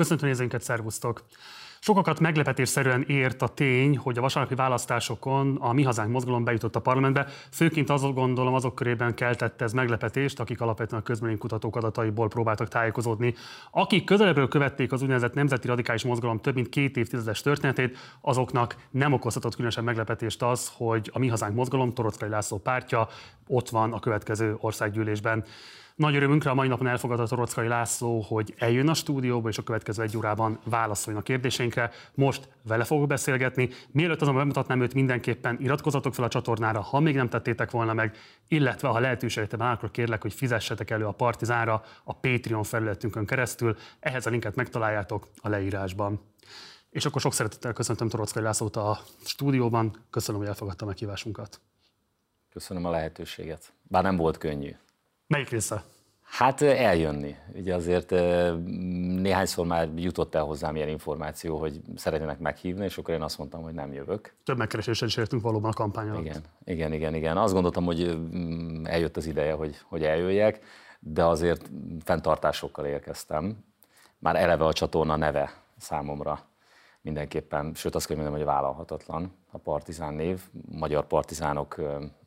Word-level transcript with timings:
Köszöntöm 0.00 0.28
nézőinket, 0.28 0.62
szervusztok! 0.62 1.24
Sokakat 1.82 2.20
meglepetésszerűen 2.20 3.02
ért 3.02 3.42
a 3.42 3.48
tény, 3.48 3.96
hogy 3.96 4.18
a 4.18 4.20
vasárnapi 4.20 4.54
választásokon 4.54 5.56
a 5.56 5.72
Mi 5.72 5.82
Hazánk 5.82 6.12
mozgalom 6.12 6.44
bejutott 6.44 6.76
a 6.76 6.80
parlamentbe. 6.80 7.26
Főként 7.50 7.90
azok 7.90 8.14
gondolom, 8.14 8.54
azok 8.54 8.74
körében 8.74 9.14
keltette 9.14 9.64
ez 9.64 9.72
meglepetést, 9.72 10.40
akik 10.40 10.60
alapvetően 10.60 11.02
a 11.20 11.36
kutatók 11.38 11.76
adataiból 11.76 12.28
próbáltak 12.28 12.68
tájékozódni. 12.68 13.34
Akik 13.70 14.04
közelebbről 14.04 14.48
követték 14.48 14.92
az 14.92 15.02
úgynevezett 15.02 15.34
Nemzeti 15.34 15.66
Radikális 15.66 16.04
Mozgalom 16.04 16.40
több 16.40 16.54
mint 16.54 16.68
két 16.68 16.96
évtizedes 16.96 17.40
történetét, 17.40 17.98
azoknak 18.20 18.76
nem 18.90 19.12
okozhatott 19.12 19.54
különösen 19.54 19.84
meglepetést 19.84 20.42
az, 20.42 20.72
hogy 20.76 21.10
a 21.12 21.18
Mi 21.18 21.28
Hazánk 21.28 21.54
mozgalom, 21.54 21.94
Torockai 21.94 22.28
László 22.28 22.58
pártja 22.58 23.08
ott 23.46 23.68
van 23.68 23.92
a 23.92 24.00
következő 24.00 24.56
országgyűlésben. 24.58 25.44
Nagy 26.00 26.16
örömünkre 26.16 26.50
a 26.50 26.54
mai 26.54 26.68
napon 26.68 26.86
elfogadott 26.86 27.28
Torockai 27.28 27.68
László, 27.68 28.20
hogy 28.20 28.54
eljön 28.58 28.88
a 28.88 28.94
stúdióba, 28.94 29.48
és 29.48 29.58
a 29.58 29.62
következő 29.62 30.02
egy 30.02 30.16
órában 30.16 30.58
válaszoljon 30.64 31.22
a 31.22 31.24
kérdéseinkre. 31.70 31.90
Most 32.14 32.48
vele 32.62 32.84
fogok 32.84 33.06
beszélgetni. 33.06 33.68
Mielőtt 33.90 34.20
azonban 34.20 34.42
bemutatnám 34.42 34.82
őt, 34.82 34.94
mindenképpen 34.94 35.56
iratkozatok 35.60 36.14
fel 36.14 36.24
a 36.24 36.28
csatornára, 36.28 36.80
ha 36.80 37.00
még 37.00 37.14
nem 37.14 37.28
tettétek 37.28 37.70
volna 37.70 37.92
meg, 37.92 38.16
illetve 38.48 38.88
ha 38.88 38.98
lehetőségem 38.98 39.62
áll, 39.62 39.74
akkor 39.74 39.90
kérlek, 39.90 40.22
hogy 40.22 40.32
fizessetek 40.32 40.90
elő 40.90 41.06
a 41.06 41.12
Partizánra 41.12 41.82
a 42.04 42.12
Patreon 42.12 42.62
felületünkön 42.62 43.26
keresztül. 43.26 43.76
Ehhez 44.00 44.26
a 44.26 44.30
linket 44.30 44.54
megtaláljátok 44.54 45.28
a 45.36 45.48
leírásban. 45.48 46.20
És 46.90 47.04
akkor 47.04 47.20
sok 47.20 47.32
szeretettel 47.32 47.72
köszöntöm 47.72 48.08
Torockai 48.08 48.42
Lászlót 48.42 48.76
a 48.76 48.98
stúdióban. 49.24 49.96
Köszönöm, 50.10 50.40
hogy 50.40 50.50
elfogadta 50.50 50.84
meghívásunkat. 50.84 51.60
Köszönöm 52.52 52.84
a 52.84 52.90
lehetőséget. 52.90 53.72
Bár 53.82 54.02
nem 54.02 54.16
volt 54.16 54.38
könnyű. 54.38 54.76
Melyik 55.26 55.48
része? 55.48 55.84
Hát 56.30 56.62
eljönni. 56.62 57.36
Ugye 57.54 57.74
azért 57.74 58.10
néhányszor 59.20 59.66
már 59.66 59.88
jutott 59.96 60.34
el 60.34 60.42
hozzám 60.42 60.76
ilyen 60.76 60.88
információ, 60.88 61.58
hogy 61.58 61.80
szeretnének 61.96 62.38
meghívni, 62.38 62.84
és 62.84 62.98
akkor 62.98 63.14
én 63.14 63.22
azt 63.22 63.38
mondtam, 63.38 63.62
hogy 63.62 63.74
nem 63.74 63.92
jövök. 63.92 64.34
Több 64.44 64.56
megkereséssel 64.56 65.08
is 65.08 65.16
értünk 65.16 65.42
valóban 65.42 65.70
a 65.70 65.74
kampány 65.74 66.08
alatt. 66.08 66.24
Igen, 66.24 66.42
igen, 66.64 66.92
igen, 66.92 67.14
igen. 67.14 67.36
Azt 67.36 67.52
gondoltam, 67.52 67.84
hogy 67.84 68.18
mm, 68.34 68.84
eljött 68.86 69.16
az 69.16 69.26
ideje, 69.26 69.52
hogy, 69.52 69.76
hogy 69.84 70.02
eljöjjek, 70.02 70.60
de 71.00 71.24
azért 71.24 71.70
fenntartásokkal 72.04 72.86
érkeztem. 72.86 73.64
Már 74.18 74.36
eleve 74.36 74.64
a 74.64 74.72
csatorna 74.72 75.16
neve 75.16 75.52
számomra 75.78 76.40
mindenképpen, 77.00 77.72
sőt 77.74 77.94
azt 77.94 78.06
kell 78.06 78.16
mondjam, 78.16 78.36
hogy 78.36 78.46
vállalhatatlan 78.46 79.32
a 79.50 79.58
partizán 79.58 80.14
név. 80.14 80.40
Magyar 80.70 81.06
partizánok 81.06 81.76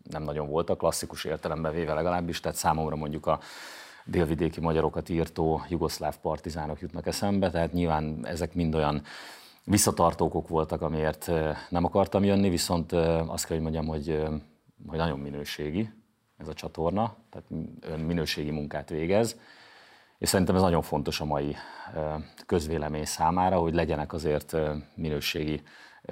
nem 0.04 0.24
nagyon 0.24 0.48
voltak, 0.48 0.78
klasszikus 0.78 1.24
értelemben 1.24 1.74
véve 1.74 1.94
legalábbis, 1.94 2.40
tehát 2.40 2.58
számomra 2.58 2.96
mondjuk 2.96 3.26
a 3.26 3.40
délvidéki 4.06 4.60
magyarokat 4.60 5.10
írtó 5.10 5.64
jugoszláv 5.70 6.18
partizánok 6.18 6.80
jutnak 6.80 7.08
eszembe, 7.08 7.50
tehát 7.50 7.74
nyilván 7.74 8.26
ezek 8.26 8.54
mind 8.54 8.76
olyan 8.76 9.02
visszatartókok 9.64 10.48
voltak, 10.48 10.82
amiért 10.82 11.32
nem 11.70 11.84
akartam 11.84 12.24
jönni, 12.24 12.50
viszont 12.50 12.92
azt 13.28 13.46
kell, 13.46 13.56
hogy 13.56 13.62
mondjam, 13.62 13.88
hogy, 13.88 14.24
hogy 14.88 14.98
nagyon 14.98 15.20
minőségi 15.20 15.90
ez 16.38 16.48
a 16.48 16.54
csatorna, 16.54 17.16
tehát 17.30 17.68
minőségi 18.06 18.52
munkát 18.52 18.90
végez, 18.90 19.40
és 20.18 20.30
szerintem 20.30 20.56
ez 20.56 20.62
nagyon 20.62 20.82
fontos 20.82 21.22
a 21.22 21.26
mai 21.26 21.56
közvélemény 22.46 23.06
számára, 23.06 23.58
hogy 23.58 23.74
legyenek 23.74 24.14
azért 24.14 24.56
minőségi 24.96 25.62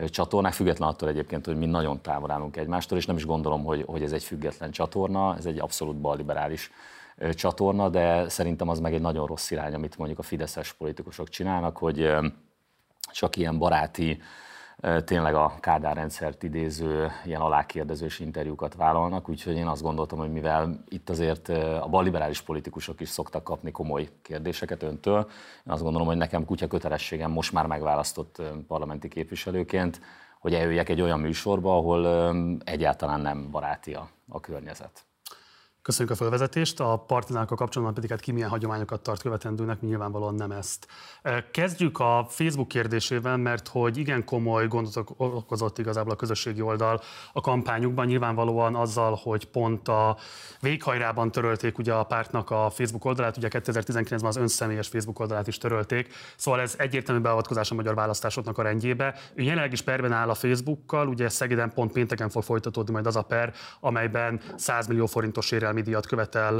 csatornák, 0.06 0.54
független 0.54 0.90
attól 0.90 1.10
egyébként, 1.10 1.46
hogy 1.46 1.58
mi 1.58 1.66
nagyon 1.66 2.02
távol 2.02 2.32
állunk 2.32 2.58
egymástól, 2.58 2.98
és 2.98 3.06
nem 3.06 3.16
is 3.16 3.26
gondolom, 3.26 3.64
hogy, 3.64 3.84
hogy 3.88 4.04
ez 4.04 4.12
egy 4.12 4.24
független 4.24 4.72
csatorna, 4.72 5.36
ez 5.38 5.46
egy 5.46 5.60
abszolút 5.60 6.02
balliberális 6.02 6.72
csatorna, 7.34 7.90
de 7.90 8.30
szerintem 8.30 8.70
az 8.70 8.80
meg 8.80 8.94
egy 8.94 9.02
nagyon 9.02 9.26
rossz 9.26 9.52
irány, 9.52 9.74
amit 9.74 9.98
mondjuk 9.98 10.20
a 10.20 10.24
fideszes 10.24 10.74
politikusok 10.74 11.30
csinálnak, 11.30 11.78
hogy 11.78 12.14
csak 13.12 13.36
ilyen 13.36 13.58
baráti, 13.58 14.22
tényleg 15.06 15.36
a 15.36 15.54
Kádár 15.60 15.96
rendszert 15.96 16.44
idéző, 16.44 17.12
ilyen 17.26 17.42
alákérdezős 17.42 18.20
interjúkat 18.20 18.76
vállalnak, 18.76 19.30
úgyhogy 19.30 19.56
én 19.56 19.68
azt 19.68 19.82
gondoltam, 19.82 20.20
hogy 20.20 20.32
mivel 20.32 20.84
itt 20.88 21.10
azért 21.10 21.50
a 21.82 21.88
balliberális 21.90 22.42
politikusok 22.42 23.02
is 23.02 23.10
szoktak 23.10 23.44
kapni 23.44 23.72
komoly 23.72 24.10
kérdéseket 24.22 24.84
öntől, 24.84 25.30
én 25.66 25.74
azt 25.74 25.84
gondolom, 25.84 26.08
hogy 26.08 26.18
nekem 26.18 26.46
kutya 26.46 26.68
kötelességem 26.68 27.32
most 27.32 27.52
már 27.52 27.66
megválasztott 27.66 28.42
parlamenti 28.68 29.08
képviselőként, 29.08 30.02
hogy 30.40 30.54
eljöjjek 30.54 30.90
egy 30.90 31.02
olyan 31.02 31.20
műsorba, 31.20 31.78
ahol 31.78 32.34
egyáltalán 32.64 33.20
nem 33.20 33.52
baráti 33.52 33.94
a, 33.94 34.10
a 34.30 34.40
környezet. 34.40 35.06
Köszönjük 35.84 36.14
a 36.14 36.18
felvezetést, 36.18 36.80
a 36.80 37.04
partizánokkal 37.08 37.58
kapcsolatban 37.58 37.96
pedig 37.96 38.10
hát 38.10 38.20
ki 38.20 38.32
milyen 38.32 38.50
hagyományokat 38.50 39.02
tart 39.02 39.22
követendőnek, 39.22 39.82
nyilvánvalóan 39.82 40.36
nem 40.36 40.52
ezt. 40.52 40.88
Kezdjük 41.52 42.00
a 42.00 42.26
Facebook 42.30 42.68
kérdésével, 42.68 43.38
mert 43.38 43.68
hogy 43.68 43.98
igen 43.98 44.26
komoly 44.26 44.68
gondot 44.68 45.04
okozott 45.18 45.78
igazából 45.78 46.12
a 46.12 46.16
közösségi 46.16 46.62
oldal 46.62 47.02
a 47.34 47.42
kampányukban, 47.42 48.06
nyilvánvalóan 48.06 48.76
azzal, 48.76 49.20
hogy 49.24 49.46
pont 49.46 49.88
a 49.88 50.18
véghajrában 50.60 51.32
törölték 51.32 51.78
ugye 51.78 51.94
a 51.94 52.04
pártnak 52.04 52.50
a 52.50 52.70
Facebook 52.70 53.06
oldalát, 53.06 53.38
ugye 53.38 53.48
2019-ben 53.52 54.26
az 54.30 54.36
önszemélyes 54.36 54.88
Facebook 54.88 55.20
oldalát 55.20 55.48
is 55.48 55.58
törölték, 55.58 56.14
szóval 56.36 56.60
ez 56.60 56.76
egyértelmű 56.78 57.22
beavatkozás 57.22 57.72
a 57.72 57.76
magyar 57.76 57.96
választásoknak 57.96 58.58
a 58.58 58.62
rendjébe. 58.62 59.16
Ő 59.34 59.42
jelenleg 59.42 59.72
is 59.72 59.82
perben 59.82 60.12
áll 60.12 60.30
a 60.30 60.34
Facebookkal, 60.34 61.08
ugye 61.08 61.30
Szegeden 61.30 61.74
pont 61.74 61.92
pénteken 61.92 62.30
fog 62.30 62.44
folytatódni 62.44 62.94
majd 62.94 63.08
az 63.08 63.16
a 63.16 63.22
per, 63.22 63.54
amelyben 63.80 64.42
100 64.56 64.88
millió 64.88 65.06
forintos 65.06 65.52
érel 65.52 65.70
kereskedelmi 65.72 65.82
díjat 65.82 66.06
követel 66.06 66.58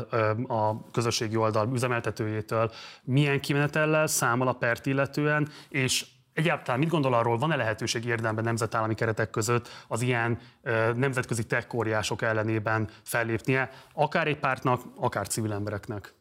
a 0.48 0.92
közösségi 0.92 1.36
oldal 1.36 1.70
üzemeltetőjétől, 1.74 2.72
milyen 3.04 3.40
kimenetellel 3.40 4.08
számol 4.08 4.48
a 4.48 4.54
pert 4.54 4.86
illetően, 4.86 5.50
és 5.70 6.06
Egyáltalán 6.34 6.80
mit 6.80 6.90
gondol 6.90 7.14
arról, 7.14 7.38
van-e 7.38 7.56
lehetőség 7.56 8.06
érdemben 8.06 8.44
nemzetállami 8.44 8.96
keretek 8.96 9.30
között 9.30 9.70
az 9.88 10.02
ilyen 10.02 10.40
ö, 10.64 10.94
nemzetközi 10.94 11.44
tekkóriások 11.44 12.22
ellenében 12.22 12.90
fellépnie, 13.04 13.70
akár 13.94 14.28
egy 14.28 14.38
pártnak, 14.38 14.82
akár 14.96 15.28
civil 15.28 15.54
embereknek? 15.54 16.14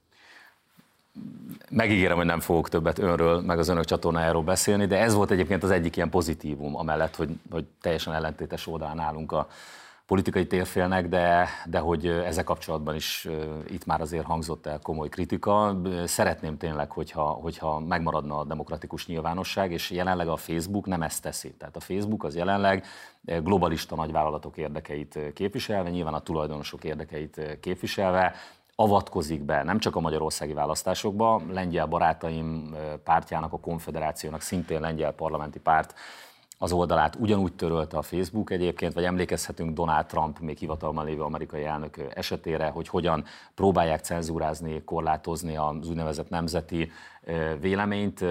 Megígérem, 1.71 2.17
hogy 2.17 2.27
nem 2.27 2.41
fogok 2.41 2.69
többet 2.69 2.99
önről, 2.99 3.41
meg 3.41 3.59
az 3.59 3.69
önök 3.69 3.85
csatornájáról 3.85 4.43
beszélni, 4.43 4.87
de 4.87 4.99
ez 4.99 5.15
volt 5.15 5.31
egyébként 5.31 5.63
az 5.63 5.71
egyik 5.71 5.97
ilyen 5.97 6.11
pozitívum, 6.11 6.77
amellett, 6.77 7.17
hogy, 7.17 7.31
hogy 7.51 7.65
teljesen 7.81 8.15
ellentétes 8.15 8.67
oldalán 8.67 8.99
állunk 8.99 9.33
a, 9.33 9.49
politikai 10.11 10.47
térfélnek, 10.47 11.09
de, 11.09 11.49
de 11.67 11.79
hogy 11.79 12.07
ezzel 12.07 12.45
kapcsolatban 12.45 12.95
is 12.95 13.29
itt 13.69 13.87
már 13.87 14.01
azért 14.01 14.25
hangzott 14.25 14.67
el 14.67 14.79
komoly 14.79 15.09
kritika. 15.09 15.81
Szeretném 16.05 16.57
tényleg, 16.57 16.91
hogyha, 16.91 17.23
hogyha 17.23 17.79
megmaradna 17.79 18.39
a 18.39 18.45
demokratikus 18.45 19.07
nyilvánosság, 19.07 19.73
és 19.73 19.91
jelenleg 19.91 20.29
a 20.29 20.37
Facebook 20.37 20.87
nem 20.87 21.03
ezt 21.03 21.23
teszi. 21.23 21.55
Tehát 21.55 21.77
a 21.77 21.81
Facebook 21.81 22.25
az 22.25 22.37
jelenleg 22.37 22.87
globalista 23.43 23.95
nagyvállalatok 23.95 24.57
érdekeit 24.57 25.19
képviselve, 25.35 25.91
nyilván 25.91 26.15
a 26.15 26.21
tulajdonosok 26.21 26.85
érdekeit 26.85 27.59
képviselve, 27.61 28.35
avatkozik 28.75 29.43
be 29.43 29.63
nem 29.63 29.79
csak 29.79 29.97
a 29.97 30.01
magyarországi 30.01 30.53
választásokba, 30.53 31.43
lengyel 31.51 31.87
barátaim 31.87 32.75
pártjának, 33.05 33.53
a 33.53 33.61
konfederációnak, 33.61 34.41
szintén 34.41 34.81
lengyel 34.81 35.13
parlamenti 35.13 35.59
párt 35.59 35.95
az 36.63 36.73
oldalát 36.73 37.17
ugyanúgy 37.17 37.53
törölte 37.53 37.97
a 37.97 38.03
Facebook 38.03 38.51
egyébként, 38.51 38.93
vagy 38.93 39.05
emlékezhetünk 39.05 39.75
Donald 39.75 40.07
Trump 40.07 40.39
még 40.39 40.59
hivatalban 40.59 41.05
lévő 41.05 41.23
amerikai 41.23 41.65
elnök 41.65 41.97
esetére, 42.15 42.69
hogy 42.69 42.89
hogyan 42.89 43.25
próbálják 43.55 44.01
cenzúrázni, 44.01 44.83
korlátozni 44.85 45.57
az 45.57 45.89
úgynevezett 45.89 46.29
nemzeti 46.29 46.91
véleményt, 47.61 48.25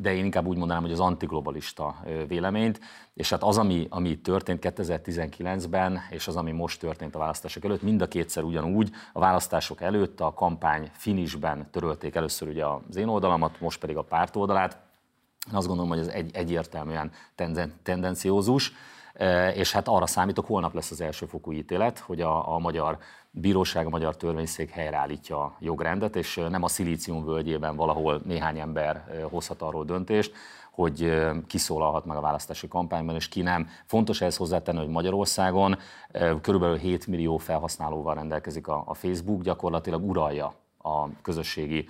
de 0.00 0.14
én 0.14 0.24
inkább 0.24 0.46
úgy 0.46 0.56
mondanám, 0.56 0.82
hogy 0.82 0.92
az 0.92 1.00
antiglobalista 1.00 1.96
véleményt, 2.28 2.80
és 3.14 3.30
hát 3.30 3.42
az, 3.42 3.58
ami, 3.58 3.86
ami 3.90 4.18
történt 4.18 4.58
2019-ben, 4.62 5.98
és 6.10 6.28
az, 6.28 6.36
ami 6.36 6.50
most 6.50 6.80
történt 6.80 7.14
a 7.14 7.18
választások 7.18 7.64
előtt, 7.64 7.82
mind 7.82 8.02
a 8.02 8.08
kétszer 8.08 8.42
ugyanúgy, 8.42 8.90
a 9.12 9.20
választások 9.20 9.80
előtt 9.80 10.20
a 10.20 10.32
kampány 10.34 10.90
finisben 10.92 11.68
törölték 11.70 12.14
először 12.14 12.48
ugye 12.48 12.64
az 12.66 12.96
én 12.96 13.08
oldalamat, 13.08 13.60
most 13.60 13.80
pedig 13.80 13.96
a 13.96 14.02
párt 14.02 14.36
oldalát, 14.36 14.78
én 15.50 15.56
azt 15.56 15.66
gondolom, 15.66 15.90
hogy 15.90 16.00
ez 16.00 16.06
egy, 16.06 16.30
egyértelműen 16.34 17.10
tendenciózus, 17.82 18.72
e, 19.14 19.50
és 19.50 19.72
hát 19.72 19.88
arra 19.88 20.06
számítok, 20.06 20.46
holnap 20.46 20.74
lesz 20.74 20.90
az 20.90 21.00
elsőfokú 21.00 21.52
ítélet, 21.52 21.98
hogy 21.98 22.20
a, 22.20 22.54
a 22.54 22.58
magyar 22.58 22.98
bíróság, 23.30 23.86
a 23.86 23.90
magyar 23.90 24.16
törvényszék 24.16 24.70
helyreállítja 24.70 25.42
a 25.42 25.56
jogrendet, 25.60 26.16
és 26.16 26.40
nem 26.50 26.62
a 26.62 26.68
szilícium 26.68 27.24
völgyében 27.24 27.76
valahol 27.76 28.22
néhány 28.24 28.58
ember 28.58 28.96
e, 28.96 29.22
hozhat 29.22 29.62
arról 29.62 29.84
döntést, 29.84 30.32
hogy 30.70 31.02
e, 31.02 31.34
kiszólalhat 31.46 32.04
meg 32.04 32.16
a 32.16 32.20
választási 32.20 32.68
kampányban, 32.68 33.14
és 33.14 33.28
ki 33.28 33.42
nem. 33.42 33.68
Fontos 33.86 34.20
ehhez 34.20 34.36
hozzátenni, 34.36 34.78
hogy 34.78 34.88
Magyarországon 34.88 35.78
körülbelül 36.42 36.76
7 36.76 37.06
millió 37.06 37.36
felhasználóval 37.36 38.14
rendelkezik 38.14 38.68
a, 38.68 38.82
a 38.86 38.94
Facebook, 38.94 39.42
gyakorlatilag 39.42 40.08
uralja 40.08 40.61
a 40.82 41.08
közösségi 41.22 41.88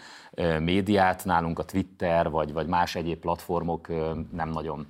médiát, 0.58 1.24
nálunk 1.24 1.58
a 1.58 1.64
Twitter 1.64 2.30
vagy, 2.30 2.52
vagy 2.52 2.66
más 2.66 2.94
egyéb 2.94 3.18
platformok 3.18 3.88
nem 4.32 4.48
nagyon 4.48 4.86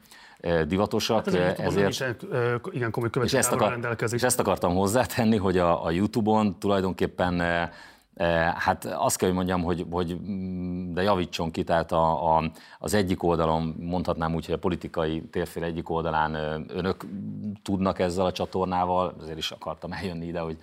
divatosak. 0.66 1.24
Hát 1.24 1.58
ezért 1.58 1.88
is 1.88 2.02
igen 2.70 2.90
komoly 2.90 3.10
és 3.22 3.32
ezt, 3.32 3.52
akar, 3.52 3.70
rendelkezik. 3.70 4.18
és 4.18 4.24
ezt 4.24 4.40
akartam 4.40 4.74
hozzátenni, 4.74 5.36
hogy 5.36 5.58
a, 5.58 5.84
a 5.84 5.90
YouTube-on 5.90 6.58
tulajdonképpen 6.58 7.42
Hát 8.56 8.84
azt 8.84 9.16
kell, 9.16 9.28
hogy 9.28 9.36
mondjam, 9.36 9.62
hogy, 9.62 9.86
hogy 9.90 10.18
mm, 10.20 10.92
de 10.92 11.02
javítson 11.02 11.50
ki, 11.50 11.64
tehát 11.64 11.92
a, 11.92 12.36
a, 12.36 12.50
az 12.78 12.94
egyik 12.94 13.22
oldalon, 13.22 13.76
mondhatnám 13.78 14.34
úgy, 14.34 14.44
hogy 14.44 14.54
a 14.54 14.58
politikai 14.58 15.22
térfél 15.22 15.62
egyik 15.62 15.90
oldalán 15.90 16.34
önök 16.68 17.04
tudnak 17.62 17.98
ezzel 17.98 18.24
a 18.24 18.32
csatornával, 18.32 19.14
azért 19.20 19.38
is 19.38 19.50
akartam 19.50 19.92
eljönni 19.92 20.26
ide, 20.26 20.40
hogy, 20.40 20.56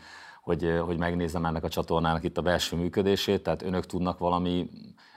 hogy, 0.49 0.81
hogy 0.85 0.97
megnézem 0.97 1.45
ennek 1.45 1.63
a 1.63 1.69
csatornának 1.69 2.23
itt 2.23 2.37
a 2.37 2.41
belső 2.41 2.75
működését, 2.75 3.43
tehát 3.43 3.61
önök 3.61 3.85
tudnak 3.85 4.19
valami, 4.19 4.69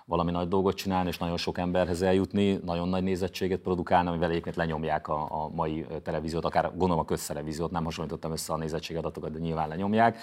valami 0.05 0.31
nagy 0.31 0.49
dolgot 0.49 0.75
csinálni, 0.75 1.09
és 1.09 1.19
nagyon 1.19 1.37
sok 1.37 1.59
emberhez 1.59 2.03
eljutni, 2.03 2.61
nagyon 2.65 2.89
nagy 2.89 3.03
nézettséget 3.03 3.61
produkálni, 3.61 4.09
amivel 4.09 4.31
egyébként 4.31 4.57
lenyomják 4.57 5.09
a, 5.09 5.43
a 5.43 5.49
mai 5.55 5.87
televíziót, 6.03 6.45
akár 6.45 6.71
gondolom 6.71 6.99
a 6.99 7.05
köztelevíziót, 7.05 7.71
nem 7.71 7.85
hasonlítottam 7.85 8.33
össze 8.33 8.53
a 8.53 8.57
nézettségadatokat, 8.57 9.33
de 9.33 9.39
nyilván 9.39 9.69
lenyomják. 9.69 10.19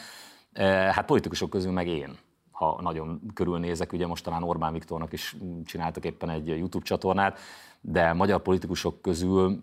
Hát 0.92 1.06
politikusok 1.06 1.50
közül 1.50 1.72
meg 1.72 1.88
én 1.88 2.18
ha 2.52 2.80
nagyon 2.82 3.22
körülnézek, 3.34 3.94
ugye 3.94 4.08
most 4.08 4.24
talán 4.24 4.44
Orbán 4.44 4.74
Viktornak 4.74 5.14
is 5.14 5.36
csináltak 5.66 6.06
éppen 6.06 6.30
egy 6.30 6.48
YouTube 6.48 6.86
csatornát, 6.86 7.40
de 7.82 8.14
magyar 8.14 8.42
politikusok 8.42 9.02
közül 9.02 9.60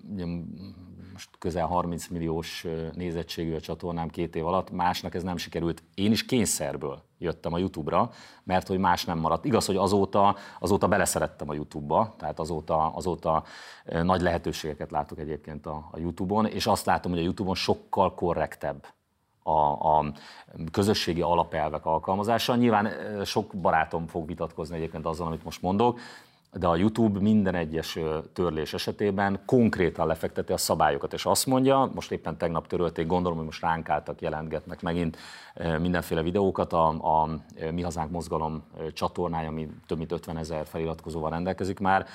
most 1.16 1.30
közel 1.38 1.66
30 1.66 2.06
milliós 2.06 2.66
nézettségű 2.92 3.54
a 3.54 3.60
csatornám 3.60 4.08
két 4.08 4.36
év 4.36 4.46
alatt, 4.46 4.70
másnak 4.70 5.14
ez 5.14 5.22
nem 5.22 5.36
sikerült. 5.36 5.82
Én 5.94 6.10
is 6.10 6.24
kényszerből 6.24 7.02
jöttem 7.18 7.52
a 7.52 7.58
YouTube-ra, 7.58 8.10
mert 8.44 8.66
hogy 8.66 8.78
más 8.78 9.04
nem 9.04 9.18
maradt. 9.18 9.44
Igaz, 9.44 9.66
hogy 9.66 9.76
azóta, 9.76 10.36
azóta 10.60 10.88
beleszerettem 10.88 11.48
a 11.48 11.54
YouTube-ba, 11.54 12.14
tehát 12.18 12.38
azóta, 12.38 12.94
azóta 12.94 13.44
nagy 14.02 14.20
lehetőségeket 14.20 14.90
látok 14.90 15.18
egyébként 15.18 15.66
a, 15.66 15.88
a 15.90 15.98
YouTube-on, 15.98 16.46
és 16.46 16.66
azt 16.66 16.86
látom, 16.86 17.10
hogy 17.12 17.20
a 17.20 17.24
YouTube-on 17.24 17.54
sokkal 17.54 18.14
korrektebb 18.14 18.86
a, 19.42 19.96
a 19.96 20.12
közösségi 20.72 21.20
alapelvek 21.20 21.86
alkalmazása. 21.86 22.54
Nyilván 22.54 22.92
sok 23.24 23.54
barátom 23.54 24.06
fog 24.06 24.26
vitatkozni 24.26 24.76
egyébként 24.76 25.06
azzal, 25.06 25.26
amit 25.26 25.44
most 25.44 25.62
mondok, 25.62 25.98
de 26.58 26.66
a 26.66 26.76
YouTube 26.76 27.20
minden 27.20 27.54
egyes 27.54 27.98
törlés 28.32 28.74
esetében 28.74 29.40
konkrétan 29.46 30.06
lefekteti 30.06 30.52
a 30.52 30.56
szabályokat, 30.56 31.12
és 31.12 31.26
azt 31.26 31.46
mondja, 31.46 31.90
most 31.94 32.12
éppen 32.12 32.36
tegnap 32.36 32.66
törölték, 32.66 33.06
gondolom, 33.06 33.36
hogy 33.36 33.46
most 33.46 33.62
ránk 33.62 33.88
álltak, 33.88 34.20
jelentgetnek 34.20 34.82
megint 34.82 35.16
mindenféle 35.80 36.22
videókat, 36.22 36.72
a, 36.72 36.88
a 36.88 37.28
Mi 37.70 37.82
Hazánk 37.82 38.10
Mozgalom 38.10 38.62
csatornája, 38.92 39.48
ami 39.48 39.68
több 39.86 39.98
mint 39.98 40.12
50 40.12 40.36
ezer 40.36 40.66
feliratkozóval 40.66 41.30
rendelkezik 41.30 41.78
már, 41.78 42.06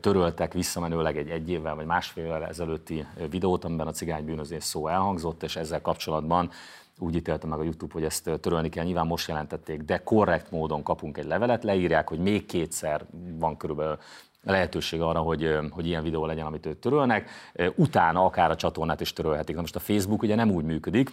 töröltek 0.00 0.52
visszamenőleg 0.52 1.16
egy 1.16 1.28
egy 1.28 1.50
évvel 1.50 1.74
vagy 1.74 1.86
másfél 1.86 2.24
évvel 2.24 2.46
ezelőtti 2.46 3.06
videót, 3.30 3.64
amiben 3.64 3.86
a 3.86 3.90
cigánybűnözés 3.90 4.64
szó 4.64 4.88
elhangzott, 4.88 5.42
és 5.42 5.56
ezzel 5.56 5.80
kapcsolatban 5.82 6.50
úgy 6.98 7.14
ítélte 7.14 7.46
meg 7.46 7.58
a 7.58 7.62
YouTube, 7.62 7.92
hogy 7.92 8.04
ezt 8.04 8.30
törölni 8.40 8.68
kell, 8.68 8.84
nyilván 8.84 9.06
most 9.06 9.28
jelentették, 9.28 9.82
de 9.82 10.02
korrekt 10.02 10.50
módon 10.50 10.82
kapunk 10.82 11.18
egy 11.18 11.26
levelet, 11.26 11.64
leírják, 11.64 12.08
hogy 12.08 12.18
még 12.18 12.46
kétszer 12.46 13.06
van 13.38 13.56
körülbelül 13.56 13.98
lehetőség 14.42 15.00
arra, 15.00 15.20
hogy, 15.20 15.58
hogy 15.70 15.86
ilyen 15.86 16.02
videó 16.02 16.26
legyen, 16.26 16.46
amit 16.46 16.66
őt 16.66 16.76
törölnek. 16.76 17.30
Utána 17.74 18.24
akár 18.24 18.50
a 18.50 18.56
csatornát 18.56 19.00
is 19.00 19.12
törölhetik. 19.12 19.54
Na 19.54 19.60
most 19.60 19.76
a 19.76 19.80
Facebook 19.80 20.22
ugye 20.22 20.34
nem 20.34 20.50
úgy 20.50 20.64
működik, 20.64 21.12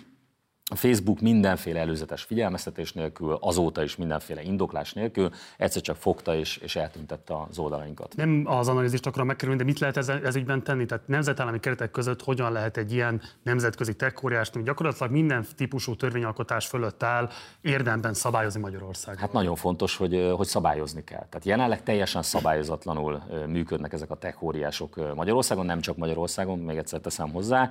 a 0.72 0.76
Facebook 0.76 1.20
mindenféle 1.20 1.80
előzetes 1.80 2.24
figyelmeztetés 2.24 2.94
nélkül, 2.94 3.38
azóta 3.42 3.84
is 3.84 3.96
mindenféle 3.96 4.42
indoklás 4.42 4.94
nélkül 4.94 5.30
egyszer 5.58 5.82
csak 5.82 5.96
fogta 5.96 6.36
és, 6.36 6.58
és 6.58 6.76
eltüntette 6.76 7.34
az 7.50 7.58
oldalainkat. 7.58 8.16
Nem 8.16 8.44
az 8.46 8.68
analízist 8.68 9.06
akarom 9.06 9.28
megkerülni, 9.28 9.60
de 9.60 9.66
mit 9.66 9.80
lehet 9.80 9.98
ez, 9.98 10.10
ez 10.10 10.36
ügyben 10.36 10.64
tenni? 10.64 10.86
Tehát 10.86 11.08
nemzetállami 11.08 11.60
keretek 11.60 11.92
között 11.92 12.24
hogyan 12.24 12.52
lehet 12.52 12.78
egy 12.78 12.94
ilyen 12.94 13.22
nemzetközi 13.44 13.96
tekkóriást, 13.96 14.56
ami 14.56 14.64
gyakorlatilag 14.64 15.12
minden 15.12 15.46
típusú 15.56 15.96
törvényalkotás 15.96 16.68
fölött 16.68 17.04
áll, 17.04 17.30
érdemben 17.62 18.14
szabályozni 18.14 18.60
Magyarország? 18.60 19.18
Hát 19.18 19.34
nagyon 19.34 19.56
fontos, 19.56 19.98
hogy, 19.98 20.32
hogy 20.36 20.48
szabályozni 20.48 21.04
kell. 21.04 21.26
Tehát 21.30 21.46
jelenleg 21.46 21.84
teljesen 21.84 22.22
szabályozatlanul 22.22 23.24
működnek 23.48 23.94
ezek 23.94 24.12
a 24.12 24.16
tekkóriások 24.16 25.16
Magyarországon, 25.16 25.66
nem 25.66 25.80
csak 25.80 25.98
Magyarországon, 25.98 26.60
még 26.60 26.78
egyszer 26.78 27.00
teszem 27.00 27.32
hozzá, 27.32 27.70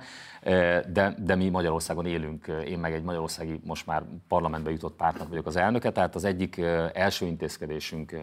de, 0.93 1.15
de 1.17 1.35
mi 1.35 1.49
Magyarországon 1.49 2.05
élünk. 2.05 2.47
Én 2.65 2.79
meg 2.79 2.90
meg 2.91 2.99
egy 2.99 3.05
magyarországi, 3.05 3.59
most 3.63 3.85
már 3.85 4.03
parlamentbe 4.27 4.71
jutott 4.71 4.95
pártnak 4.95 5.29
vagyok 5.29 5.45
az 5.45 5.55
elnöke, 5.55 5.91
tehát 5.91 6.15
az 6.15 6.23
egyik 6.23 6.57
első 6.93 7.25
intézkedésünk 7.25 8.15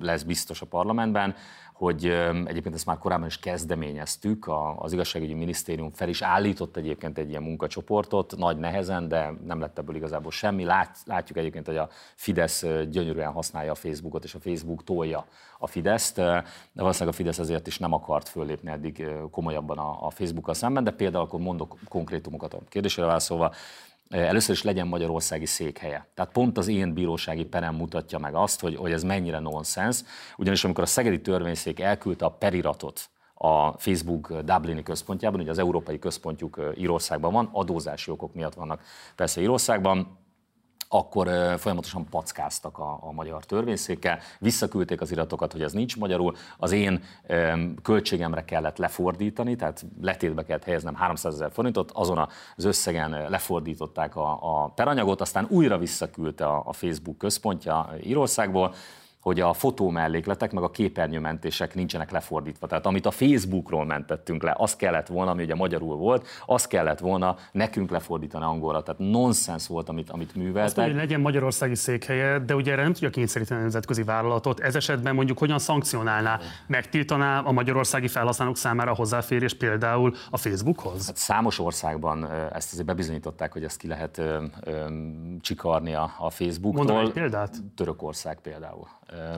lesz 0.00 0.22
biztos 0.22 0.62
a 0.62 0.66
parlamentben, 0.66 1.34
hogy 1.78 2.04
egyébként 2.44 2.74
ezt 2.74 2.86
már 2.86 2.98
korábban 2.98 3.26
is 3.26 3.38
kezdeményeztük, 3.38 4.50
az 4.76 4.92
igazságügyi 4.92 5.34
minisztérium 5.34 5.90
fel 5.90 6.08
is 6.08 6.22
állított 6.22 6.76
egyébként 6.76 7.18
egy 7.18 7.28
ilyen 7.28 7.42
munkacsoportot, 7.42 8.36
nagy 8.36 8.56
nehezen, 8.56 9.08
de 9.08 9.32
nem 9.44 9.60
lett 9.60 9.78
ebből 9.78 9.96
igazából 9.96 10.30
semmi. 10.30 10.64
Lát, 10.64 10.96
látjuk 11.04 11.38
egyébként, 11.38 11.66
hogy 11.66 11.76
a 11.76 11.88
Fidesz 12.14 12.66
gyönyörűen 12.90 13.32
használja 13.32 13.70
a 13.70 13.74
Facebookot, 13.74 14.24
és 14.24 14.34
a 14.34 14.40
Facebook 14.40 14.84
tolja 14.84 15.26
a 15.58 15.66
Fideszt, 15.66 16.16
de 16.16 16.44
valószínűleg 16.72 17.14
a 17.14 17.16
Fidesz 17.16 17.38
ezért 17.38 17.66
is 17.66 17.78
nem 17.78 17.92
akart 17.92 18.28
föllépni 18.28 18.70
eddig 18.70 19.06
komolyabban 19.30 19.78
a, 19.78 20.06
a 20.06 20.10
Facebookkal 20.10 20.54
szemben, 20.54 20.84
de 20.84 20.90
például 20.90 21.24
akkor 21.24 21.40
mondok 21.40 21.76
konkrétumokat 21.88 22.54
a 22.54 22.60
kérdésre 22.68 23.04
válaszolva, 23.04 23.52
először 24.08 24.54
is 24.54 24.62
legyen 24.62 24.86
magyarországi 24.86 25.46
székhelye. 25.46 26.08
Tehát 26.14 26.32
pont 26.32 26.58
az 26.58 26.68
én 26.68 26.94
bírósági 26.94 27.44
perem 27.44 27.74
mutatja 27.74 28.18
meg 28.18 28.34
azt, 28.34 28.60
hogy, 28.60 28.76
hogy 28.76 28.92
ez 28.92 29.02
mennyire 29.02 29.38
nonsens, 29.38 30.02
ugyanis 30.36 30.64
amikor 30.64 30.82
a 30.82 30.86
Szegedi 30.86 31.20
Törvényszék 31.20 31.80
elküldte 31.80 32.24
a 32.24 32.30
periratot 32.30 33.10
a 33.34 33.72
Facebook 33.72 34.40
Dublini 34.40 34.82
központjában, 34.82 35.40
ugye 35.40 35.50
az 35.50 35.58
európai 35.58 35.98
központjuk 35.98 36.72
Írországban 36.76 37.32
van, 37.32 37.48
adózási 37.52 38.10
okok 38.10 38.34
miatt 38.34 38.54
vannak 38.54 38.82
persze 39.16 39.40
Írországban, 39.40 40.17
akkor 40.88 41.28
folyamatosan 41.58 42.06
packáztak 42.10 42.78
a, 42.78 42.98
a 43.00 43.12
magyar 43.12 43.44
törvényszékkel, 43.44 44.18
visszaküldték 44.38 45.00
az 45.00 45.10
iratokat, 45.10 45.52
hogy 45.52 45.62
ez 45.62 45.72
nincs 45.72 45.96
magyarul, 45.96 46.36
az 46.56 46.72
én 46.72 47.04
költségemre 47.82 48.44
kellett 48.44 48.78
lefordítani, 48.78 49.56
tehát 49.56 49.84
letétbe 50.00 50.44
kellett 50.44 50.64
helyeznem 50.64 50.94
300 50.94 51.34
ezer 51.34 51.52
forintot, 51.52 51.90
azon 51.90 52.28
az 52.56 52.64
összegen 52.64 53.10
lefordították 53.28 54.16
a, 54.16 54.38
a 54.62 54.68
peranyagot, 54.68 55.20
aztán 55.20 55.46
újra 55.48 55.78
visszaküldte 55.78 56.46
a, 56.46 56.62
a 56.66 56.72
Facebook 56.72 57.18
központja 57.18 57.90
Írországból, 58.04 58.74
hogy 59.28 59.40
a 59.40 59.52
fotómellékletek 59.52 60.52
meg 60.52 60.62
a 60.62 60.70
képernyőmentések 60.70 61.74
nincsenek 61.74 62.10
lefordítva. 62.10 62.66
Tehát 62.66 62.86
amit 62.86 63.06
a 63.06 63.10
Facebookról 63.10 63.84
mentettünk 63.84 64.42
le, 64.42 64.54
az 64.56 64.76
kellett 64.76 65.06
volna, 65.06 65.30
ami 65.30 65.42
ugye 65.42 65.54
magyarul 65.54 65.96
volt, 65.96 66.26
az 66.46 66.66
kellett 66.66 66.98
volna 66.98 67.36
nekünk 67.52 67.90
lefordítani 67.90 68.44
angolra. 68.44 68.82
Tehát 68.82 69.00
nonsens 69.00 69.66
volt, 69.66 69.88
amit, 69.88 70.10
amit 70.10 70.34
műveltek. 70.34 70.64
Azt 70.64 70.76
mondja, 70.76 70.94
hogy 70.94 71.02
legyen 71.02 71.20
magyarországi 71.20 71.74
székhelye, 71.74 72.38
de 72.38 72.54
ugye 72.54 72.72
erre 72.72 72.82
nem 72.82 72.92
tudja 72.92 73.10
kényszeríteni 73.10 73.58
a 73.58 73.62
nemzetközi 73.62 74.02
vállalatot. 74.02 74.60
Ez 74.60 74.74
esetben 74.74 75.14
mondjuk 75.14 75.38
hogyan 75.38 75.58
szankcionálná? 75.58 76.40
Megtiltaná 76.66 77.40
a 77.40 77.52
magyarországi 77.52 78.08
felhasználók 78.08 78.56
számára 78.56 78.94
hozzáférés 78.94 79.54
például 79.54 80.14
a 80.30 80.36
Facebookhoz? 80.36 81.06
Hát 81.06 81.16
számos 81.16 81.58
országban 81.58 82.30
ezt 82.52 82.72
azért 82.72 82.86
bebizonyították, 82.86 83.52
hogy 83.52 83.64
ezt 83.64 83.78
ki 83.78 83.86
lehet 83.86 84.18
ö, 84.18 84.44
ö, 84.60 84.86
csikarni 85.40 85.94
a, 85.94 86.14
a 86.18 86.30
Facebooktól. 86.30 86.84
Mondom 86.84 87.06
egy 87.06 87.12
példát? 87.12 87.56
Törökország 87.74 88.40
például. 88.40 88.88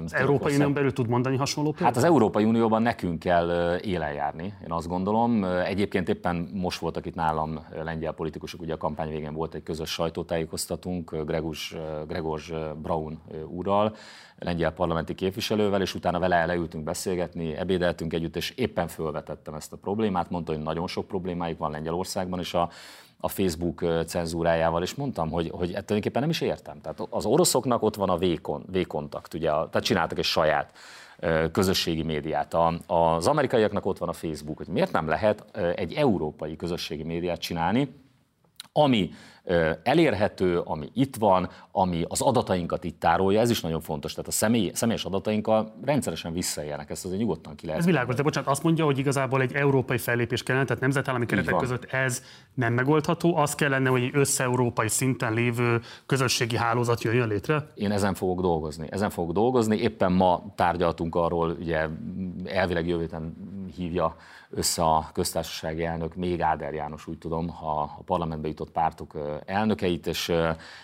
Az 0.04 0.14
Európai 0.14 0.54
Unión 0.54 0.72
belül 0.72 0.92
tud 0.92 1.08
mondani 1.08 1.36
hasonló 1.36 1.70
példát? 1.70 1.88
Hát 1.88 1.96
az 1.96 2.04
Európai 2.04 2.44
Unióban 2.44 2.82
nekünk 2.82 3.18
kell 3.18 3.76
élen 3.76 4.12
járni, 4.12 4.54
én 4.64 4.72
azt 4.72 4.88
gondolom. 4.88 5.44
Egyébként 5.44 6.08
éppen 6.08 6.48
most 6.52 6.78
voltak 6.78 7.06
itt 7.06 7.14
nálam 7.14 7.66
lengyel 7.84 8.12
politikusok, 8.12 8.60
ugye 8.60 8.72
a 8.72 8.76
kampány 8.76 9.08
végén 9.10 9.32
volt 9.32 9.54
egy 9.54 9.62
közös 9.62 9.90
sajtótájékoztatunk 9.90 11.16
Gregus, 11.24 11.74
Gregors 12.06 12.52
Braun 12.82 13.20
úrral, 13.46 13.94
lengyel 14.38 14.72
parlamenti 14.72 15.14
képviselővel, 15.14 15.80
és 15.80 15.94
utána 15.94 16.18
vele 16.18 16.46
leültünk 16.46 16.84
beszélgetni, 16.84 17.56
ebédeltünk 17.56 18.12
együtt, 18.12 18.36
és 18.36 18.50
éppen 18.50 18.88
felvetettem 18.88 19.54
ezt 19.54 19.72
a 19.72 19.76
problémát, 19.76 20.30
mondta, 20.30 20.52
hogy 20.52 20.62
nagyon 20.62 20.86
sok 20.86 21.06
problémáik 21.06 21.58
van 21.58 21.70
Lengyelországban, 21.70 22.38
és 22.38 22.54
a 22.54 22.68
a 23.20 23.28
Facebook 23.28 23.84
cenzúrájával, 24.06 24.82
és 24.82 24.94
mondtam, 24.94 25.30
hogy, 25.30 25.50
hogy 25.50 25.68
ettől 25.68 25.70
tulajdonképpen 25.70 26.20
nem 26.20 26.30
is 26.30 26.40
értem. 26.40 26.80
Tehát 26.80 27.00
az 27.10 27.24
oroszoknak 27.24 27.82
ott 27.82 27.94
van 27.94 28.08
a 28.08 28.18
V-kontakt, 28.66 29.34
ugye, 29.34 29.48
tehát 29.48 29.82
csináltak 29.82 30.18
egy 30.18 30.24
saját 30.24 30.72
közösségi 31.52 32.02
médiát. 32.02 32.56
Az 32.86 33.26
amerikaiaknak 33.26 33.86
ott 33.86 33.98
van 33.98 34.08
a 34.08 34.12
Facebook, 34.12 34.56
hogy 34.56 34.66
miért 34.66 34.92
nem 34.92 35.08
lehet 35.08 35.44
egy 35.76 35.92
európai 35.92 36.56
közösségi 36.56 37.02
médiát 37.02 37.40
csinálni, 37.40 37.94
ami 38.72 39.10
elérhető, 39.82 40.58
ami 40.58 40.90
itt 40.94 41.16
van, 41.16 41.48
ami 41.72 42.04
az 42.08 42.20
adatainkat 42.20 42.84
itt 42.84 43.00
tárolja, 43.00 43.40
ez 43.40 43.50
is 43.50 43.60
nagyon 43.60 43.80
fontos. 43.80 44.12
Tehát 44.12 44.28
a 44.28 44.32
személy, 44.32 44.70
személyes 44.74 45.04
adatainkkal 45.04 45.74
rendszeresen 45.84 46.32
visszaélnek, 46.32 46.90
ezt 46.90 47.04
azért 47.04 47.20
nyugodtan 47.20 47.54
ki 47.54 47.66
lehet. 47.66 47.80
Ez 47.80 47.86
világos, 47.86 48.14
de 48.14 48.22
bocsánat, 48.22 48.50
azt 48.50 48.62
mondja, 48.62 48.84
hogy 48.84 48.98
igazából 48.98 49.40
egy 49.40 49.54
európai 49.54 49.98
fellépés 49.98 50.42
kellene, 50.42 50.64
tehát 50.64 50.80
nemzetállami 50.80 51.26
keretek 51.26 51.56
között 51.56 51.84
ez 51.84 52.22
nem 52.54 52.72
megoldható, 52.72 53.36
az 53.36 53.54
kellene, 53.54 53.88
hogy 53.88 54.02
egy 54.02 54.10
össze-európai 54.14 54.88
szinten 54.88 55.32
lévő 55.32 55.80
közösségi 56.06 56.56
hálózat 56.56 57.02
jöjjön 57.02 57.28
létre? 57.28 57.70
Én 57.74 57.90
ezen 57.90 58.14
fogok 58.14 58.40
dolgozni. 58.40 58.86
Ezen 58.90 59.10
fogok 59.10 59.32
dolgozni. 59.32 59.76
Éppen 59.76 60.12
ma 60.12 60.52
tárgyaltunk 60.54 61.14
arról, 61.14 61.56
ugye 61.60 61.88
elvileg 62.44 62.86
jövő 62.86 63.08
hívja 63.76 64.16
össze 64.50 64.82
a 64.82 65.10
köztársasági 65.12 65.84
elnök, 65.84 66.14
még 66.14 66.42
Áder 66.42 66.72
János, 66.72 67.06
úgy 67.06 67.18
tudom, 67.18 67.48
ha 67.48 67.80
a 67.98 68.02
parlamentbe 68.04 68.48
jutott 68.48 68.70
pártok 68.70 69.18
elnökeit, 69.46 70.06
és, 70.06 70.32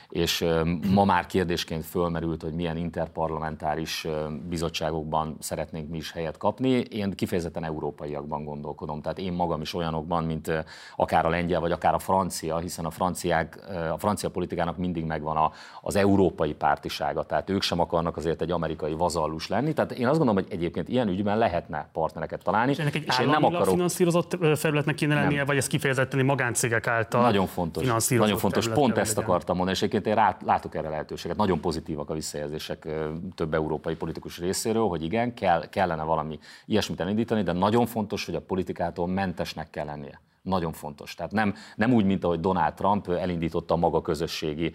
és 0.08 0.44
ma 0.92 1.04
már 1.04 1.26
kérdésként 1.26 1.85
fölmerült, 1.85 2.42
hogy 2.42 2.52
milyen 2.52 2.76
interparlamentáris 2.76 4.06
bizottságokban 4.49 5.37
szeretnénk 5.40 5.90
mi 5.90 5.96
is 5.96 6.12
helyet 6.12 6.37
kapni. 6.37 6.68
Én 6.70 7.12
kifejezetten 7.12 7.64
európaiakban 7.64 8.44
gondolkodom, 8.44 9.00
tehát 9.00 9.18
én 9.18 9.32
magam 9.32 9.61
is 9.61 9.75
olyanokban, 9.75 10.25
mint 10.25 10.64
akár 10.96 11.26
a 11.26 11.28
lengyel, 11.28 11.61
vagy 11.61 11.73
akár 11.73 11.94
a 11.94 11.99
francia, 11.99 12.58
hiszen 12.58 12.85
a, 12.85 12.90
franciák, 12.90 13.58
a 13.92 13.99
francia 13.99 14.30
politikának 14.30 14.76
mindig 14.76 15.04
megvan 15.04 15.37
a, 15.37 15.52
az 15.80 15.96
európai 15.96 16.54
pártisága, 16.54 17.23
tehát 17.23 17.50
ők 17.50 17.62
sem 17.62 17.80
akarnak 17.80 18.16
azért 18.16 18.42
egy 18.42 18.50
amerikai 18.50 18.92
vazallus 18.92 19.49
lenni. 19.49 19.73
Tehát 19.73 19.92
én 19.92 20.06
azt 20.06 20.18
gondolom, 20.18 20.42
hogy 20.42 20.52
egyébként 20.52 20.88
ilyen 20.88 21.08
ügyben 21.08 21.38
lehetne 21.38 21.88
partnereket 21.92 22.42
találni. 22.42 22.70
És, 22.70 22.78
ennek 22.78 22.94
egy 22.94 23.04
és 23.06 23.18
én 23.18 23.28
nem 23.28 23.44
akarok... 23.56 23.75
finanszírozott 23.75 24.56
felületnek 24.56 24.94
kéne 24.94 25.14
lennie, 25.14 25.36
nem. 25.36 25.46
vagy 25.46 25.56
ez 25.56 25.66
kifejezetten 25.66 26.25
magáncégek 26.25 26.86
által 26.86 27.22
Nagyon 27.22 27.46
fontos. 27.46 27.84
Nagyon 28.08 28.38
fontos. 28.38 28.68
Pont 28.68 28.96
ezt 28.96 29.16
legyen. 29.16 29.30
akartam 29.30 29.56
mondani, 29.56 29.76
és 29.76 29.82
egyébként 29.82 30.06
én 30.06 30.14
rá, 30.14 30.36
látok 30.44 30.75
erre 30.75 30.88
lehetőséget. 30.88 31.36
Nagyon 31.36 31.60
pozitívak 31.60 32.10
a 32.10 32.14
visszajelzések 32.14 32.88
több 33.34 33.54
európai 33.54 33.94
politikus 33.94 34.38
részéről, 34.38 34.86
hogy 34.86 35.02
igen, 35.02 35.34
kell, 35.34 35.68
kellene 35.68 36.02
valami 36.02 36.38
ilyesmit 36.66 37.00
elindítani, 37.00 37.42
de 37.42 37.52
nagyon 37.52 37.86
fontos, 37.86 38.25
hogy 38.25 38.34
a 38.34 38.40
politikától 38.40 39.06
mentesnek 39.06 39.70
kell 39.70 39.84
lennie. 39.84 40.20
Nagyon 40.46 40.72
fontos. 40.72 41.14
Tehát 41.14 41.32
nem, 41.32 41.54
nem 41.76 41.92
úgy, 41.92 42.04
mint 42.04 42.24
ahogy 42.24 42.40
Donald 42.40 42.74
Trump 42.74 43.08
elindította 43.08 43.74
a 43.74 43.76
maga 43.76 44.02
közösségi, 44.02 44.72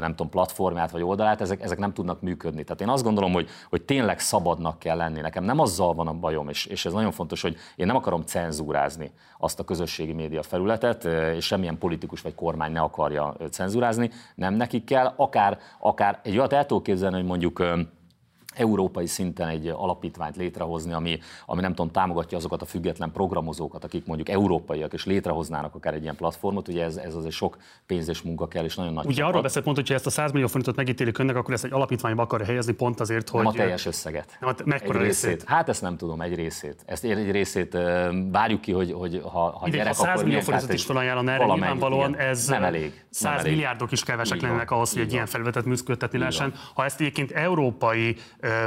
nem 0.00 0.10
tudom, 0.10 0.28
platformját 0.28 0.90
vagy 0.90 1.02
oldalát, 1.02 1.40
ezek, 1.40 1.62
ezek 1.62 1.78
nem 1.78 1.92
tudnak 1.92 2.20
működni. 2.20 2.64
Tehát 2.64 2.80
én 2.80 2.88
azt 2.88 3.02
gondolom, 3.02 3.32
hogy, 3.32 3.48
hogy 3.68 3.82
tényleg 3.82 4.18
szabadnak 4.18 4.78
kell 4.78 4.96
lenni. 4.96 5.20
Nekem 5.20 5.44
nem 5.44 5.58
azzal 5.58 5.94
van 5.94 6.06
a 6.06 6.12
bajom, 6.12 6.48
és, 6.48 6.66
és 6.66 6.84
ez 6.84 6.92
nagyon 6.92 7.12
fontos, 7.12 7.42
hogy 7.42 7.56
én 7.76 7.86
nem 7.86 7.96
akarom 7.96 8.22
cenzúrázni 8.22 9.12
azt 9.38 9.60
a 9.60 9.64
közösségi 9.64 10.12
média 10.12 10.42
felületet, 10.42 11.04
és 11.34 11.44
semmilyen 11.44 11.78
politikus 11.78 12.20
vagy 12.20 12.34
kormány 12.34 12.72
ne 12.72 12.80
akarja 12.80 13.36
cenzúrázni, 13.50 14.10
nem 14.34 14.54
nekik 14.54 14.84
kell, 14.84 15.12
akár, 15.16 15.58
akár 15.78 16.20
egy 16.22 16.38
olyat 16.38 16.52
el 16.52 16.66
tudok 16.66 16.82
képzelni, 16.82 17.16
hogy 17.16 17.24
mondjuk 17.24 17.62
európai 18.54 19.06
szinten 19.06 19.48
egy 19.48 19.66
alapítványt 19.66 20.36
létrehozni, 20.36 20.92
ami, 20.92 21.18
ami 21.46 21.60
nem 21.60 21.74
tudom, 21.74 21.90
támogatja 21.90 22.38
azokat 22.38 22.62
a 22.62 22.64
független 22.64 23.12
programozókat, 23.12 23.84
akik 23.84 24.06
mondjuk 24.06 24.28
európaiak, 24.28 24.92
és 24.92 25.04
létrehoznának 25.04 25.74
akár 25.74 25.94
egy 25.94 26.02
ilyen 26.02 26.16
platformot, 26.16 26.68
ugye 26.68 26.84
ez, 26.84 26.96
ez 26.96 27.14
azért 27.14 27.34
sok 27.34 27.56
pénz 27.86 28.08
és 28.08 28.22
munka 28.22 28.48
kell, 28.48 28.64
és 28.64 28.74
nagyon 28.74 28.92
nagy. 28.92 29.06
Ugye 29.06 29.24
arról 29.24 29.42
beszélt 29.42 29.64
pont, 29.64 29.76
hogy 29.76 29.88
ha 29.88 29.94
ezt 29.94 30.06
a 30.06 30.10
100 30.10 30.32
millió 30.32 30.46
forintot 30.46 30.76
megítélik 30.76 31.18
önnek, 31.18 31.36
akkor 31.36 31.54
ezt 31.54 31.64
egy 31.64 31.72
alapítványba 31.72 32.22
akarja 32.22 32.46
helyezni 32.46 32.72
pont 32.72 33.00
azért, 33.00 33.28
hogy... 33.28 33.42
Nem 33.42 33.52
a 33.52 33.56
teljes 33.56 33.86
összeget. 33.86 34.36
Nem 34.40 34.54
a, 34.58 34.62
mekkora 34.64 34.98
egy 34.98 35.04
részét? 35.04 35.30
részét? 35.30 35.48
Hát 35.48 35.68
ezt 35.68 35.82
nem 35.82 35.96
tudom, 35.96 36.20
egy 36.20 36.34
részét. 36.34 36.82
Ezt 36.86 37.04
egy 37.04 37.30
részét 37.30 37.78
várjuk 38.30 38.60
ki, 38.60 38.72
hogy, 38.72 38.92
hogy 38.92 39.20
ha, 39.22 39.58
ha 39.58 39.66
Ide, 39.66 39.76
gyerek, 39.76 39.94
100 39.94 40.08
akkor 40.08 40.24
millió 40.24 40.40
forintot 40.40 40.72
is 40.72 40.84
felajánlana 40.84 41.30
erre, 41.30 41.44
nyilvánvalóan 41.44 42.16
ez 42.16 42.48
nem 42.48 42.62
elég. 42.62 43.04
100 43.10 43.42
nem 43.42 43.52
milliárdok 43.52 43.92
is 43.92 44.02
kevesek 44.02 44.40
lennek 44.40 44.70
ahhoz, 44.70 44.92
hogy 44.92 45.02
egy 45.02 45.12
ilyen 45.12 45.26
felületet 45.26 45.64
működtetni 45.64 46.18
lehessen. 46.18 46.54
Ha 46.74 46.84
ezt 46.84 47.00
egyébként 47.00 47.30
európai 47.30 48.16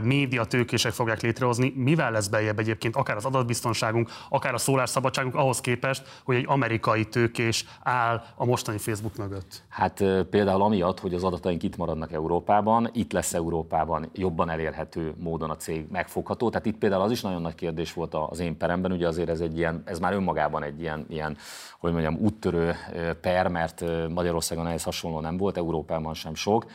média 0.03 0.45
tőkések 0.45 0.91
fogják 0.91 1.21
létrehozni, 1.21 1.73
mivel 1.75 2.11
lesz 2.11 2.27
beljebb 2.27 2.59
egyébként 2.59 2.95
akár 2.95 3.15
az 3.15 3.25
adatbiztonságunk, 3.25 4.09
akár 4.29 4.53
a 4.53 4.57
szólásszabadságunk 4.57 5.35
ahhoz 5.35 5.61
képest, 5.61 6.21
hogy 6.23 6.35
egy 6.35 6.45
amerikai 6.47 7.05
tőkés 7.05 7.65
áll 7.83 8.23
a 8.35 8.45
mostani 8.45 8.77
Facebook 8.77 9.17
mögött? 9.17 9.63
Hát 9.69 10.03
például 10.29 10.61
amiatt, 10.61 10.99
hogy 10.99 11.13
az 11.13 11.23
adataink 11.23 11.63
itt 11.63 11.77
maradnak 11.77 12.11
Európában, 12.11 12.89
itt 12.93 13.11
lesz 13.11 13.33
Európában 13.33 14.09
jobban 14.13 14.49
elérhető 14.49 15.13
módon 15.17 15.49
a 15.49 15.55
cég 15.55 15.85
megfogható. 15.91 16.49
Tehát 16.49 16.65
itt 16.65 16.77
például 16.77 17.01
az 17.01 17.11
is 17.11 17.21
nagyon 17.21 17.41
nagy 17.41 17.55
kérdés 17.55 17.93
volt 17.93 18.13
az 18.13 18.39
én 18.39 18.57
peremben, 18.57 18.91
ugye 18.91 19.07
azért 19.07 19.29
ez 19.29 19.39
egy 19.39 19.57
ilyen, 19.57 19.83
ez 19.85 19.99
már 19.99 20.13
önmagában 20.13 20.63
egy 20.63 20.81
ilyen, 20.81 21.05
ilyen 21.09 21.37
hogy 21.79 21.91
mondjam, 21.91 22.15
úttörő 22.15 22.75
per, 23.21 23.47
mert 23.47 23.83
Magyarországon 24.09 24.67
ehhez 24.67 24.83
hasonló 24.83 25.19
nem 25.19 25.37
volt, 25.37 25.57
Európában 25.57 26.13
sem 26.13 26.35
sok 26.35 26.65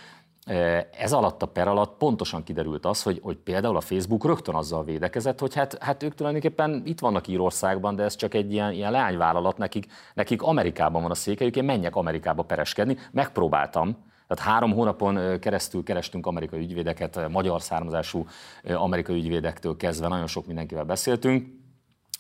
ez 0.99 1.13
alatt 1.13 1.43
a 1.43 1.47
per 1.47 1.69
alatt 1.69 1.97
pontosan 1.97 2.43
kiderült 2.43 2.87
az, 2.87 3.03
hogy, 3.03 3.21
hogy 3.23 3.37
például 3.37 3.77
a 3.77 3.81
Facebook 3.81 4.25
rögtön 4.25 4.55
azzal 4.55 4.85
védekezett, 4.85 5.39
hogy 5.39 5.55
hát, 5.55 5.79
hát 5.81 6.03
ők 6.03 6.15
tulajdonképpen 6.15 6.83
itt 6.85 7.01
vannak 7.01 7.29
Írországban, 7.29 7.97
de 7.97 8.03
ez 8.03 8.17
csak 8.17 8.35
egy 8.35 8.53
ilyen, 8.53 8.73
ilyen 8.73 8.91
leányvállalat, 8.91 9.59
nekik, 9.59 9.87
nekik 10.15 10.43
Amerikában 10.43 11.03
van 11.03 11.11
a 11.11 11.15
székelyük, 11.15 11.57
én 11.57 11.65
menjek 11.65 11.97
Amerikába 11.97 12.43
pereskedni. 12.43 12.97
Megpróbáltam, 13.11 13.97
tehát 14.27 14.53
három 14.53 14.73
hónapon 14.73 15.39
keresztül 15.41 15.83
kerestünk 15.83 16.27
amerikai 16.27 16.61
ügyvédeket, 16.61 17.29
magyar 17.29 17.63
származású 17.63 18.27
amerikai 18.75 19.17
ügyvédektől 19.17 19.77
kezdve, 19.77 20.09
nagyon 20.09 20.27
sok 20.27 20.47
mindenkivel 20.47 20.85
beszéltünk, 20.85 21.60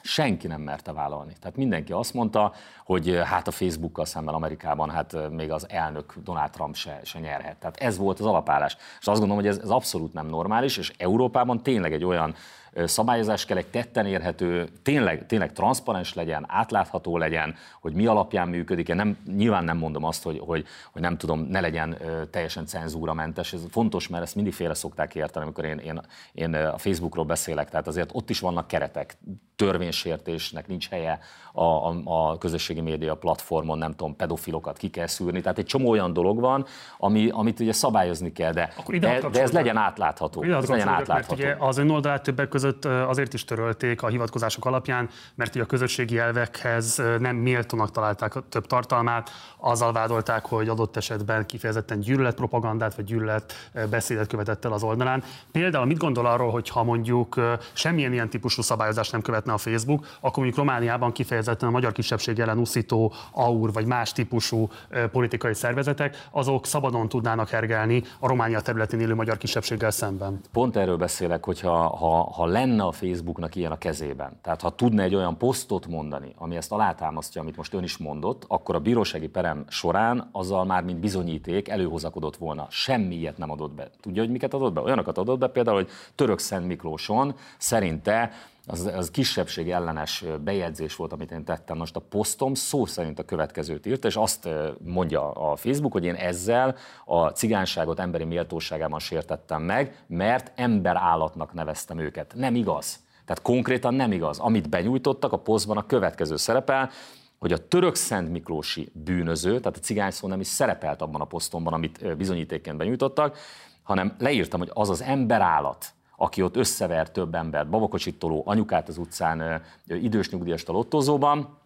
senki 0.02 0.46
nem 0.46 0.60
merte 0.60 0.92
vállalni. 0.92 1.32
Tehát 1.40 1.56
mindenki 1.56 1.92
azt 1.92 2.14
mondta, 2.14 2.52
hogy 2.84 3.20
hát 3.24 3.48
a 3.48 3.50
Facebookkal 3.50 4.04
szemben 4.04 4.34
Amerikában 4.34 4.90
hát 4.90 5.30
még 5.30 5.50
az 5.50 5.66
elnök 5.68 6.14
Donald 6.24 6.50
Trump 6.50 6.74
se, 6.74 7.00
se 7.04 7.18
nyerhet. 7.18 7.56
Tehát 7.56 7.76
ez 7.76 7.98
volt 7.98 8.20
az 8.20 8.26
alapállás. 8.26 8.76
És 9.00 9.06
azt 9.06 9.18
gondolom, 9.18 9.36
hogy 9.36 9.46
ez, 9.46 9.58
ez 9.58 9.70
abszolút 9.70 10.12
nem 10.12 10.26
normális, 10.26 10.76
és 10.76 10.92
Európában 10.98 11.62
tényleg 11.62 11.92
egy 11.92 12.04
olyan 12.04 12.34
szabályozás 12.74 13.44
kell, 13.44 13.56
egy 13.56 13.66
tetten 13.66 14.06
érhető, 14.06 14.68
tényleg, 14.82 15.26
tényleg 15.26 15.52
transzparens 15.52 16.14
legyen, 16.14 16.44
átlátható 16.48 17.18
legyen, 17.18 17.54
hogy 17.80 17.92
mi 17.92 18.06
alapján 18.06 18.48
működik. 18.48 18.88
Én 18.88 18.96
nem, 18.96 19.18
nyilván 19.36 19.64
nem 19.64 19.76
mondom 19.76 20.04
azt, 20.04 20.22
hogy, 20.22 20.38
hogy, 20.46 20.64
hogy 20.92 21.02
nem 21.02 21.16
tudom, 21.16 21.40
ne 21.40 21.60
legyen 21.60 21.96
teljesen 22.30 22.66
cenzúramentes. 22.66 23.52
Ez 23.52 23.62
fontos, 23.70 24.08
mert 24.08 24.22
ezt 24.22 24.34
mindig 24.34 24.52
félre 24.52 24.74
szokták 24.74 25.14
érteni, 25.14 25.44
amikor 25.44 25.64
én, 25.64 25.78
én, 25.78 26.00
én 26.32 26.54
a 26.54 26.78
Facebookról 26.78 27.24
beszélek. 27.24 27.70
Tehát 27.70 27.86
azért 27.86 28.10
ott 28.12 28.30
is 28.30 28.40
vannak 28.40 28.66
keretek, 28.66 29.16
törvénysértésnek 29.56 30.66
nincs 30.66 30.88
helye 30.88 31.18
a, 31.52 31.64
a, 31.64 31.94
a 32.04 32.38
közösségi 32.38 32.80
média 32.80 33.14
platformon, 33.14 33.78
nem 33.78 33.90
tudom, 33.90 34.16
pedofilokat 34.16 34.76
ki 34.76 34.90
kell 34.90 35.06
szűrni. 35.06 35.40
Tehát 35.40 35.58
egy 35.58 35.64
csomó 35.66 35.90
olyan 35.90 36.12
dolog 36.12 36.40
van, 36.40 36.66
ami, 36.98 37.28
amit 37.32 37.60
ugye 37.60 37.72
szabályozni 37.72 38.32
kell, 38.32 38.52
de, 38.52 38.72
de, 38.98 39.20
de 39.32 39.42
ez 39.42 39.52
legyen 39.52 39.76
átlátható. 39.76 40.42
Ez 40.42 40.68
legyen 40.68 40.88
átlátható. 40.88 41.42
Mert 41.42 41.56
ugye 41.56 41.66
az 41.68 41.78
ön 41.78 41.90
oldalát 41.90 42.22
többek 42.22 42.48
között 42.48 42.59
azért 42.84 43.34
is 43.34 43.44
törölték 43.44 44.02
a 44.02 44.08
hivatkozások 44.08 44.64
alapján, 44.64 45.08
mert 45.34 45.54
ugye 45.54 45.64
a 45.64 45.66
közösségi 45.66 46.18
elvekhez 46.18 47.02
nem 47.18 47.36
méltónak 47.36 47.90
találták 47.90 48.34
a 48.34 48.42
több 48.48 48.66
tartalmát, 48.66 49.30
azzal 49.56 49.92
vádolták, 49.92 50.46
hogy 50.46 50.68
adott 50.68 50.96
esetben 50.96 51.46
kifejezetten 51.46 52.00
gyűlöletpropagandát 52.00 52.94
vagy 52.94 53.04
gyűlölet 53.04 53.52
beszédet 53.90 54.26
követett 54.26 54.64
el 54.64 54.72
az 54.72 54.82
oldalán. 54.82 55.22
Például 55.52 55.84
mit 55.84 55.98
gondol 55.98 56.26
arról, 56.26 56.50
hogy 56.50 56.68
ha 56.68 56.84
mondjuk 56.84 57.40
semmilyen 57.72 58.12
ilyen 58.12 58.30
típusú 58.30 58.62
szabályozást 58.62 59.12
nem 59.12 59.22
követne 59.22 59.52
a 59.52 59.58
Facebook, 59.58 60.06
akkor 60.20 60.36
mondjuk 60.36 60.56
Romániában 60.56 61.12
kifejezetten 61.12 61.68
a 61.68 61.72
magyar 61.72 61.92
kisebbség 61.92 62.38
ellen 62.38 62.58
uszító 62.58 63.12
AUR 63.32 63.72
vagy 63.72 63.86
más 63.86 64.12
típusú 64.12 64.68
politikai 65.12 65.54
szervezetek, 65.54 66.26
azok 66.30 66.66
szabadon 66.66 67.08
tudnának 67.08 67.48
hergelni 67.48 68.02
a 68.18 68.28
Románia 68.28 68.60
területén 68.60 69.00
élő 69.00 69.14
magyar 69.14 69.36
kisebbséggel 69.36 69.90
szemben. 69.90 70.40
Pont 70.52 70.76
erről 70.76 70.96
beszélek, 70.96 71.44
hogyha 71.44 71.88
ha, 71.96 72.22
ha 72.22 72.46
lenne 72.50 72.82
a 72.82 72.92
Facebooknak 72.92 73.54
ilyen 73.54 73.72
a 73.72 73.78
kezében, 73.78 74.38
tehát 74.42 74.60
ha 74.60 74.74
tudna 74.74 75.02
egy 75.02 75.14
olyan 75.14 75.38
posztot 75.38 75.86
mondani, 75.86 76.34
ami 76.36 76.56
ezt 76.56 76.72
alátámasztja, 76.72 77.40
amit 77.40 77.56
most 77.56 77.74
ön 77.74 77.82
is 77.82 77.96
mondott, 77.96 78.44
akkor 78.48 78.74
a 78.74 78.80
bírósági 78.80 79.28
perem 79.28 79.64
során 79.68 80.28
azzal 80.32 80.64
már, 80.64 80.82
mint 80.82 81.00
bizonyíték, 81.00 81.68
előhozakodott 81.68 82.36
volna. 82.36 82.66
Semmi 82.70 83.14
ilyet 83.14 83.38
nem 83.38 83.50
adott 83.50 83.72
be. 83.72 83.90
Tudja, 84.00 84.22
hogy 84.22 84.30
miket 84.30 84.54
adott 84.54 84.72
be? 84.72 84.80
Olyanokat 84.80 85.18
adott 85.18 85.38
be, 85.38 85.48
például, 85.48 85.76
hogy 85.76 85.88
Török 86.14 86.38
Szent 86.38 86.66
Miklóson 86.66 87.34
szerinte 87.58 88.30
az, 88.70 88.90
az 88.96 89.10
kisebbség 89.10 89.70
ellenes 89.70 90.24
bejegyzés 90.44 90.96
volt, 90.96 91.12
amit 91.12 91.30
én 91.30 91.44
tettem. 91.44 91.76
Most 91.76 91.96
a 91.96 92.00
posztom 92.00 92.54
szó 92.54 92.86
szerint 92.86 93.18
a 93.18 93.24
következőt 93.24 93.86
írt, 93.86 94.04
és 94.04 94.16
azt 94.16 94.48
mondja 94.84 95.30
a 95.30 95.56
Facebook, 95.56 95.92
hogy 95.92 96.04
én 96.04 96.14
ezzel 96.14 96.76
a 97.04 97.28
cigányságot 97.28 98.00
emberi 98.00 98.24
méltóságában 98.24 98.98
sértettem 98.98 99.62
meg, 99.62 100.04
mert 100.06 100.52
emberállatnak 100.54 101.52
neveztem 101.52 101.98
őket. 101.98 102.32
Nem 102.36 102.54
igaz. 102.54 103.00
Tehát 103.24 103.42
konkrétan 103.42 103.94
nem 103.94 104.12
igaz. 104.12 104.38
Amit 104.38 104.68
benyújtottak, 104.68 105.32
a 105.32 105.38
posztban 105.38 105.76
a 105.76 105.86
következő 105.86 106.36
szerepel, 106.36 106.90
hogy 107.38 107.52
a 107.52 107.68
török 107.68 107.94
Szent 107.94 108.30
Miklósi 108.30 108.92
bűnöző, 108.92 109.58
tehát 109.58 109.76
a 109.76 109.80
cigány 109.80 110.10
szó 110.10 110.28
nem 110.28 110.40
is 110.40 110.46
szerepelt 110.46 111.02
abban 111.02 111.20
a 111.20 111.24
posztomban, 111.24 111.72
amit 111.72 112.16
bizonyítékként 112.16 112.76
benyújtottak, 112.76 113.38
hanem 113.82 114.14
leírtam, 114.18 114.60
hogy 114.60 114.70
az 114.72 114.90
az 114.90 115.02
emberállat, 115.02 115.94
aki 116.22 116.42
ott 116.42 116.56
összever 116.56 117.10
több 117.10 117.34
embert, 117.34 117.68
babakocsitoló 117.68 118.42
anyukát 118.46 118.88
az 118.88 118.98
utcán, 118.98 119.62
idős 119.86 120.30
nyugdíjas 120.30 120.64
lottozóban, 120.66 121.58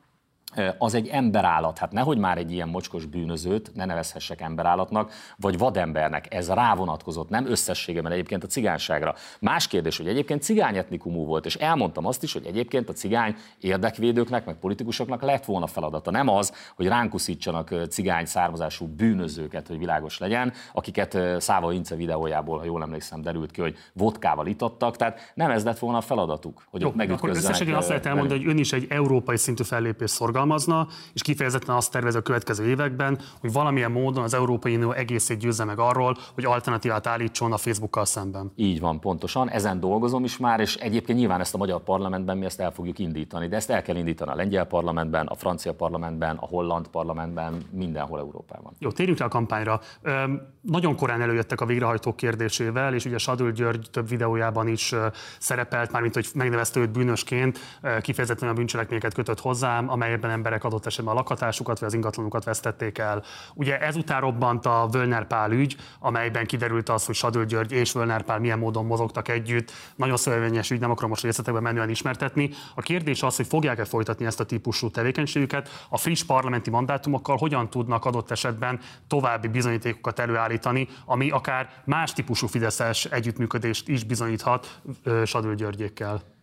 az 0.78 0.94
egy 0.94 1.08
emberállat. 1.08 1.78
Hát 1.78 1.92
nehogy 1.92 2.18
már 2.18 2.38
egy 2.38 2.52
ilyen 2.52 2.68
mocskos 2.68 3.06
bűnözőt 3.06 3.70
ne 3.74 3.84
nevezhessek 3.84 4.40
emberállatnak, 4.40 5.12
vagy 5.36 5.58
vadembernek. 5.58 6.34
Ez 6.34 6.48
rávonatkozott, 6.48 7.28
nem 7.28 7.46
összességében 7.46 8.12
egyébként 8.12 8.44
a 8.44 8.46
cigányságra. 8.46 9.14
Más 9.40 9.66
kérdés, 9.66 9.96
hogy 9.96 10.08
egyébként 10.08 10.42
cigány 10.42 10.76
etnikumú 10.76 11.24
volt, 11.24 11.46
és 11.46 11.54
elmondtam 11.54 12.06
azt 12.06 12.22
is, 12.22 12.32
hogy 12.32 12.46
egyébként 12.46 12.88
a 12.88 12.92
cigány 12.92 13.36
érdekvédőknek, 13.60 14.44
meg 14.44 14.54
politikusoknak 14.54 15.22
lett 15.22 15.44
volna 15.44 15.66
feladata. 15.66 16.10
Nem 16.10 16.28
az, 16.28 16.52
hogy 16.76 16.86
ránkuszítsanak 16.86 17.74
cigány 17.88 18.24
származású 18.24 18.86
bűnözőket, 18.86 19.66
hogy 19.68 19.78
világos 19.78 20.18
legyen, 20.18 20.52
akiket 20.72 21.18
Száva 21.38 21.72
Ince 21.72 21.94
videójából, 21.94 22.58
ha 22.58 22.64
jól 22.64 22.82
emlékszem, 22.82 23.22
derült 23.22 23.50
ki, 23.50 23.60
hogy 23.60 23.76
vodkával 23.92 24.46
itottak. 24.46 24.96
Tehát 24.96 25.32
nem 25.34 25.50
ez 25.50 25.64
lett 25.64 25.78
volna 25.78 25.98
a 25.98 26.00
feladatuk, 26.00 26.64
hogy 26.70 26.80
Jó, 26.80 26.88
ott 26.88 27.10
akkor 27.10 27.30
azt 27.30 27.88
lehet 27.88 28.06
elmondani, 28.06 28.40
hogy 28.40 28.48
ön 28.48 28.58
is 28.58 28.72
egy 28.72 28.86
európai 28.88 29.36
szintű 29.36 29.62
fellépés 29.62 30.10
szorgal 30.10 30.43
fogalmazna, 30.44 30.86
és 31.12 31.22
kifejezetten 31.22 31.74
azt 31.74 31.90
tervez 31.90 32.14
a 32.14 32.22
következő 32.22 32.66
években, 32.66 33.18
hogy 33.40 33.52
valamilyen 33.52 33.90
módon 33.90 34.22
az 34.22 34.34
Európai 34.34 34.74
Unió 34.74 34.92
egészét 34.92 35.38
győzze 35.38 35.64
meg 35.64 35.78
arról, 35.78 36.16
hogy 36.34 36.44
alternatívát 36.44 37.06
állítson 37.06 37.52
a 37.52 37.56
Facebookkal 37.56 38.04
szemben. 38.04 38.52
Így 38.56 38.80
van, 38.80 39.00
pontosan. 39.00 39.50
Ezen 39.50 39.80
dolgozom 39.80 40.24
is 40.24 40.36
már, 40.36 40.60
és 40.60 40.74
egyébként 40.76 41.18
nyilván 41.18 41.40
ezt 41.40 41.54
a 41.54 41.58
magyar 41.58 41.82
parlamentben 41.82 42.38
mi 42.38 42.44
ezt 42.44 42.60
el 42.60 42.72
fogjuk 42.72 42.98
indítani, 42.98 43.48
de 43.48 43.56
ezt 43.56 43.70
el 43.70 43.82
kell 43.82 43.96
indítani 43.96 44.30
a 44.30 44.34
lengyel 44.34 44.64
parlamentben, 44.64 45.26
a 45.26 45.34
francia 45.34 45.74
parlamentben, 45.74 46.36
a 46.36 46.46
holland 46.46 46.88
parlamentben, 46.88 47.62
mindenhol 47.70 48.18
Európában. 48.18 48.72
Jó, 48.78 48.90
térjünk 48.90 49.18
rá 49.18 49.26
a 49.26 49.28
kampányra. 49.28 49.80
Üm, 50.02 50.40
nagyon 50.60 50.96
korán 50.96 51.20
előjöttek 51.20 51.60
a 51.60 51.66
végrehajtók 51.66 52.16
kérdésével, 52.16 52.94
és 52.94 53.04
ugye 53.04 53.18
Sadül 53.18 53.52
György 53.52 53.88
több 53.90 54.08
videójában 54.08 54.68
is 54.68 54.94
szerepelt, 55.38 55.92
mármint 55.92 56.14
hogy 56.14 56.26
megnevezte 56.34 56.80
őt 56.80 56.90
bűnösként, 56.90 57.58
kifejezetten 58.00 58.48
a 58.48 58.52
bűncselekményeket 58.52 59.14
kötött 59.14 59.40
hozzám, 59.40 59.90
amelyben 59.90 60.30
emberek 60.34 60.64
adott 60.64 60.86
esetben 60.86 61.14
a 61.14 61.16
lakhatásukat 61.16 61.78
vagy 61.78 61.88
az 61.88 61.94
ingatlanukat 61.94 62.44
vesztették 62.44 62.98
el. 62.98 63.22
Ugye 63.54 63.78
ezután 63.78 64.20
robbant 64.20 64.66
a 64.66 64.88
Völner 64.90 65.26
Pál 65.26 65.50
ügy, 65.50 65.76
amelyben 66.00 66.46
kiderült 66.46 66.88
az, 66.88 67.06
hogy 67.06 67.14
Sadül 67.14 67.44
György 67.44 67.72
és 67.72 67.92
Völner 67.92 68.22
Pál 68.22 68.38
milyen 68.38 68.58
módon 68.58 68.86
mozogtak 68.86 69.28
együtt. 69.28 69.72
Nagyon 69.96 70.16
szövevényes 70.16 70.70
ügy, 70.70 70.80
nem 70.80 70.90
akarom 70.90 71.10
most 71.10 71.22
részletekben 71.22 71.62
menően 71.62 71.88
ismertetni. 71.88 72.50
A 72.74 72.80
kérdés 72.80 73.22
az, 73.22 73.36
hogy 73.36 73.46
fogják-e 73.46 73.84
folytatni 73.84 74.26
ezt 74.26 74.40
a 74.40 74.44
típusú 74.44 74.90
tevékenységüket, 74.90 75.86
a 75.88 75.98
friss 75.98 76.22
parlamenti 76.22 76.70
mandátumokkal 76.70 77.36
hogyan 77.36 77.70
tudnak 77.70 78.04
adott 78.04 78.30
esetben 78.30 78.80
további 79.08 79.48
bizonyítékokat 79.48 80.18
előállítani, 80.18 80.88
ami 81.04 81.30
akár 81.30 81.70
más 81.84 82.12
típusú 82.12 82.46
fideszes 82.46 83.04
együttműködést 83.04 83.88
is 83.88 84.04
bizonyíthat 84.04 84.80
Sadül 85.24 85.54
Györgyékkel. 85.54 86.33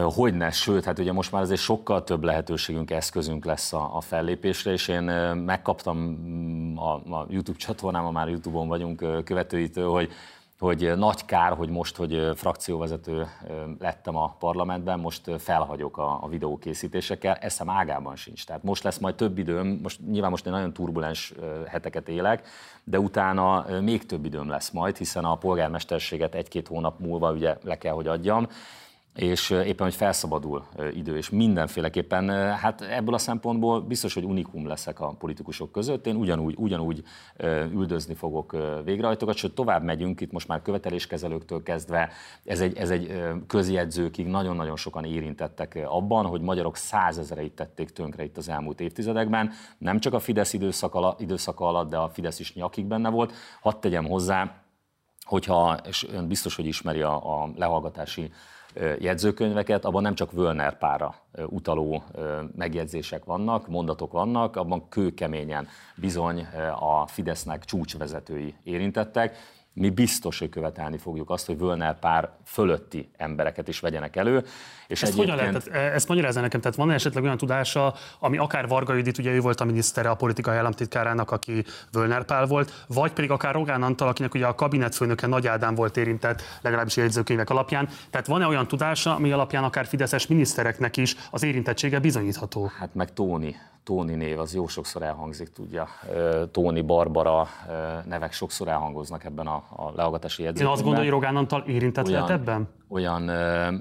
Hogyne, 0.00 0.50
sőt, 0.50 0.84
hát 0.84 0.98
ugye 0.98 1.12
most 1.12 1.32
már 1.32 1.42
azért 1.42 1.60
sokkal 1.60 2.04
több 2.04 2.24
lehetőségünk, 2.24 2.90
eszközünk 2.90 3.44
lesz 3.44 3.72
a, 3.72 3.96
a 3.96 4.00
fellépésre, 4.00 4.72
és 4.72 4.88
én 4.88 5.02
megkaptam 5.34 5.98
mm, 5.98 6.76
a, 6.76 6.94
a 6.94 7.26
YouTube 7.28 7.58
csatornámon, 7.58 8.12
már 8.12 8.28
YouTube-on 8.28 8.68
vagyunk 8.68 9.24
követőitől, 9.24 9.90
hogy 9.90 10.12
hogy 10.62 10.92
nagy 10.96 11.24
kár, 11.24 11.52
hogy 11.52 11.68
most, 11.68 11.96
hogy 11.96 12.30
frakcióvezető 12.34 13.26
lettem 13.78 14.16
a 14.16 14.36
parlamentben, 14.38 14.98
most 15.00 15.30
felhagyok 15.38 15.98
a, 15.98 16.18
a 16.22 16.28
videókészítésekkel, 16.28 17.34
eszem 17.34 17.70
ágában 17.70 18.16
sincs. 18.16 18.44
Tehát 18.46 18.62
most 18.62 18.82
lesz 18.82 18.98
majd 18.98 19.14
több 19.14 19.38
időm, 19.38 19.78
most 19.82 20.00
nyilván 20.10 20.30
most 20.30 20.46
egy 20.46 20.52
nagyon 20.52 20.72
turbulens 20.72 21.34
heteket 21.66 22.08
élek, 22.08 22.46
de 22.84 23.00
utána 23.00 23.66
még 23.80 24.06
több 24.06 24.24
időm 24.24 24.48
lesz 24.48 24.70
majd, 24.70 24.96
hiszen 24.96 25.24
a 25.24 25.36
polgármesterséget 25.36 26.34
egy-két 26.34 26.68
hónap 26.68 26.98
múlva 26.98 27.32
ugye 27.32 27.56
le 27.62 27.78
kell, 27.78 27.94
hogy 27.94 28.06
adjam, 28.06 28.48
és 29.14 29.50
éppen, 29.50 29.86
hogy 29.86 29.94
felszabadul 29.94 30.64
idő, 30.94 31.16
és 31.16 31.30
mindenféleképpen, 31.30 32.28
hát 32.56 32.80
ebből 32.80 33.14
a 33.14 33.18
szempontból 33.18 33.80
biztos, 33.80 34.14
hogy 34.14 34.24
unikum 34.24 34.66
leszek 34.66 35.00
a 35.00 35.14
politikusok 35.18 35.72
között. 35.72 36.06
Én 36.06 36.16
ugyanúgy, 36.16 36.54
ugyanúgy 36.58 37.02
üldözni 37.72 38.14
fogok 38.14 38.56
végrehajtókat, 38.84 39.36
sőt 39.36 39.54
tovább 39.54 39.82
megyünk, 39.82 40.20
itt 40.20 40.32
most 40.32 40.48
már 40.48 40.62
követeléskezelőktől 40.62 41.62
kezdve, 41.62 42.10
ez 42.44 42.60
egy, 42.60 42.76
ez 42.76 42.90
egy 42.90 43.22
közjegyzőkig 43.46 44.26
nagyon-nagyon 44.26 44.76
sokan 44.76 45.04
érintettek 45.04 45.78
abban, 45.84 46.26
hogy 46.26 46.40
magyarok 46.40 46.76
százezereit 46.76 47.52
tették 47.52 47.90
tönkre 47.90 48.24
itt 48.24 48.36
az 48.36 48.48
elmúlt 48.48 48.80
évtizedekben, 48.80 49.50
nem 49.78 49.98
csak 49.98 50.14
a 50.14 50.18
Fidesz 50.18 50.52
időszak 50.52 50.94
alatt, 50.94 51.20
időszak 51.20 51.60
alatt, 51.60 51.90
de 51.90 51.96
a 51.96 52.08
Fidesz 52.08 52.40
is 52.40 52.54
nyakig 52.54 52.84
benne 52.84 53.08
volt. 53.08 53.32
Hadd 53.60 53.80
tegyem 53.80 54.04
hozzá, 54.04 54.61
hogyha, 55.24 55.76
és 55.88 56.06
ön 56.12 56.28
biztos, 56.28 56.56
hogy 56.56 56.66
ismeri 56.66 57.02
a, 57.02 57.42
a 57.42 57.50
lehallgatási 57.56 58.32
jegyzőkönyveket, 58.98 59.84
abban 59.84 60.02
nem 60.02 60.14
csak 60.14 60.32
Völner 60.32 60.78
pára 60.78 61.14
utaló 61.46 62.02
megjegyzések 62.56 63.24
vannak, 63.24 63.68
mondatok 63.68 64.12
vannak, 64.12 64.56
abban 64.56 64.88
kőkeményen 64.88 65.68
bizony 65.96 66.46
a 66.80 67.06
Fidesznek 67.06 67.64
csúcsvezetői 67.64 68.54
érintettek, 68.64 69.36
mi 69.74 69.90
biztos, 69.90 70.38
hogy 70.38 70.48
követelni 70.48 70.98
fogjuk 70.98 71.30
azt, 71.30 71.46
hogy 71.46 71.58
Völner 71.58 71.98
pár 71.98 72.30
fölötti 72.44 73.10
embereket 73.16 73.68
is 73.68 73.80
vegyenek 73.80 74.16
elő. 74.16 74.44
És 74.86 75.02
ezt 75.02 75.12
egyébként... 75.12 75.40
hogyan 75.40 75.66
lehet, 75.70 75.94
ezt 75.94 76.08
magyarázza 76.08 76.40
nekem, 76.40 76.60
tehát 76.60 76.76
van 76.76 76.90
esetleg 76.90 77.22
olyan 77.24 77.36
tudása, 77.36 77.94
ami 78.18 78.38
akár 78.38 78.68
Varga 78.68 78.94
Judit, 78.94 79.18
ugye 79.18 79.30
ő 79.30 79.40
volt 79.40 79.60
a 79.60 79.64
minisztere 79.64 80.10
a 80.10 80.14
politikai 80.14 80.56
államtitkárának, 80.56 81.30
aki 81.30 81.64
Völner 81.92 82.24
Pál 82.24 82.46
volt, 82.46 82.84
vagy 82.86 83.12
pedig 83.12 83.30
akár 83.30 83.54
Rogán 83.54 83.82
Antal, 83.82 84.08
akinek 84.08 84.34
ugye 84.34 84.46
a 84.46 84.54
kabinetfőnöke 84.54 85.26
Nagy 85.26 85.46
Ádám 85.46 85.74
volt 85.74 85.96
érintett, 85.96 86.42
legalábbis 86.60 86.96
jegyzőkönyvek 86.96 87.50
alapján. 87.50 87.88
Tehát 88.10 88.26
van-e 88.26 88.46
olyan 88.46 88.68
tudása, 88.68 89.14
ami 89.14 89.32
alapján 89.32 89.64
akár 89.64 89.86
fideszes 89.86 90.26
minisztereknek 90.26 90.96
is 90.96 91.16
az 91.30 91.42
érintettsége 91.42 91.98
bizonyítható? 92.00 92.70
Hát 92.78 92.94
meg 92.94 93.12
Tóni 93.12 93.56
Tóni 93.84 94.14
név 94.14 94.38
az 94.38 94.54
jó 94.54 94.66
sokszor 94.66 95.02
elhangzik, 95.02 95.48
tudja. 95.48 95.88
Tóni, 96.50 96.80
Barbara 96.80 97.46
nevek 98.04 98.32
sokszor 98.32 98.68
elhangoznak 98.68 99.24
ebben 99.24 99.46
a, 99.46 99.54
a 99.76 99.92
lehallgatási 99.94 100.42
jegyzőkönyvben. 100.42 100.66
Én 100.66 100.72
azt 100.72 100.82
gondolom, 100.82 101.04
hogy 101.04 101.12
Rogán 101.12 101.36
Antal 101.36 101.64
érintett 101.66 102.06
olyan, 102.06 102.22
lehet 102.22 102.40
ebben? 102.40 102.68
Olyan, 102.88 103.28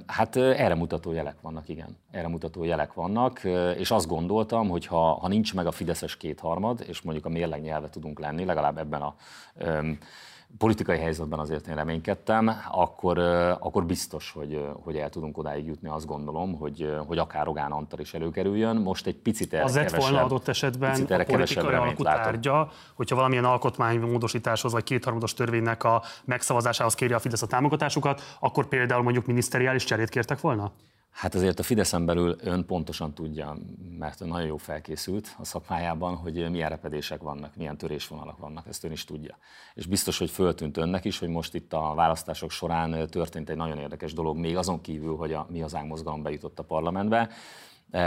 hát 0.05 0.35
erre 0.35 0.75
mutató 0.75 1.11
jelek 1.11 1.35
vannak, 1.41 1.69
igen. 1.69 1.97
Erre 2.11 2.27
mutató 2.27 2.63
jelek 2.63 2.93
vannak, 2.93 3.43
és 3.77 3.91
azt 3.91 4.07
gondoltam, 4.07 4.69
hogy 4.69 4.85
ha, 4.85 5.13
ha 5.13 5.27
nincs 5.27 5.53
meg 5.53 5.65
a 5.65 5.71
Fideszes 5.71 6.17
kétharmad, 6.17 6.83
és 6.87 7.01
mondjuk 7.01 7.25
a 7.25 7.29
mérleg 7.29 7.61
nyelve 7.61 7.89
tudunk 7.89 8.19
lenni, 8.19 8.45
legalább 8.45 8.77
ebben 8.77 9.01
a 9.01 9.15
politikai 10.57 10.97
helyzetben 10.97 11.39
azért 11.39 11.67
én 11.67 11.75
reménykedtem, 11.75 12.51
akkor, 12.71 13.17
akkor 13.59 13.85
biztos, 13.85 14.31
hogy, 14.31 14.65
hogy 14.83 14.95
el 14.95 15.09
tudunk 15.09 15.37
odáig 15.37 15.65
jutni, 15.65 15.89
azt 15.89 16.05
gondolom, 16.05 16.57
hogy, 16.57 16.95
hogy 17.07 17.17
akár 17.17 17.45
Rogán 17.45 17.71
Antal 17.71 17.99
is 17.99 18.13
előkerüljön. 18.13 18.75
Most 18.75 19.07
egy 19.07 19.15
picit 19.15 19.53
erre 19.53 19.63
Az 19.63 19.75
lett 19.75 19.95
volna 19.95 20.23
adott 20.23 20.47
esetben 20.47 20.91
picit 20.91 21.11
erre 21.11 21.23
a 21.23 21.25
politikai 21.25 21.73
alkutárgya, 21.73 22.71
hogyha 22.95 23.15
valamilyen 23.15 23.45
alkotmánymódosításhoz 23.45 24.71
vagy 24.71 24.83
kétharmados 24.83 25.33
törvénynek 25.33 25.83
a 25.83 26.01
megszavazásához 26.25 26.95
kéri 26.95 27.13
a 27.13 27.19
Fidesz 27.19 27.41
a 27.41 27.47
támogatásukat, 27.47 28.21
akkor 28.39 28.67
például 28.67 29.03
mondjuk 29.03 29.25
miniszteriális 29.25 29.83
cserét 29.83 30.09
kértek 30.09 30.41
volna? 30.41 30.71
Hát 31.11 31.35
azért 31.35 31.59
a 31.59 31.63
Fideszen 31.63 32.05
belül 32.05 32.35
ön 32.43 32.65
pontosan 32.65 33.13
tudja, 33.13 33.57
mert 33.97 34.19
nagyon 34.19 34.47
jó 34.47 34.57
felkészült 34.57 35.35
a 35.37 35.45
szakmájában, 35.45 36.15
hogy 36.15 36.49
milyen 36.49 36.69
repedések 36.69 37.21
vannak, 37.21 37.55
milyen 37.55 37.77
törésvonalak 37.77 38.37
vannak, 38.37 38.67
ezt 38.67 38.83
ön 38.83 38.91
is 38.91 39.05
tudja. 39.05 39.37
És 39.73 39.85
biztos, 39.85 40.17
hogy 40.17 40.29
föltűnt 40.29 40.77
önnek 40.77 41.05
is, 41.05 41.19
hogy 41.19 41.29
most 41.29 41.53
itt 41.53 41.73
a 41.73 41.93
választások 41.95 42.51
során 42.51 43.07
történt 43.09 43.49
egy 43.49 43.55
nagyon 43.55 43.77
érdekes 43.77 44.13
dolog, 44.13 44.37
még 44.37 44.57
azon 44.57 44.81
kívül, 44.81 45.15
hogy 45.15 45.33
a 45.33 45.47
Mi 45.49 45.59
Hazánk 45.59 45.87
mozgalom 45.87 46.21
bejutott 46.21 46.59
a 46.59 46.63
parlamentbe, 46.63 47.29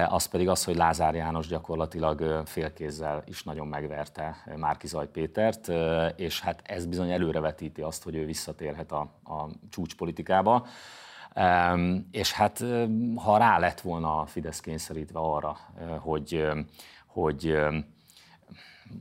az 0.09 0.27
pedig 0.27 0.49
az, 0.49 0.65
hogy 0.65 0.77
Lázár 0.77 1.15
János 1.15 1.47
gyakorlatilag 1.47 2.43
félkézzel 2.47 3.23
is 3.27 3.43
nagyon 3.43 3.67
megverte 3.67 4.37
Márki 4.57 4.87
Zaj 4.87 5.09
Pétert, 5.09 5.71
és 6.17 6.41
hát 6.41 6.61
ez 6.65 6.87
bizony 6.87 7.11
előrevetíti 7.11 7.81
azt, 7.81 8.03
hogy 8.03 8.15
ő 8.15 8.25
visszatérhet 8.25 8.93
a, 8.93 9.01
a 9.25 9.49
csúcspolitikába. 9.71 10.67
És 12.11 12.33
hát 12.33 12.65
ha 13.17 13.37
rá 13.37 13.59
lett 13.59 13.81
volna 13.81 14.21
a 14.21 14.27
Fidesz 14.27 14.61
kényszerítve 14.61 15.19
arra, 15.19 15.57
hogy, 16.01 16.47
hogy 17.07 17.57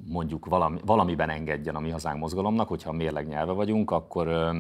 mondjuk 0.05 0.45
valami, 0.45 0.79
valamiben 0.85 1.29
engedjen 1.29 1.75
a 1.75 1.79
mi 1.79 1.89
hazánk 1.89 2.19
mozgalomnak, 2.19 2.67
hogyha 2.67 2.91
mérleg 2.91 3.27
nyelve 3.27 3.51
vagyunk, 3.51 3.91
akkor 3.91 4.51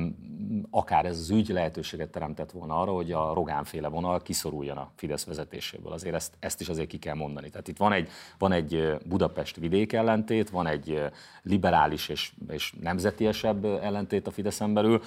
akár 0.69 1.05
ez 1.05 1.17
az 1.17 1.29
ügy 1.29 1.49
lehetőséget 1.49 2.09
teremtett 2.09 2.51
volna 2.51 2.81
arra, 2.81 2.91
hogy 2.91 3.11
a 3.11 3.33
Rogánféle 3.33 3.87
vonal 3.87 4.21
kiszoruljon 4.21 4.77
a 4.77 4.91
Fidesz 4.95 5.25
vezetéséből. 5.25 5.91
Azért 5.91 6.15
ezt, 6.15 6.33
ezt 6.39 6.61
is 6.61 6.69
azért 6.69 6.87
ki 6.87 6.97
kell 6.97 7.15
mondani. 7.15 7.49
Tehát 7.49 7.67
itt 7.67 7.77
van 7.77 7.91
egy, 7.91 8.09
van 8.37 8.51
egy 8.51 8.97
Budapest 9.05 9.55
vidék 9.55 9.93
ellentét, 9.93 10.49
van 10.49 10.67
egy 10.67 11.01
liberális 11.41 12.09
és, 12.09 12.33
és 12.49 12.73
nemzetiesebb 12.81 13.65
ellentét 13.65 14.27
a 14.27 14.31
Fideszen 14.31 14.73
belül, 14.73 15.01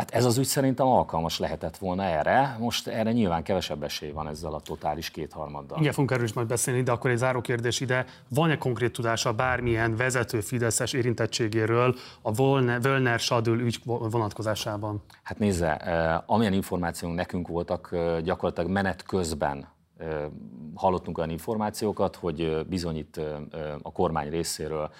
Hát 0.00 0.10
ez 0.10 0.24
az 0.24 0.38
ügy 0.38 0.44
szerintem 0.44 0.86
alkalmas 0.86 1.38
lehetett 1.38 1.76
volna 1.76 2.02
erre. 2.02 2.56
Most 2.58 2.86
erre 2.86 3.12
nyilván 3.12 3.42
kevesebb 3.42 3.82
esély 3.82 4.10
van 4.10 4.28
ezzel 4.28 4.52
a 4.52 4.60
totális 4.60 5.10
kétharmaddal. 5.10 5.78
Igen, 5.78 5.92
fogunk 5.92 6.10
erről 6.10 6.24
is 6.24 6.32
majd 6.32 6.46
beszélni, 6.46 6.82
de 6.82 6.92
akkor 6.92 7.10
egy 7.10 7.16
záró 7.16 7.40
kérdés 7.40 7.80
ide. 7.80 8.04
Van-e 8.28 8.58
konkrét 8.58 8.92
tudása 8.92 9.32
bármilyen 9.32 9.96
vezető 9.96 10.40
Fideszes 10.40 10.92
érintettségéről 10.92 11.96
a 12.22 12.32
Völner 12.80 13.18
Sadül 13.18 13.60
ügy 13.60 13.80
vonatkozásában? 13.84 15.02
Hát 15.22 15.38
nézze, 15.38 15.76
eh, 15.76 16.18
amilyen 16.26 16.52
információink 16.52 17.16
nekünk 17.16 17.48
voltak, 17.48 17.88
eh, 17.92 18.20
gyakorlatilag 18.20 18.70
menet 18.70 19.02
közben 19.02 19.68
hallottunk 20.74 21.18
olyan 21.18 21.30
információkat, 21.30 22.16
hogy 22.16 22.66
bizony 22.66 22.96
itt 22.96 23.20
a 23.82 23.92
kormány 23.92 24.30
részéről 24.30 24.90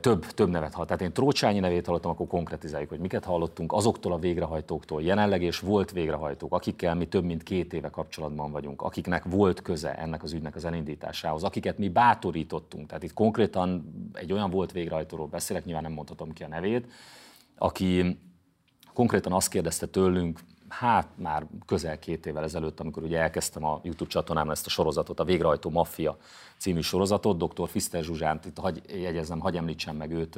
több, 0.00 0.26
több 0.26 0.48
nevet 0.48 0.74
hall. 0.74 0.84
Tehát 0.84 1.02
én 1.02 1.12
Trócsányi 1.12 1.58
nevét 1.58 1.86
hallottam, 1.86 2.10
akkor 2.10 2.26
konkretizáljuk, 2.26 2.90
hogy 2.90 2.98
miket 2.98 3.24
hallottunk 3.24 3.72
azoktól 3.72 4.12
a 4.12 4.18
végrehajtóktól, 4.18 5.02
jelenleg 5.02 5.42
és 5.42 5.58
volt 5.58 5.90
végrehajtók, 5.90 6.54
akikkel 6.54 6.94
mi 6.94 7.06
több 7.06 7.24
mint 7.24 7.42
két 7.42 7.72
éve 7.72 7.88
kapcsolatban 7.88 8.50
vagyunk, 8.50 8.82
akiknek 8.82 9.24
volt 9.24 9.62
köze 9.62 9.94
ennek 9.94 10.22
az 10.22 10.32
ügynek 10.32 10.56
az 10.56 10.64
elindításához, 10.64 11.42
akiket 11.42 11.78
mi 11.78 11.88
bátorítottunk. 11.88 12.86
Tehát 12.86 13.02
itt 13.02 13.12
konkrétan 13.12 13.92
egy 14.12 14.32
olyan 14.32 14.50
volt 14.50 14.72
végrehajtóról 14.72 15.26
beszélek, 15.26 15.64
nyilván 15.64 15.82
nem 15.82 15.92
mondhatom 15.92 16.32
ki 16.32 16.42
a 16.42 16.48
nevét, 16.48 16.92
aki 17.58 18.18
konkrétan 18.94 19.32
azt 19.32 19.48
kérdezte 19.48 19.86
tőlünk, 19.86 20.40
hát 20.68 21.08
már 21.14 21.46
közel 21.66 21.98
két 21.98 22.26
évvel 22.26 22.44
ezelőtt, 22.44 22.80
amikor 22.80 23.02
ugye 23.02 23.18
elkezdtem 23.18 23.64
a 23.64 23.80
YouTube 23.82 24.10
csatornámon 24.10 24.52
ezt 24.52 24.66
a 24.66 24.70
sorozatot, 24.70 25.20
a 25.20 25.24
Végrehajtó 25.24 25.70
Maffia 25.70 26.16
című 26.58 26.80
sorozatot, 26.80 27.52
dr. 27.52 27.68
Fiszter 27.68 28.02
Zsuzsánt, 28.02 28.44
itt 28.44 28.58
hagy, 28.58 28.82
jegyezem, 29.00 29.40
hagy 29.40 29.56
említsem 29.56 29.96
meg 29.96 30.12
őt, 30.12 30.36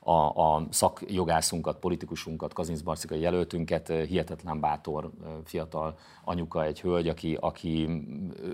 a, 0.00 0.12
a 0.12 0.66
szakjogászunkat, 0.70 1.78
politikusunkat, 1.78 2.52
Kazinc 2.52 2.80
Barcikai 2.80 3.20
jelöltünket, 3.20 3.88
hihetetlen 3.88 4.60
bátor 4.60 5.10
fiatal 5.44 5.98
anyuka, 6.24 6.64
egy 6.64 6.80
hölgy, 6.80 7.08
aki, 7.08 7.36
aki 7.40 7.88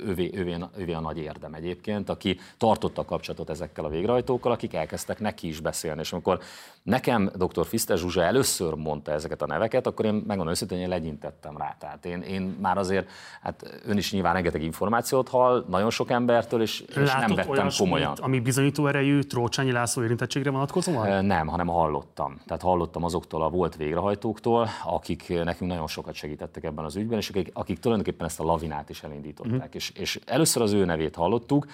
ővé, 0.05 0.31
ővé, 0.35 0.57
ővé 0.77 0.92
a 0.92 1.01
nagy 1.01 1.18
érdem 1.18 1.55
egyébként, 1.55 2.09
aki 2.09 2.38
tartotta 2.57 3.01
a 3.01 3.05
kapcsolatot 3.05 3.51
ezekkel 3.51 3.85
a 3.85 3.88
végrehajtókkal, 3.88 4.53
akik 4.53 4.75
elkezdtek 4.75 5.20
neki 5.20 5.49
is 5.49 5.61
beszélni. 5.61 6.01
És 6.01 6.12
amikor 6.12 6.40
nekem 6.83 7.31
dr. 7.35 7.66
Fiszter 7.66 7.99
Zsuzsa 7.99 8.23
először 8.23 8.75
mondta 8.75 9.12
ezeket 9.12 9.42
a 9.42 9.46
neveket, 9.46 9.87
akkor 9.87 10.05
én 10.05 10.14
megmondom 10.14 10.49
őszintén, 10.49 10.79
én 10.79 10.88
legyintettem 10.88 11.57
rá. 11.57 11.77
Tehát 11.79 12.07
én, 12.07 12.20
én 12.20 12.57
már 12.61 12.79
azért, 12.79 13.09
hát 13.42 13.81
ön 13.87 13.96
is 13.96 14.12
nyilván 14.12 14.33
rengeteg 14.33 14.62
információt 14.62 15.29
hall, 15.29 15.64
nagyon 15.68 15.90
sok 15.90 16.11
embertől, 16.11 16.62
és 16.62 16.85
és 17.02 17.12
nem 17.12 17.34
vettem 17.34 17.68
komolyan. 17.78 18.16
ami 18.20 18.40
bizonyító 18.40 18.86
erejű 18.86 19.20
Trócsányi 19.20 19.72
László 19.72 20.02
érintettségre 20.02 20.50
vonatkozóan? 20.50 21.24
Nem, 21.24 21.46
hanem 21.46 21.66
hallottam. 21.66 22.40
Tehát 22.46 22.62
hallottam 22.62 23.04
azoktól 23.04 23.42
a 23.42 23.48
volt 23.48 23.76
végrehajtóktól, 23.76 24.68
akik 24.84 25.28
nekünk 25.28 25.70
nagyon 25.70 25.86
sokat 25.86 26.14
segítettek 26.14 26.64
ebben 26.64 26.84
az 26.84 26.96
ügyben, 26.96 27.18
és 27.18 27.28
akik, 27.28 27.50
akik 27.52 27.78
tulajdonképpen 27.78 28.26
ezt 28.26 28.40
a 28.40 28.44
lavinát 28.44 28.90
is 28.90 29.02
elindították. 29.02 29.54
Uh-huh. 29.54 29.74
És, 29.74 29.90
és 29.90 30.20
először 30.26 30.62
az 30.62 30.72
ő 30.72 30.84
nevét 30.84 31.14
hallottuk, 31.14 31.66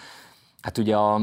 Hát 0.67 0.79
ugye 0.79 0.97
a, 0.97 1.21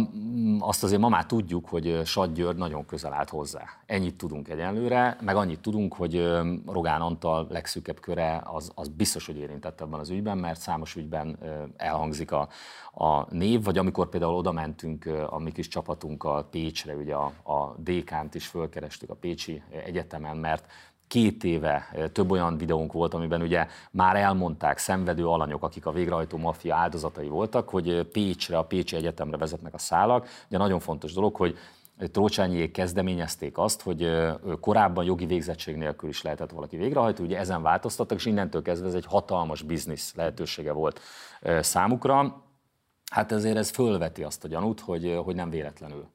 azt 0.59 0.83
azért 0.83 1.01
ma 1.01 1.09
már 1.09 1.25
tudjuk, 1.25 1.69
hogy 1.69 2.01
Sad 2.05 2.33
György 2.33 2.57
nagyon 2.57 2.85
közel 2.85 3.13
állt 3.13 3.29
hozzá. 3.29 3.63
Ennyit 3.85 4.15
tudunk 4.15 4.49
egyenlőre, 4.49 5.17
meg 5.21 5.35
annyit 5.35 5.59
tudunk, 5.59 5.93
hogy 5.93 6.31
Rogán 6.65 7.01
Antal 7.01 7.47
legszűkebb 7.49 7.99
köre 7.99 8.41
az, 8.43 8.71
az 8.75 8.87
biztos, 8.87 9.25
hogy 9.25 9.37
érintett 9.37 9.81
ebben 9.81 9.99
az 9.99 10.09
ügyben, 10.09 10.37
mert 10.37 10.59
számos 10.59 10.95
ügyben 10.95 11.37
elhangzik 11.77 12.31
a, 12.31 12.47
a 12.93 13.33
név, 13.33 13.63
vagy 13.63 13.77
amikor 13.77 14.09
például 14.09 14.35
oda 14.35 14.51
mentünk 14.51 15.05
a 15.29 15.39
mi 15.39 15.51
kis 15.51 15.67
csapatunkkal 15.67 16.49
Pécsre, 16.49 16.95
ugye 16.95 17.15
a, 17.15 17.25
a 17.43 17.75
dékánt 17.77 18.35
is 18.35 18.47
fölkerestük 18.47 19.09
a 19.09 19.15
Pécsi 19.15 19.63
Egyetemen, 19.85 20.37
mert 20.37 20.65
két 21.13 21.43
éve 21.43 22.09
több 22.11 22.31
olyan 22.31 22.57
videónk 22.57 22.93
volt, 22.93 23.13
amiben 23.13 23.41
ugye 23.41 23.67
már 23.91 24.15
elmondták 24.15 24.77
szenvedő 24.77 25.27
alanyok, 25.27 25.63
akik 25.63 25.85
a 25.85 25.91
végrehajtó 25.91 26.37
maffia 26.37 26.75
áldozatai 26.75 27.27
voltak, 27.27 27.69
hogy 27.69 28.03
Pécsre, 28.03 28.57
a 28.57 28.63
Pécsi 28.63 28.95
Egyetemre 28.95 29.37
vezetnek 29.37 29.73
a 29.73 29.77
szálak. 29.77 30.27
Ugye 30.47 30.57
nagyon 30.57 30.79
fontos 30.79 31.13
dolog, 31.13 31.35
hogy 31.35 31.57
Trócsányiék 32.11 32.71
kezdeményezték 32.71 33.57
azt, 33.57 33.81
hogy 33.81 34.09
korábban 34.59 35.05
jogi 35.05 35.25
végzettség 35.25 35.75
nélkül 35.75 36.09
is 36.09 36.21
lehetett 36.21 36.51
valaki 36.51 36.77
végrehajtó, 36.77 37.23
ugye 37.23 37.37
ezen 37.37 37.61
változtattak, 37.61 38.17
és 38.17 38.25
innentől 38.25 38.61
kezdve 38.61 38.87
ez 38.87 38.93
egy 38.93 39.05
hatalmas 39.05 39.61
biznisz 39.61 40.13
lehetősége 40.15 40.71
volt 40.71 40.99
számukra. 41.59 42.43
Hát 43.11 43.31
ezért 43.31 43.57
ez 43.57 43.69
fölveti 43.69 44.23
azt 44.23 44.43
a 44.43 44.47
gyanút, 44.47 44.79
hogy, 44.79 45.19
hogy 45.23 45.35
nem 45.35 45.49
véletlenül 45.49 46.07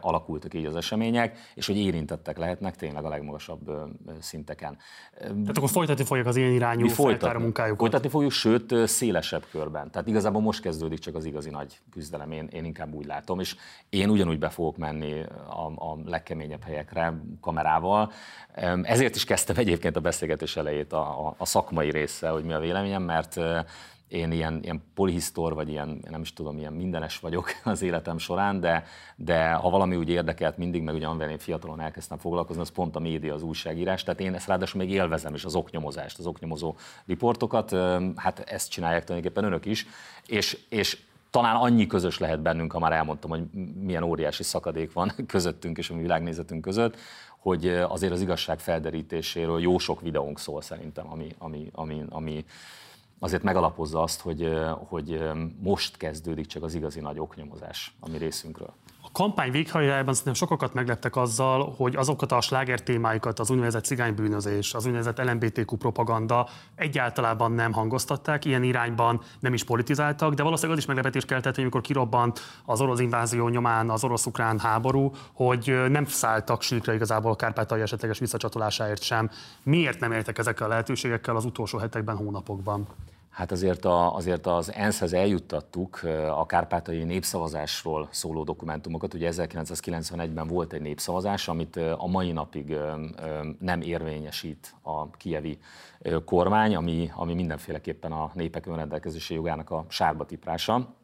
alakultak 0.00 0.54
így 0.54 0.64
az 0.64 0.76
események, 0.76 1.38
és 1.54 1.66
hogy 1.66 1.76
érintettek 1.76 2.38
lehetnek 2.38 2.76
tényleg 2.76 3.04
a 3.04 3.08
legmagasabb 3.08 3.70
szinteken. 4.20 4.78
Tehát 5.18 5.56
akkor 5.56 5.70
folytatni 5.70 6.04
fogjuk 6.04 6.26
az 6.26 6.36
ilyen 6.36 6.52
irányú 6.52 6.88
feltáró 6.88 7.38
munkájukat? 7.38 7.78
Folytatni 7.78 8.08
fogjuk, 8.08 8.30
sőt 8.30 8.88
szélesebb 8.88 9.44
körben. 9.50 9.90
Tehát 9.90 10.08
igazából 10.08 10.40
most 10.40 10.60
kezdődik 10.60 10.98
csak 10.98 11.14
az 11.14 11.24
igazi 11.24 11.50
nagy 11.50 11.78
küzdelem, 11.90 12.30
én, 12.30 12.48
én 12.52 12.64
inkább 12.64 12.94
úgy 12.94 13.06
látom, 13.06 13.40
és 13.40 13.56
én 13.88 14.10
ugyanúgy 14.10 14.38
be 14.38 14.48
fogok 14.48 14.76
menni 14.76 15.22
a, 15.48 15.90
a 15.90 15.98
legkeményebb 16.04 16.62
helyekre 16.62 17.20
kamerával. 17.40 18.12
Ezért 18.82 19.14
is 19.14 19.24
kezdtem 19.24 19.56
egyébként 19.56 19.96
a 19.96 20.00
beszélgetés 20.00 20.56
elejét 20.56 20.92
a, 20.92 21.26
a, 21.26 21.34
a 21.38 21.44
szakmai 21.44 21.90
része, 21.90 22.28
hogy 22.28 22.44
mi 22.44 22.52
a 22.52 22.60
véleményem, 22.60 23.02
mert 23.02 23.40
én 24.08 24.32
ilyen, 24.32 24.60
ilyen 24.62 24.82
polihisztor, 24.94 25.54
vagy 25.54 25.68
ilyen, 25.68 26.00
nem 26.10 26.20
is 26.20 26.32
tudom, 26.32 26.58
ilyen 26.58 26.72
mindenes 26.72 27.18
vagyok 27.18 27.50
az 27.64 27.82
életem 27.82 28.18
során, 28.18 28.60
de, 28.60 28.84
de 29.16 29.52
ha 29.52 29.70
valami 29.70 29.96
úgy 29.96 30.08
érdekelt 30.08 30.56
mindig, 30.56 30.82
meg 30.82 30.94
ugye 30.94 31.06
amivel 31.06 31.30
én 31.30 31.38
fiatalon 31.38 31.80
elkezdtem 31.80 32.18
foglalkozni, 32.18 32.62
az 32.62 32.68
pont 32.68 32.96
a 32.96 33.00
média, 33.00 33.34
az 33.34 33.42
újságírás, 33.42 34.02
tehát 34.02 34.20
én 34.20 34.34
ezt 34.34 34.46
ráadásul 34.46 34.80
még 34.80 34.90
élvezem 34.90 35.34
is, 35.34 35.44
az 35.44 35.54
oknyomozást, 35.54 36.18
az 36.18 36.26
oknyomozó 36.26 36.74
riportokat, 37.06 37.70
hát 38.16 38.38
ezt 38.38 38.70
csinálják 38.70 39.04
tulajdonképpen 39.04 39.44
önök 39.44 39.64
is, 39.64 39.86
és, 40.26 40.58
és 40.68 40.98
talán 41.30 41.56
annyi 41.56 41.86
közös 41.86 42.18
lehet 42.18 42.40
bennünk, 42.40 42.72
ha 42.72 42.78
már 42.78 42.92
elmondtam, 42.92 43.30
hogy 43.30 43.42
milyen 43.80 44.02
óriási 44.02 44.42
szakadék 44.42 44.92
van 44.92 45.12
közöttünk 45.26 45.78
és 45.78 45.90
a 45.90 45.94
mi 45.94 46.00
világnézetünk 46.00 46.60
között, 46.60 46.96
hogy 47.38 47.68
azért 47.68 48.12
az 48.12 48.20
igazság 48.20 48.58
felderítéséről 48.58 49.60
jó 49.60 49.78
sok 49.78 50.00
videónk 50.00 50.38
szól 50.38 50.62
szerintem, 50.62 51.10
ami, 51.10 51.34
ami, 51.38 51.70
ami, 51.72 52.04
ami 52.08 52.44
azért 53.18 53.42
megalapozza 53.42 54.02
azt, 54.02 54.20
hogy, 54.20 54.48
hogy 54.74 55.20
most 55.58 55.96
kezdődik 55.96 56.46
csak 56.46 56.62
az 56.62 56.74
igazi 56.74 57.00
nagy 57.00 57.18
oknyomozás 57.18 57.96
a 58.00 58.08
mi 58.08 58.18
részünkről. 58.18 58.74
Kampány 59.16 59.50
véghajlásában 59.50 60.14
szerintem 60.14 60.34
sokakat 60.34 60.74
megleptek 60.74 61.16
azzal, 61.16 61.74
hogy 61.76 61.96
azokat 61.96 62.32
a 62.32 62.40
sláger 62.40 62.82
témáikat, 62.82 63.38
az 63.38 63.50
úgynevezett 63.50 63.84
cigánybűnözés, 63.84 64.74
az 64.74 64.86
úgynevezett 64.86 65.24
LMBTQ 65.24 65.76
propaganda 65.76 66.48
egyáltalán 66.74 67.52
nem 67.52 67.72
hangoztatták, 67.72 68.44
ilyen 68.44 68.62
irányban 68.62 69.20
nem 69.40 69.54
is 69.54 69.64
politizáltak, 69.64 70.34
de 70.34 70.42
valószínűleg 70.42 70.76
az 70.76 70.82
is 70.82 70.88
meglepetés 70.88 71.24
keltett, 71.24 71.54
hogy 71.54 71.62
amikor 71.62 71.80
kirobbant 71.80 72.40
az 72.64 72.80
orosz 72.80 73.00
invázió 73.00 73.48
nyomán 73.48 73.90
az 73.90 74.04
orosz-ukrán 74.04 74.58
háború, 74.58 75.12
hogy 75.32 75.76
nem 75.88 76.04
szálltak 76.04 76.62
síkra 76.62 76.92
igazából 76.92 77.30
a 77.30 77.36
Kárpátai 77.36 77.80
esetleges 77.80 78.18
visszacsatolásáért 78.18 79.02
sem. 79.02 79.30
Miért 79.62 80.00
nem 80.00 80.12
éltek 80.12 80.38
ezekkel 80.38 80.66
a 80.66 80.70
lehetőségekkel 80.70 81.36
az 81.36 81.44
utolsó 81.44 81.78
hetekben, 81.78 82.16
hónapokban? 82.16 82.86
Hát 83.36 83.52
azért, 83.52 83.84
a, 83.84 84.14
azért 84.14 84.46
az 84.46 84.72
ENSZ-hez 84.72 85.12
eljuttattuk 85.12 86.00
a 86.30 86.46
kárpátai 86.46 87.04
népszavazásról 87.04 88.08
szóló 88.10 88.44
dokumentumokat. 88.44 89.14
Ugye 89.14 89.30
1991-ben 89.32 90.46
volt 90.46 90.72
egy 90.72 90.80
népszavazás, 90.80 91.48
amit 91.48 91.76
a 91.76 92.06
mai 92.06 92.32
napig 92.32 92.76
nem 93.58 93.80
érvényesít 93.80 94.74
a 94.82 95.10
kievi 95.10 95.58
kormány, 96.24 96.74
ami, 96.76 97.10
ami 97.14 97.34
mindenféleképpen 97.34 98.12
a 98.12 98.30
népek 98.34 98.66
önrendelkezési 98.66 99.34
jogának 99.34 99.70
a 99.70 99.84
sárba 99.88 100.24
tiprása. 100.24 100.94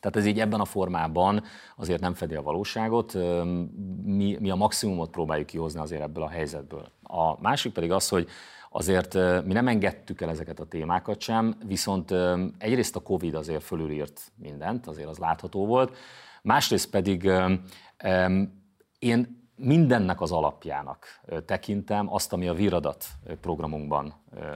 Tehát 0.00 0.16
ez 0.16 0.26
így 0.26 0.40
ebben 0.40 0.60
a 0.60 0.64
formában 0.64 1.42
azért 1.76 2.00
nem 2.00 2.14
fedi 2.14 2.34
a 2.34 2.42
valóságot. 2.42 3.14
Mi, 4.02 4.36
mi 4.40 4.50
a 4.50 4.54
maximumot 4.54 5.10
próbáljuk 5.10 5.46
kihozni 5.46 5.80
azért 5.80 6.02
ebből 6.02 6.22
a 6.22 6.28
helyzetből. 6.28 6.88
A 7.02 7.40
másik 7.40 7.72
pedig 7.72 7.92
az, 7.92 8.08
hogy 8.08 8.28
azért 8.76 9.14
mi 9.44 9.52
nem 9.52 9.68
engedtük 9.68 10.20
el 10.20 10.28
ezeket 10.28 10.60
a 10.60 10.64
témákat 10.64 11.20
sem, 11.20 11.54
viszont 11.66 12.14
egyrészt 12.58 12.96
a 12.96 13.00
Covid 13.00 13.34
azért 13.34 13.62
fölülírt 13.62 14.32
mindent, 14.36 14.86
azért 14.86 15.08
az 15.08 15.18
látható 15.18 15.66
volt, 15.66 15.96
másrészt 16.42 16.90
pedig 16.90 17.30
én 18.98 19.42
mindennek 19.56 20.20
az 20.20 20.32
alapjának 20.32 21.06
tekintem 21.46 22.12
azt, 22.12 22.32
ami 22.32 22.48
a 22.48 22.54
Viradat 22.54 23.06
programunkban 23.40 24.14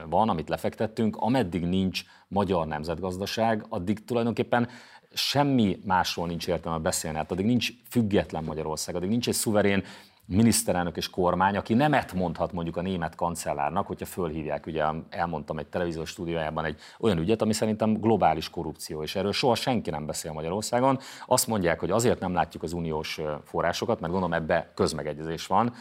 van, 0.09 0.29
amit 0.29 0.49
lefektettünk, 0.49 1.15
ameddig 1.15 1.63
nincs 1.63 2.03
magyar 2.27 2.67
nemzetgazdaság, 2.67 3.65
addig 3.69 4.05
tulajdonképpen 4.05 4.67
semmi 5.13 5.79
másról 5.85 6.27
nincs 6.27 6.47
értelme 6.47 6.79
beszélni, 6.79 7.17
hát 7.17 7.31
addig 7.31 7.45
nincs 7.45 7.69
független 7.89 8.43
Magyarország, 8.43 8.95
addig 8.95 9.09
nincs 9.09 9.27
egy 9.27 9.33
szuverén 9.33 9.83
miniszterelnök 10.29 10.97
és 10.97 11.09
kormány, 11.09 11.57
aki 11.57 11.73
nemet 11.73 12.13
mondhat 12.13 12.51
mondjuk 12.51 12.77
a 12.77 12.81
német 12.81 13.15
kancellárnak, 13.15 13.87
hogyha 13.87 14.05
fölhívják, 14.05 14.65
ugye 14.65 14.85
elmondtam 15.09 15.57
egy 15.57 15.67
televíziós 15.67 16.09
stúdiójában 16.09 16.65
egy 16.65 16.79
olyan 16.99 17.17
ügyet, 17.17 17.41
ami 17.41 17.53
szerintem 17.53 17.93
globális 17.93 18.49
korrupció, 18.49 19.03
és 19.03 19.15
erről 19.15 19.31
soha 19.31 19.55
senki 19.55 19.89
nem 19.89 20.05
beszél 20.05 20.31
Magyarországon. 20.31 20.99
Azt 21.25 21.47
mondják, 21.47 21.79
hogy 21.79 21.91
azért 21.91 22.19
nem 22.19 22.33
látjuk 22.33 22.63
az 22.63 22.73
uniós 22.73 23.19
forrásokat, 23.43 23.99
mert 23.99 24.11
gondolom 24.11 24.41
ebbe 24.41 24.71
közmegegyezés 24.75 25.47
van, 25.47 25.73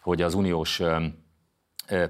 hogy 0.00 0.22
az 0.22 0.34
uniós 0.34 0.82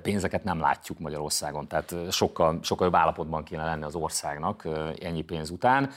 pénzeket 0.03 0.45
nem 0.45 0.61
látjuk 0.61 0.99
Magyarországon. 0.99 1.69
Tehát 1.69 1.95
sokkal, 2.11 2.59
sokkal 2.63 2.87
jobb 2.87 2.97
állapotban 2.97 3.45
kéne 3.45 3.65
lenni 3.65 3.85
az 3.85 3.95
országnak 3.95 4.69
ennyi 5.01 5.23
pénz 5.23 5.51
után. 5.51 5.91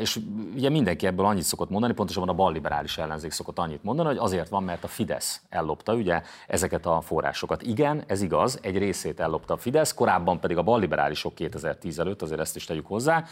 És 0.00 0.20
ugye 0.54 0.68
mindenki 0.68 1.06
ebből 1.06 1.26
annyit 1.26 1.42
szokott 1.42 1.70
mondani, 1.70 1.92
pontosabban 1.92 2.28
a 2.28 2.34
balliberális 2.34 2.98
ellenzék 2.98 3.30
szokott 3.30 3.58
annyit 3.58 3.82
mondani, 3.82 4.08
hogy 4.08 4.18
azért 4.18 4.48
van, 4.48 4.62
mert 4.62 4.84
a 4.84 4.88
Fidesz 4.88 5.40
ellopta 5.48 5.94
ugye 5.94 6.22
ezeket 6.46 6.86
a 6.86 7.00
forrásokat. 7.00 7.62
Igen, 7.62 8.02
ez 8.06 8.22
igaz, 8.22 8.58
egy 8.62 8.78
részét 8.78 9.20
ellopta 9.20 9.54
a 9.54 9.56
Fidesz, 9.56 9.94
korábban 9.94 10.40
pedig 10.40 10.56
a 10.56 10.62
balliberálisok 10.62 11.34
2010 11.34 11.98
előtt, 11.98 12.22
azért 12.22 12.40
ezt 12.40 12.56
is 12.56 12.64
tegyük 12.64 12.86
hozzá, 12.86 13.24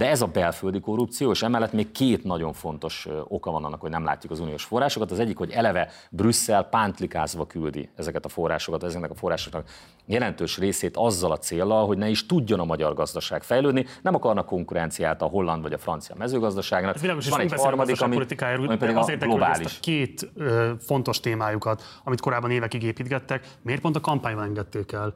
de 0.00 0.08
ez 0.08 0.22
a 0.22 0.26
belföldi 0.26 0.80
korrupció, 0.80 1.30
és 1.30 1.42
emellett 1.42 1.72
még 1.72 1.92
két 1.92 2.24
nagyon 2.24 2.52
fontos 2.52 3.08
oka 3.24 3.50
van 3.50 3.64
annak, 3.64 3.80
hogy 3.80 3.90
nem 3.90 4.04
látjuk 4.04 4.32
az 4.32 4.40
uniós 4.40 4.64
forrásokat. 4.64 5.10
Az 5.10 5.18
egyik, 5.18 5.36
hogy 5.36 5.50
eleve 5.50 5.88
Brüsszel 6.10 6.62
pántlikázva 6.62 7.46
küldi 7.46 7.90
ezeket 7.96 8.24
a 8.24 8.28
forrásokat, 8.28 8.82
ezeknek 8.82 9.10
a 9.10 9.14
forrásoknak 9.14 9.68
jelentős 10.06 10.58
részét 10.58 10.96
azzal 10.96 11.32
a 11.32 11.38
célral, 11.38 11.86
hogy 11.86 11.98
ne 11.98 12.08
is 12.08 12.26
tudjon 12.26 12.60
a 12.60 12.64
magyar 12.64 12.94
gazdaság 12.94 13.42
fejlődni. 13.42 13.86
Nem 14.02 14.14
akarnak 14.14 14.46
konkurenciát 14.46 15.22
a 15.22 15.26
holland 15.26 15.62
vagy 15.62 15.72
a 15.72 15.78
francia 15.78 16.14
mezőgazdaságnak. 16.18 16.94
Ez 16.94 17.00
világos, 17.00 17.28
van 17.28 17.40
egy 17.40 17.52
harmadik, 17.52 18.00
ami, 18.00 18.16
ami 18.16 18.76
pedig 18.76 18.96
a 18.96 19.04
globális. 19.18 19.66
Ezt 19.66 19.76
a 19.76 19.80
két 19.80 20.30
ö, 20.34 20.70
fontos 20.78 21.20
témájukat, 21.20 21.82
amit 22.04 22.20
korábban 22.20 22.50
évekig 22.50 22.82
építgettek, 22.82 23.48
miért 23.62 23.80
pont 23.80 23.96
a 23.96 24.00
kampányban 24.00 24.44
engedték 24.44 24.92
el? 24.92 25.14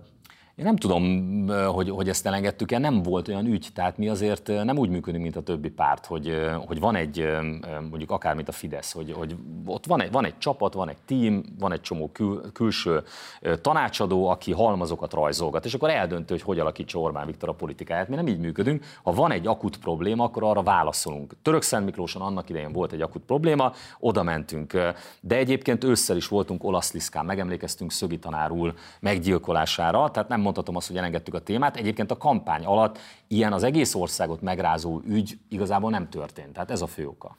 Én 0.57 0.65
nem 0.65 0.77
tudom, 0.77 1.47
hogy, 1.49 1.91
hogy 1.91 2.09
ezt 2.09 2.27
elengedtük 2.27 2.73
el, 2.73 2.81
nem 2.81 3.03
volt 3.03 3.29
olyan 3.29 3.47
ügy, 3.47 3.69
tehát 3.75 3.99
mi 3.99 4.09
azért 4.09 4.47
nem 4.47 4.79
úgy 4.79 4.89
működünk, 4.89 5.23
mint 5.23 5.37
a 5.37 5.43
többi 5.43 5.71
párt, 5.71 6.07
hogy, 6.07 6.41
hogy 6.67 6.81
van 6.81 6.97
egy, 6.97 7.29
mondjuk 7.91 8.11
akár, 8.11 8.35
mint 8.35 8.49
a 8.49 8.53
Fidesz, 8.53 8.93
hogy, 8.93 9.13
hogy 9.13 9.37
ott 9.67 9.87
van 9.87 10.01
egy, 10.01 10.11
van 10.11 10.25
egy 10.25 10.39
csapat, 10.39 10.75
van 10.75 10.89
egy 10.89 10.97
tím, 11.07 11.45
van 11.59 11.73
egy 11.73 11.81
csomó 11.81 12.11
kül, 12.13 12.53
külső 12.53 13.03
tanácsadó, 13.61 14.29
aki 14.29 14.53
halmazokat 14.53 15.13
rajzolgat, 15.13 15.65
és 15.65 15.75
akkor 15.75 15.91
eldöntő, 15.91 16.35
hogy 16.35 16.43
hogy 16.43 16.59
alakítsa 16.59 16.99
Orbán 16.99 17.27
Viktor 17.27 17.49
a 17.49 17.53
politikáját. 17.53 18.09
Mi 18.09 18.15
nem 18.15 18.27
így 18.27 18.39
működünk. 18.39 18.85
Ha 19.03 19.13
van 19.13 19.33
egy 19.33 19.47
akut 19.47 19.77
probléma, 19.77 20.25
akkor 20.25 20.43
arra 20.43 20.63
válaszolunk. 20.63 21.35
Török 21.43 21.63
Miklóson 21.85 22.23
annak 22.23 22.49
idején 22.49 22.73
volt 22.73 22.93
egy 22.93 23.03
akut 23.03 23.23
probléma, 23.23 23.73
oda 23.99 24.23
mentünk. 24.23 24.73
De 25.21 25.37
egyébként 25.37 25.85
ősszel 25.85 26.17
is 26.17 26.29
voltunk 26.29 26.65
olasz 26.65 26.93
liszkán, 26.93 27.25
megemlékeztünk 27.25 27.93
Szögi 27.93 28.19
tanár 28.19 28.51
meggyilkolására, 29.01 30.11
tehát 30.11 30.29
nem 30.29 30.43
mondhatom 30.45 30.77
azt, 30.77 30.87
hogy 30.87 30.97
elengedtük 30.97 31.35
a 31.35 31.39
témát. 31.39 31.77
Egyébként 31.77 32.11
a 32.11 32.17
kampány 32.17 32.65
alatt 32.65 32.99
ilyen 33.29 33.53
az 33.53 33.63
egész 33.63 33.95
országot 33.95 34.41
megrázó 34.41 35.01
ügy 35.07 35.39
igazából 35.49 35.91
nem 35.91 36.09
történt. 36.09 36.53
Tehát 36.53 36.71
ez 36.71 36.83
a 36.83 36.87
fő 36.87 37.07
oka. 37.07 37.37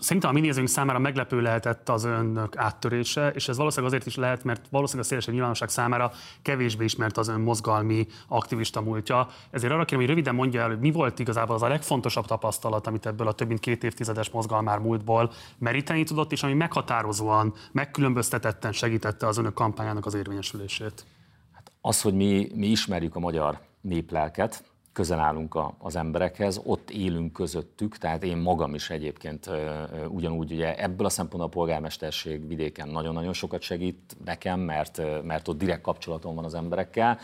Szerintem 0.00 0.30
a 0.30 0.32
mi 0.32 0.40
nézőnk 0.40 0.68
számára 0.68 0.98
meglepő 0.98 1.40
lehetett 1.40 1.88
az 1.88 2.04
önök 2.04 2.56
áttörése, 2.56 3.30
és 3.30 3.48
ez 3.48 3.56
valószínűleg 3.56 3.92
azért 3.92 4.06
is 4.06 4.16
lehet, 4.16 4.44
mert 4.44 4.66
valószínűleg 4.70 5.04
a 5.06 5.08
szélesebb 5.08 5.32
nyilvánosság 5.32 5.68
számára 5.68 6.12
kevésbé 6.42 6.84
ismert 6.84 7.16
az 7.16 7.28
ön 7.28 7.40
mozgalmi 7.40 8.06
aktivista 8.28 8.80
múltja. 8.80 9.28
Ezért 9.50 9.72
arra 9.72 9.84
kérem, 9.84 10.00
hogy 10.00 10.14
röviden 10.14 10.34
mondja 10.34 10.60
el, 10.60 10.68
hogy 10.68 10.78
mi 10.78 10.90
volt 10.90 11.18
igazából 11.18 11.54
az 11.54 11.62
a 11.62 11.68
legfontosabb 11.68 12.26
tapasztalat, 12.26 12.86
amit 12.86 13.06
ebből 13.06 13.28
a 13.28 13.32
több 13.32 13.48
mint 13.48 13.60
két 13.60 13.84
évtizedes 13.84 14.30
mozgalmár 14.30 14.78
múltból 14.78 15.32
meríteni 15.58 16.04
tudott, 16.04 16.32
és 16.32 16.42
ami 16.42 16.54
meghatározóan, 16.54 17.54
megkülönböztetetten 17.72 18.72
segítette 18.72 19.26
az 19.26 19.38
önök 19.38 19.54
kampányának 19.54 20.06
az 20.06 20.14
érvényesülését. 20.14 21.04
Az, 21.80 22.02
hogy 22.02 22.14
mi, 22.14 22.50
mi 22.54 22.66
ismerjük 22.66 23.16
a 23.16 23.20
magyar 23.20 23.60
néplelket, 23.80 24.64
közel 24.92 25.18
állunk 25.18 25.54
a, 25.54 25.74
az 25.78 25.96
emberekhez, 25.96 26.60
ott 26.64 26.90
élünk 26.90 27.32
közöttük, 27.32 27.96
tehát 27.98 28.24
én 28.24 28.36
magam 28.36 28.74
is 28.74 28.90
egyébként 28.90 29.50
ugyanúgy, 30.08 30.52
ugye 30.52 30.76
ebből 30.76 31.06
a 31.06 31.10
szempontból 31.10 31.46
a 31.46 31.54
polgármesterség 31.54 32.46
vidéken 32.46 32.88
nagyon-nagyon 32.88 33.32
sokat 33.32 33.62
segít 33.62 34.16
nekem, 34.24 34.60
mert, 34.60 35.02
mert 35.22 35.48
ott 35.48 35.58
direkt 35.58 35.80
kapcsolatom 35.80 36.34
van 36.34 36.44
az 36.44 36.54
emberekkel, 36.54 37.18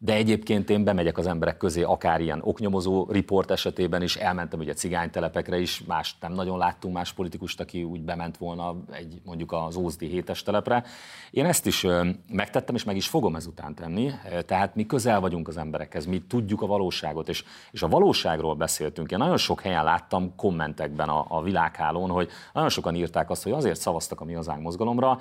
de 0.00 0.12
egyébként 0.12 0.70
én 0.70 0.84
bemegyek 0.84 1.18
az 1.18 1.26
emberek 1.26 1.56
közé, 1.56 1.82
akár 1.82 2.20
ilyen 2.20 2.40
oknyomozó 2.42 3.06
riport 3.10 3.50
esetében 3.50 4.02
is, 4.02 4.16
elmentem 4.16 4.58
ugye 4.58 4.72
cigánytelepekre 4.72 5.58
is, 5.58 5.82
más 5.86 6.16
nem 6.20 6.32
nagyon 6.32 6.58
láttunk 6.58 6.94
más 6.94 7.12
politikust, 7.12 7.60
aki 7.60 7.82
úgy 7.82 8.00
bement 8.00 8.36
volna 8.36 8.76
egy 8.92 9.20
mondjuk 9.24 9.52
az 9.52 9.76
Ózdi 9.76 10.06
hétes 10.06 10.42
telepre. 10.42 10.84
Én 11.30 11.44
ezt 11.44 11.66
is 11.66 11.86
megtettem, 12.28 12.74
és 12.74 12.84
meg 12.84 12.96
is 12.96 13.08
fogom 13.08 13.36
ezután 13.36 13.74
tenni, 13.74 14.10
tehát 14.46 14.74
mi 14.74 14.86
közel 14.86 15.20
vagyunk 15.20 15.48
az 15.48 15.56
emberekhez, 15.56 16.06
mi 16.06 16.22
tudjuk 16.22 16.62
a 16.62 16.66
valóságot, 16.66 17.28
és, 17.28 17.44
és 17.70 17.82
a 17.82 17.88
valóságról 17.88 18.54
beszéltünk. 18.54 19.10
Én 19.10 19.18
nagyon 19.18 19.36
sok 19.36 19.60
helyen 19.60 19.84
láttam 19.84 20.34
kommentekben 20.36 21.08
a, 21.08 21.24
a 21.28 21.42
világhálón, 21.42 22.10
hogy 22.10 22.28
nagyon 22.52 22.68
sokan 22.68 22.94
írták 22.94 23.30
azt, 23.30 23.42
hogy 23.42 23.52
azért 23.52 23.80
szavaztak 23.80 24.20
a 24.20 24.24
mi 24.24 24.32
hazánk 24.32 24.62
mozgalomra, 24.62 25.18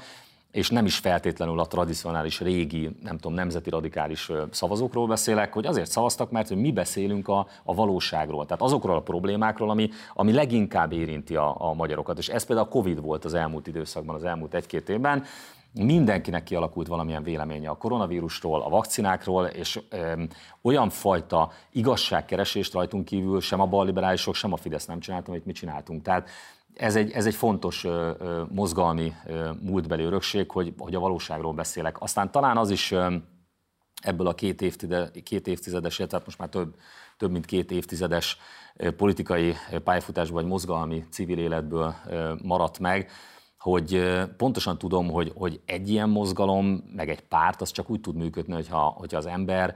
és 0.57 0.69
nem 0.69 0.85
is 0.85 0.97
feltétlenül 0.97 1.59
a 1.59 1.65
tradicionális 1.65 2.39
régi, 2.39 2.89
nem 3.03 3.15
tudom, 3.15 3.33
nemzeti 3.33 3.69
radikális 3.69 4.31
szavazókról 4.51 5.07
beszélek, 5.07 5.53
hogy 5.53 5.65
azért 5.65 5.89
szavaztak, 5.89 6.31
mert 6.31 6.47
hogy 6.47 6.57
mi 6.57 6.71
beszélünk 6.71 7.27
a, 7.27 7.47
a 7.63 7.73
valóságról, 7.73 8.45
tehát 8.45 8.61
azokról 8.61 8.95
a 8.95 9.01
problémákról, 9.01 9.69
ami, 9.69 9.89
ami 10.13 10.31
leginkább 10.31 10.91
érinti 10.91 11.35
a, 11.35 11.55
a 11.59 11.73
magyarokat. 11.73 12.17
És 12.17 12.27
ez 12.27 12.45
például 12.45 12.67
a 12.67 12.71
Covid 12.71 13.01
volt 13.01 13.25
az 13.25 13.33
elmúlt 13.33 13.67
időszakban, 13.67 14.15
az 14.15 14.23
elmúlt 14.23 14.53
egy-két 14.53 14.89
évben, 14.89 15.23
mindenkinek 15.73 16.43
kialakult 16.43 16.87
valamilyen 16.87 17.23
véleménye 17.23 17.69
a 17.69 17.77
koronavírusról, 17.77 18.61
a 18.61 18.69
vakcinákról, 18.69 19.45
és 19.45 19.79
ö, 19.89 20.23
olyan 20.61 20.89
fajta 20.89 21.51
igazságkeresést 21.71 22.73
rajtunk 22.73 23.05
kívül 23.05 23.41
sem 23.41 23.61
a 23.61 23.65
balliberálisok, 23.65 24.35
sem 24.35 24.53
a 24.53 24.57
Fidesz 24.57 24.85
nem 24.85 24.99
csináltam, 24.99 25.33
amit 25.33 25.45
mi 25.45 25.51
csináltunk. 25.51 26.01
Tehát 26.01 26.29
ez 26.77 26.95
egy, 26.95 27.11
ez 27.11 27.25
egy 27.25 27.35
fontos 27.35 27.83
ö, 27.83 28.11
ö, 28.19 28.43
mozgalmi 28.49 29.13
ö, 29.25 29.51
múltbeli 29.61 30.03
örökség, 30.03 30.51
hogy, 30.51 30.73
hogy 30.77 30.95
a 30.95 30.99
valóságról 30.99 31.53
beszélek. 31.53 32.01
Aztán 32.01 32.31
talán 32.31 32.57
az 32.57 32.69
is 32.69 32.91
ö, 32.91 33.15
ebből 34.01 34.27
a 34.27 34.35
két, 34.35 34.61
évtide, 34.61 35.11
két 35.23 35.47
évtizedes, 35.47 35.95
tehát 35.95 36.25
most 36.25 36.37
már 36.37 36.49
több, 36.49 36.75
több 37.17 37.31
mint 37.31 37.45
két 37.45 37.71
évtizedes 37.71 38.37
politikai 38.97 39.55
pályafutásból 39.83 40.41
vagy 40.41 40.49
mozgalmi 40.49 41.05
civil 41.09 41.37
életből 41.37 41.95
maradt 42.41 42.79
meg, 42.79 43.11
hogy 43.59 44.17
pontosan 44.37 44.77
tudom, 44.77 45.09
hogy, 45.09 45.31
hogy 45.35 45.61
egy 45.65 45.89
ilyen 45.89 46.09
mozgalom, 46.09 46.83
meg 46.95 47.09
egy 47.09 47.21
párt, 47.21 47.61
az 47.61 47.71
csak 47.71 47.89
úgy 47.89 48.01
tud 48.01 48.15
működni, 48.15 48.53
hogyha, 48.53 48.79
hogyha 48.79 49.17
az 49.17 49.25
ember, 49.25 49.75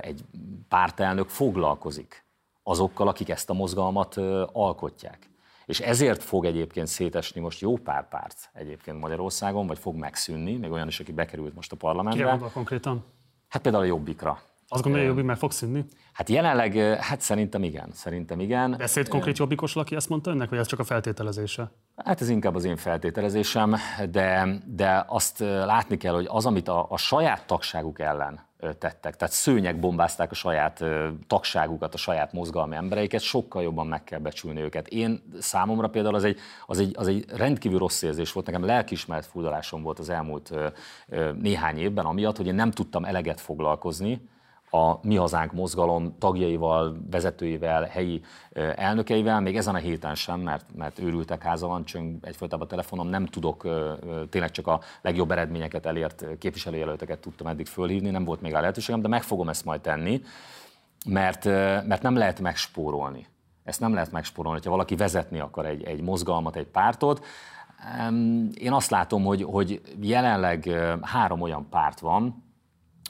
egy 0.00 0.24
pártelnök 0.68 1.28
foglalkozik 1.28 2.24
azokkal, 2.62 3.08
akik 3.08 3.28
ezt 3.28 3.50
a 3.50 3.54
mozgalmat 3.54 4.16
alkotják. 4.52 5.33
És 5.66 5.80
ezért 5.80 6.22
fog 6.22 6.44
egyébként 6.44 6.86
szétesni 6.86 7.40
most 7.40 7.60
jó 7.60 7.76
pár 7.76 8.08
párt 8.08 8.50
egyébként 8.52 9.00
Magyarországon, 9.00 9.66
vagy 9.66 9.78
fog 9.78 9.94
megszűnni, 9.94 10.56
még 10.56 10.70
olyan 10.70 10.86
is, 10.86 11.00
aki 11.00 11.12
bekerült 11.12 11.54
most 11.54 11.72
a 11.72 11.76
parlamentbe. 11.76 12.32
Kire 12.32 12.50
konkrétan? 12.52 13.04
Hát 13.48 13.62
például 13.62 13.84
a 13.84 13.86
Jobbikra. 13.86 14.38
Azt 14.68 14.82
gondolja, 14.82 15.08
hogy 15.08 15.16
Jobbik 15.16 15.30
meg 15.30 15.38
fog 15.38 15.52
szűnni? 15.52 15.84
Hát 16.12 16.28
jelenleg, 16.28 16.76
hát 17.00 17.20
szerintem 17.20 17.62
igen, 17.62 17.88
szerintem 17.92 18.40
igen. 18.40 18.74
Beszélt 18.78 19.08
konkrét 19.08 19.38
Jobbikos, 19.38 19.76
aki 19.76 19.94
ezt 19.94 20.08
mondta 20.08 20.30
önnek, 20.30 20.48
vagy 20.48 20.58
ez 20.58 20.66
csak 20.66 20.78
a 20.78 20.84
feltételezése? 20.84 21.70
Hát 21.96 22.20
ez 22.20 22.28
inkább 22.28 22.54
az 22.54 22.64
én 22.64 22.76
feltételezésem, 22.76 23.76
de, 24.10 24.46
de 24.66 25.04
azt 25.08 25.38
látni 25.38 25.96
kell, 25.96 26.14
hogy 26.14 26.26
az, 26.28 26.46
amit 26.46 26.68
a, 26.68 26.86
a 26.90 26.96
saját 26.96 27.46
tagságuk 27.46 28.00
ellen 28.00 28.40
tettek, 28.78 29.16
tehát 29.16 29.34
szőnyek 29.34 29.78
bombázták 29.78 30.30
a 30.30 30.34
saját 30.34 30.84
tagságukat, 31.26 31.94
a 31.94 31.96
saját 31.96 32.32
mozgalmi 32.32 32.76
embereiket, 32.76 33.20
sokkal 33.20 33.62
jobban 33.62 33.86
meg 33.86 34.04
kell 34.04 34.18
becsülni 34.18 34.60
őket. 34.60 34.88
Én 34.88 35.22
számomra 35.40 35.88
például 35.88 36.14
az 36.14 36.24
egy, 36.24 36.38
az 36.66 36.78
egy, 36.78 36.94
az 36.98 37.06
egy 37.06 37.24
rendkívül 37.36 37.78
rossz 37.78 38.02
érzés 38.02 38.32
volt, 38.32 38.46
nekem 38.46 38.64
lelkismert 38.64 39.26
furdalásom 39.26 39.82
volt 39.82 39.98
az 39.98 40.08
elmúlt 40.08 40.52
néhány 41.40 41.78
évben, 41.78 42.04
amiatt, 42.04 42.36
hogy 42.36 42.46
én 42.46 42.54
nem 42.54 42.70
tudtam 42.70 43.04
eleget 43.04 43.40
foglalkozni 43.40 44.32
a 44.74 44.98
Mi 45.02 45.16
Hazánk 45.16 45.52
mozgalom 45.52 46.18
tagjaival, 46.18 46.96
vezetőivel, 47.10 47.82
helyi 47.82 48.22
elnökeivel, 48.74 49.40
még 49.40 49.56
ezen 49.56 49.74
a 49.74 49.78
héten 49.78 50.14
sem, 50.14 50.40
mert, 50.40 50.64
mert 50.76 50.98
őrültek 50.98 51.42
háza 51.42 51.66
van, 51.66 51.84
csöng 51.84 52.18
egyfolytában 52.22 52.66
a 52.66 52.70
telefonom, 52.70 53.08
nem 53.08 53.26
tudok, 53.26 53.68
tényleg 54.30 54.50
csak 54.50 54.66
a 54.66 54.80
legjobb 55.02 55.30
eredményeket 55.30 55.86
elért 55.86 56.24
képviselőjelölteket 56.38 57.18
tudtam 57.18 57.46
eddig 57.46 57.66
fölhívni, 57.66 58.10
nem 58.10 58.24
volt 58.24 58.40
még 58.40 58.54
a 58.54 58.60
lehetőségem, 58.60 59.00
de 59.00 59.08
meg 59.08 59.22
fogom 59.22 59.48
ezt 59.48 59.64
majd 59.64 59.80
tenni, 59.80 60.22
mert, 61.06 61.44
mert 61.86 62.02
nem 62.02 62.16
lehet 62.16 62.40
megspórolni. 62.40 63.26
Ezt 63.64 63.80
nem 63.80 63.94
lehet 63.94 64.12
megspórolni, 64.12 64.60
ha 64.64 64.70
valaki 64.70 64.96
vezetni 64.96 65.40
akar 65.40 65.66
egy, 65.66 65.82
egy 65.82 66.02
mozgalmat, 66.02 66.56
egy 66.56 66.66
pártot. 66.66 67.24
Én 68.54 68.72
azt 68.72 68.90
látom, 68.90 69.24
hogy, 69.24 69.42
hogy 69.42 69.80
jelenleg 70.00 70.70
három 71.02 71.40
olyan 71.40 71.68
párt 71.70 72.00
van, 72.00 72.43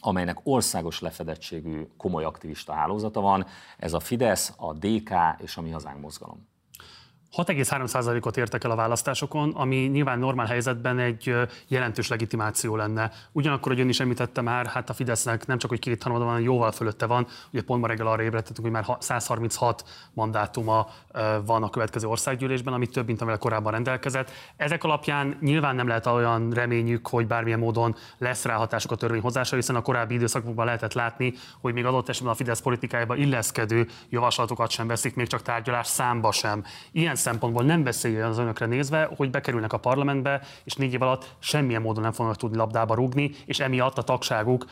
amelynek 0.05 0.39
országos 0.43 1.01
lefedettségű 1.01 1.87
komoly 1.97 2.25
aktivista 2.25 2.73
hálózata 2.73 3.21
van. 3.21 3.47
Ez 3.79 3.93
a 3.93 4.01
Fidesz, 4.01 4.53
a 4.57 4.73
DK 4.73 5.11
és 5.39 5.57
a 5.57 5.61
Mi 5.61 5.71
Hazánk 5.71 6.01
mozgalom. 6.01 6.53
6,3%-ot 7.37 8.37
értek 8.37 8.65
el 8.65 8.71
a 8.71 8.75
választásokon, 8.75 9.51
ami 9.51 9.77
nyilván 9.77 10.19
normál 10.19 10.47
helyzetben 10.47 10.99
egy 10.99 11.35
jelentős 11.69 12.09
legitimáció 12.09 12.77
lenne. 12.77 13.11
Ugyanakkor, 13.33 13.73
hogy 13.73 13.81
ön 13.81 13.89
is 13.89 14.01
említette 14.01 14.41
már, 14.41 14.67
hát 14.67 14.91
a 14.91 14.93
Fidesznek 14.93 15.47
nem 15.47 15.59
csak, 15.59 15.71
hogy 15.71 15.79
két 15.79 16.03
van, 16.03 16.23
hanem 16.23 16.41
jóval 16.41 16.73
fölötte 16.73 17.07
van. 17.07 17.27
Ugye 17.53 17.63
pont 17.63 17.81
ma 17.81 17.87
reggel 17.87 18.07
arra 18.07 18.23
ébredtettünk, 18.23 18.67
hogy 18.67 18.71
már 18.71 18.97
136 18.99 19.85
mandátuma 20.13 20.89
van 21.45 21.63
a 21.63 21.71
következő 21.71 22.07
országgyűlésben, 22.07 22.75
ami 22.75 22.87
több, 22.87 23.07
mint 23.07 23.21
amivel 23.21 23.39
korábban 23.39 23.73
rendelkezett. 23.73 24.31
Ezek 24.57 24.85
alapján 24.85 25.37
nyilván 25.41 25.75
nem 25.75 25.89
lehet 25.89 26.07
olyan 26.07 26.51
reményük, 26.51 27.09
hogy 27.09 27.27
bármilyen 27.27 27.59
módon 27.59 27.97
lesz 28.19 28.45
rá 28.45 28.55
hatásuk 28.55 28.91
a 28.91 28.97
törvényhozásra, 28.97 29.57
hiszen 29.57 29.77
a 29.77 29.83
korábbi 29.83 30.15
időszakokban 30.15 30.65
lehetett 30.65 30.93
látni, 30.93 31.35
hogy 31.61 31.73
még 31.75 31.85
adott 31.85 32.09
esetben 32.09 32.33
a 32.33 32.37
Fidesz 32.37 32.61
politikájába 32.61 33.17
illeszkedő 33.17 33.89
javaslatokat 34.09 34.71
sem 34.71 34.87
veszik, 34.87 35.15
még 35.15 35.27
csak 35.27 35.43
tárgyalás 35.43 35.87
számba 35.87 36.33
sem. 36.33 36.65
Ilyen 36.93 37.17
szempontból 37.25 37.65
nem 37.65 37.83
beszéljen 37.83 38.29
az 38.29 38.39
önökre 38.39 38.67
nézve, 38.67 39.11
hogy 39.17 39.31
bekerülnek 39.31 39.73
a 39.73 39.79
parlamentbe, 39.79 40.41
és 40.65 40.75
négy 40.75 40.93
év 40.93 41.03
alatt 41.03 41.35
semmilyen 41.39 41.83
módon 41.83 42.03
nem 42.03 42.13
fognak 42.13 42.37
tudni 42.37 42.57
labdába 42.57 42.95
rúgni, 42.95 43.31
és 43.47 43.61
emiatt 43.61 43.99
a 43.99 44.03
tagságuk 44.03 44.65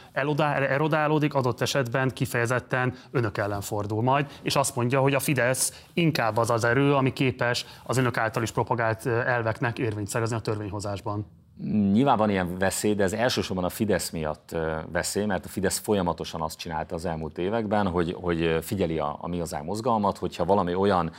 erodálódik, 0.69 1.35
adott 1.35 1.61
esetben 1.61 2.11
kifejezetten 2.11 2.95
önök 3.11 3.39
ellen 3.39 3.61
fordul 3.61 4.03
majd, 4.03 4.27
és 4.43 4.57
azt 4.57 4.77
mondja, 4.77 5.01
hogy 5.01 5.15
a 5.15 5.21
Fidesz 5.21 5.85
inkább 5.95 6.37
az 6.37 6.51
az 6.51 6.65
erő, 6.65 6.95
ami 6.95 7.13
képes 7.13 7.67
az 7.85 7.97
önök 7.97 8.17
által 8.17 8.43
is 8.43 8.51
propagált 8.51 9.07
elveknek 9.07 9.79
érvényt 9.79 10.09
szerezni 10.09 10.37
a 10.37 10.41
törvényhozásban. 10.41 11.27
Nyilván 11.93 12.17
van 12.17 12.31
ilyen 12.31 12.59
veszély, 12.59 12.95
de 12.95 13.03
ez 13.03 13.13
elsősorban 13.13 13.65
a 13.65 13.69
Fidesz 13.69 14.11
miatt 14.11 14.57
veszély, 14.93 15.25
mert 15.25 15.45
a 15.45 15.49
Fidesz 15.49 15.79
folyamatosan 15.79 16.41
azt 16.41 16.59
csinálta 16.59 16.95
az 16.95 17.05
elmúlt 17.05 17.39
években, 17.39 17.87
hogy, 17.87 18.17
hogy 18.21 18.59
figyeli 18.63 18.99
a, 18.99 19.19
a 19.21 19.29
mi 19.29 19.39
hazánk 19.39 19.65
mozgalmat, 19.65 20.19
hogyha 20.19 20.45
valami 20.45 20.75
olyan 20.75 21.13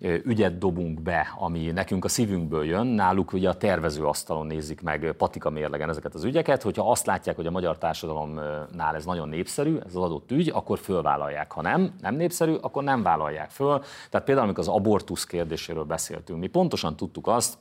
ügyet 0.00 0.58
dobunk 0.58 1.02
be, 1.02 1.34
ami 1.38 1.70
nekünk 1.70 2.04
a 2.04 2.08
szívünkből 2.08 2.64
jön, 2.64 2.86
náluk 2.86 3.32
ugye 3.32 3.48
a 3.48 3.56
tervező 3.56 4.04
asztalon 4.04 4.46
nézik 4.46 4.80
meg 4.80 5.14
patika 5.18 5.50
mérlegen 5.50 5.88
ezeket 5.88 6.14
az 6.14 6.24
ügyeket, 6.24 6.62
hogyha 6.62 6.90
azt 6.90 7.06
látják, 7.06 7.36
hogy 7.36 7.46
a 7.46 7.50
magyar 7.50 7.78
társadalomnál 7.78 8.94
ez 8.94 9.04
nagyon 9.04 9.28
népszerű, 9.28 9.76
ez 9.76 9.94
az 9.94 10.02
adott 10.02 10.30
ügy, 10.30 10.50
akkor 10.54 10.78
fölvállalják. 10.78 11.52
Ha 11.52 11.62
nem, 11.62 11.94
nem 12.00 12.14
népszerű, 12.14 12.54
akkor 12.54 12.82
nem 12.82 13.02
vállalják 13.02 13.50
föl. 13.50 13.82
Tehát 14.10 14.26
például, 14.26 14.46
amikor 14.46 14.64
az 14.64 14.74
abortusz 14.74 15.24
kérdéséről 15.24 15.84
beszéltünk, 15.84 16.40
mi 16.40 16.46
pontosan 16.46 16.96
tudtuk 16.96 17.26
azt, 17.26 17.58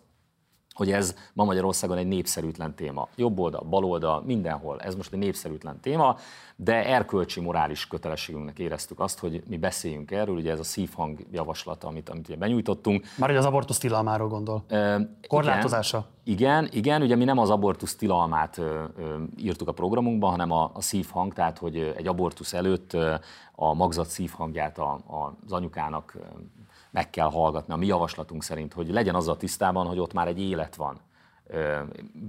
hogy 0.79 0.91
ez 0.91 1.15
ma 1.33 1.43
Magyarországon 1.43 1.97
egy 1.97 2.07
népszerűtlen 2.07 2.75
téma. 2.75 3.07
Jobb 3.15 3.39
oldal, 3.39 3.61
bal 3.69 3.83
oldal, 3.83 4.23
mindenhol. 4.25 4.79
Ez 4.79 4.95
most 4.95 5.13
egy 5.13 5.19
népszerűtlen 5.19 5.79
téma, 5.79 6.17
de 6.55 6.85
erkölcsi, 6.85 7.39
morális 7.39 7.87
kötelességünknek 7.87 8.59
éreztük 8.59 8.99
azt, 8.99 9.19
hogy 9.19 9.43
mi 9.47 9.57
beszéljünk 9.57 10.11
erről, 10.11 10.35
ugye 10.35 10.51
ez 10.51 10.59
a 10.59 10.63
szívhang 10.63 11.19
javaslata, 11.31 11.87
amit, 11.87 12.09
amit 12.09 12.27
ugye 12.27 12.37
benyújtottunk. 12.37 13.05
Már 13.17 13.29
hogy 13.29 13.37
az 13.37 13.45
abortusz 13.45 13.77
tilalmáról 13.77 14.27
gondol. 14.27 14.63
E, 14.67 15.09
Korlátozása. 15.27 16.05
Igen, 16.23 16.69
igen, 16.71 17.01
ugye 17.01 17.15
mi 17.15 17.23
nem 17.23 17.37
az 17.37 17.49
abortusz 17.49 17.95
tilalmát 17.95 18.57
ö, 18.57 18.83
ö, 18.97 19.15
írtuk 19.37 19.67
a 19.67 19.71
programunkban, 19.71 20.29
hanem 20.29 20.51
a, 20.51 20.71
a 20.73 20.81
szívhang, 20.81 21.33
tehát 21.33 21.57
hogy 21.57 21.93
egy 21.97 22.07
abortusz 22.07 22.53
előtt 22.53 22.97
a 23.55 23.73
magzat 23.73 24.07
szívhangját 24.07 24.77
a, 24.77 24.91
a, 24.91 25.37
az 25.45 25.51
anyukának 25.51 26.17
meg 26.91 27.09
kell 27.09 27.29
hallgatni 27.29 27.73
a 27.73 27.77
mi 27.77 27.85
javaslatunk 27.85 28.43
szerint, 28.43 28.73
hogy 28.73 28.89
legyen 28.89 29.15
azzal 29.15 29.37
tisztában, 29.37 29.87
hogy 29.87 29.99
ott 29.99 30.13
már 30.13 30.27
egy 30.27 30.41
élet 30.41 30.75
van. 30.75 30.99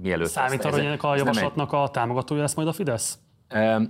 Mielőtt 0.01 0.29
Számít 0.29 0.65
arra, 0.65 0.75
hogy 0.75 0.85
ennek 0.85 1.03
a 1.03 1.15
javaslatnak 1.15 1.73
egy... 1.73 1.79
a 1.79 1.89
támogatója 1.89 2.41
lesz 2.41 2.53
majd 2.53 2.67
a 2.67 2.73
Fidesz? 2.73 3.19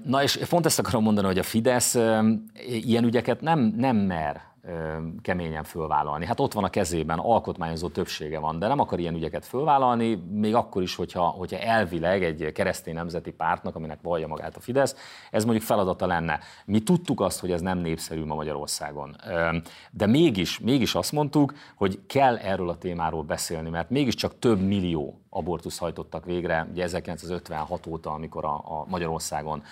Na 0.05 0.23
és 0.23 0.39
pont 0.49 0.65
ezt 0.65 0.79
akarom 0.79 1.03
mondani, 1.03 1.27
hogy 1.27 1.37
a 1.37 1.43
Fidesz 1.43 1.97
ilyen 2.67 3.03
ügyeket 3.03 3.41
nem, 3.41 3.73
nem 3.77 3.95
mer 3.95 4.41
keményen 5.21 5.63
fölvállalni. 5.63 6.25
Hát 6.25 6.39
ott 6.39 6.53
van 6.53 6.63
a 6.63 6.69
kezében, 6.69 7.19
alkotmányozó 7.19 7.87
többsége 7.87 8.39
van, 8.39 8.59
de 8.59 8.67
nem 8.67 8.79
akar 8.79 8.99
ilyen 8.99 9.15
ügyeket 9.15 9.45
fölvállalni, 9.45 10.15
még 10.31 10.55
akkor 10.55 10.81
is, 10.81 10.95
hogyha, 10.95 11.23
hogyha 11.23 11.57
elvileg 11.57 12.23
egy 12.23 12.51
keresztény 12.51 12.93
nemzeti 12.93 13.31
pártnak, 13.31 13.75
aminek 13.75 13.99
vallja 14.01 14.27
magát 14.27 14.55
a 14.55 14.59
Fidesz, 14.59 14.95
ez 15.31 15.43
mondjuk 15.43 15.65
feladata 15.65 16.05
lenne. 16.05 16.39
Mi 16.65 16.79
tudtuk 16.79 17.21
azt, 17.21 17.39
hogy 17.39 17.51
ez 17.51 17.61
nem 17.61 17.77
népszerű 17.77 18.23
ma 18.23 18.35
Magyarországon. 18.35 19.15
De 19.91 20.05
mégis, 20.05 20.59
mégis 20.59 20.95
azt 20.95 21.11
mondtuk, 21.11 21.53
hogy 21.75 21.99
kell 22.07 22.37
erről 22.37 22.69
a 22.69 22.77
témáról 22.77 23.23
beszélni, 23.23 23.69
mert 23.69 23.89
mégiscsak 23.89 24.39
több 24.39 24.59
millió 24.59 25.20
abortusz 25.33 25.77
hajtottak 25.77 26.25
végre, 26.25 26.67
ugye 26.71 26.83
1956 26.83 27.87
óta, 27.87 28.11
amikor 28.11 28.45
a, 28.45 28.53
a 28.53 28.85
Magyarországon 28.87 29.63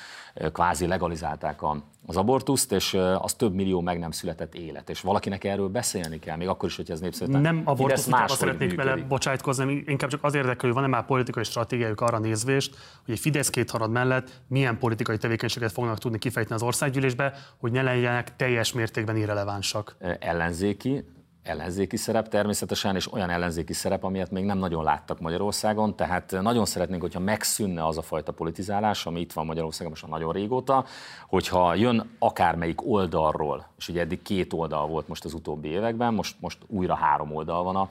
kvázi 0.51 0.87
legalizálták 0.87 1.61
a, 1.61 1.83
az 2.05 2.17
abortuszt, 2.17 2.71
és 2.71 2.97
az 3.17 3.33
több 3.33 3.53
millió 3.53 3.81
meg 3.81 3.99
nem 3.99 4.11
született 4.11 4.55
élet. 4.55 4.89
És 4.89 5.01
valakinek 5.01 5.43
erről 5.43 5.67
beszélni 5.67 6.19
kell, 6.19 6.37
még 6.37 6.47
akkor 6.47 6.69
is, 6.69 6.75
hogy 6.75 6.91
ez 6.91 6.99
népszerű. 6.99 7.31
Nem 7.31 7.61
abortusz 7.65 8.09
szeretnék 8.27 8.75
vele 8.75 8.95
bocsájtkozni, 8.95 9.83
inkább 9.85 10.09
csak 10.09 10.23
azért 10.23 10.43
érdekel, 10.43 10.65
hogy 10.65 10.77
van-e 10.77 10.87
már 10.87 11.05
politikai 11.05 11.43
stratégiájuk 11.43 12.01
arra 12.01 12.19
nézvést, 12.19 12.75
hogy 13.05 13.13
egy 13.13 13.19
Fidesz 13.19 13.49
két 13.49 13.71
harad 13.71 13.91
mellett 13.91 14.41
milyen 14.47 14.77
politikai 14.77 15.17
tevékenységet 15.17 15.71
fognak 15.71 15.97
tudni 15.97 16.17
kifejteni 16.17 16.55
az 16.55 16.63
országgyűlésbe, 16.63 17.33
hogy 17.57 17.71
ne 17.71 17.81
legyenek 17.81 18.35
teljes 18.35 18.73
mértékben 18.73 19.17
irrelevánsak. 19.17 19.95
Ellenzéki, 20.19 21.03
ellenzéki 21.49 21.97
szerep 21.97 22.27
természetesen, 22.27 22.95
és 22.95 23.13
olyan 23.13 23.29
ellenzéki 23.29 23.73
szerep, 23.73 24.03
amilyet 24.03 24.31
még 24.31 24.43
nem 24.43 24.57
nagyon 24.57 24.83
láttak 24.83 25.19
Magyarországon, 25.19 25.95
tehát 25.95 26.37
nagyon 26.41 26.65
szeretnénk, 26.65 27.01
hogyha 27.01 27.19
megszűnne 27.19 27.85
az 27.85 27.97
a 27.97 28.01
fajta 28.01 28.31
politizálás, 28.31 29.05
ami 29.05 29.19
itt 29.19 29.33
van 29.33 29.45
Magyarországon 29.45 29.91
most 29.91 30.07
nagyon 30.07 30.33
régóta, 30.33 30.85
hogyha 31.27 31.75
jön 31.75 32.09
akármelyik 32.19 32.91
oldalról, 32.91 33.67
és 33.77 33.89
ugye 33.89 34.01
eddig 34.01 34.21
két 34.21 34.53
oldal 34.53 34.87
volt 34.87 35.07
most 35.07 35.25
az 35.25 35.33
utóbbi 35.33 35.67
években, 35.67 36.13
most, 36.13 36.35
most 36.39 36.57
újra 36.67 36.95
három 36.95 37.35
oldal 37.35 37.63
van 37.63 37.75
a 37.75 37.89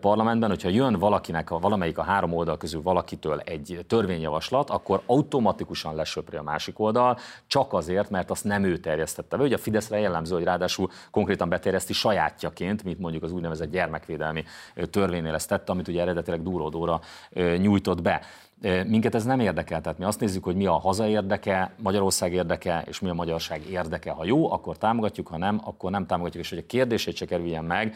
parlamentben, 0.00 0.48
hogyha 0.48 0.68
jön 0.68 0.98
valakinek, 0.98 1.50
a, 1.50 1.58
valamelyik 1.58 1.98
a 1.98 2.02
három 2.02 2.32
oldal 2.32 2.56
közül 2.56 2.82
valakitől 2.82 3.40
egy 3.40 3.84
törvényjavaslat, 3.86 4.70
akkor 4.70 5.02
automatikusan 5.06 5.94
lesöpri 5.94 6.36
a 6.36 6.42
másik 6.42 6.78
oldal, 6.78 7.18
csak 7.46 7.72
azért, 7.72 8.10
mert 8.10 8.30
azt 8.30 8.44
nem 8.44 8.64
ő 8.64 8.78
terjesztette 8.78 9.36
be. 9.36 9.42
Ugye 9.42 9.54
a 9.54 9.58
Fideszre 9.58 9.98
jellemző, 9.98 10.34
hogy 10.34 10.44
ráadásul 10.44 10.90
konkrétan 11.10 11.48
beterjeszti 11.48 11.92
sajátjaként, 11.92 12.84
mint 12.84 12.95
mondjuk 12.98 13.22
az 13.22 13.32
úgynevezett 13.32 13.70
gyermekvédelmi 13.70 14.44
törvénynél 14.90 15.34
ezt 15.34 15.48
tette, 15.48 15.72
amit 15.72 15.88
ugye 15.88 16.00
eredetileg 16.00 16.42
Dúródóra 16.42 17.00
nyújtott 17.56 18.02
be. 18.02 18.20
Minket 18.86 19.14
ez 19.14 19.24
nem 19.24 19.40
érdekel, 19.40 19.80
tehát 19.80 19.98
mi 19.98 20.04
azt 20.04 20.20
nézzük, 20.20 20.44
hogy 20.44 20.56
mi 20.56 20.66
a 20.66 20.78
haza 20.78 21.06
érdeke, 21.06 21.74
Magyarország 21.82 22.32
érdeke, 22.32 22.84
és 22.86 23.00
mi 23.00 23.08
a 23.08 23.14
magyarság 23.14 23.70
érdeke. 23.70 24.10
Ha 24.10 24.24
jó, 24.24 24.52
akkor 24.52 24.78
támogatjuk, 24.78 25.28
ha 25.28 25.38
nem, 25.38 25.60
akkor 25.64 25.90
nem 25.90 26.06
támogatjuk, 26.06 26.42
és 26.42 26.50
hogy 26.50 26.58
a 26.58 26.66
kérdését 26.66 27.16
se 27.16 27.24
kerüljen 27.24 27.64
meg, 27.64 27.94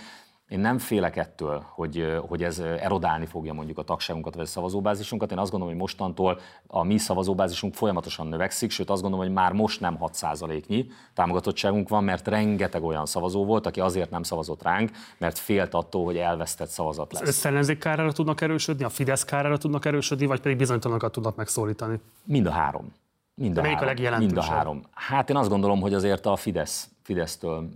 én 0.50 0.60
nem 0.60 0.78
félek 0.78 1.16
ettől, 1.16 1.64
hogy, 1.68 2.18
hogy 2.28 2.42
ez 2.42 2.58
erodálni 2.58 3.26
fogja 3.26 3.52
mondjuk 3.52 3.78
a 3.78 3.82
tagságunkat 3.82 4.34
vagy 4.34 4.44
a 4.44 4.46
szavazóbázisunkat. 4.46 5.30
Én 5.30 5.38
azt 5.38 5.50
gondolom, 5.50 5.74
hogy 5.74 5.82
mostantól 5.82 6.40
a 6.66 6.84
mi 6.84 6.98
szavazóbázisunk 6.98 7.74
folyamatosan 7.74 8.26
növekszik, 8.26 8.70
sőt 8.70 8.90
azt 8.90 9.02
gondolom, 9.02 9.26
hogy 9.26 9.34
már 9.34 9.52
most 9.52 9.80
nem 9.80 9.98
6%-nyi 10.00 10.86
támogatottságunk 11.14 11.88
van, 11.88 12.04
mert 12.04 12.28
rengeteg 12.28 12.82
olyan 12.82 13.06
szavazó 13.06 13.44
volt, 13.44 13.66
aki 13.66 13.80
azért 13.80 14.10
nem 14.10 14.22
szavazott 14.22 14.62
ránk, 14.62 14.90
mert 15.18 15.38
félt 15.38 15.74
attól, 15.74 16.04
hogy 16.04 16.16
elvesztett 16.16 16.68
szavazat 16.68 17.12
lesz. 17.12 17.22
Az 17.22 17.28
összellenzék 17.28 17.78
kárára 17.78 18.12
tudnak 18.12 18.40
erősödni, 18.40 18.84
a 18.84 18.88
Fidesz 18.88 19.24
kárára 19.24 19.58
tudnak 19.58 19.84
erősödni, 19.84 20.26
vagy 20.26 20.40
pedig 20.40 20.56
bizonytalanokat 20.56 21.12
tudnak 21.12 21.36
megszólítani? 21.36 22.00
Mind 22.24 22.46
a 22.46 22.50
három. 22.50 22.92
Mind 23.34 23.56
a, 23.56 23.62
három. 23.62 24.14
a 24.14 24.18
Mind 24.18 24.36
a 24.36 24.42
három. 24.42 24.82
Hát 24.92 25.30
én 25.30 25.36
azt 25.36 25.48
gondolom, 25.48 25.80
hogy 25.80 25.94
azért 25.94 26.26
a 26.26 26.36
Fidesz 26.36 26.88
Fidesztől 27.10 27.68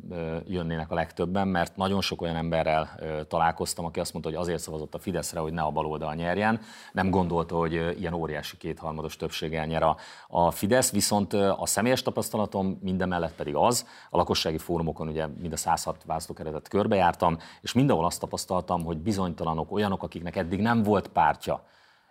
jönnének 0.46 0.90
a 0.90 0.94
legtöbben, 0.94 1.48
mert 1.48 1.76
nagyon 1.76 2.00
sok 2.00 2.22
olyan 2.22 2.36
emberrel 2.36 2.98
találkoztam, 3.28 3.84
aki 3.84 4.00
azt 4.00 4.12
mondta, 4.12 4.30
hogy 4.30 4.40
azért 4.40 4.60
szavazott 4.62 4.94
a 4.94 4.98
Fideszre, 4.98 5.40
hogy 5.40 5.52
ne 5.52 5.62
a 5.62 5.70
baloldal 5.70 6.14
nyerjen. 6.14 6.60
Nem 6.92 7.10
gondolta, 7.10 7.56
hogy 7.56 7.72
ilyen 7.72 8.12
óriási 8.12 8.56
kétharmados 8.56 9.16
többséggel 9.16 9.66
nyer 9.66 9.82
a, 9.82 9.96
a 10.28 10.50
Fidesz, 10.50 10.92
viszont 10.92 11.32
a 11.32 11.62
személyes 11.66 12.02
tapasztalatom 12.02 12.78
minden 12.82 13.08
mellett 13.08 13.34
pedig 13.34 13.54
az, 13.54 13.86
a 14.10 14.16
lakossági 14.16 14.58
fórumokon 14.58 15.08
ugye 15.08 15.26
mind 15.26 15.52
a 15.52 15.56
106 15.56 16.04
választókeretet 16.04 16.68
körbejártam, 16.68 17.38
és 17.60 17.72
mindenhol 17.72 18.04
azt 18.04 18.20
tapasztaltam, 18.20 18.84
hogy 18.84 18.98
bizonytalanok, 18.98 19.72
olyanok, 19.72 20.02
akiknek 20.02 20.36
eddig 20.36 20.60
nem 20.60 20.82
volt 20.82 21.08
pártja, 21.08 21.64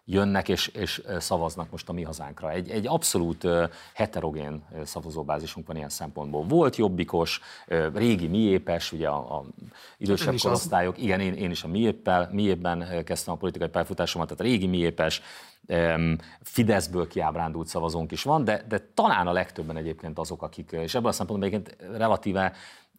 jönnek 0.05 0.49
és, 0.49 0.67
és 0.67 1.01
szavaznak 1.17 1.71
most 1.71 1.89
a 1.89 1.93
mi 1.93 2.03
hazánkra. 2.03 2.51
Egy, 2.51 2.69
egy 2.69 2.87
abszolút 2.87 3.47
heterogén 3.93 4.63
szavazóbázisunk 4.83 5.67
van 5.67 5.75
ilyen 5.75 5.89
szempontból. 5.89 6.43
Volt 6.43 6.75
jobbikos, 6.75 7.41
régi 7.93 8.27
miépes, 8.27 8.91
ugye 8.91 9.07
a, 9.07 9.37
a 9.37 9.43
idősebb 9.97 10.35
korosztályok, 10.41 10.97
igen, 10.97 11.19
én, 11.19 11.33
én 11.33 11.51
is 11.51 11.63
a 11.63 11.67
miéppel, 11.67 12.29
miépben 12.31 13.03
kezdtem 13.05 13.33
a 13.33 13.37
politikai 13.37 13.67
pályafutásomat, 13.67 14.27
tehát 14.27 14.43
régi 14.43 14.67
miépes, 14.67 15.21
Fideszből 16.41 17.07
kiábrándult 17.07 17.67
szavazónk 17.67 18.11
is 18.11 18.23
van, 18.23 18.43
de, 18.43 18.65
de 18.67 18.89
talán 18.93 19.27
a 19.27 19.31
legtöbben 19.31 19.77
egyébként 19.77 20.19
azok, 20.19 20.41
akik, 20.41 20.71
és 20.71 20.95
ebből 20.95 21.09
a 21.09 21.11
szempontból 21.11 21.49
egyébként 21.49 21.97
relatíve 21.97 22.53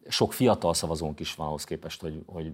sok 0.07 0.33
fiatal 0.33 0.73
szavazónk 0.73 1.19
is 1.19 1.35
van 1.35 1.47
ahhoz 1.47 1.63
képest, 1.63 2.01
hogy, 2.01 2.21
hogy 2.25 2.51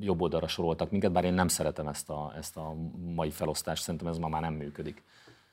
jobb 0.00 0.20
oldalra 0.20 0.48
soroltak 0.48 0.90
minket, 0.90 1.12
bár 1.12 1.24
én 1.24 1.34
nem 1.34 1.48
szeretem 1.48 1.88
ezt 1.88 2.10
a, 2.10 2.32
ezt 2.36 2.56
a 2.56 2.74
mai 3.14 3.30
felosztást, 3.30 3.82
szerintem 3.82 4.08
ez 4.08 4.18
ma 4.18 4.28
már 4.28 4.40
nem 4.40 4.54
működik. 4.54 5.02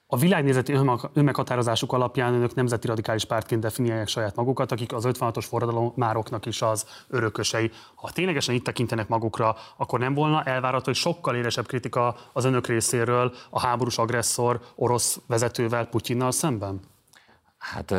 A 0.07 0.17
világnézeti 0.17 0.73
önmeghatározásuk 1.13 1.93
alapján 1.93 2.33
önök 2.33 2.55
nemzeti 2.55 2.87
radikális 2.87 3.25
pártként 3.25 3.61
definiálják 3.61 4.07
saját 4.07 4.35
magukat, 4.35 4.71
akik 4.71 4.93
az 4.93 5.07
56-os 5.07 5.45
forradalom 5.47 5.93
mároknak 5.95 6.45
is 6.45 6.61
az 6.61 6.85
örökösei. 7.07 7.71
Ha 7.95 8.11
ténylegesen 8.11 8.55
itt 8.55 8.63
tekintenek 8.63 9.07
magukra, 9.07 9.55
akkor 9.77 9.99
nem 9.99 10.13
volna 10.13 10.43
elvárható, 10.43 10.85
hogy 10.85 10.95
sokkal 10.95 11.35
élesebb 11.35 11.65
kritika 11.65 12.15
az 12.33 12.45
önök 12.45 12.67
részéről 12.67 13.33
a 13.49 13.59
háborús 13.59 13.97
agresszor 13.97 14.59
orosz 14.75 15.19
vezetővel, 15.27 15.85
Putyinnal 15.85 16.31
szemben? 16.31 16.79
Hát 17.63 17.91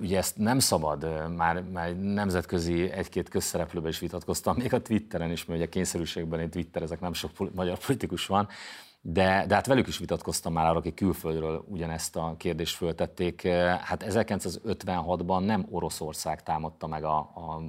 ugye 0.00 0.18
ezt 0.18 0.36
nem 0.36 0.58
szabad, 0.58 1.06
már, 1.36 1.62
már 1.72 1.96
nemzetközi 1.96 2.90
egy-két 2.90 3.28
közszereplőben 3.28 3.90
is 3.90 3.98
vitatkoztam, 3.98 4.56
még 4.56 4.74
a 4.74 4.82
Twitteren 4.82 5.30
is, 5.30 5.44
mert 5.44 5.60
ugye 5.60 5.68
kényszerűségben 5.68 6.40
egy 6.40 6.48
Twitter, 6.48 6.82
ezek 6.82 7.00
nem 7.00 7.12
sok 7.12 7.54
magyar 7.54 7.78
politikus 7.78 8.26
van, 8.26 8.48
de, 9.00 9.44
de 9.46 9.54
hát 9.54 9.66
velük 9.66 9.86
is 9.86 9.98
vitatkoztam 9.98 10.52
már 10.52 10.66
arra, 10.66 10.78
akik 10.78 10.94
külföldről 10.94 11.64
ugyanezt 11.68 12.16
a 12.16 12.34
kérdést 12.38 12.76
föltették. 12.76 13.46
Hát 13.82 14.04
1956-ban 14.08 15.44
nem 15.44 15.66
Oroszország 15.70 16.42
támadta 16.42 16.86
meg 16.86 17.04
a, 17.04 17.16
a, 17.16 17.40
a 17.40 17.62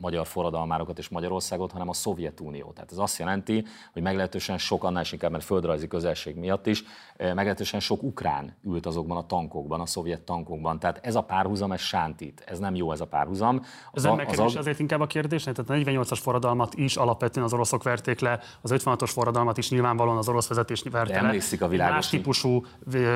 magyar 0.00 0.26
forradalmárokat 0.26 0.98
és 0.98 1.08
Magyarországot, 1.08 1.72
hanem 1.72 1.88
a 1.88 1.92
Szovjetunió. 1.92 2.72
Tehát 2.72 2.92
ez 2.92 2.98
azt 2.98 3.18
jelenti, 3.18 3.64
hogy 3.92 4.02
meglehetősen 4.02 4.58
sok, 4.58 4.84
annál 4.84 5.02
is 5.02 5.12
inkább, 5.12 5.30
mert 5.30 5.44
földrajzi 5.44 5.88
közelség 5.88 6.36
miatt 6.36 6.66
is, 6.66 6.84
meglehetősen 7.18 7.80
sok 7.80 8.02
ukrán 8.02 8.56
ült 8.64 8.86
azokban 8.86 9.16
a 9.16 9.26
tankokban, 9.26 9.80
a 9.80 9.86
szovjet 9.86 10.20
tankokban. 10.20 10.78
Tehát 10.78 10.98
ez 11.02 11.14
a 11.14 11.22
párhuzam, 11.22 11.72
ez 11.72 11.80
sántít. 11.80 12.42
Ez 12.46 12.58
nem 12.58 12.74
jó 12.74 12.92
ez 12.92 13.00
a 13.00 13.06
párhuzam. 13.06 13.62
Az 13.92 14.04
az 14.04 14.56
azért 14.56 14.78
inkább 14.78 15.00
a 15.00 15.06
kérdés, 15.06 15.42
tehát 15.42 15.58
a 15.58 15.74
48-as 15.74 16.18
forradalmat 16.22 16.74
is 16.74 16.96
alapvetően 16.96 17.46
az 17.46 17.52
oroszok 17.52 17.82
verték 17.82 18.20
le, 18.20 18.40
az 18.60 18.72
56-os 18.74 19.10
forradalmat 19.12 19.58
is 19.58 19.70
nyilvánvalóan 19.70 20.16
az 20.16 20.28
orosz 20.28 20.50
vezetés 20.54 20.82
verte 20.90 21.42
a 21.60 21.68
világos. 21.68 21.94
Más 21.94 22.08
típusú, 22.08 22.64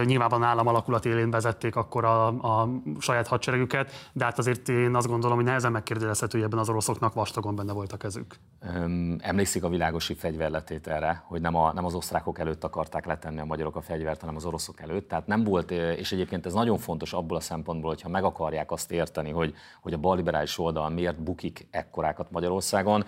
nyilván 0.04 0.42
állam 0.42 0.66
alakulat 0.66 1.04
élén 1.04 1.30
vezették 1.30 1.76
akkor 1.76 2.04
a, 2.04 2.26
a 2.26 2.68
saját 2.98 3.26
hadseregüket, 3.26 4.10
de 4.12 4.24
hát 4.24 4.38
azért 4.38 4.68
én 4.68 4.94
azt 4.94 5.06
gondolom, 5.06 5.36
hogy 5.36 5.44
nehezen 5.44 5.72
megkérdezhető, 5.72 6.38
hogy 6.38 6.46
ebben 6.46 6.58
az 6.58 6.68
oroszoknak 6.68 7.14
vastagon 7.14 7.56
benne 7.56 7.72
volt 7.72 7.92
a 7.92 7.96
kezük. 7.96 8.36
Emlékszik 9.18 9.64
a 9.64 9.68
világosi 9.68 10.14
fegyverletételre, 10.14 11.22
hogy 11.26 11.40
nem, 11.40 11.54
a, 11.54 11.72
nem 11.72 11.84
az 11.84 11.94
osztrákok 11.94 12.38
előtt 12.38 12.64
akarták 12.64 13.06
letenni 13.06 13.40
a 13.40 13.44
magyarok 13.44 13.76
a 13.76 13.80
fegyvert, 13.80 14.20
hanem 14.20 14.36
az 14.36 14.44
oroszok 14.44 14.80
előtt. 14.80 15.08
Tehát 15.08 15.26
nem 15.26 15.44
volt, 15.44 15.70
és 15.70 16.12
egyébként 16.12 16.46
ez 16.46 16.52
nagyon 16.52 16.78
fontos 16.78 17.12
abból 17.12 17.36
a 17.36 17.40
szempontból, 17.40 17.90
hogyha 17.90 18.08
meg 18.08 18.24
akarják 18.24 18.70
azt 18.70 18.92
érteni, 18.92 19.30
hogy, 19.30 19.54
hogy 19.82 19.92
a 19.92 19.98
balliberális 19.98 20.58
oldal 20.58 20.88
miért 20.88 21.22
bukik 21.22 21.66
ekkorákat 21.70 22.30
Magyarországon, 22.30 23.04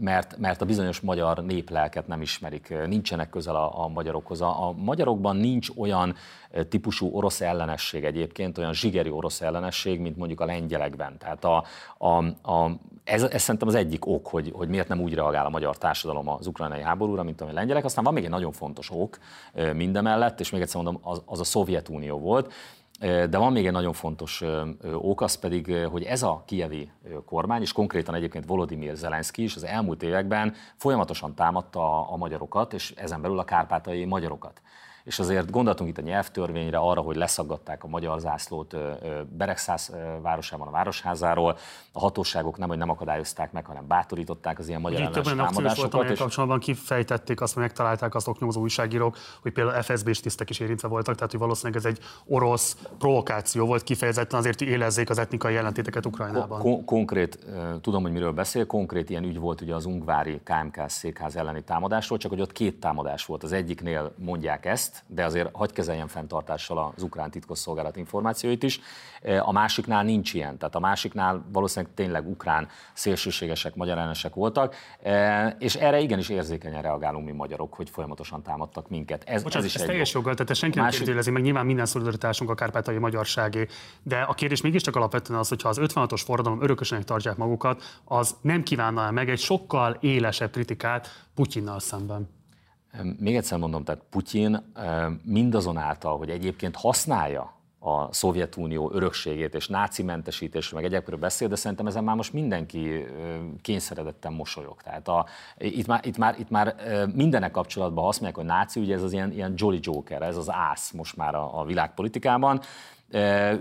mert, 0.00 0.36
mert 0.38 0.60
a 0.60 0.64
bizonyos 0.64 1.00
magyar 1.00 1.44
néplelket 1.44 2.06
nem 2.06 2.22
ismerik, 2.22 2.74
nincsenek 2.86 3.30
közel 3.30 3.56
a, 3.56 3.84
a 3.84 3.88
magyarokhoz. 3.88 4.40
A, 4.40 4.68
a 4.68 4.72
magyarokban 4.72 5.36
nincs 5.36 5.68
olyan 5.76 6.14
típusú 6.68 7.10
orosz 7.12 7.40
ellenesség 7.40 8.04
egyébként, 8.04 8.58
olyan 8.58 8.72
zsigeri 8.72 9.10
orosz 9.10 9.40
ellenesség, 9.40 10.00
mint 10.00 10.16
mondjuk 10.16 10.40
a 10.40 10.44
lengyelekben. 10.44 11.18
Tehát 11.18 11.44
a, 11.44 11.64
a, 11.98 12.24
a, 12.52 12.70
ez, 13.04 13.22
ez 13.22 13.42
szerintem 13.42 13.68
az 13.68 13.74
egyik 13.74 14.06
ok, 14.06 14.26
hogy, 14.26 14.52
hogy 14.54 14.68
miért 14.68 14.88
nem 14.88 15.00
úgy 15.00 15.14
reagál 15.14 15.46
a 15.46 15.50
magyar 15.50 15.78
társadalom 15.78 16.28
az 16.28 16.46
ukrajnai 16.46 16.82
háborúra, 16.82 17.22
mint 17.22 17.40
a 17.40 17.52
lengyelek. 17.52 17.84
Aztán 17.84 18.04
van 18.04 18.12
még 18.12 18.24
egy 18.24 18.30
nagyon 18.30 18.52
fontos 18.52 18.90
ok 18.90 19.18
mindemellett, 19.74 20.40
és 20.40 20.50
még 20.50 20.60
egyszer 20.60 20.82
mondom, 20.82 21.02
az, 21.04 21.22
az 21.24 21.40
a 21.40 21.44
Szovjetunió 21.44 22.18
volt. 22.18 22.52
De 23.00 23.38
van 23.38 23.52
még 23.52 23.66
egy 23.66 23.72
nagyon 23.72 23.92
fontos 23.92 24.42
ok, 24.92 25.20
az 25.20 25.34
pedig, 25.34 25.76
hogy 25.90 26.02
ez 26.02 26.22
a 26.22 26.42
kievi 26.46 26.90
kormány, 27.24 27.60
és 27.60 27.72
konkrétan 27.72 28.14
egyébként 28.14 28.46
Volodymyr 28.46 28.94
Zelenszky 28.94 29.42
is 29.42 29.56
az 29.56 29.64
elmúlt 29.64 30.02
években 30.02 30.54
folyamatosan 30.76 31.34
támadta 31.34 32.10
a 32.10 32.16
magyarokat, 32.16 32.72
és 32.72 32.90
ezen 32.96 33.22
belül 33.22 33.38
a 33.38 33.44
kárpátai 33.44 34.04
magyarokat 34.04 34.62
és 35.04 35.18
azért 35.18 35.50
gondoltunk 35.50 35.90
itt 35.90 35.98
a 35.98 36.02
nyelvtörvényre, 36.02 36.78
arra, 36.78 37.00
hogy 37.00 37.16
leszaggatták 37.16 37.84
a 37.84 37.88
magyar 37.88 38.20
zászlót 38.20 38.76
Beregszász 39.28 39.92
városában, 40.22 40.68
a 40.68 40.70
városházáról. 40.70 41.56
A 41.92 41.98
hatóságok 41.98 42.58
nem, 42.58 42.68
hogy 42.68 42.78
nem 42.78 42.90
akadályozták 42.90 43.52
meg, 43.52 43.66
hanem 43.66 43.86
bátorították 43.86 44.58
az 44.58 44.68
ilyen 44.68 44.80
magyar 44.80 45.00
ellenes 45.00 45.34
támadásokat. 45.34 46.10
És 46.10 46.18
kapcsolatban 46.18 46.58
kifejtették, 46.58 47.40
azt 47.40 47.56
megtalálták 47.56 48.14
az 48.14 48.28
oknyomozó 48.28 48.60
újságírók, 48.60 49.16
hogy 49.42 49.52
például 49.52 49.82
FSB-s 49.82 50.20
tisztek 50.20 50.50
is 50.50 50.58
érintve 50.58 50.88
voltak, 50.88 51.14
tehát 51.14 51.30
hogy 51.30 51.40
valószínűleg 51.40 51.78
ez 51.78 51.86
egy 51.86 51.98
orosz 52.26 52.76
provokáció 52.98 53.66
volt 53.66 53.82
kifejezetten 53.82 54.38
azért, 54.38 54.58
hogy 54.58 54.68
élezzék 54.68 55.10
az 55.10 55.18
etnikai 55.18 55.54
jelentéteket 55.54 56.06
Ukrajnában. 56.06 56.60
Kon- 56.60 56.84
konkrét, 56.84 57.38
tudom, 57.80 58.02
hogy 58.02 58.12
miről 58.12 58.32
beszél, 58.32 58.66
konkrét 58.66 59.10
ilyen 59.10 59.24
ügy 59.24 59.38
volt 59.38 59.60
ugye 59.60 59.74
az 59.74 59.84
Ungvári 59.84 60.40
KMK 60.44 60.88
székház 60.88 61.36
elleni 61.36 61.62
támadásról, 61.62 62.18
csak 62.18 62.30
hogy 62.30 62.40
ott 62.40 62.52
két 62.52 62.80
támadás 62.80 63.26
volt. 63.26 63.42
Az 63.42 63.52
egyiknél 63.52 64.12
mondják 64.16 64.66
ezt, 64.66 64.89
de 65.06 65.24
azért 65.24 65.48
hagy 65.52 65.72
kezeljen 65.72 66.08
fenntartással 66.08 66.92
az 66.96 67.02
ukrán 67.02 67.30
titkosszolgálat 67.30 67.96
információit 67.96 68.62
is. 68.62 68.80
E, 69.22 69.42
a 69.42 69.52
másiknál 69.52 70.04
nincs 70.04 70.34
ilyen, 70.34 70.58
tehát 70.58 70.74
a 70.74 70.80
másiknál 70.80 71.44
valószínűleg 71.52 71.94
tényleg 71.94 72.28
ukrán 72.28 72.68
szélsőségesek, 72.92 73.74
magyar 73.74 73.96
ellenesek 73.96 74.34
voltak, 74.34 74.74
e, 75.02 75.56
és 75.58 75.74
erre 75.74 76.00
igenis 76.00 76.28
érzékenyen 76.28 76.82
reagálunk 76.82 77.24
mi 77.24 77.32
magyarok, 77.32 77.74
hogy 77.74 77.90
folyamatosan 77.90 78.42
támadtak 78.42 78.88
minket. 78.88 79.24
Ez, 79.26 79.42
Bocsánat, 79.42 79.66
ez 79.66 79.74
is 79.74 79.80
ez 79.80 79.86
teljes 79.86 80.12
joggal, 80.12 80.34
tehát 80.34 80.54
senki 80.54 80.74
nem 80.74 80.84
másik... 80.84 80.98
kérdőjelezi, 80.98 81.30
meg 81.30 81.42
nyilván 81.42 81.66
minden 81.66 81.86
szolidaritásunk 81.86 82.50
a 82.50 82.54
kárpátai 82.54 82.98
magyarságé, 82.98 83.66
de 84.02 84.20
a 84.20 84.34
kérdés 84.34 84.60
mégiscsak 84.60 84.96
alapvetően 84.96 85.38
az, 85.38 85.48
hogy 85.48 85.62
ha 85.62 85.68
az 85.68 85.78
56-os 85.80 86.22
forradalom 86.24 86.62
örökösenek 86.62 87.04
tartják 87.04 87.36
magukat, 87.36 88.00
az 88.04 88.36
nem 88.40 88.62
kívánna 88.62 89.10
meg 89.10 89.30
egy 89.30 89.38
sokkal 89.38 89.96
élesebb 90.00 90.50
kritikát 90.50 91.08
Putyinnal 91.34 91.80
szemben. 91.80 92.39
Még 93.18 93.36
egyszer 93.36 93.58
mondom, 93.58 93.84
tehát 93.84 94.02
Putyin 94.10 94.72
mindazonáltal, 95.24 96.18
hogy 96.18 96.30
egyébként 96.30 96.76
használja 96.76 97.58
a 97.82 98.12
Szovjetunió 98.12 98.90
örökségét 98.92 99.54
és 99.54 99.68
náci 99.68 100.02
mentesítésről, 100.02 100.80
meg 100.80 100.92
egyébként 100.92 101.18
beszél, 101.18 101.48
de 101.48 101.56
szerintem 101.56 101.86
ezen 101.86 102.04
már 102.04 102.16
most 102.16 102.32
mindenki 102.32 103.04
kényszeredetten 103.62 104.32
mosolyog. 104.32 104.82
Tehát 104.82 105.08
a, 105.08 105.26
itt, 105.58 105.86
már, 105.86 106.06
itt, 106.06 106.16
már, 106.16 106.38
itt 106.38 106.50
már 106.50 106.74
mindenek 107.14 107.50
kapcsolatban 107.50 108.04
mondják, 108.20 108.34
hogy 108.34 108.44
náci, 108.56 108.80
ugye 108.80 108.94
ez 108.94 109.02
az 109.02 109.12
ilyen, 109.12 109.32
ilyen 109.32 109.52
Jolly 109.56 109.78
Joker, 109.82 110.22
ez 110.22 110.36
az 110.36 110.50
ász 110.50 110.90
most 110.90 111.16
már 111.16 111.34
a, 111.34 111.60
a 111.60 111.64
világpolitikában, 111.64 112.60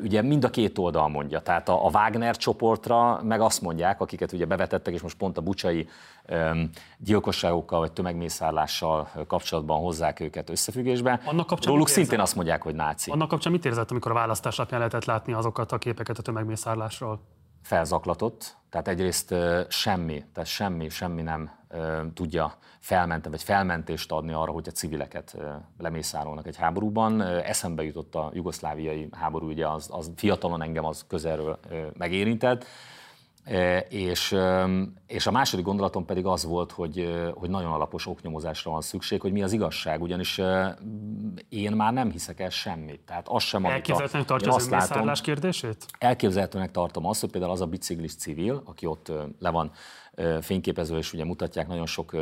ugye 0.04 0.22
mind 0.22 0.44
a 0.44 0.50
két 0.50 0.78
oldal 0.78 1.08
mondja. 1.08 1.40
Tehát 1.40 1.70
a, 1.70 1.90
Wagner 1.94 2.38
csoportra 2.38 3.22
meg 3.24 3.42
azt 3.42 3.62
mondják, 3.62 4.02
akiket 4.02 4.32
ugye 4.32 4.46
bevetettek, 4.46 4.94
és 4.94 5.02
most 5.02 5.18
pont 5.18 5.38
a 5.38 5.42
bucsai 5.42 5.88
gyilkosságokkal 6.98 7.80
vagy 7.80 7.92
tömegmészárlással 7.92 9.10
kapcsolatban 9.28 9.80
hozzák 9.80 10.20
őket 10.20 10.50
összefüggésbe. 10.50 11.22
Annak 11.26 11.48
kapcsán 11.48 11.72
Róluk 11.72 11.88
szintén 11.88 12.20
azt 12.20 12.36
mondják, 12.36 12.62
hogy 12.62 12.76
náci. 12.76 13.12
Annak 13.12 13.28
kapcsán 13.28 13.52
mit 13.52 13.66
érzett, 13.66 13.92
amikor 13.92 14.12
a 14.12 14.14
választás 14.14 14.58
napján 14.58 14.80
lehetett 14.80 15.06
látni 15.06 15.34
azokat 15.34 15.72
a 15.72 15.78
képeket 15.78 16.18
a 16.18 16.22
tömegmészárlásról? 16.22 17.20
Felzaklatott, 17.64 18.58
tehát 18.70 18.88
egyrészt 18.88 19.36
semmi, 19.68 20.24
tehát 20.34 20.50
semmi, 20.50 20.90
semmi 20.90 21.22
nem 21.22 21.59
tudja 22.14 22.54
felmenteni, 22.80 23.36
vagy 23.36 23.44
felmentést 23.44 24.12
adni 24.12 24.34
arra, 24.34 24.52
hogy 24.52 24.68
a 24.68 24.72
civileket 24.72 25.38
lemészárolnak 25.78 26.48
egy 26.48 26.58
háborúban. 26.58 27.22
Eszembe 27.22 27.84
jutott 27.84 28.16
a 28.16 28.32
jugoszláviai 28.34 29.08
háború, 29.12 29.48
ugye 29.48 29.68
az, 29.68 29.90
az 29.92 30.12
fiatalon 30.16 30.62
engem 30.62 30.86
az 30.86 31.06
közelről 31.08 31.60
megérintett. 31.98 32.66
És, 33.90 34.36
és 35.08 35.28
a 35.28 35.32
második 35.32 35.66
gondolatom 35.66 36.06
pedig 36.06 36.26
az 36.26 36.46
volt, 36.46 36.72
hogy, 36.72 37.30
hogy 37.34 37.50
nagyon 37.50 37.72
alapos 37.72 38.08
oknyomozásra 38.08 38.72
van 38.72 38.82
szükség, 38.82 39.22
hogy 39.22 39.32
mi 39.32 39.44
az 39.44 39.52
igazság, 39.52 40.02
ugyanis 40.02 40.42
én 41.50 41.72
már 41.72 41.94
nem 41.94 42.12
hiszek 42.12 42.40
el 42.40 42.50
semmit. 42.50 43.00
Tehát 43.00 43.28
az 43.28 43.44
sem, 43.44 43.66
Elképzelhetőnek 43.66 44.28
tartja 44.28 44.54
az 44.54 44.70
látom, 44.70 45.12
kérdését? 45.14 45.86
Elképzelhetőnek 45.98 46.72
tartom 46.72 47.06
azt, 47.06 47.22
hogy 47.22 47.32
például 47.32 47.52
az 47.52 47.62
a 47.62 47.66
biciklis 47.66 48.16
civil, 48.16 48.62
aki 48.66 48.86
ott 48.86 49.12
le 49.40 49.50
van 49.50 49.72
fényképező, 50.42 50.98
és 50.98 51.14
ugye 51.14 51.26
mutatják 51.26 51.68
nagyon 51.68 51.86
sok 51.86 52.16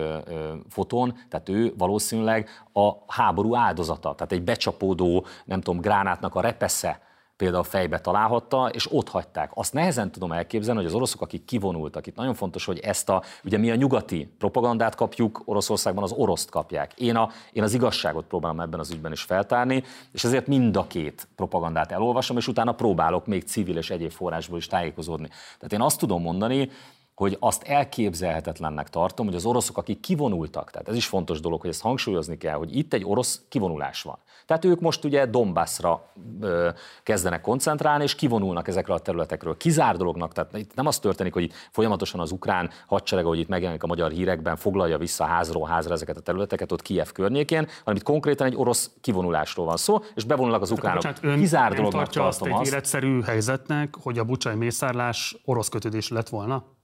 fotón, 0.69 1.17
tehát 1.29 1.49
ő 1.49 1.73
valószínűleg 1.77 2.49
a 2.73 2.91
háború 3.07 3.55
áldozata, 3.55 4.13
tehát 4.15 4.31
egy 4.31 4.43
becsapódó, 4.43 5.25
nem 5.45 5.61
tudom, 5.61 5.81
gránátnak 5.81 6.35
a 6.35 6.41
repesze, 6.41 7.01
például 7.37 7.63
fejbe 7.63 7.99
találhatta, 7.99 8.69
és 8.73 8.91
ott 8.91 9.09
hagyták. 9.09 9.51
Azt 9.53 9.73
nehezen 9.73 10.11
tudom 10.11 10.31
elképzelni, 10.31 10.79
hogy 10.79 10.89
az 10.89 10.95
oroszok, 10.95 11.21
akik 11.21 11.45
kivonultak, 11.45 12.07
itt 12.07 12.15
nagyon 12.15 12.33
fontos, 12.33 12.65
hogy 12.65 12.79
ezt 12.79 13.09
a, 13.09 13.23
ugye 13.43 13.57
mi 13.57 13.71
a 13.71 13.75
nyugati 13.75 14.33
propagandát 14.37 14.95
kapjuk, 14.95 15.41
Oroszországban 15.45 16.03
az 16.03 16.11
oroszt 16.11 16.49
kapják. 16.49 16.93
Én, 16.93 17.15
a, 17.15 17.29
én 17.53 17.63
az 17.63 17.73
igazságot 17.73 18.25
próbálom 18.25 18.59
ebben 18.59 18.79
az 18.79 18.91
ügyben 18.91 19.11
is 19.11 19.21
feltárni, 19.21 19.83
és 20.11 20.23
ezért 20.23 20.47
mind 20.47 20.77
a 20.77 20.87
két 20.87 21.27
propagandát 21.35 21.91
elolvasom, 21.91 22.37
és 22.37 22.47
utána 22.47 22.71
próbálok 22.71 23.25
még 23.25 23.43
civil 23.43 23.77
és 23.77 23.89
egyéb 23.89 24.11
forrásból 24.11 24.57
is 24.57 24.67
tájékozódni. 24.67 25.27
Tehát 25.27 25.73
én 25.73 25.81
azt 25.81 25.99
tudom 25.99 26.21
mondani, 26.21 26.69
hogy 27.17 27.37
azt 27.39 27.63
elképzelhetetlennek 27.63 28.89
tartom, 28.89 29.25
hogy 29.25 29.35
az 29.35 29.45
oroszok, 29.45 29.77
akik 29.77 29.99
kivonultak, 29.99 30.71
tehát 30.71 30.87
ez 30.87 30.95
is 30.95 31.05
fontos 31.05 31.39
dolog, 31.39 31.61
hogy 31.61 31.69
ezt 31.69 31.81
hangsúlyozni 31.81 32.37
kell, 32.37 32.55
hogy 32.55 32.75
itt 32.77 32.93
egy 32.93 33.03
orosz 33.05 33.41
kivonulás 33.49 34.01
van. 34.01 34.17
Tehát 34.45 34.65
ők 34.65 34.79
most 34.79 35.03
ugye 35.03 35.25
Donbassra 35.25 36.11
ö, 36.41 36.69
kezdenek 37.03 37.41
koncentrálni, 37.41 38.03
és 38.03 38.15
kivonulnak 38.15 38.67
ezekről 38.67 38.95
a 38.95 38.99
területekről. 38.99 39.57
Kizár 39.57 39.97
dolognak, 39.97 40.33
tehát 40.33 40.57
itt 40.57 40.75
nem 40.75 40.85
az 40.85 40.99
történik, 40.99 41.33
hogy 41.33 41.51
folyamatosan 41.71 42.19
az 42.19 42.31
ukrán 42.31 42.69
hadsereg, 42.87 43.25
ahogy 43.25 43.39
itt 43.39 43.47
megjelenik 43.47 43.83
a 43.83 43.87
magyar 43.87 44.11
hírekben, 44.11 44.55
foglalja 44.55 44.97
vissza 44.97 45.25
házról 45.25 45.67
házra 45.67 45.93
ezeket 45.93 46.17
a 46.17 46.21
területeket 46.21 46.71
ott 46.71 46.81
Kiev 46.81 47.11
környékén, 47.11 47.67
hanem 47.83 47.95
itt 47.95 48.03
konkrétan 48.03 48.47
egy 48.47 48.55
orosz 48.55 48.91
kivonulásról 49.01 49.65
van 49.65 49.77
szó, 49.77 49.99
és 50.15 50.23
bevonulnak 50.23 50.61
az 50.61 50.71
ukránok. 50.71 50.95
Bocsánat, 50.95 51.23
ön 51.23 51.39
Kizár 51.39 51.73
dolognak 51.73 52.01
tartja 52.01 52.27
azt 52.27 52.45
egy 52.45 52.51
azt, 52.51 52.71
életszerű 52.71 53.21
helyzetnek, 53.21 53.95
hogy 54.01 54.19
a 54.19 54.23
bucsai 54.23 54.55
mészárlás 54.55 55.37
orosz 55.45 55.69
kötődés 55.69 56.09
lett 56.09 56.29
volna? 56.29 56.75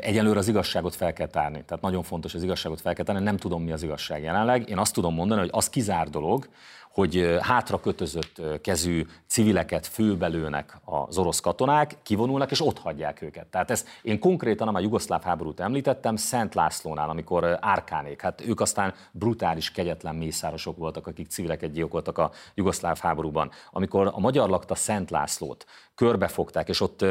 Egyelőre 0.00 0.38
az 0.38 0.48
igazságot 0.48 0.94
fel 0.94 1.12
kell 1.12 1.26
tárni. 1.26 1.64
Tehát 1.66 1.82
nagyon 1.82 2.02
fontos 2.02 2.34
az 2.34 2.42
igazságot 2.42 2.80
fel 2.80 2.94
kell 2.94 3.04
tárni. 3.04 3.22
Nem 3.22 3.36
tudom, 3.36 3.62
mi 3.62 3.72
az 3.72 3.82
igazság 3.82 4.22
jelenleg. 4.22 4.68
Én 4.68 4.78
azt 4.78 4.94
tudom 4.94 5.14
mondani, 5.14 5.40
hogy 5.40 5.50
az 5.52 5.68
kizár 5.68 6.08
dolog, 6.08 6.48
hogy 6.92 7.36
hátra 7.40 7.80
kötözött 7.80 8.42
kezű 8.62 9.06
civileket 9.26 9.86
főbelőnek 9.86 10.76
az 10.84 11.18
orosz 11.18 11.40
katonák, 11.40 11.96
kivonulnak 12.02 12.50
és 12.50 12.66
ott 12.66 12.78
hagyják 12.78 13.22
őket. 13.22 13.46
Tehát 13.46 13.70
ezt 13.70 13.88
én 14.02 14.18
konkrétan, 14.18 14.68
amely 14.68 14.82
jugoszláv 14.82 15.22
háborút 15.22 15.60
említettem, 15.60 16.16
Szent 16.16 16.54
Lászlónál, 16.54 17.10
amikor 17.10 17.58
árkánék, 17.60 18.20
hát 18.20 18.40
ők 18.46 18.60
aztán 18.60 18.94
brutális, 19.10 19.70
kegyetlen 19.70 20.14
mészárosok 20.14 20.76
voltak, 20.76 21.06
akik 21.06 21.28
civileket 21.28 21.72
gyilkoltak 21.72 22.18
a 22.18 22.30
jugoszláv 22.54 22.98
háborúban. 22.98 23.50
Amikor 23.70 24.10
a 24.14 24.20
magyar 24.20 24.48
lakta 24.48 24.74
Szent 24.74 25.10
Lászlót, 25.10 25.66
körbefogták, 25.94 26.68
és 26.68 26.80
ott 26.80 27.04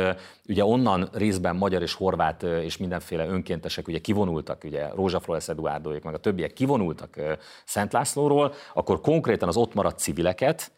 ugye 0.48 0.66
onnan 0.66 1.10
részben 1.14 1.56
magyar 1.56 1.82
és 1.82 1.94
horvát 1.94 2.44
és 2.44 2.78
mindenféle 2.78 3.26
önkéntesek 3.26 3.88
ugye 3.88 4.00
kivonultak, 4.00 4.64
ugye 4.64 4.88
Rózsa 4.88 5.20
Flores 5.20 5.48
Eduardóék, 5.48 6.04
meg 6.04 6.14
a 6.14 6.20
többiek 6.20 6.54
kivonultak 6.54 7.16
Szent 7.66 7.94
Lászlóról, 7.94 8.54
akkor 8.74 9.02
konkrétan 9.02 9.48
az 9.48 9.58
ott 9.58 9.69
maradt 9.74 10.00
civileket, 10.00 10.72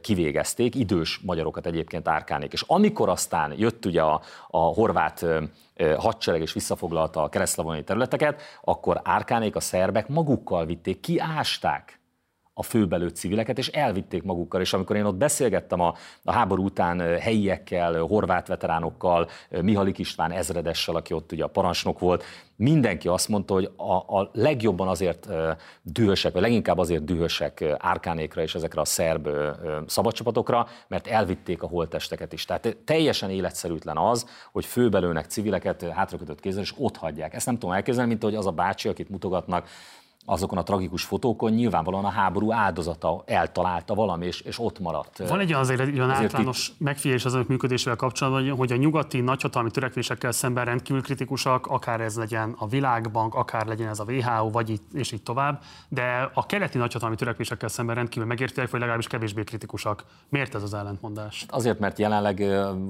kivégezték, 0.00 0.74
idős 0.74 1.20
magyarokat 1.24 1.66
egyébként 1.66 2.08
árkánék. 2.08 2.52
És 2.52 2.64
amikor 2.66 3.08
aztán 3.08 3.54
jött 3.56 3.84
ugye 3.84 4.02
a, 4.02 4.20
a 4.48 4.58
horvát 4.58 5.26
hadsereg 5.96 6.40
és 6.40 6.52
visszafoglalta 6.52 7.22
a 7.22 7.28
keresztlavonai 7.28 7.82
területeket, 7.82 8.42
akkor 8.62 9.00
árkánék, 9.04 9.56
a 9.56 9.60
szerbek 9.60 10.08
magukkal 10.08 10.66
vitték, 10.66 11.00
kiásták 11.00 12.00
a 12.58 12.62
főbelőtt 12.62 13.16
civileket, 13.16 13.58
és 13.58 13.68
elvitték 13.68 14.22
magukkal. 14.22 14.60
És 14.60 14.72
amikor 14.72 14.96
én 14.96 15.04
ott 15.04 15.14
beszélgettem 15.14 15.80
a, 15.80 15.94
a 16.22 16.32
háború 16.32 16.64
után 16.64 17.00
helyiekkel, 17.18 18.00
horvát 18.00 18.48
veteránokkal, 18.48 19.28
Mihalik 19.50 19.98
István 19.98 20.32
ezredessel, 20.32 20.94
aki 20.94 21.12
ott 21.12 21.32
ugye 21.32 21.44
a 21.44 21.48
parancsnok 21.48 21.98
volt, 21.98 22.24
mindenki 22.56 23.08
azt 23.08 23.28
mondta, 23.28 23.54
hogy 23.54 23.70
a, 23.76 24.18
a 24.18 24.30
legjobban 24.32 24.88
azért 24.88 25.28
dühösek, 25.82 26.32
vagy 26.32 26.42
leginkább 26.42 26.78
azért 26.78 27.04
dühösek 27.04 27.64
árkánékra 27.78 28.42
és 28.42 28.54
ezekre 28.54 28.80
a 28.80 28.84
szerb 28.84 29.28
szabadcsapatokra, 29.86 30.66
mert 30.88 31.06
elvitték 31.06 31.62
a 31.62 31.66
holttesteket 31.66 32.32
is. 32.32 32.44
Tehát 32.44 32.76
teljesen 32.84 33.30
életszerűtlen 33.30 33.96
az, 33.96 34.26
hogy 34.52 34.64
főbelőnek 34.64 35.24
civileket 35.24 35.82
hátrakötött 35.82 36.40
kézzel, 36.40 36.62
és 36.62 36.74
ott 36.76 36.96
hagyják. 36.96 37.34
Ezt 37.34 37.46
nem 37.46 37.58
tudom 37.58 37.74
elképzelni, 37.74 38.10
mint 38.10 38.22
hogy 38.22 38.34
az 38.34 38.46
a 38.46 38.50
bácsi, 38.50 38.88
akit 38.88 39.08
mutogatnak, 39.08 39.68
azokon 40.26 40.58
a 40.58 40.62
tragikus 40.62 41.04
fotókon 41.04 41.52
nyilvánvalóan 41.52 42.04
a 42.04 42.08
háború 42.08 42.52
áldozata 42.52 43.22
eltalálta 43.26 43.94
valami, 43.94 44.26
és, 44.26 44.40
és 44.40 44.58
ott 44.58 44.78
maradt. 44.78 45.28
Van 45.28 45.40
egy 45.40 45.52
azért 45.52 45.80
egy 45.80 45.98
olyan 45.98 46.10
általános 46.10 46.68
itt... 46.68 46.80
megfigyelés 46.80 47.24
az 47.24 47.34
önök 47.34 47.48
működésével 47.48 47.96
kapcsolatban, 47.96 48.56
hogy 48.56 48.72
a 48.72 48.76
nyugati 48.76 49.20
nagyhatalmi 49.20 49.70
törekvésekkel 49.70 50.32
szemben 50.32 50.64
rendkívül 50.64 51.02
kritikusak, 51.02 51.66
akár 51.66 52.00
ez 52.00 52.16
legyen 52.16 52.54
a 52.58 52.66
Világbank, 52.66 53.34
akár 53.34 53.66
legyen 53.66 53.88
ez 53.88 53.98
a 53.98 54.04
WHO, 54.04 54.50
vagy 54.50 54.70
itt, 54.70 54.92
és 54.92 55.12
így 55.12 55.22
tovább, 55.22 55.62
de 55.88 56.30
a 56.34 56.46
keleti 56.46 56.78
nagyhatalmi 56.78 57.16
törekvésekkel 57.16 57.68
szemben 57.68 57.94
rendkívül 57.94 58.28
megértőek, 58.28 58.70
vagy 58.70 58.80
legalábbis 58.80 59.06
kevésbé 59.06 59.44
kritikusak. 59.44 60.04
Miért 60.28 60.54
ez 60.54 60.62
az 60.62 60.74
ellentmondás? 60.74 61.46
Azért, 61.48 61.78
mert 61.78 61.98
jelenleg 61.98 62.44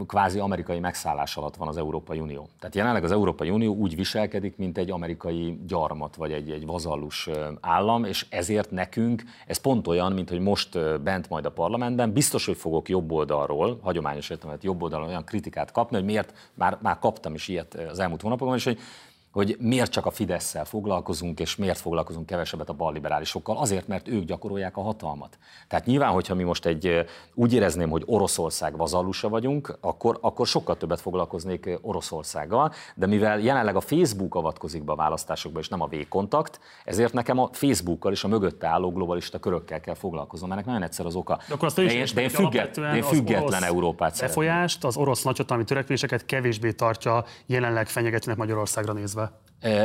kvázi 0.06 0.38
amerikai 0.38 0.78
megszállás 0.78 1.36
alatt 1.36 1.56
van 1.56 1.68
az 1.68 1.76
Európai 1.76 2.20
Unió. 2.20 2.48
Tehát 2.58 2.74
jelenleg 2.74 3.04
az 3.04 3.12
Európai 3.12 3.50
Unió 3.50 3.74
úgy 3.74 3.96
viselkedik, 3.96 4.56
mint 4.56 4.78
egy 4.78 4.90
amerikai 4.90 5.60
gyarmat, 5.66 6.16
vagy 6.16 6.32
egy, 6.32 6.50
egy 6.50 6.66
vazallus 6.66 7.25
állam, 7.60 8.04
és 8.04 8.26
ezért 8.28 8.70
nekünk 8.70 9.22
ez 9.46 9.58
pont 9.58 9.86
olyan, 9.86 10.12
mint 10.12 10.28
hogy 10.28 10.40
most 10.40 11.00
bent 11.02 11.28
majd 11.28 11.44
a 11.44 11.50
parlamentben, 11.50 12.12
biztos, 12.12 12.46
hogy 12.46 12.56
fogok 12.56 12.88
jobb 12.88 13.12
oldalról, 13.12 13.78
hagyományos 13.82 14.30
értelemben 14.30 14.64
jobb 14.64 14.82
oldalról 14.82 15.08
olyan 15.08 15.24
kritikát 15.24 15.72
kapni, 15.72 15.96
hogy 15.96 16.04
miért, 16.04 16.32
már, 16.54 16.78
már 16.82 16.98
kaptam 16.98 17.34
is 17.34 17.48
ilyet 17.48 17.74
az 17.74 17.98
elmúlt 17.98 18.20
hónapokban, 18.20 18.56
és 18.56 18.64
hogy 18.64 18.78
hogy 19.36 19.56
miért 19.60 19.90
csak 19.90 20.06
a 20.06 20.10
fidesz 20.10 20.56
foglalkozunk, 20.64 21.40
és 21.40 21.56
miért 21.56 21.78
foglalkozunk 21.78 22.26
kevesebbet 22.26 22.68
a 22.68 22.72
balliberálisokkal, 22.72 23.56
azért, 23.56 23.88
mert 23.88 24.08
ők 24.08 24.24
gyakorolják 24.24 24.76
a 24.76 24.80
hatalmat. 24.80 25.38
Tehát 25.68 25.86
nyilván, 25.86 26.12
hogyha 26.12 26.34
mi 26.34 26.42
most 26.42 26.66
egy 26.66 27.04
úgy 27.34 27.52
érezném, 27.52 27.90
hogy 27.90 28.02
Oroszország 28.06 28.76
vazallusa 28.76 29.28
vagyunk, 29.28 29.78
akkor, 29.80 30.18
akkor 30.20 30.46
sokkal 30.46 30.76
többet 30.76 31.00
foglalkoznék 31.00 31.78
Oroszországgal, 31.82 32.72
de 32.94 33.06
mivel 33.06 33.38
jelenleg 33.38 33.76
a 33.76 33.80
Facebook 33.80 34.34
avatkozik 34.34 34.84
be 34.84 34.92
a 34.92 34.96
választásokba, 34.96 35.58
és 35.58 35.68
nem 35.68 35.80
a 35.80 35.86
V-kontakt, 35.86 36.60
ezért 36.84 37.12
nekem 37.12 37.38
a 37.38 37.48
Facebookkal 37.52 38.12
és 38.12 38.24
a 38.24 38.28
mögötte 38.28 38.66
álló 38.66 38.92
globalista 38.92 39.38
körökkel 39.38 39.80
kell 39.80 39.94
foglalkoznom. 39.94 40.52
Ennek 40.52 40.66
nagyon 40.66 40.82
egyszer 40.82 41.06
az 41.06 41.14
oka. 41.14 41.38
De, 41.48 41.54
akkor 41.54 41.66
azt 41.66 41.76
de 41.76 41.82
én, 41.82 42.06
de 42.14 42.20
én, 42.20 42.28
függet, 42.28 42.76
én 42.76 43.02
független 43.02 43.62
Európát 43.62 44.20
befolyást, 44.20 44.84
az 44.84 44.96
orosz 44.96 45.22
nagyhatalmi 45.22 45.64
törekvéseket 45.64 46.26
kevésbé 46.26 46.72
tartja 46.72 47.24
jelenleg 47.46 47.88
fenyegetőnek 47.88 48.38
Magyarországra 48.38 48.92
nézve. 48.92 49.25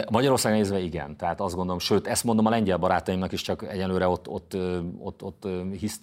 Magyarországon 0.10 0.58
nézve 0.58 0.80
igen, 0.80 1.18
tehát 1.18 1.42
azt 1.42 1.56
gondolom, 1.56 1.80
sőt, 1.80 2.08
ezt 2.08 2.24
mondom 2.24 2.46
a 2.46 2.50
lengyel 2.50 2.78
barátaimnak 2.78 3.32
is, 3.32 3.42
csak 3.42 3.68
egyelőre 3.68 4.08
ott, 4.08 4.28
ott, 4.28 4.58
ott, 5.00 5.24
ott 5.24 5.48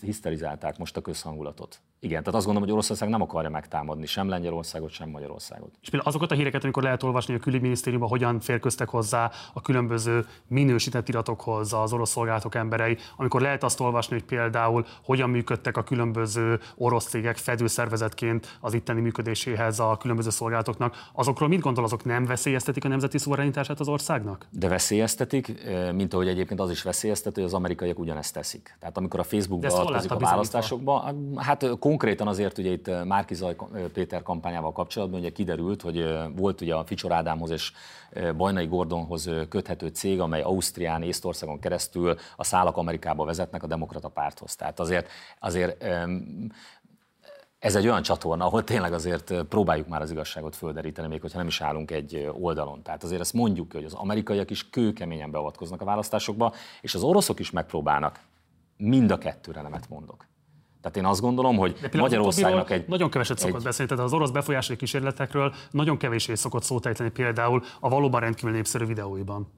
hiszterizálták 0.00 0.78
most 0.78 0.96
a 0.96 1.00
közhangulatot. 1.00 1.80
Igen, 2.00 2.18
tehát 2.18 2.34
azt 2.34 2.44
gondolom, 2.44 2.68
hogy 2.68 2.72
Oroszország 2.72 3.08
nem 3.08 3.22
akarja 3.22 3.50
megtámadni 3.50 4.06
sem 4.06 4.28
Lengyelországot, 4.28 4.90
sem 4.90 5.08
Magyarországot. 5.08 5.70
És 5.80 5.88
például 5.88 6.10
azokat 6.10 6.30
a 6.30 6.34
híreket, 6.34 6.62
amikor 6.62 6.82
lehet 6.82 7.02
olvasni, 7.02 7.32
hogy 7.32 7.40
a 7.40 7.44
külügyminisztériumban 7.44 8.08
hogyan 8.08 8.40
férköztek 8.40 8.88
hozzá 8.88 9.30
a 9.52 9.60
különböző 9.60 10.26
minősített 10.46 11.08
iratokhoz 11.08 11.72
az 11.72 11.92
orosz 11.92 12.10
szolgálatok 12.10 12.54
emberei, 12.54 12.96
amikor 13.16 13.40
lehet 13.40 13.64
azt 13.64 13.80
olvasni, 13.80 14.16
hogy 14.16 14.24
például 14.24 14.86
hogyan 15.04 15.30
működtek 15.30 15.76
a 15.76 15.82
különböző 15.82 16.60
orosz 16.76 17.06
cégek 17.06 17.36
fedőszervezetként 17.36 18.58
az 18.60 18.74
itteni 18.74 19.00
működéséhez 19.00 19.78
a 19.78 19.96
különböző 20.00 20.30
szolgálatoknak, 20.30 21.08
azokról 21.12 21.48
mit 21.48 21.60
gondol, 21.60 21.84
azok 21.84 22.04
nem 22.04 22.24
veszélyeztetik 22.24 22.84
a 22.84 22.88
nemzeti 22.88 23.18
szuverenitását 23.18 23.80
az 23.80 23.88
országnak? 23.88 24.46
De 24.50 24.68
veszélyeztetik, 24.68 25.68
mint 25.94 26.14
ahogy 26.14 26.28
egyébként 26.28 26.60
az 26.60 26.70
is 26.70 26.82
veszélyeztető, 26.82 27.40
hogy 27.40 27.50
az 27.50 27.56
amerikaiak 27.56 27.98
ugyanezt 27.98 28.34
teszik. 28.34 28.76
Tehát 28.80 28.96
amikor 28.96 29.20
a 29.20 29.24
Facebookba 29.24 29.82
a 30.08 30.18
választásokba, 30.18 31.14
hát 31.36 31.78
konkrétan 31.88 32.28
azért 32.28 32.58
ugye 32.58 32.70
itt 32.70 33.04
Márkizaj 33.04 33.56
Péter 33.92 34.22
kampányával 34.22 34.72
kapcsolatban 34.72 35.20
ugye 35.20 35.30
kiderült, 35.30 35.82
hogy 35.82 36.04
volt 36.36 36.60
ugye 36.60 36.74
a 36.74 36.84
Ficsor 36.84 37.12
Ádámhoz 37.12 37.50
és 37.50 37.72
Bajnai 38.36 38.66
Gordonhoz 38.66 39.30
köthető 39.48 39.88
cég, 39.88 40.20
amely 40.20 40.42
Ausztrián, 40.42 41.02
Észtországon 41.02 41.60
keresztül 41.60 42.16
a 42.36 42.44
szálak 42.44 42.76
Amerikába 42.76 43.24
vezetnek 43.24 43.62
a 43.62 43.66
demokrata 43.66 44.08
párthoz. 44.08 44.56
Tehát 44.56 44.80
azért, 44.80 45.08
azért 45.38 45.84
ez 47.58 47.74
egy 47.74 47.86
olyan 47.86 48.02
csatorna, 48.02 48.44
ahol 48.44 48.64
tényleg 48.64 48.92
azért 48.92 49.32
próbáljuk 49.48 49.88
már 49.88 50.02
az 50.02 50.10
igazságot 50.10 50.56
földeríteni, 50.56 51.08
még 51.08 51.20
hogyha 51.20 51.38
nem 51.38 51.46
is 51.46 51.60
állunk 51.60 51.90
egy 51.90 52.30
oldalon. 52.32 52.82
Tehát 52.82 53.02
azért 53.02 53.20
ezt 53.20 53.32
mondjuk, 53.32 53.72
hogy 53.72 53.84
az 53.84 53.94
amerikaiak 53.94 54.50
is 54.50 54.70
kőkeményen 54.70 55.30
beavatkoznak 55.30 55.80
a 55.80 55.84
választásokba, 55.84 56.52
és 56.80 56.94
az 56.94 57.02
oroszok 57.02 57.38
is 57.38 57.50
megpróbálnak. 57.50 58.20
Mind 58.76 59.10
a 59.10 59.18
kettőre 59.18 59.62
nemet 59.62 59.88
mondok. 59.88 60.26
Tehát 60.80 60.96
én 60.96 61.04
azt 61.04 61.20
gondolom, 61.20 61.56
hogy 61.56 61.78
Magyarországnak 61.92 62.70
egy... 62.70 62.88
Nagyon 62.88 63.10
keveset 63.10 63.38
szokott 63.38 63.56
egy... 63.56 63.62
beszélni, 63.62 63.90
tehát 63.90 64.04
az 64.04 64.12
orosz 64.12 64.30
befolyásoló 64.30 64.78
kísérletekről 64.78 65.54
nagyon 65.70 65.96
kevésé 65.96 66.34
szokott 66.34 66.62
szót 66.62 66.86
ejteni 66.86 67.10
például 67.10 67.62
a 67.80 67.88
valóban 67.88 68.20
rendkívül 68.20 68.50
népszerű 68.50 68.84
videóiban. 68.84 69.52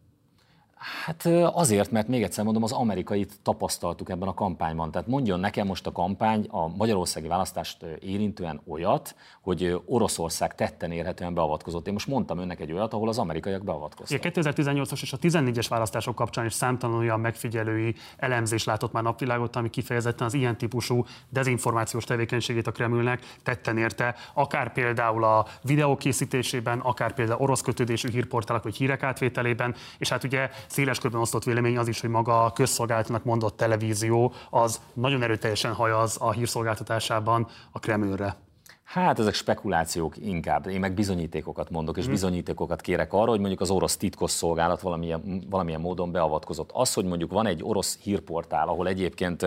Hát 0.81 1.27
azért, 1.53 1.91
mert 1.91 2.09
még 2.09 2.23
egyszer 2.23 2.45
mondom, 2.45 2.63
az 2.63 2.73
amerikait 2.73 3.39
tapasztaltuk 3.43 4.09
ebben 4.09 4.29
a 4.29 4.35
kampányban. 4.35 4.91
Tehát 4.91 5.09
mondjon 5.09 5.41
nekem 5.41 5.67
most 5.67 5.87
a 5.87 5.93
kampány 5.93 6.47
a 6.51 6.69
magyarországi 6.69 7.29
választást 7.29 7.83
érintően 8.01 8.61
olyat, 8.67 9.15
hogy 9.41 9.81
Oroszország 9.87 10.55
tetten 10.55 10.93
érhetően 10.93 11.35
beavatkozott. 11.35 11.87
Én 11.87 11.93
most 11.93 12.07
mondtam 12.07 12.39
önnek 12.39 12.61
egy 12.61 12.73
olyat, 12.73 12.93
ahol 12.93 13.09
az 13.09 13.19
amerikaiak 13.19 13.65
beavatkoztak. 13.65 14.25
A 14.25 14.29
2018-as 14.29 15.03
és 15.03 15.13
a 15.13 15.17
14-es 15.17 15.67
választások 15.69 16.15
kapcsán 16.15 16.45
is 16.45 16.53
számtalan 16.53 16.99
olyan 16.99 17.21
megfigyelői 17.21 17.95
elemzés 18.17 18.65
látott 18.65 18.93
már 18.93 19.03
napvilágot, 19.03 19.57
ami 19.57 19.71
kifejezetten 19.71 20.27
az 20.27 20.35
ilyen 20.35 20.57
típusú 20.57 21.05
dezinformációs 21.29 22.05
tevékenységét 22.05 22.67
a 22.67 22.73
Kremlnek 22.73 23.37
tetten 23.43 23.79
érte, 23.79 24.15
akár 24.35 24.73
például 24.73 25.25
a 25.25 25.47
videó 25.63 25.97
készítésében, 25.97 26.79
akár 26.79 27.15
például 27.15 27.41
orosz 27.41 27.61
kötődésű 27.61 28.11
hírportálok 28.11 28.63
vagy 28.63 28.77
hírek 28.77 29.03
átvételében, 29.03 29.75
és 29.99 30.09
hát 30.09 30.25
ugye 30.25 30.51
széles 30.71 30.99
körben 30.99 31.21
osztott 31.21 31.45
vélemény 31.45 31.79
az 31.79 31.89
is, 31.89 32.01
hogy 32.01 32.11
maga 32.11 32.45
a 32.45 32.53
közszolgálatnak 32.53 33.25
mondott 33.25 33.57
televízió 33.57 34.33
az 34.51 34.81
nagyon 34.93 35.23
erőteljesen 35.23 35.73
hajaz 35.73 36.17
a 36.21 36.33
hírszolgáltatásában 36.33 37.47
a 37.73 37.79
Kremlre. 37.79 38.37
Hát 38.93 39.19
ezek 39.19 39.35
spekulációk 39.35 40.17
inkább. 40.17 40.67
Én 40.67 40.81
meg 40.81 40.95
bizonyítékokat 40.95 41.71
mondok, 41.71 41.97
és 41.97 42.03
mhm. 42.03 42.13
bizonyítékokat 42.13 42.81
kérek 42.81 43.13
arra, 43.13 43.31
hogy 43.31 43.39
mondjuk 43.39 43.61
az 43.61 43.71
orosz 43.71 43.97
titkosszolgálat 43.97 44.81
valamilyen, 44.81 45.45
valamilyen 45.51 45.81
módon 45.81 46.13
beavatkozott. 46.13 46.71
Az, 46.73 46.95
hogy 46.95 47.05
mondjuk 47.05 47.33
van 47.33 47.47
egy 47.47 47.61
orosz 47.63 47.99
hírportál, 48.03 48.69
ahol 48.69 48.89
egyébként 48.89 49.47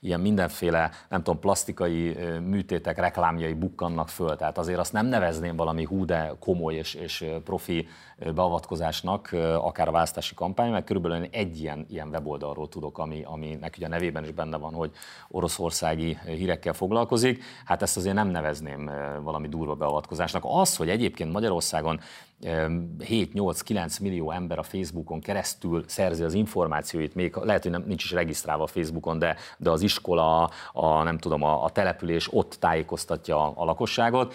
ilyen 0.00 0.20
mindenféle, 0.20 0.90
nem 1.08 1.22
tudom, 1.22 1.40
plastikai 1.40 2.16
műtétek, 2.40 2.98
reklámjai 2.98 3.54
bukkannak 3.54 4.08
föl, 4.08 4.36
tehát 4.36 4.58
azért 4.58 4.78
azt 4.78 4.92
nem 4.92 5.06
nevezném 5.06 5.56
valami 5.56 5.84
hú, 5.84 6.04
de 6.04 6.32
komoly 6.38 6.74
és, 6.74 6.94
és 6.94 7.24
profi 7.44 7.88
beavatkozásnak, 8.32 9.28
akár 9.58 9.88
a 9.88 9.90
választási 9.90 10.34
kampány, 10.34 10.70
mert 10.70 10.84
körülbelül 10.84 11.26
egy 11.30 11.60
ilyen, 11.60 11.86
ilyen 11.88 12.08
weboldalról 12.08 12.68
tudok, 12.68 12.98
ami, 12.98 13.22
aminek 13.24 13.74
ugye 13.76 13.86
a 13.86 13.88
nevében 13.88 14.24
is 14.24 14.30
benne 14.30 14.56
van, 14.56 14.74
hogy 14.74 14.90
oroszországi 15.28 16.18
hírekkel 16.26 16.72
foglalkozik. 16.72 17.42
Hát 17.64 17.82
ezt 17.82 17.96
azért 17.96 18.14
nem 18.14 18.28
nevezném 18.28 18.90
valami 19.22 19.48
durva 19.48 19.74
beavatkozásnak. 19.74 20.42
Az, 20.46 20.76
hogy 20.76 20.88
egyébként 20.88 21.32
Magyarországon 21.32 22.00
7-8-9 22.42 24.00
millió 24.00 24.30
ember 24.30 24.58
a 24.58 24.62
Facebookon 24.62 25.20
keresztül 25.20 25.84
szerzi 25.86 26.22
az 26.22 26.34
információit, 26.34 27.14
még 27.14 27.36
lehet, 27.36 27.62
hogy 27.62 27.70
nem, 27.70 27.84
nincs 27.86 28.04
is 28.04 28.10
regisztrálva 28.12 28.62
a 28.62 28.66
Facebookon, 28.66 29.18
de, 29.18 29.36
de 29.58 29.70
az 29.70 29.82
iskola, 29.82 30.50
a, 30.72 31.02
nem 31.02 31.18
tudom, 31.18 31.42
a, 31.42 31.64
a 31.64 31.70
település 31.70 32.28
ott 32.32 32.56
tájékoztatja 32.60 33.52
a 33.56 33.64
lakosságot, 33.64 34.34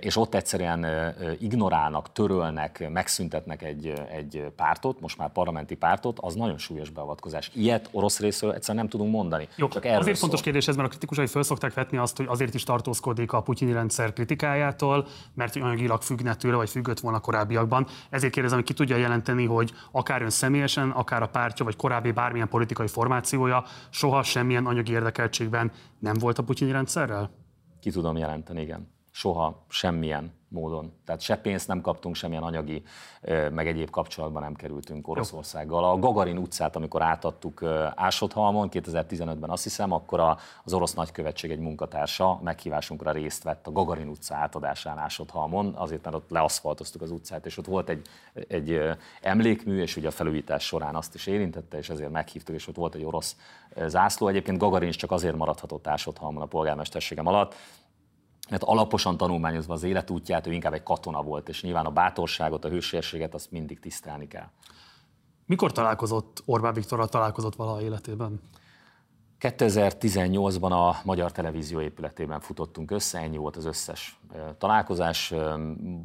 és 0.00 0.16
ott 0.16 0.34
egyszerűen 0.34 0.86
ignorálnak, 1.38 2.12
törölnek, 2.12 2.88
megszüntetnek 2.92 3.62
egy, 3.62 3.92
egy 4.10 4.44
pártot, 4.56 5.00
most 5.00 5.18
már 5.18 5.32
parlamenti 5.32 5.74
pártot, 5.74 6.18
az 6.20 6.34
nagyon 6.34 6.58
súlyos 6.58 6.90
beavatkozás. 6.90 7.50
Ilyet 7.54 7.88
orosz 7.92 8.20
részről 8.20 8.52
egyszerűen 8.52 8.84
nem 8.84 8.88
tudunk 8.88 9.12
mondani. 9.12 9.48
Jó, 9.56 9.68
Csak 9.68 9.84
azért 9.84 10.04
szól. 10.04 10.14
fontos 10.14 10.40
kérdés 10.40 10.68
ez, 10.68 10.76
mert 10.76 10.88
a 10.88 10.90
kritikusai 10.90 11.26
föl 11.26 11.42
szokták 11.42 11.74
vetni 11.74 11.98
azt, 11.98 12.16
hogy 12.16 12.26
azért 12.28 12.54
is 12.54 12.62
tartózkodik 12.62 13.32
a 13.32 13.40
putyini 13.40 13.72
rendszer 13.72 14.12
kritikájától, 14.12 15.06
mert 15.34 15.56
anyagilag 15.56 16.02
függne 16.02 16.34
tőle, 16.34 16.56
vagy 16.56 16.70
függött 16.70 17.00
volna 17.00 17.20
korábbiakban. 17.20 17.86
Ezért 18.10 18.32
kérdezem, 18.32 18.58
hogy 18.58 18.66
ki 18.66 18.74
tudja 18.74 18.96
jelenteni, 18.96 19.44
hogy 19.44 19.72
akár 19.90 20.22
ön 20.22 20.30
személyesen, 20.30 20.90
akár 20.90 21.22
a 21.22 21.28
pártja, 21.28 21.64
vagy 21.64 21.76
korábbi 21.76 22.10
bármilyen 22.10 22.48
politikai 22.48 22.86
formációja 22.86 23.64
soha 23.90 24.22
semmilyen 24.22 24.66
anyagi 24.66 24.92
érdekeltségben 24.92 25.72
nem 25.98 26.14
volt 26.14 26.38
a 26.38 26.42
putyini 26.42 26.72
rendszerrel? 26.72 27.30
Ki 27.80 27.90
tudom 27.90 28.16
jelenteni, 28.16 28.60
igen 28.60 28.94
soha 29.16 29.64
semmilyen 29.68 30.32
módon. 30.48 30.92
Tehát 31.04 31.20
se 31.20 31.36
pénzt 31.36 31.68
nem 31.68 31.80
kaptunk, 31.80 32.14
semmilyen 32.14 32.42
anyagi, 32.42 32.82
meg 33.50 33.66
egyéb 33.66 33.90
kapcsolatban 33.90 34.42
nem 34.42 34.54
kerültünk 34.54 35.08
Oroszországgal. 35.08 35.84
A 35.84 35.98
Gagarin 35.98 36.38
utcát, 36.38 36.76
amikor 36.76 37.02
átadtuk 37.02 37.62
Ásodhalmon 37.94 38.68
2015-ben 38.72 39.50
azt 39.50 39.62
hiszem, 39.62 39.92
akkor 39.92 40.36
az 40.64 40.72
orosz 40.72 40.94
nagykövetség 40.94 41.50
egy 41.50 41.58
munkatársa 41.58 42.40
meghívásunkra 42.42 43.10
részt 43.10 43.42
vett 43.42 43.66
a 43.66 43.72
Gagarin 43.72 44.08
utca 44.08 44.34
átadásán 44.34 44.98
Ásodhalmon, 44.98 45.74
azért 45.74 46.04
mert 46.04 46.16
ott 46.16 46.30
leaszfaltoztuk 46.30 47.02
az 47.02 47.10
utcát, 47.10 47.46
és 47.46 47.58
ott 47.58 47.66
volt 47.66 47.88
egy, 47.88 48.06
egy 48.48 48.80
emlékmű, 49.20 49.80
és 49.80 49.96
ugye 49.96 50.08
a 50.08 50.10
felújítás 50.10 50.64
során 50.64 50.94
azt 50.94 51.14
is 51.14 51.26
érintette, 51.26 51.78
és 51.78 51.88
ezért 51.90 52.10
meghívtuk, 52.10 52.54
és 52.54 52.68
ott 52.68 52.76
volt 52.76 52.94
egy 52.94 53.04
orosz 53.04 53.36
zászló. 53.86 54.28
Egyébként 54.28 54.58
Gagarin 54.58 54.88
is 54.88 54.96
csak 54.96 55.10
azért 55.10 55.36
maradhatott 55.36 55.86
Ásodhalmon 55.86 56.42
a 56.42 56.46
polgármesterségem 56.46 57.26
alatt, 57.26 57.54
mert 58.50 58.62
alaposan 58.62 59.16
tanulmányozva 59.16 59.72
az 59.72 59.82
életútját, 59.82 60.46
ő 60.46 60.52
inkább 60.52 60.72
egy 60.72 60.82
katona 60.82 61.22
volt, 61.22 61.48
és 61.48 61.62
nyilván 61.62 61.86
a 61.86 61.90
bátorságot, 61.90 62.64
a 62.64 62.68
hősérséget 62.68 63.34
azt 63.34 63.50
mindig 63.50 63.80
tisztelni 63.80 64.28
kell. 64.28 64.48
Mikor 65.46 65.72
találkozott 65.72 66.42
Orbán 66.44 66.72
Viktorral, 66.72 67.08
találkozott 67.08 67.54
valaha 67.54 67.82
életében? 67.82 68.40
2018-ban 69.40 70.70
a 70.70 71.00
Magyar 71.04 71.32
Televízió 71.32 71.80
épületében 71.80 72.40
futottunk 72.40 72.90
össze, 72.90 73.18
ennyi 73.18 73.36
volt 73.36 73.56
az 73.56 73.64
összes 73.64 74.20
találkozás. 74.58 75.34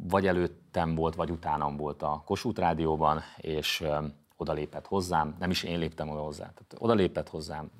Vagy 0.08 0.26
előttem 0.26 0.94
volt, 0.94 1.14
vagy 1.14 1.30
utánam 1.30 1.76
volt 1.76 2.02
a 2.02 2.22
Kossuth 2.24 2.60
Rádióban, 2.60 3.20
és 3.36 3.84
oda 4.36 4.52
lépett 4.52 4.86
hozzám, 4.86 5.36
nem 5.38 5.50
is 5.50 5.62
én 5.62 5.78
léptem 5.78 6.08
oda 6.08 6.20
hozzá, 6.20 6.44
tehát 6.44 6.74
oda 6.78 6.94
lépett 6.94 7.28
hozzám, 7.28 7.70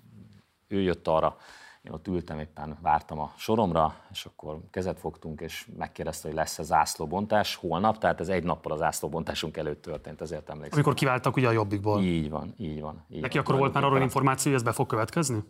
ő 0.69 0.81
jött 0.81 1.09
arra, 1.09 1.37
én 1.83 1.93
ott 1.93 2.09
ültem, 2.09 2.39
éppen 2.39 2.79
vártam 2.83 3.19
a 3.19 3.33
soromra, 3.37 3.95
és 4.11 4.25
akkor 4.25 4.61
kezet 4.71 4.99
fogtunk, 4.99 5.41
és 5.41 5.69
megkérdezte, 5.77 6.29
hogy 6.29 6.37
lesz-e 6.37 6.63
zászlóbontás 6.63 7.55
holnap, 7.55 7.99
tehát 7.99 8.21
ez 8.21 8.29
egy 8.29 8.45
nappal 8.45 8.73
a 8.73 8.77
zászlóbontásunk 8.77 9.57
előtt 9.57 9.83
történt, 9.83 10.21
ezért 10.21 10.49
emlékszem. 10.49 10.73
Amikor 10.73 10.95
kiváltak 10.95 11.37
ugye 11.37 11.49
a 11.49 11.53
jobbikból. 11.53 12.03
Így 12.03 12.31
van, 12.31 12.55
így 12.57 12.81
van. 12.81 13.05
Így 13.09 13.21
Neki 13.21 13.37
van. 13.37 13.47
akkor 13.47 13.59
volt 13.59 13.73
már 13.73 13.85
arról 13.85 14.01
információ, 14.01 14.51
hogy 14.51 14.61
ez 14.61 14.67
be 14.67 14.73
fog 14.73 14.87
következni? 14.87 15.45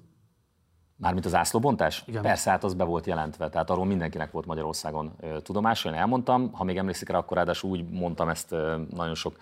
Mármint 0.97 1.25
az 1.25 1.35
ászlóbontás? 1.35 2.03
Igen. 2.07 2.23
Persze, 2.23 2.51
hát 2.51 2.65
az 2.65 2.75
be 2.75 2.85
volt 2.85 3.07
jelentve, 3.07 3.49
tehát 3.49 3.71
arról 3.71 3.85
mindenkinek 3.85 4.31
volt 4.31 4.47
Magyarországon 4.47 5.17
tudomása, 5.43 5.89
én 5.89 5.95
elmondtam, 5.95 6.53
ha 6.53 6.65
még 6.65 6.77
emlékszik 6.77 7.09
rá, 7.09 7.19
akkor 7.19 7.37
ráadásul 7.37 7.71
úgy 7.71 7.91
mondtam 7.91 8.29
ezt 8.29 8.51
nagyon 8.91 9.15
sok 9.15 9.37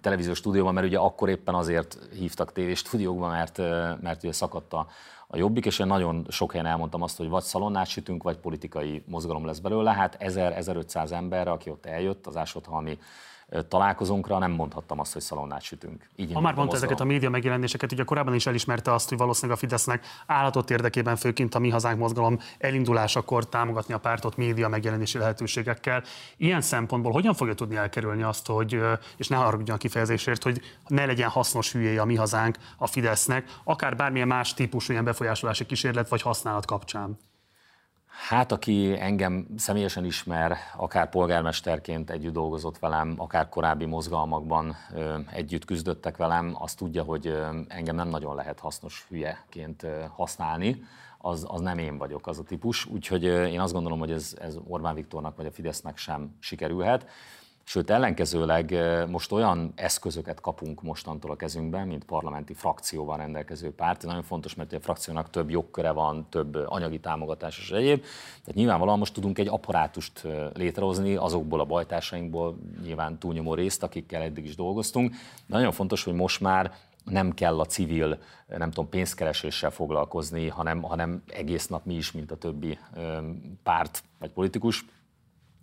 televíziós 0.00 0.38
stúdióban, 0.38 0.74
mert 0.74 0.86
ugye 0.86 0.98
akkor 0.98 1.28
éppen 1.28 1.54
azért 1.54 1.98
hívtak 2.12 2.52
tévéstúdiókba, 2.52 3.28
mert, 3.28 3.58
mert 4.00 4.22
ugye 4.22 4.32
szakadt 4.32 4.72
a, 4.72 4.86
a 5.26 5.36
jobbik, 5.36 5.66
és 5.66 5.78
én 5.78 5.86
nagyon 5.86 6.26
sok 6.28 6.50
helyen 6.52 6.66
elmondtam 6.66 7.02
azt, 7.02 7.16
hogy 7.16 7.28
vagy 7.28 7.42
szalonnát 7.42 7.86
sütünk, 7.86 8.22
vagy 8.22 8.36
politikai 8.36 9.02
mozgalom 9.06 9.46
lesz 9.46 9.58
belőle. 9.58 9.92
Hát 9.92 10.16
1000-1500 10.20 11.10
ember, 11.10 11.48
aki 11.48 11.70
ott 11.70 11.86
eljött 11.86 12.26
az 12.26 12.36
ásodhalmi 12.36 12.98
találkozónkra, 13.68 14.38
nem 14.38 14.50
mondhattam 14.50 15.00
azt, 15.00 15.12
hogy 15.12 15.22
szalonnát 15.22 15.62
sütünk. 15.62 16.08
Így 16.16 16.32
ha 16.32 16.40
már 16.40 16.54
mondta 16.54 16.76
ezeket 16.76 17.00
a 17.00 17.04
média 17.04 17.30
megjelenéseket, 17.30 17.92
ugye 17.92 18.04
korábban 18.04 18.34
is 18.34 18.46
elismerte 18.46 18.92
azt, 18.92 19.08
hogy 19.08 19.18
valószínűleg 19.18 19.56
a 19.56 19.60
Fidesznek 19.60 20.06
állatot 20.26 20.70
érdekében, 20.70 21.16
főként 21.16 21.54
a 21.54 21.58
Mi 21.58 21.70
Hazánk 21.70 21.98
mozgalom 21.98 22.38
elindulásakor 22.58 23.48
támogatni 23.48 23.94
a 23.94 23.98
pártot 23.98 24.36
média 24.36 24.68
megjelenési 24.68 25.18
lehetőségekkel. 25.18 26.02
Ilyen 26.36 26.60
szempontból 26.60 27.12
hogyan 27.12 27.34
fogja 27.34 27.54
tudni 27.54 27.76
elkerülni 27.76 28.22
azt, 28.22 28.46
hogy, 28.46 28.80
és 29.16 29.28
ne 29.28 29.36
haragudjon 29.36 29.76
a 29.76 29.78
kifejezésért, 29.78 30.42
hogy 30.42 30.60
ne 30.86 31.06
legyen 31.06 31.28
hasznos 31.28 31.72
hülyéje 31.72 32.00
a 32.00 32.04
Mi 32.04 32.14
Hazánk 32.14 32.56
a 32.76 32.86
Fidesznek, 32.86 33.60
akár 33.64 33.96
bármilyen 33.96 34.28
más 34.28 34.54
típusú 34.54 34.92
ilyen 34.92 35.04
befolyásolási 35.04 35.66
kísérlet 35.66 36.08
vagy 36.08 36.22
használat 36.22 36.66
kapcsán? 36.66 37.18
Hát, 38.16 38.52
aki 38.52 38.96
engem 39.00 39.46
személyesen 39.56 40.04
ismer, 40.04 40.56
akár 40.76 41.08
polgármesterként 41.08 42.10
együtt 42.10 42.32
dolgozott 42.32 42.78
velem, 42.78 43.14
akár 43.18 43.48
korábbi 43.48 43.84
mozgalmakban 43.84 44.76
ö, 44.94 45.18
együtt 45.30 45.64
küzdöttek 45.64 46.16
velem, 46.16 46.56
az 46.58 46.74
tudja, 46.74 47.02
hogy 47.02 47.26
ö, 47.26 47.58
engem 47.68 47.94
nem 47.94 48.08
nagyon 48.08 48.34
lehet 48.34 48.60
hasznos 48.60 49.06
hülyeként 49.08 49.82
ö, 49.82 50.04
használni. 50.14 50.82
Az, 51.18 51.46
az 51.48 51.60
nem 51.60 51.78
én 51.78 51.98
vagyok, 51.98 52.26
az 52.26 52.38
a 52.38 52.42
típus. 52.42 52.86
Úgyhogy 52.86 53.24
én 53.24 53.60
azt 53.60 53.72
gondolom, 53.72 53.98
hogy 53.98 54.10
ez, 54.10 54.36
ez 54.40 54.56
Orbán 54.68 54.94
Viktornak 54.94 55.36
vagy 55.36 55.46
a 55.46 55.52
Fidesznek 55.52 55.96
sem 55.96 56.36
sikerülhet. 56.40 57.06
Sőt, 57.68 57.90
ellenkezőleg 57.90 58.74
most 59.08 59.32
olyan 59.32 59.72
eszközöket 59.74 60.40
kapunk 60.40 60.82
mostantól 60.82 61.30
a 61.30 61.36
kezünkben, 61.36 61.86
mint 61.86 62.04
parlamenti 62.04 62.54
frakcióval 62.54 63.16
rendelkező 63.16 63.74
párt. 63.74 63.98
Ez 63.98 64.04
nagyon 64.04 64.22
fontos, 64.22 64.54
mert 64.54 64.72
a 64.72 64.80
frakciónak 64.80 65.30
több 65.30 65.50
jogköre 65.50 65.90
van, 65.90 66.26
több 66.30 66.54
anyagi 66.54 67.00
támogatás 67.00 67.58
és 67.58 67.70
egyéb. 67.70 68.00
Tehát 68.40 68.54
nyilvánvalóan 68.54 68.98
most 68.98 69.14
tudunk 69.14 69.38
egy 69.38 69.48
apparátust 69.48 70.26
létrehozni 70.54 71.14
azokból 71.14 71.60
a 71.60 71.64
bajtársainkból, 71.64 72.58
nyilván 72.82 73.18
túlnyomó 73.18 73.54
részt, 73.54 73.82
akikkel 73.82 74.22
eddig 74.22 74.44
is 74.44 74.56
dolgoztunk. 74.56 75.10
De 75.46 75.56
nagyon 75.56 75.72
fontos, 75.72 76.04
hogy 76.04 76.14
most 76.14 76.40
már 76.40 76.74
nem 77.04 77.34
kell 77.34 77.60
a 77.60 77.64
civil, 77.64 78.18
nem 78.46 78.70
tudom, 78.70 78.88
pénzkereséssel 78.88 79.70
foglalkozni, 79.70 80.48
hanem, 80.48 80.82
hanem 80.82 81.22
egész 81.26 81.66
nap 81.66 81.84
mi 81.84 81.94
is, 81.94 82.12
mint 82.12 82.30
a 82.30 82.36
többi 82.36 82.78
párt 83.62 84.02
vagy 84.18 84.30
politikus, 84.30 84.84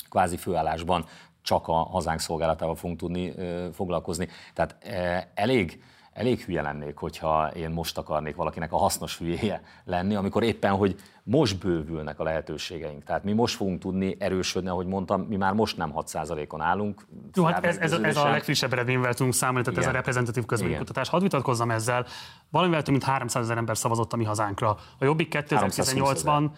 kvázi 0.09 0.37
főállásban 0.37 1.05
csak 1.43 1.67
a 1.67 1.73
hazánk 1.73 2.19
szolgálatával 2.19 2.75
fogunk 2.75 2.99
tudni 2.99 3.33
foglalkozni. 3.73 4.27
Tehát 4.53 4.75
elég, 5.33 5.83
elég 6.13 6.41
hülye 6.41 6.61
lennék, 6.61 6.97
hogyha 6.97 7.47
én 7.47 7.69
most 7.69 7.97
akarnék 7.97 8.35
valakinek 8.35 8.73
a 8.73 8.77
hasznos 8.77 9.17
hülyéje 9.17 9.61
lenni, 9.85 10.15
amikor 10.15 10.43
éppen, 10.43 10.75
hogy 10.75 10.95
most 11.23 11.59
bővülnek 11.59 12.19
a 12.19 12.23
lehetőségeink. 12.23 13.03
Tehát 13.03 13.23
mi 13.23 13.33
most 13.33 13.55
fogunk 13.55 13.79
tudni 13.79 14.15
erősödni, 14.19 14.69
ahogy 14.69 14.85
mondtam, 14.85 15.21
mi 15.21 15.35
már 15.35 15.53
most 15.53 15.77
nem 15.77 15.93
6%-on 15.95 16.61
állunk. 16.61 17.07
Jó, 17.33 17.43
hát 17.43 17.65
ez, 17.65 17.77
ez, 17.77 17.91
ez 17.91 18.17
a 18.17 18.29
legfrissebb 18.29 18.73
eredményvel 18.73 19.13
tudunk 19.13 19.33
számolni, 19.33 19.63
tehát 19.63 19.79
Igen. 19.79 19.89
ez 19.89 19.95
a 19.95 19.97
reprezentatív 19.97 20.45
közvéleménykutatás. 20.45 21.09
Hadd 21.09 21.21
vitatkozzam 21.21 21.71
ezzel. 21.71 22.05
Valamivel 22.49 22.81
több 22.81 22.91
mint 22.91 23.03
300 23.03 23.43
ezer 23.43 23.57
ember 23.57 23.77
szavazott 23.77 24.13
a 24.13 24.15
mi 24.15 24.23
hazánkra. 24.23 24.77
A 24.99 25.05
Jobbik 25.05 25.35
2018-ban 25.49 26.49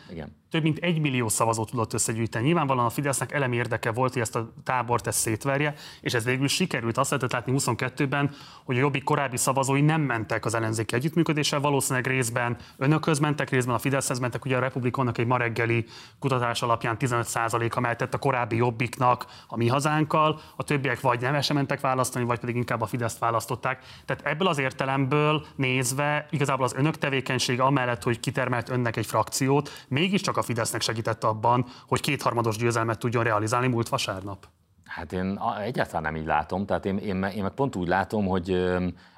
több 0.50 0.64
mint 0.64 0.78
egy 0.78 1.00
millió 1.00 1.28
szavazót 1.28 1.70
tudott 1.70 1.94
összegyűjteni. 1.94 2.46
Nyilvánvalóan 2.46 2.86
a 2.86 2.90
Fidesznek 2.90 3.32
elemi 3.32 3.56
érdeke 3.56 3.92
volt, 3.92 4.14
hogy 4.14 4.22
ezt 4.22 4.36
a 4.36 4.54
tábort 4.64 5.08
ezt 5.08 5.20
szétverje, 5.20 5.74
és 6.02 6.14
ez 6.14 6.24
végül 6.24 6.48
sikerült. 6.48 6.98
Azt 6.98 7.10
lehetett 7.10 7.32
látni 7.32 7.54
22-ben, 7.58 8.32
hogy 8.64 8.76
a 8.76 8.80
Jobbik 8.80 9.04
korábbi 9.04 9.38
szavazói 9.38 9.82
nem 9.82 10.02
mentek 10.02 10.46
az 10.46 10.54
ellenzéki 10.54 10.96
együttműködéssel, 10.96 11.60
valószínűleg 11.60 12.08
részben 12.08 12.58
önökhöz 12.78 13.20
mentek, 13.20 13.50
részben 13.50 13.76
a 13.76 13.80
Fideszhez 13.80 14.20
mentek, 14.20 14.46
ugye 14.46 14.55
ugye 14.56 14.64
a 14.64 14.68
Republikonnak 14.68 15.18
egy 15.18 15.26
ma 15.26 15.38
reggeli 15.38 15.86
kutatás 16.20 16.62
alapján 16.62 16.96
15%-a 17.00 17.80
mehetett 17.80 18.14
a 18.14 18.18
korábbi 18.18 18.56
jobbiknak 18.56 19.26
a 19.48 19.58
mi 19.58 19.68
hazánkkal, 19.68 20.40
a 20.56 20.64
többiek 20.64 21.02
vagy 21.02 21.22
nem 21.22 21.42
sem 21.42 21.56
mentek 21.56 21.80
választani, 21.80 22.26
vagy 22.26 22.40
pedig 22.40 22.56
inkább 22.56 22.82
a 22.82 22.86
Fideszt 22.86 23.20
választották. 23.20 23.84
Tehát 24.06 24.26
ebből 24.26 24.48
az 24.48 24.58
értelemből 24.58 25.46
nézve 25.56 26.28
igazából 26.30 26.66
az 26.66 26.74
önök 26.74 26.98
tevékenysége 26.98 27.64
amellett, 27.64 28.04
hogy 28.04 28.20
kitermelt 28.20 28.70
önnek 28.70 28.96
egy 28.96 29.06
frakciót, 29.06 29.70
mégiscsak 29.88 30.38
a 30.38 30.42
Fidesznek 30.42 30.82
segített 30.82 31.24
abban, 31.24 31.66
hogy 31.88 32.02
kétharmados 32.02 32.58
győzelmet 32.58 33.00
tudjon 33.00 33.24
realizálni 33.24 33.68
múlt 33.68 33.90
vasárnap. 33.90 34.48
Hát 34.86 35.14
én 35.14 35.40
egyáltalán 35.64 36.02
nem 36.02 36.16
így 36.16 36.26
látom, 36.26 36.66
tehát 36.66 36.86
én, 36.86 36.98
én, 36.98 37.24
én 37.24 37.44
meg 37.44 37.52
pont 37.52 37.76
úgy 37.76 37.88
látom, 37.88 38.26
hogy, 38.26 38.66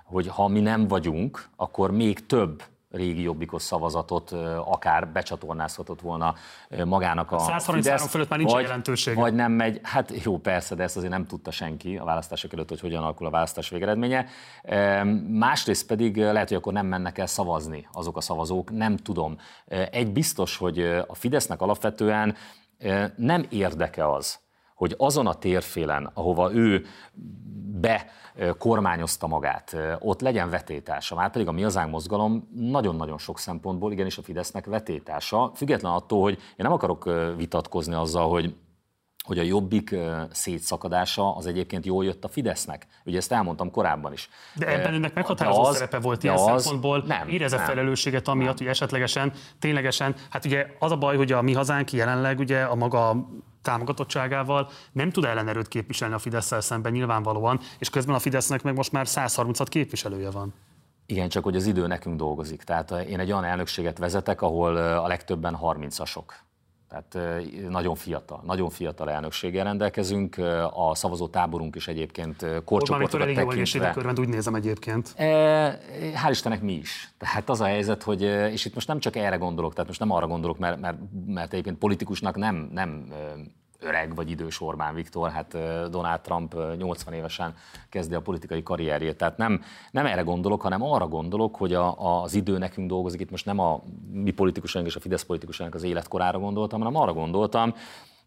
hogy 0.04 0.28
ha 0.28 0.48
mi 0.48 0.60
nem 0.60 0.88
vagyunk, 0.88 1.50
akkor 1.56 1.92
még 1.92 2.26
több 2.26 2.64
régi 2.90 3.22
jobbikos 3.22 3.62
szavazatot 3.62 4.32
akár 4.66 5.08
becsatornázhatott 5.08 6.02
volna 6.02 6.36
magának 6.86 7.32
a 7.32 7.40
133 7.40 7.82
Fidesz, 7.82 8.08
fölött 8.08 8.30
már 8.30 8.40
nincs 8.40 8.52
vagy, 8.52 8.62
jelentősége. 8.62 9.20
Vagy 9.20 9.34
nem 9.34 9.52
megy, 9.52 9.80
hát 9.84 10.24
jó, 10.24 10.38
persze, 10.38 10.76
de 10.76 10.84
ezt 10.84 10.98
azért 10.98 11.12
nem 11.12 11.26
tudta 11.26 11.52
senki 11.52 11.98
a 11.98 12.04
választások 12.04 12.54
előtt, 12.54 12.70
hogy 12.70 12.80
hogyan 12.80 13.04
alakul 13.04 13.28
a 13.28 13.30
választás 13.30 13.70
végeredménye. 13.70 14.26
Másrészt 15.30 15.88
pedig 15.88 16.18
lehet, 16.18 16.48
hogy 16.48 16.58
akkor 16.58 16.74
nem 16.74 16.86
mennek 16.86 17.18
el 17.18 17.28
szavazni 17.28 17.88
azok 17.92 18.18
a 18.18 18.22
szavazók, 18.22 18.72
nem 18.72 18.98
tudom. 18.98 19.38
Egy 19.92 20.12
biztos, 20.12 20.58
hogy 20.58 20.80
a 21.08 21.16
Fidesznek 21.16 21.62
alapvetően 21.62 22.36
nem 23.16 23.46
érdeke 23.50 24.12
az, 24.12 24.40
hogy 24.78 24.96
azon 24.98 25.28
a 25.28 25.34
térfélen, 25.34 26.12
ahova 26.14 26.54
ő 26.54 26.86
be 27.80 28.06
kormányozta 28.58 29.28
magát, 29.28 29.78
ott 30.00 30.22
legyen 30.22 30.50
vetétása. 30.50 31.16
Már 31.16 31.32
pedig 31.32 31.48
a 31.48 31.52
Mi 31.52 31.62
Hazánk 31.62 31.92
mozgalom 31.92 32.50
nagyon-nagyon 32.56 33.18
sok 33.18 33.40
szempontból 33.40 33.92
igenis 33.92 34.18
a 34.18 34.22
Fidesznek 34.22 34.66
vetétása, 34.66 35.52
független 35.56 35.92
attól, 35.92 36.22
hogy 36.22 36.34
én 36.34 36.56
nem 36.58 36.72
akarok 36.72 37.10
vitatkozni 37.38 37.94
azzal, 37.94 38.30
hogy 38.30 38.56
hogy 39.28 39.40
a 39.40 39.44
jobbik 39.44 39.96
szétszakadása 40.32 41.36
az 41.36 41.46
egyébként 41.46 41.86
jól 41.86 42.06
jött 42.06 42.24
a 42.24 42.28
Fidesznek. 42.28 42.88
Ugye 43.06 43.18
ezt 43.18 43.32
elmondtam 43.32 43.72
korábban 43.72 44.14
is. 44.14 44.30
De 44.56 44.68
ebben 44.68 44.94
önnek 44.94 45.14
meghatározó 45.14 45.62
az, 45.62 45.76
szerepe 45.76 46.00
volt 46.00 46.24
ilyen 46.24 46.36
az, 46.36 46.62
szempontból. 46.62 47.04
Nem, 47.08 47.28
érez 47.28 47.54
a 47.54 47.58
felelősséget 47.58 48.28
amiatt, 48.28 48.48
nem. 48.48 48.58
hogy 48.58 48.68
esetlegesen, 48.68 49.34
ténylegesen, 49.60 50.16
hát 50.30 50.46
ugye 50.46 50.68
az 50.80 50.92
a 50.92 50.98
baj, 50.98 51.18
hogy 51.18 51.32
a 51.32 51.42
mi 51.42 51.54
hazánk 51.54 51.92
jelenleg 51.92 52.40
ugye 52.40 52.62
a 52.62 52.76
maga 52.76 53.28
támogatottságával 53.68 54.70
nem 54.92 55.12
tud 55.12 55.26
ellenerőt 55.26 55.68
képviselni 55.68 56.14
a 56.14 56.20
fidesz 56.20 56.54
szemben 56.60 56.92
nyilvánvalóan, 56.92 57.60
és 57.80 57.90
közben 57.90 58.16
a 58.16 58.20
Fidesznek 58.20 58.64
meg 58.64 58.76
most 58.76 58.92
már 58.92 59.08
136 59.08 59.70
képviselője 59.70 60.30
van. 60.30 60.54
Igen, 61.06 61.30
csak 61.30 61.44
hogy 61.44 61.56
az 61.56 61.66
idő 61.66 61.88
nekünk 61.88 62.18
dolgozik. 62.18 62.64
Tehát 62.64 62.92
én 62.92 63.20
egy 63.20 63.32
olyan 63.32 63.44
elnökséget 63.44 63.98
vezetek, 63.98 64.42
ahol 64.42 64.76
a 64.78 65.08
legtöbben 65.08 65.58
30-asok. 65.62 66.24
Tehát 66.90 67.40
nagyon 67.70 67.96
fiatal, 67.96 68.42
nagyon 68.46 68.70
fiatal 68.70 69.10
elnökséggel 69.10 69.64
rendelkezünk. 69.64 70.38
A 70.74 70.96
szavazó 70.96 71.28
táborunk 71.28 71.76
is 71.76 71.88
egyébként 71.88 72.46
korcsoportokat 72.66 73.34
tekintve. 73.34 73.92
Körben, 73.92 74.20
úgy 74.20 74.30
nézem 74.30 74.56
egyébként. 74.56 75.14
Hál' 75.18 76.30
Istennek 76.30 76.62
mi 76.62 76.74
is. 76.74 77.14
Tehát 77.18 77.50
az 77.50 77.62
a 77.62 77.66
helyzet, 77.66 78.04
hogy, 78.04 78.22
és 78.52 78.66
itt 78.66 78.74
most 78.74 78.88
nem 78.88 79.00
csak 79.00 79.16
erre 79.16 79.36
gondolok, 79.36 79.72
tehát 79.72 79.88
most 79.88 80.00
nem 80.00 80.12
arra 80.12 80.28
gondolok, 80.28 80.58
mert, 80.58 80.80
mert, 80.80 80.98
mert 81.26 81.54
egyébként 81.54 81.78
politikusnak 81.78 82.36
nem, 82.36 82.70
nem 82.74 83.14
öreg 83.80 84.16
vagy 84.16 84.30
idős 84.30 84.62
Orbán 84.62 84.96
Viktor, 84.96 85.30
hát 85.30 85.58
Donald 85.90 86.22
Trump 86.22 86.56
80 86.78 87.14
évesen 87.14 87.54
kezdi 87.90 88.16
a 88.16 88.22
politikai 88.22 88.64
karrierjét. 88.64 89.18
Tehát 89.18 89.38
nem, 89.38 89.62
nem 89.92 90.06
erre 90.06 90.22
gondolok, 90.22 90.62
hanem 90.62 90.84
arra 90.84 91.08
gondolok, 91.08 91.56
hogy 91.56 91.74
a, 91.74 92.22
az 92.22 92.34
idő 92.34 92.58
nekünk 92.58 92.88
dolgozik. 92.90 93.20
Itt 93.20 93.32
most 93.32 93.46
nem 93.46 93.60
a 93.60 93.82
mi 94.12 94.32
politikusaink 94.32 94.88
és 94.88 94.96
a 94.96 95.00
Fidesz 95.00 95.24
politikusaink 95.24 95.76
az 95.76 95.84
életkorára 95.84 96.40
gondoltam, 96.40 96.80
hanem 96.80 97.02
arra 97.02 97.14
gondoltam, 97.14 97.74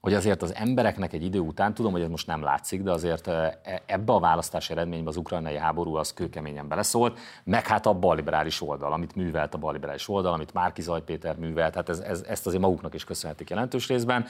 hogy 0.01 0.15
azért 0.15 0.43
az 0.43 0.55
embereknek 0.55 1.13
egy 1.13 1.25
idő 1.25 1.39
után, 1.39 1.75
tudom, 1.75 1.93
hogy 1.93 2.01
ez 2.01 2.09
most 2.09 2.27
nem 2.27 2.43
látszik, 2.43 2.83
de 2.83 2.91
azért 2.91 3.27
e, 3.27 3.61
ebbe 3.87 4.13
a 4.13 4.19
választási 4.19 4.73
eredménybe 4.73 5.09
az 5.09 5.17
ukrajnai 5.17 5.57
háború 5.57 5.95
az 5.95 6.13
kőkeményen 6.13 6.69
beleszólt, 6.69 7.19
meg 7.45 7.67
hát 7.67 7.87
a 7.87 7.95
balliberális 7.95 8.63
oldal, 8.63 8.93
amit 8.93 9.17
művelt 9.17 9.55
a 9.55 9.59
balliberális 9.59 10.09
oldal, 10.09 10.33
amit 10.33 10.53
Márki 10.53 10.83
Péter 11.05 11.37
művelt, 11.37 11.75
hát 11.75 11.89
ez, 11.89 11.99
ez, 11.99 12.25
ezt 12.29 12.47
azért 12.47 12.63
maguknak 12.63 12.95
is 12.95 13.05
köszönhetik 13.05 13.51
jelentős 13.51 13.89
részben. 13.89 14.27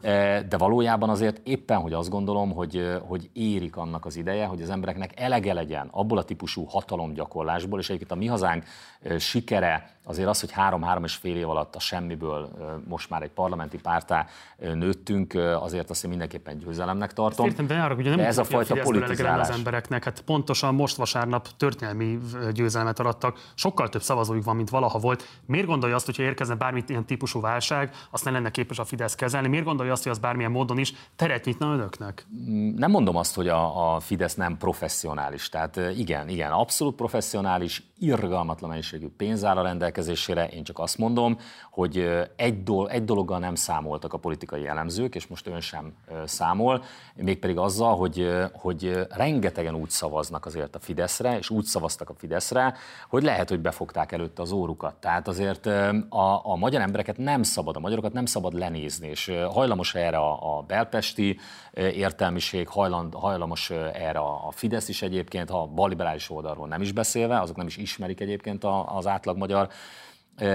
E, 0.00 0.42
de 0.42 0.56
valójában 0.56 1.08
azért 1.08 1.40
éppen, 1.44 1.78
hogy 1.78 1.92
azt 1.92 2.10
gondolom, 2.10 2.52
hogy, 2.52 2.76
e, 2.76 2.98
hogy 2.98 3.30
érik 3.32 3.76
annak 3.76 4.06
az 4.06 4.16
ideje, 4.16 4.46
hogy 4.46 4.62
az 4.62 4.70
embereknek 4.70 5.20
elege 5.20 5.52
legyen 5.52 5.88
abból 5.90 6.18
a 6.18 6.22
típusú 6.22 6.64
hatalomgyakorlásból, 6.64 7.78
és 7.78 7.86
egyébként 7.86 8.10
a 8.10 8.14
mi 8.14 8.26
hazánk 8.26 8.64
e, 9.02 9.18
sikere 9.18 9.98
azért 10.04 10.28
az, 10.28 10.40
hogy 10.40 10.50
három-három 10.50 11.04
és 11.04 11.14
fél 11.14 11.36
év 11.36 11.48
alatt 11.48 11.74
a 11.74 11.80
semmiből 11.80 12.50
most 12.88 13.10
már 13.10 13.22
egy 13.22 13.30
parlamenti 13.30 13.78
pártá 13.78 14.26
nőttünk, 14.56 15.34
azért 15.60 15.90
azt 15.90 16.04
én 16.04 16.10
mindenképpen 16.10 16.58
győzelemnek 16.58 17.12
tartom. 17.12 17.46
Ezt 17.46 17.58
értem, 17.58 17.76
de 17.76 17.82
arra, 17.82 17.94
ugye 17.94 18.08
nem 18.08 18.18
de 18.18 18.26
ez 18.26 18.38
a 18.38 18.44
fajta 18.44 18.74
politizálás. 18.82 19.48
az 19.48 19.56
embereknek. 19.56 20.04
Hát 20.04 20.20
pontosan 20.20 20.74
most 20.74 20.96
vasárnap 20.96 21.48
történelmi 21.56 22.18
győzelmet 22.52 22.98
arattak. 22.98 23.38
Sokkal 23.54 23.88
több 23.88 24.02
szavazójuk 24.02 24.44
van, 24.44 24.56
mint 24.56 24.70
valaha 24.70 24.98
volt. 24.98 25.24
Miért 25.46 25.66
gondolja 25.66 25.94
azt, 25.94 26.06
hogyha 26.06 26.22
érkezne 26.22 26.54
bármit 26.54 26.88
ilyen 26.88 27.04
típusú 27.04 27.40
válság, 27.40 27.94
azt 28.10 28.24
ne 28.24 28.30
lenne 28.30 28.50
képes 28.50 28.78
a 28.78 28.84
Fidesz 28.84 29.14
kezelni? 29.14 29.48
Miért 29.48 29.64
gondolja 29.64 29.89
azt, 29.90 30.02
hogy 30.02 30.12
az 30.12 30.18
bármilyen 30.18 30.50
módon 30.50 30.78
is 30.78 30.92
teret 31.16 31.44
nyitna 31.44 31.72
önöknek? 31.72 32.26
Mm, 32.50 32.74
nem 32.74 32.90
mondom 32.90 33.16
azt, 33.16 33.34
hogy 33.34 33.48
a, 33.48 33.94
a 33.94 34.00
Fidesz 34.00 34.34
nem 34.34 34.56
professzionális. 34.56 35.48
Tehát 35.48 35.76
igen, 35.96 36.28
igen, 36.28 36.50
abszolút 36.50 36.94
professzionális, 36.94 37.82
irgalmatlan 38.00 38.70
mennyiségű 38.70 39.08
pénz 39.16 39.44
áll 39.44 39.56
a 39.56 39.62
rendelkezésére. 39.62 40.48
Én 40.48 40.64
csak 40.64 40.78
azt 40.78 40.98
mondom, 40.98 41.38
hogy 41.70 42.08
egy, 42.36 42.62
do- 42.62 42.90
egy 42.90 43.04
dologgal 43.04 43.38
nem 43.38 43.54
számoltak 43.54 44.12
a 44.12 44.18
politikai 44.18 44.66
elemzők, 44.66 45.14
és 45.14 45.26
most 45.26 45.46
ön 45.46 45.60
sem 45.60 45.92
számol, 46.24 46.84
mégpedig 47.14 47.56
azzal, 47.56 47.96
hogy, 47.96 48.30
hogy 48.52 49.06
rengetegen 49.10 49.74
úgy 49.74 49.90
szavaznak 49.90 50.46
azért 50.46 50.74
a 50.74 50.78
Fideszre, 50.78 51.38
és 51.38 51.50
úgy 51.50 51.64
szavaztak 51.64 52.10
a 52.10 52.14
Fideszre, 52.14 52.74
hogy 53.08 53.22
lehet, 53.22 53.48
hogy 53.48 53.60
befogták 53.60 54.12
előtte 54.12 54.42
az 54.42 54.52
órukat. 54.52 54.94
Tehát 54.94 55.28
azért 55.28 55.66
a, 56.08 56.46
a 56.46 56.56
magyar 56.56 56.80
embereket 56.80 57.16
nem 57.16 57.42
szabad, 57.42 57.76
a 57.76 57.80
magyarokat 57.80 58.12
nem 58.12 58.26
szabad 58.26 58.54
lenézni, 58.54 59.08
és 59.08 59.32
hajlamos 59.50 59.79
erre 59.94 60.16
a, 60.16 60.58
a 60.58 60.62
belpesti 60.62 61.38
értelmiség, 61.74 62.68
hajland, 62.68 63.14
hajlamos 63.14 63.70
erre 63.92 64.18
a 64.18 64.50
Fidesz 64.50 64.88
is 64.88 65.02
egyébként, 65.02 65.50
ha 65.50 65.62
a 65.62 65.66
balliberális 65.66 66.30
oldalról 66.30 66.66
nem 66.66 66.80
is 66.80 66.92
beszélve, 66.92 67.40
azok 67.40 67.56
nem 67.56 67.66
is 67.66 67.76
ismerik 67.76 68.20
egyébként 68.20 68.64
az 68.86 69.06
átlag 69.06 69.36
magyar 69.36 69.68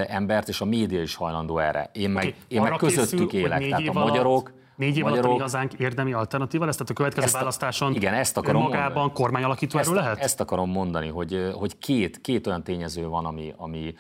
embert, 0.08 0.48
és 0.48 0.62
a 0.62 0.66
média 0.66 1.02
is 1.02 1.16
hajlandó 1.16 1.58
erre. 1.58 1.90
Én 1.94 2.10
meg, 2.10 2.24
okay. 2.24 2.36
én 2.48 2.62
meg 2.62 2.72
közöttük 2.72 3.30
készül, 3.30 3.46
élek, 3.46 3.68
tehát 3.68 3.88
a 3.88 3.94
magyarok... 3.94 4.54
Négy 4.76 4.98
év 4.98 5.04
magyarok, 5.04 5.26
alatt 5.26 5.40
a 5.40 5.42
hazánk 5.42 5.74
érdemi 5.74 6.14
alternatíva 6.14 6.66
lesz? 6.66 6.76
Tehát 6.76 6.90
a 6.90 6.94
következő 6.94 7.26
ezt, 7.26 7.36
választáson 7.36 7.94
igen, 7.94 8.14
ezt 8.14 8.38
akarom 8.38 8.62
magában 8.62 8.94
mondani. 8.94 9.14
kormányalakító 9.14 9.80
ezt, 9.80 9.92
lehet? 9.92 10.18
Ezt 10.18 10.40
akarom 10.40 10.70
mondani, 10.70 11.08
hogy, 11.08 11.52
hogy 11.54 11.78
két, 11.78 12.22
két 12.22 12.48
olyan 12.48 12.64
tényező 12.64 13.08
van, 13.08 13.26
ami, 13.26 13.54
ami, 13.58 13.94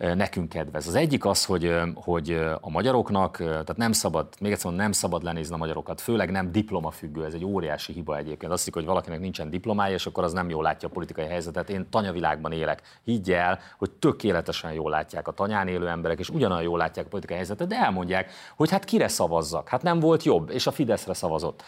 nekünk 0.00 0.48
kedvez. 0.48 0.86
Az 0.86 0.94
egyik 0.94 1.24
az, 1.24 1.44
hogy, 1.44 1.74
hogy 1.94 2.30
a 2.60 2.70
magyaroknak, 2.70 3.36
tehát 3.36 3.76
nem 3.76 3.92
szabad, 3.92 4.28
még 4.40 4.52
egyszer 4.52 4.64
mondom, 4.64 4.82
nem 4.82 4.92
szabad 4.92 5.22
lenézni 5.22 5.54
a 5.54 5.58
magyarokat, 5.58 6.00
főleg 6.00 6.30
nem 6.30 6.52
diplomafüggő, 6.52 7.24
ez 7.24 7.34
egy 7.34 7.44
óriási 7.44 7.92
hiba 7.92 8.16
egyébként. 8.16 8.52
Azt 8.52 8.58
hiszik, 8.58 8.74
hogy 8.74 8.84
valakinek 8.84 9.20
nincsen 9.20 9.50
diplomája, 9.50 9.94
és 9.94 10.06
akkor 10.06 10.24
az 10.24 10.32
nem 10.32 10.48
jól 10.48 10.62
látja 10.62 10.88
a 10.88 10.90
politikai 10.90 11.26
helyzetet. 11.26 11.70
Én 11.70 11.86
tanyavilágban 11.90 12.52
élek. 12.52 12.82
Higgy 13.04 13.32
el, 13.32 13.58
hogy 13.78 13.90
tökéletesen 13.90 14.72
jól 14.72 14.90
látják 14.90 15.28
a 15.28 15.32
tanyán 15.32 15.68
élő 15.68 15.88
emberek, 15.88 16.18
és 16.18 16.28
ugyanolyan 16.28 16.62
jól 16.62 16.78
látják 16.78 17.06
a 17.06 17.08
politikai 17.08 17.36
helyzetet, 17.36 17.68
de 17.68 17.76
elmondják, 17.76 18.30
hogy 18.56 18.70
hát 18.70 18.84
kire 18.84 19.08
szavazzak. 19.08 19.68
Hát 19.68 19.82
nem 19.82 20.00
volt 20.00 20.22
jobb, 20.22 20.50
és 20.50 20.66
a 20.66 20.70
Fideszre 20.70 21.14
szavazott. 21.14 21.62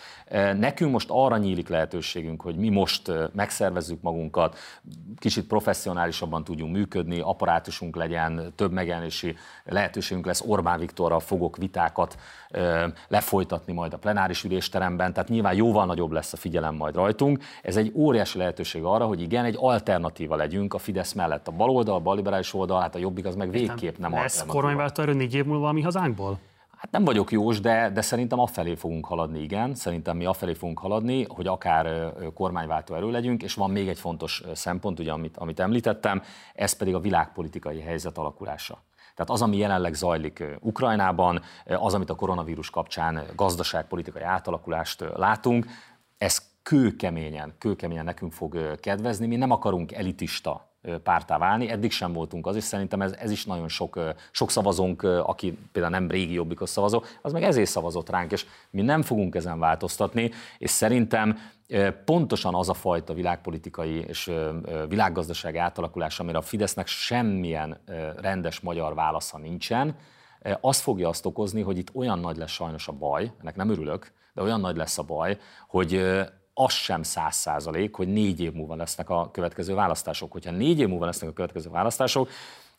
Nekünk 0.57 0.93
most 0.93 1.09
arra 1.11 1.37
nyílik 1.37 1.69
lehetőségünk, 1.69 2.43
hogy 2.43 2.57
mi 2.57 2.69
most 2.69 3.13
megszervezzük 3.33 4.03
magunkat, 4.03 4.59
kicsit 5.19 5.47
professzionálisabban 5.47 6.45
tudjunk 6.45 6.73
működni, 6.73 7.21
apparátusunk 7.21 7.97
legyen, 7.97 8.21
helyen 8.23 8.53
több 8.57 8.73
megjelenési 8.73 9.37
lehetőségünk 9.65 10.27
lesz 10.27 10.43
Orbán 10.47 10.79
Viktorral 10.79 11.21
fogok 11.21 11.57
vitákat 11.57 12.17
lefolytatni 13.09 13.73
majd 13.73 13.93
a 13.93 13.97
plenáris 13.97 14.45
ülésteremben, 14.45 15.13
tehát 15.13 15.29
nyilván 15.29 15.55
jóval 15.55 15.87
nagyobb 15.87 16.11
lesz 16.11 16.33
a 16.33 16.37
figyelem 16.37 16.75
majd 16.75 16.95
rajtunk. 16.95 17.43
Ez 17.63 17.77
egy 17.77 17.93
óriási 17.95 18.39
lehetőség 18.39 18.85
arra, 18.85 19.07
hogy 19.07 19.21
igen, 19.21 19.45
egy 19.45 19.57
alternatíva 19.59 20.37
legyünk 20.37 20.75
a 20.75 20.79
Fidesz 20.79 21.13
mellett. 21.13 21.49
A 21.49 21.53
baloldal, 21.53 21.95
a 21.95 22.01
balliberális 22.01 22.55
oldal, 22.55 22.81
hát 22.81 22.95
a 22.95 22.99
jobbik 22.99 23.27
az 23.27 23.35
meg 23.35 23.51
végképp 23.51 23.97
nem 23.97 24.13
alternatíva. 24.13 24.25
Ez 24.25 24.45
kormányváltó 24.47 25.03
erő 25.03 25.13
négy 25.13 25.35
év 25.35 25.45
múlva 25.45 25.69
a 25.69 25.73
mi 25.73 25.81
hazánkból? 25.81 26.39
Hát 26.83 26.91
nem 26.91 27.05
vagyok 27.05 27.31
jós, 27.31 27.61
de, 27.61 27.91
de 27.91 28.01
szerintem 28.01 28.39
afelé 28.39 28.75
fogunk 28.75 29.07
haladni, 29.07 29.43
igen. 29.43 29.75
Szerintem 29.75 30.17
mi 30.17 30.25
afelé 30.25 30.55
fogunk 30.55 30.79
haladni, 30.79 31.25
hogy 31.29 31.47
akár 31.47 32.13
kormányváltó 32.35 32.95
erő 32.95 33.11
legyünk, 33.11 33.43
és 33.43 33.55
van 33.55 33.71
még 33.71 33.89
egy 33.89 33.99
fontos 33.99 34.43
szempont, 34.55 34.99
ugye, 34.99 35.13
amit, 35.13 35.37
amit 35.37 35.61
említettem, 35.61 36.23
ez 36.55 36.73
pedig 36.73 36.95
a 36.95 37.01
világpolitikai 37.01 37.81
helyzet 37.81 38.19
alakulása. 38.19 38.83
Tehát 39.15 39.31
az, 39.31 39.43
ami 39.43 39.57
jelenleg 39.57 39.95
zajlik 39.95 40.45
Ukrajnában, 40.61 41.43
az, 41.65 41.95
amit 41.95 42.11
a 42.11 42.15
koronavírus 42.15 42.71
kapcsán 42.71 43.25
gazdaságpolitikai 43.37 44.23
átalakulást 44.23 45.05
látunk, 45.15 45.67
ez 46.19 46.43
kőkeményen, 46.63 47.55
kőkeményen 47.59 48.05
nekünk 48.05 48.33
fog 48.33 48.81
kedvezni. 48.81 49.27
Mi 49.27 49.37
nem 49.37 49.51
akarunk 49.51 49.93
elitista 49.93 50.72
pártá 51.03 51.39
válni. 51.39 51.71
Eddig 51.71 51.91
sem 51.91 52.13
voltunk 52.13 52.47
az, 52.47 52.57
és 52.57 52.65
szerintem 52.65 53.03
ez, 53.03 53.13
ez 53.13 53.31
is 53.31 53.45
nagyon 53.45 53.69
sok, 53.69 54.01
sok 54.31 54.51
szavazónk, 54.51 55.03
aki 55.03 55.59
például 55.73 55.95
nem 55.95 56.11
régi 56.11 56.33
jobbikos 56.33 56.69
szavazó, 56.69 57.03
az 57.23 57.33
meg 57.33 57.43
ezért 57.43 57.71
szavazott 57.71 58.11
ránk, 58.11 58.33
és 58.33 58.47
mi 58.71 58.83
nem 58.83 59.03
fogunk 59.03 59.35
ezen 59.35 59.59
változtatni, 59.59 60.31
és 60.59 60.71
szerintem 60.71 61.39
pontosan 62.05 62.55
az 62.55 62.69
a 62.69 62.75
fajta 62.75 63.15
világpolitikai 63.15 64.05
és 64.07 64.33
világgazdasági 64.89 65.59
átalakulás, 65.59 66.21
amire 66.21 66.39
a 66.39 66.43
Fidesznek 66.43 66.87
semmilyen 66.87 67.81
rendes 68.17 68.61
magyar 68.61 68.95
válasza 68.95 69.39
nincsen, 69.39 69.97
az 70.61 70.81
fogja 70.81 71.09
azt 71.09 71.27
okozni, 71.27 71.61
hogy 71.61 71.79
itt 71.79 71.95
olyan 71.95 72.19
nagy 72.19 72.37
lesz 72.37 72.51
sajnos 72.51 72.89
a 72.89 72.93
baj, 72.93 73.33
ennek 73.41 73.57
nem 73.57 73.71
örülök, 73.71 74.13
de 74.35 74.43
olyan 74.43 74.61
nagy 74.61 74.77
lesz 74.77 74.99
a 74.99 75.03
baj, 75.03 75.39
hogy 75.69 76.23
az 76.55 76.73
sem 76.73 77.03
száz 77.03 77.37
százalék, 77.37 77.95
hogy 77.95 78.09
négy 78.09 78.41
év 78.41 78.53
múlva 78.53 78.75
lesznek 78.75 79.11
a 79.11 79.31
következő 79.31 79.75
választások. 79.75 80.33
Hogyha 80.33 80.51
négy 80.51 80.79
év 80.79 80.89
múlva 80.89 81.05
lesznek 81.05 81.31
a 81.31 81.33
következő 81.33 81.71
választások, 81.71 82.29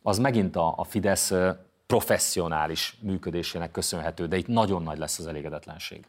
az 0.01 0.17
megint 0.17 0.55
a, 0.55 0.73
a 0.77 0.83
Fidesz 0.83 1.33
professzionális 1.85 2.97
működésének 3.01 3.71
köszönhető, 3.71 4.27
de 4.27 4.37
itt 4.37 4.47
nagyon 4.47 4.83
nagy 4.83 4.97
lesz 4.97 5.19
az 5.19 5.27
elégedetlenség. 5.27 6.05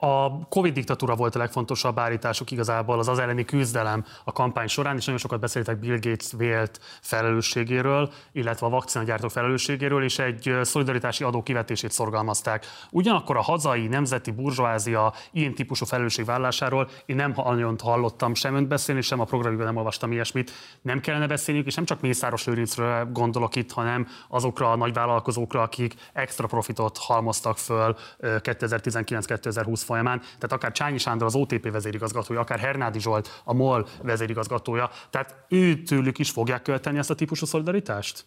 A 0.00 0.46
Covid 0.48 0.74
diktatúra 0.74 1.14
volt 1.14 1.34
a 1.34 1.38
legfontosabb 1.38 1.98
állításuk 1.98 2.50
igazából, 2.50 2.98
az 2.98 3.08
az 3.08 3.18
elleni 3.18 3.44
küzdelem 3.44 4.04
a 4.24 4.32
kampány 4.32 4.66
során, 4.66 4.96
és 4.96 5.04
nagyon 5.04 5.20
sokat 5.20 5.40
beszéltek 5.40 5.78
Bill 5.78 5.98
Gates 6.00 6.32
vélt 6.36 6.80
felelősségéről, 7.00 8.12
illetve 8.32 8.66
a 8.66 8.70
vakcinagyártók 8.70 9.30
felelősségéről, 9.30 10.04
és 10.04 10.18
egy 10.18 10.58
szolidaritási 10.62 11.24
adó 11.24 11.42
kivetését 11.42 11.90
szorgalmazták. 11.90 12.66
Ugyanakkor 12.90 13.36
a 13.36 13.42
hazai 13.42 13.86
nemzeti 13.86 14.30
burzsóázia 14.30 15.12
ilyen 15.32 15.54
típusú 15.54 15.84
felelősségvállásáról 15.84 16.88
én 17.06 17.16
nem 17.16 17.34
nagyon 17.36 17.76
hallottam 17.82 18.34
sem 18.34 18.54
önt 18.54 18.68
beszélni, 18.68 19.00
sem 19.00 19.20
a 19.20 19.24
programjukban 19.24 19.66
nem 19.66 19.76
olvastam 19.76 20.12
ilyesmit. 20.12 20.50
Nem 20.82 21.00
kellene 21.00 21.26
beszélniük, 21.26 21.66
és 21.66 21.74
nem 21.74 21.84
csak 21.84 22.00
Mészáros 22.00 22.44
Lőrincről 22.44 23.12
gondolok 23.12 23.56
itt, 23.56 23.72
hanem 23.72 24.06
azokra 24.28 24.70
a 24.70 24.76
nagyvállalkozókra, 24.76 25.62
akik 25.62 25.94
extra 26.12 26.46
profitot 26.46 26.98
halmoztak 26.98 27.58
föl 27.58 27.96
2019-2020 28.20 29.86
folyamán, 29.88 30.18
tehát 30.20 30.52
akár 30.52 30.72
Csányi 30.72 30.98
Sándor 30.98 31.26
az 31.26 31.34
OTP 31.34 31.70
vezérigazgatója, 31.70 32.40
akár 32.40 32.58
Hernádi 32.58 33.00
Zsolt 33.00 33.42
a 33.44 33.52
MOL 33.52 33.86
vezérigazgatója, 34.02 34.90
tehát 35.10 35.34
ő 35.48 35.82
tőlük 35.82 36.18
is 36.18 36.30
fogják 36.30 36.62
követelni 36.62 36.98
ezt 36.98 37.10
a 37.10 37.14
típusú 37.14 37.46
szolidaritást? 37.46 38.24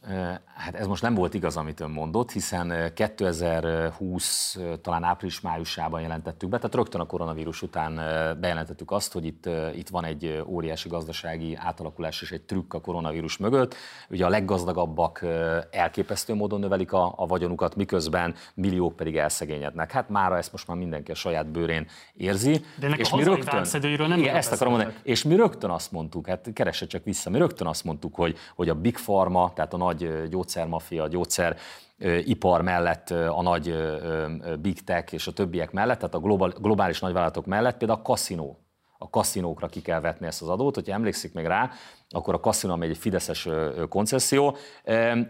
Hát 0.55 0.75
ez 0.75 0.87
most 0.87 1.01
nem 1.01 1.13
volt 1.13 1.33
igaz, 1.33 1.57
amit 1.57 1.79
ön 1.79 1.89
mondott, 1.89 2.31
hiszen 2.31 2.93
2020 2.93 4.57
talán 4.81 5.03
április-májusában 5.03 6.01
jelentettük 6.01 6.49
be, 6.49 6.57
tehát 6.57 6.75
rögtön 6.75 7.01
a 7.01 7.05
koronavírus 7.05 7.61
után 7.61 7.95
bejelentettük 8.39 8.91
azt, 8.91 9.13
hogy 9.13 9.25
itt, 9.25 9.49
itt 9.75 9.89
van 9.89 10.05
egy 10.05 10.43
óriási 10.45 10.89
gazdasági 10.89 11.55
átalakulás 11.55 12.21
és 12.21 12.31
egy 12.31 12.41
trükk 12.41 12.73
a 12.73 12.81
koronavírus 12.81 13.37
mögött. 13.37 13.75
Ugye 14.09 14.25
a 14.25 14.29
leggazdagabbak 14.29 15.25
elképesztő 15.71 16.33
módon 16.33 16.59
növelik 16.59 16.93
a, 16.93 17.13
a 17.17 17.25
vagyonukat, 17.25 17.75
miközben 17.75 18.35
milliók 18.53 18.95
pedig 18.95 19.17
elszegényednek. 19.17 19.91
Hát 19.91 20.09
mára 20.09 20.37
ezt 20.37 20.51
most 20.51 20.67
már 20.67 20.77
mindenki 20.77 21.11
a 21.11 21.15
saját 21.15 21.50
bőrén 21.51 21.87
érzi. 22.13 22.61
De 22.79 22.85
ennek 22.85 22.99
és 22.99 23.11
a 23.11 23.15
mi 23.15 23.23
rögtön, 23.23 23.67
nem 23.97 24.19
igen, 24.19 24.35
ezt 24.35 24.51
akarom 24.51 24.73
mondani. 24.73 24.95
És 25.03 25.23
mi 25.23 25.35
rögtön 25.35 25.69
azt 25.69 25.91
mondtuk, 25.91 26.27
hát 26.27 26.49
keresse 26.53 26.87
csak 26.87 27.03
vissza, 27.03 27.29
mi 27.29 27.37
rögtön 27.37 27.67
azt 27.67 27.83
mondtuk, 27.83 28.15
hogy, 28.15 28.37
hogy 28.55 28.69
a 28.69 28.75
Big 28.75 28.95
Pharma, 28.95 29.51
tehát 29.55 29.73
a 29.73 29.77
nagy 29.77 30.29
gyógyszermafia, 30.29 31.07
gyógyszer 31.07 31.57
ipar 32.23 32.61
mellett, 32.61 33.09
a 33.09 33.41
nagy 33.41 33.75
Big 34.61 34.83
Tech 34.83 35.13
és 35.13 35.27
a 35.27 35.31
többiek 35.31 35.71
mellett, 35.71 35.97
tehát 35.97 36.15
a 36.15 36.19
globál, 36.19 36.53
globális 36.61 36.99
nagyvállalatok 36.99 37.45
mellett 37.45 37.77
például 37.77 37.99
a 37.99 38.01
kaszinó 38.01 38.61
a 39.03 39.09
kaszinókra 39.09 39.67
ki 39.67 39.81
kell 39.81 39.99
vetni 39.99 40.25
ezt 40.25 40.41
az 40.41 40.47
adót. 40.49 40.75
Hogyha 40.75 40.93
emlékszik 40.93 41.33
még 41.33 41.45
rá, 41.45 41.71
akkor 42.11 42.33
a 42.33 42.39
kaszinó, 42.39 42.73
ami 42.73 42.87
egy 42.87 42.97
fideszes 42.97 43.47
koncesszió, 43.89 44.55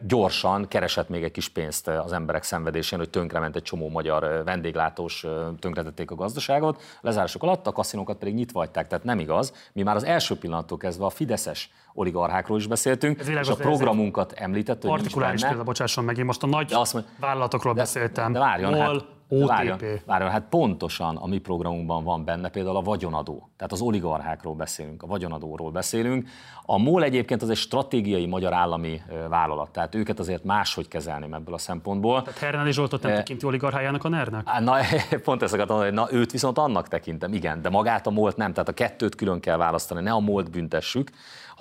gyorsan 0.08 0.68
keresett 0.68 1.10
még 1.10 1.24
egy 1.24 1.32
kis 1.32 1.50
pénzt 1.50 1.88
az 1.88 2.14
emberek 2.14 2.44
szenvedésén, 2.44 3.00
hogy 3.00 3.10
tönkrement 3.10 3.56
egy 3.56 3.62
csomó 3.62 3.90
magyar 3.90 4.42
vendéglátós, 4.46 5.26
tönkretették 5.60 6.12
a 6.12 6.16
gazdaságot. 6.16 6.82
Lezárások 7.02 7.44
alatt 7.44 7.68
a 7.68 7.72
kaszinókat 7.72 8.18
pedig 8.18 8.34
nyitva 8.34 8.60
hagyták, 8.60 8.88
tehát 8.88 9.04
nem 9.04 9.20
igaz. 9.20 9.54
Mi 9.74 9.82
már 9.82 9.96
az 9.96 10.04
első 10.04 10.38
pillanattól 10.38 10.78
kezdve 10.78 11.06
a 11.06 11.10
fideszes 11.10 11.72
oligarchákról 11.94 12.58
is 12.58 12.68
beszéltünk, 12.68 13.20
Ez 13.20 13.28
és 13.28 13.48
a 13.48 13.56
programunkat 13.56 14.32
említett, 14.32 14.82
hogy 14.82 14.90
Partikuláris 14.90 15.42
példa, 15.42 15.64
bocsásson 15.64 16.04
meg, 16.04 16.18
én 16.18 16.26
most 16.26 16.44
a 16.44 16.48
nagy 16.48 16.74
azt 16.74 16.98
vállalatokról 17.20 17.74
de, 17.74 17.80
beszéltem. 17.80 18.32
De 18.32 18.40
várjon, 18.40 18.72
MOL, 18.72 18.80
hát, 18.80 19.06
OTP. 19.34 19.48
Várjon, 19.48 19.80
várjon, 20.06 20.30
hát 20.30 20.44
pontosan 20.50 21.16
a 21.16 21.28
mi 21.28 21.38
programunkban 21.38 22.04
van 22.04 22.26
benne 22.26 22.50
például 22.50 22.76
a 22.76 22.82
vagyonadó. 22.82 23.50
Tehát 23.58 23.72
az 23.72 23.82
oligarchákról 23.82 24.56
beszélünk, 24.56 25.04
a 25.04 25.08
vagyonadóról 25.08 25.72
beszélünk. 25.72 26.28
A 26.66 26.78
MOL 26.78 27.04
egyébként 27.04 27.42
az 27.42 27.50
egy 27.50 27.58
stratégiai 27.58 28.26
magyar 28.26 28.54
állami 28.54 29.02
vállalat, 29.30 29.70
tehát 29.70 29.96
őket 29.96 30.20
azért 30.20 30.44
máshogy 30.44 30.88
kezelném 30.88 31.34
ebből 31.34 31.54
a 31.54 31.58
szempontból. 31.58 32.22
Tehát 32.22 32.40
Hernádi 32.40 32.72
Zsoltot 32.72 33.02
nem 33.02 33.12
e... 33.12 33.16
tekinti 33.16 33.46
oligarchájának 33.46 34.04
a 34.04 34.10
ner 34.10 34.46
Na, 34.60 34.76
pont 35.24 35.42
ezt 35.42 35.54
akartam 35.54 35.76
mondani, 35.78 35.96
na 35.96 36.18
őt 36.18 36.32
viszont 36.32 36.58
annak 36.58 36.88
tekintem, 36.88 37.34
igen, 37.34 37.62
de 37.62 37.70
magát 37.70 38.08
a 38.08 38.10
MOL-t 38.10 38.38
nem, 38.38 38.54
tehát 38.54 38.70
a 38.70 38.74
kettőt 38.74 39.16
külön 39.16 39.40
kell 39.40 39.58
választani, 39.58 40.02
ne 40.02 40.12
a 40.12 40.20
MOL-t 40.20 40.52
büntessük, 40.52 41.10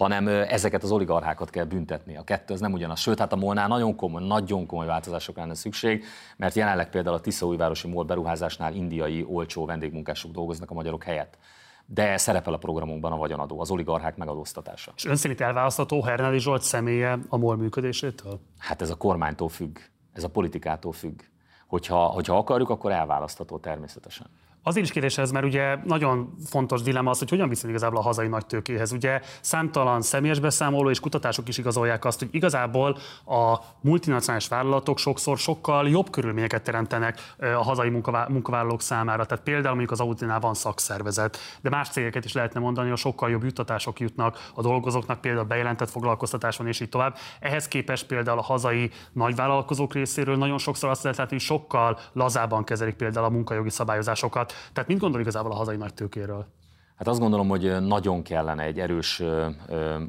hanem 0.05 0.29
ezeket 0.29 0.83
az 0.83 0.91
oligarchákat 0.91 1.51
kell 1.51 1.65
büntetni. 1.65 2.17
A 2.17 2.25
kettő 2.25 2.55
az 2.55 2.61
nem 2.61 2.73
ugyanaz. 2.73 3.01
Sőt, 3.01 3.19
hát 3.19 3.33
a 3.33 3.37
molnál 3.37 3.69
nagyon 3.69 3.97
komoly, 3.97 4.27
nagyon 4.27 4.67
komoly 4.67 4.87
változások 4.87 5.37
lenne 5.37 5.55
szükség, 5.55 6.05
mert 6.37 6.55
jelenleg 6.55 6.91
például 6.91 7.17
a 7.17 7.21
Tiszaújvárosi 7.21 7.89
MOL 7.89 8.05
beruházásnál 8.05 8.75
indiai 8.75 9.25
olcsó 9.29 9.67
vendégmunkások 9.67 10.31
dolgoznak 10.31 10.71
a 10.71 10.75
magyarok 10.75 11.03
helyett 11.05 11.39
de 11.93 12.17
szerepel 12.17 12.53
a 12.53 12.57
programunkban 12.57 13.13
a 13.13 13.17
vagyonadó, 13.17 13.61
az 13.61 13.71
oligarchák 13.71 14.17
megadóztatása. 14.17 14.93
És 14.97 15.05
ön 15.05 15.17
szerint 15.17 15.41
elválasztható 15.41 16.03
Hernádi 16.03 16.39
Zsolt 16.39 16.63
személye 16.63 17.19
a 17.29 17.37
MOL 17.37 17.57
működésétől? 17.57 18.41
Hát 18.59 18.83
ez 18.83 18.91
a 18.91 18.95
kormánytól 18.95 19.49
függ, 19.49 19.79
ez 20.13 20.25
a 20.25 20.29
politikától 20.29 20.93
függ. 20.93 21.21
Hogyha, 21.67 22.05
hogyha 22.05 22.37
akarjuk, 22.37 22.69
akkor 22.69 22.93
elválasztható 22.93 23.59
természetesen. 23.59 24.27
Azért 24.63 24.87
is 24.87 24.93
kérdés 24.93 25.19
ez, 25.19 25.31
mert 25.31 25.45
ugye 25.45 25.77
nagyon 25.85 26.35
fontos 26.47 26.83
dilemma 26.83 27.11
az, 27.11 27.19
hogy 27.19 27.29
hogyan 27.31 27.49
viszont 27.49 27.73
igazából 27.73 27.99
a 27.99 28.03
hazai 28.03 28.29
nagy 28.29 28.47
tőkéhez. 28.47 28.93
Ugye 28.93 29.21
számtalan 29.41 30.03
személyes 30.03 30.41
beszámoló 30.41 30.91
és 30.91 31.01
kutatások 31.01 31.49
is 31.49 31.59
igazolják 31.59 32.05
azt, 32.05 32.19
hogy 32.19 32.29
igazából 32.33 32.97
a 33.27 33.57
multinacionális 33.81 34.49
vállalatok 34.49 34.99
sokszor 34.99 35.39
sokkal 35.39 35.89
jobb 35.89 36.11
körülményeket 36.11 36.63
teremtenek 36.63 37.35
a 37.39 37.63
hazai 37.63 37.89
munkavállalók 38.29 38.83
számára. 38.83 39.25
Tehát 39.25 39.45
például 39.45 39.75
mondjuk 39.75 39.91
az 39.91 40.01
Autinál 40.01 40.41
van 40.41 40.55
szakszervezet, 40.55 41.39
de 41.61 41.71
más 41.71 41.89
cégeket 41.89 42.25
is 42.25 42.33
lehetne 42.33 42.61
mondani, 42.61 42.89
hogy 42.89 42.99
sokkal 42.99 43.31
jobb 43.31 43.43
juttatások 43.43 44.01
jutnak 44.01 44.51
a 44.55 44.63
dolgozóknak, 44.63 45.21
például 45.21 45.47
bejelentett 45.47 45.91
foglalkoztatáson 45.91 46.67
és 46.67 46.81
így 46.81 46.89
tovább. 46.89 47.17
Ehhez 47.41 47.69
képest 47.69 48.07
például 48.07 48.39
a 48.39 48.43
hazai 48.43 48.91
nagyvállalkozók 49.13 49.95
részéről 49.95 50.37
nagyon 50.37 50.59
sokszor 50.59 50.91
azt 50.91 51.03
lehet 51.03 51.19
látni, 51.19 51.37
hogy 51.37 51.45
sokkal 51.45 51.99
lazában 52.13 52.65
kezelik 52.65 52.95
például 52.95 53.27
a 53.27 53.31
munkajogi 53.31 53.71
szabályozásokat. 53.71 54.50
Tehát 54.73 54.89
mit 54.89 54.99
gondol 54.99 55.21
igazából 55.21 55.53
a 55.53 55.55
hazai 55.55 55.77
nagy 55.77 55.95
tőkéről? 55.95 56.47
Hát 56.97 57.09
azt 57.09 57.21
gondolom, 57.21 57.49
hogy 57.49 57.81
nagyon 57.81 58.23
kellene 58.23 58.63
egy 58.63 58.81
erős 58.81 59.23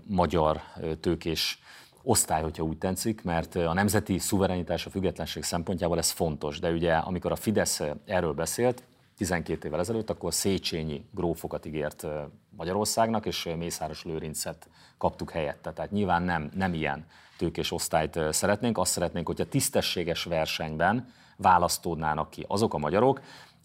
magyar 0.07 0.61
tőkés 0.99 1.59
osztály, 2.03 2.41
hogyha 2.41 2.63
úgy 2.63 2.77
tetszik, 2.77 3.23
mert 3.23 3.55
a 3.55 3.73
nemzeti 3.73 4.17
szuverenitás, 4.17 4.85
a 4.85 4.89
függetlenség 4.89 5.43
szempontjából 5.43 5.97
ez 5.97 6.09
fontos. 6.09 6.59
De 6.59 6.71
ugye, 6.71 6.93
amikor 6.93 7.31
a 7.31 7.35
Fidesz 7.35 7.81
erről 8.05 8.33
beszélt, 8.33 8.83
12 9.17 9.67
évvel 9.67 9.79
ezelőtt, 9.79 10.09
akkor 10.09 10.33
Széchenyi 10.33 11.05
grófokat 11.11 11.65
ígért 11.65 12.07
Magyarországnak, 12.49 13.25
és 13.25 13.49
Mészáros 13.57 14.03
Lőrincet 14.03 14.67
kaptuk 14.97 15.31
helyette. 15.31 15.71
Tehát 15.71 15.91
nyilván 15.91 16.23
nem, 16.23 16.51
nem 16.55 16.73
ilyen 16.73 17.05
tőkés 17.37 17.71
osztályt 17.71 18.19
szeretnénk, 18.31 18.77
azt 18.77 18.91
szeretnénk, 18.91 19.27
hogyha 19.27 19.45
tisztességes 19.45 20.23
versenyben 20.23 21.13
választódnának 21.37 22.29
ki 22.29 22.45
azok 22.47 22.73
a 22.73 22.77
magyarok, 22.77 23.21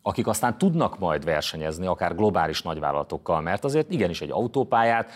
akik 0.07 0.27
aztán 0.27 0.59
tudnak 0.59 0.99
majd 0.99 1.25
versenyezni, 1.25 1.87
akár 1.87 2.15
globális 2.15 2.63
nagyvállalatokkal, 2.63 3.41
mert 3.41 3.65
azért 3.65 3.91
igenis 3.91 4.21
egy 4.21 4.31
autópályát, 4.31 5.11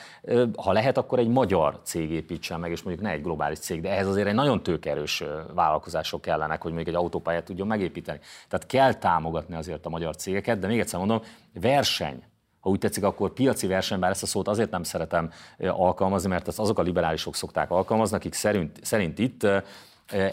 ha 0.57 0.73
lehet, 0.73 0.97
akkor 0.97 1.19
egy 1.19 1.29
magyar 1.29 1.81
cég 1.83 2.11
építsen 2.11 2.61
meg, 2.61 2.71
és 2.71 2.83
mondjuk 2.83 3.07
ne 3.07 3.13
egy 3.13 3.23
globális 3.23 3.59
cég, 3.59 3.81
de 3.81 3.91
ehhez 3.91 4.07
azért 4.07 4.27
egy 4.27 4.35
nagyon 4.35 4.63
tőkerős 4.63 5.25
vállalkozások 5.55 6.21
kellenek, 6.21 6.63
hogy 6.63 6.73
mondjuk 6.73 6.97
egy 6.97 7.03
autópályát 7.03 7.45
tudjon 7.45 7.67
megépíteni. 7.67 8.19
Tehát 8.49 8.67
kell 8.67 8.95
támogatni 8.95 9.55
azért 9.55 9.87
a 9.87 9.89
magyar 9.89 10.17
cégeket, 10.17 10.59
de 10.59 10.67
még 10.67 10.81
egyszer 10.81 10.99
mondom, 10.99 11.23
verseny 11.61 12.23
ha 12.61 12.71
úgy 12.71 12.79
tetszik, 12.79 13.05
akkor 13.05 13.33
piaci 13.33 13.67
verseny, 13.67 13.99
bár 13.99 14.11
ezt 14.11 14.23
a 14.23 14.27
szót 14.27 14.49
azért 14.49 14.71
nem 14.71 14.83
szeretem 14.83 15.31
alkalmazni, 15.59 16.29
mert 16.29 16.49
ezt 16.49 16.59
azok 16.59 16.79
a 16.79 16.83
liberálisok 16.83 17.35
szokták 17.35 17.71
alkalmazni, 17.71 18.17
akik 18.17 18.35
szerint, 18.35 18.79
szerint 18.83 19.19
itt 19.19 19.47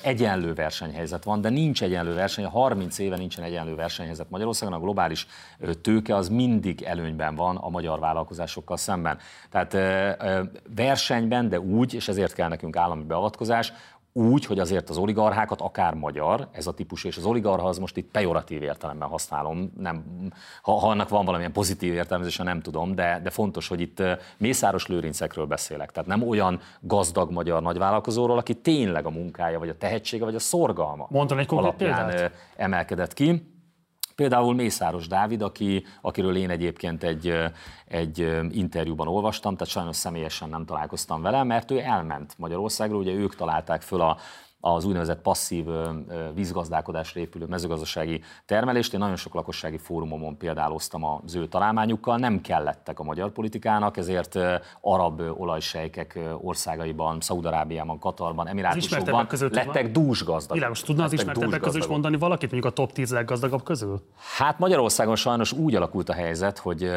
egyenlő 0.01 0.53
versenyhelyzet 0.53 1.23
van, 1.23 1.41
de 1.41 1.49
nincs 1.49 1.83
egyenlő 1.83 2.13
verseny, 2.13 2.45
30 2.45 2.97
éve 2.97 3.17
nincsen 3.17 3.43
egyenlő 3.43 3.75
versenyhelyzet 3.75 4.29
Magyarországon, 4.29 4.73
a 4.73 4.79
globális 4.79 5.27
tőke 5.81 6.15
az 6.15 6.29
mindig 6.29 6.81
előnyben 6.81 7.35
van 7.35 7.55
a 7.55 7.69
magyar 7.69 7.99
vállalkozásokkal 7.99 8.77
szemben. 8.77 9.17
Tehát 9.49 9.73
versenyben, 10.75 11.49
de 11.49 11.59
úgy, 11.59 11.93
és 11.93 12.07
ezért 12.07 12.33
kell 12.33 12.49
nekünk 12.49 12.75
állami 12.75 13.03
beavatkozás, 13.03 13.73
úgy, 14.17 14.45
hogy 14.45 14.59
azért 14.59 14.89
az 14.89 14.97
oligarchákat 14.97 15.61
akár 15.61 15.93
magyar, 15.93 16.47
ez 16.51 16.67
a 16.67 16.73
típus, 16.73 17.03
és 17.03 17.17
az 17.17 17.25
oligarha 17.25 17.67
az 17.67 17.77
most 17.77 17.97
itt 17.97 18.11
pejoratív 18.11 18.61
értelemben 18.61 19.07
használom, 19.07 19.71
nem, 19.77 20.03
ha, 20.61 20.71
ha 20.71 20.89
annak 20.89 21.09
van 21.09 21.25
valamilyen 21.25 21.51
pozitív 21.51 21.93
értelmezése, 21.93 22.43
nem 22.43 22.61
tudom, 22.61 22.95
de, 22.95 23.19
de 23.23 23.29
fontos, 23.29 23.67
hogy 23.67 23.81
itt 23.81 24.03
Mészáros 24.37 24.87
Lőrincekről 24.87 25.45
beszélek. 25.45 25.91
Tehát 25.91 26.09
nem 26.09 26.27
olyan 26.27 26.59
gazdag 26.79 27.31
magyar 27.31 27.61
nagyvállalkozóról, 27.61 28.37
aki 28.37 28.55
tényleg 28.55 29.05
a 29.05 29.09
munkája, 29.09 29.59
vagy 29.59 29.69
a 29.69 29.77
tehetsége, 29.77 30.25
vagy 30.25 30.35
a 30.35 30.39
szorgalma 30.39 31.07
Mondtam 31.09 31.37
egy 31.37 31.45
konkrét 31.45 31.73
példát? 31.73 32.31
emelkedett 32.55 33.13
ki. 33.13 33.55
Például 34.17 34.53
Mészáros 34.53 35.07
Dávid, 35.07 35.41
aki, 35.41 35.85
akiről 36.01 36.35
én 36.35 36.49
egyébként 36.49 37.03
egy, 37.03 37.33
egy 37.87 38.17
interjúban 38.51 39.07
olvastam, 39.07 39.55
tehát 39.55 39.73
sajnos 39.73 39.95
személyesen 39.95 40.49
nem 40.49 40.65
találkoztam 40.65 41.21
vele, 41.21 41.43
mert 41.43 41.71
ő 41.71 41.79
elment 41.79 42.33
Magyarországról, 42.37 42.99
ugye 42.99 43.13
ők 43.13 43.35
találták 43.35 43.81
föl 43.81 44.01
a 44.01 44.17
az 44.59 44.85
úgynevezett 44.85 45.21
passzív 45.21 45.65
vízgazdálkodásra 46.33 47.19
épülő 47.19 47.45
mezőgazdasági 47.45 48.21
termelést. 48.45 48.93
Én 48.93 48.99
nagyon 48.99 49.15
sok 49.15 49.33
lakossági 49.33 49.77
fórumomon 49.77 50.37
példáloztam 50.37 51.03
az 51.03 51.35
ő 51.35 51.47
találmányukkal, 51.47 52.17
nem 52.17 52.41
kellettek 52.41 52.99
a 52.99 53.03
magyar 53.03 53.31
politikának, 53.31 53.97
ezért 53.97 54.39
arab 54.81 55.21
olajsejkek 55.37 56.19
országaiban, 56.41 57.21
Szaudarábiában, 57.21 57.99
Katarban, 57.99 58.47
Emirátusokban 58.47 59.27
lettek 59.49 59.91
dúsgazdag. 59.91 60.55
Világos, 60.57 60.81
tudna 60.81 61.03
az 61.03 61.13
ismertebbek 61.13 61.59
közül 61.59 61.81
is 61.81 61.87
mondani 61.87 62.17
valakit, 62.17 62.51
mondjuk 62.51 62.71
a 62.71 62.75
top 62.75 62.91
10 62.91 63.11
leggazdagabb 63.11 63.63
közül? 63.63 64.01
Hát 64.37 64.59
Magyarországon 64.59 65.15
sajnos 65.15 65.51
úgy 65.51 65.75
alakult 65.75 66.09
a 66.09 66.13
helyzet, 66.13 66.57
hogy 66.57 66.91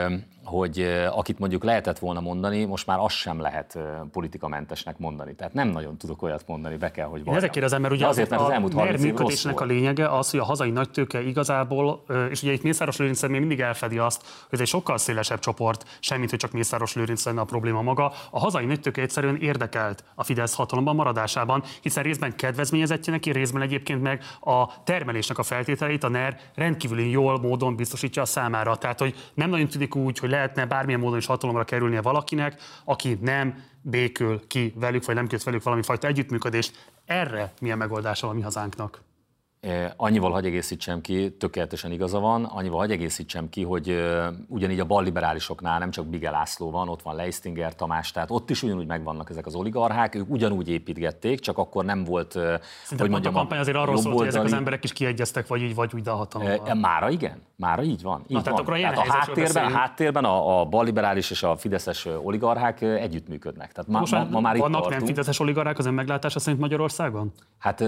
hogy 0.50 0.80
akit 1.10 1.38
mondjuk 1.38 1.64
lehetett 1.64 1.98
volna 1.98 2.20
mondani, 2.20 2.64
most 2.64 2.86
már 2.86 2.98
azt 2.98 3.14
sem 3.14 3.40
lehet 3.40 3.78
politikamentesnek 4.12 4.98
mondani. 4.98 5.34
Tehát 5.34 5.52
nem 5.52 5.68
nagyon 5.68 5.96
tudok 5.96 6.22
olyat 6.22 6.42
mondani, 6.46 6.76
be 6.76 6.90
kell, 6.90 7.06
hogy 7.06 7.18
valljam. 7.18 7.36
Ezek 7.36 7.50
kérdezem, 7.50 7.80
mert 7.80 7.94
ugye 7.94 8.06
azért, 8.06 8.30
mert 8.30 8.42
az 8.42 8.50
elmúlt 8.50 8.72
30 8.72 9.02
működésnek 9.02 9.60
a 9.60 9.64
lényege 9.64 10.08
az, 10.08 10.30
hogy 10.30 10.40
a 10.40 10.44
hazai 10.44 10.70
nagytőke 10.70 11.22
igazából, 11.22 12.04
és 12.30 12.42
ugye 12.42 12.52
itt 12.52 12.62
Mészáros 12.62 12.96
Lőrinc 12.96 13.22
még 13.22 13.40
mindig 13.40 13.60
elfedi 13.60 13.98
azt, 13.98 14.20
hogy 14.22 14.48
ez 14.50 14.60
egy 14.60 14.66
sokkal 14.66 14.98
szélesebb 14.98 15.38
csoport, 15.38 15.98
semmit, 16.00 16.30
hogy 16.30 16.38
csak 16.38 16.52
Mészáros 16.52 16.94
Lőrinc 16.94 17.24
lenne 17.24 17.40
a 17.40 17.44
probléma 17.44 17.82
maga. 17.82 18.12
A 18.30 18.38
hazai 18.38 18.64
nagytőke 18.64 19.02
egyszerűen 19.02 19.36
érdekelt 19.36 20.04
a 20.14 20.24
Fidesz 20.24 20.54
hatalomban 20.54 20.94
maradásában, 20.94 21.62
hiszen 21.80 22.02
részben 22.02 22.36
kedvezményezettje 22.36 23.12
neki, 23.12 23.30
részben 23.30 23.62
egyébként 23.62 24.02
meg 24.02 24.22
a 24.40 24.82
termelésnek 24.84 25.38
a 25.38 25.42
feltételeit 25.42 26.04
a 26.04 26.08
NER 26.08 26.38
rendkívüli 26.54 27.10
jól 27.10 27.40
módon 27.40 27.76
biztosítja 27.76 28.22
a 28.22 28.24
számára. 28.24 28.76
Tehát, 28.76 28.98
hogy 28.98 29.14
nem 29.34 29.50
nagyon 29.50 29.68
tűnik 29.68 29.94
úgy, 29.94 30.18
hogy 30.18 30.30
lehetne 30.40 30.66
bármilyen 30.66 31.00
módon 31.00 31.18
is 31.18 31.26
hatalomra 31.26 31.64
kerülnie 31.64 32.02
valakinek, 32.02 32.62
aki 32.84 33.18
nem 33.20 33.64
békül 33.82 34.46
ki 34.46 34.72
velük, 34.76 35.04
vagy 35.04 35.14
nem 35.14 35.26
köt 35.26 35.42
velük 35.42 35.62
valami 35.62 35.82
fajta 35.82 36.06
együttműködést. 36.06 36.88
Erre 37.06 37.52
milyen 37.60 37.78
megoldása 37.78 38.26
van 38.26 38.36
mi 38.36 38.42
hazánknak? 38.42 39.09
Annyival 39.96 40.30
hagy 40.30 40.46
egészítsem 40.46 41.00
ki, 41.00 41.30
tökéletesen 41.30 41.92
igaza 41.92 42.18
van, 42.18 42.44
annyival 42.44 42.78
hagy 42.78 42.90
egészítsem 42.90 43.48
ki, 43.48 43.62
hogy 43.62 44.04
ugyanígy 44.48 44.80
a 44.80 44.84
balliberálisoknál 44.84 45.78
nem 45.78 45.90
csak 45.90 46.06
Bige 46.06 46.30
László 46.30 46.70
van, 46.70 46.88
ott 46.88 47.02
van 47.02 47.14
Leistinger 47.14 47.74
Tamás, 47.74 48.10
tehát 48.10 48.30
ott 48.30 48.50
is 48.50 48.62
ugyanúgy 48.62 48.86
megvannak 48.86 49.30
ezek 49.30 49.46
az 49.46 49.54
oligarchák, 49.54 50.14
ők 50.14 50.30
ugyanúgy 50.30 50.68
építgették, 50.68 51.40
csak 51.40 51.58
akkor 51.58 51.84
nem 51.84 52.04
volt, 52.04 52.32
Szerintem 52.32 52.60
hogy 52.98 53.10
mondjam, 53.10 53.34
a 53.34 53.38
kampány 53.38 53.58
azért 53.58 53.76
arról 53.76 53.96
szólt, 53.96 54.18
hogy 54.18 54.26
ezek 54.26 54.44
az 54.44 54.52
emberek 54.52 54.84
is 54.84 54.92
kiegyeztek, 54.92 55.46
vagy 55.46 55.62
így, 55.62 55.74
vagy 55.74 55.90
úgy 55.94 56.08
a 56.08 56.14
hatalommal. 56.14 56.74
Mára 56.74 57.10
igen, 57.10 57.42
mára 57.56 57.82
így 57.82 58.02
van. 58.02 58.24
Így 58.26 58.36
Na, 58.36 58.42
tehát, 58.42 58.66
van. 58.66 58.80
tehát 58.80 58.96
a 58.96 59.12
háttérben, 59.12 59.64
a 59.64 59.70
háttérben 59.70 60.24
a, 60.24 60.60
a 60.60 60.64
balliberális 60.64 61.30
és 61.30 61.42
a 61.42 61.56
fideszes 61.56 62.08
oligarchák 62.22 62.80
együttműködnek. 62.80 63.72
Tehát 63.72 63.90
ma, 63.90 64.18
ma, 64.18 64.30
ma 64.30 64.40
már 64.40 64.56
vannak 64.56 64.88
nem 64.88 65.04
fideszes 65.04 65.40
oligarchák 65.40 65.78
az 65.78 65.86
ön 65.86 65.94
meglátása 65.94 66.38
szerint 66.38 66.60
Magyarországon? 66.60 67.32
Hát 67.58 67.84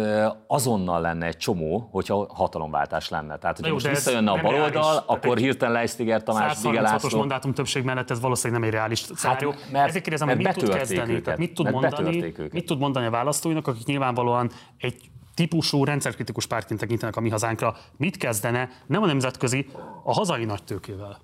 azonnal 0.47 1.01
lenne 1.01 1.27
egy 1.27 1.37
csomó 1.37 1.62
csomó, 1.63 1.89
hogyha 1.91 2.27
hatalomváltás 2.35 3.09
lenne. 3.09 3.39
Tehát, 3.39 3.57
hogyha 3.57 3.73
most 3.73 3.89
visszajönne 3.89 4.31
a 4.31 4.41
baloldal, 4.41 5.03
akkor 5.07 5.39
hirtelen 5.39 5.75
Leistiger 5.75 6.23
Tamás, 6.23 6.61
Bigelászló... 6.63 7.19
mandátum 7.19 7.55
többség 7.55 7.85
mellett 7.85 8.11
ez 8.11 8.21
valószínűleg 8.21 8.61
nem 8.61 8.69
egy 8.71 8.75
reális 8.75 9.05
hát, 9.23 9.45
mert, 9.73 9.89
Ezért 9.89 10.03
kérdezem, 10.03 10.27
mert 10.27 10.39
mit 10.39 10.57
tud 10.57 10.75
kezdeni? 10.75 11.11
Őket, 11.11 11.25
Tehát 11.25 11.39
mit 11.39 11.55
tud, 11.55 11.71
mondani, 11.71 12.35
mit 12.53 12.67
tud 12.67 12.79
mondani 12.79 13.07
a 13.07 13.11
választóinak, 13.11 13.67
akik 13.67 13.85
nyilvánvalóan 13.85 14.51
egy 14.79 15.11
típusú 15.35 15.85
rendszerkritikus 15.85 16.47
pártként 16.47 16.81
tekintenek 16.81 17.17
a 17.17 17.21
mi 17.21 17.31
hazánkra, 17.31 17.77
mit 17.97 18.17
kezdene 18.17 18.69
nem 18.87 19.03
a 19.03 19.07
nemzetközi, 19.07 19.67
a 20.03 20.13
hazai 20.13 20.45
nagytőkével? 20.45 21.19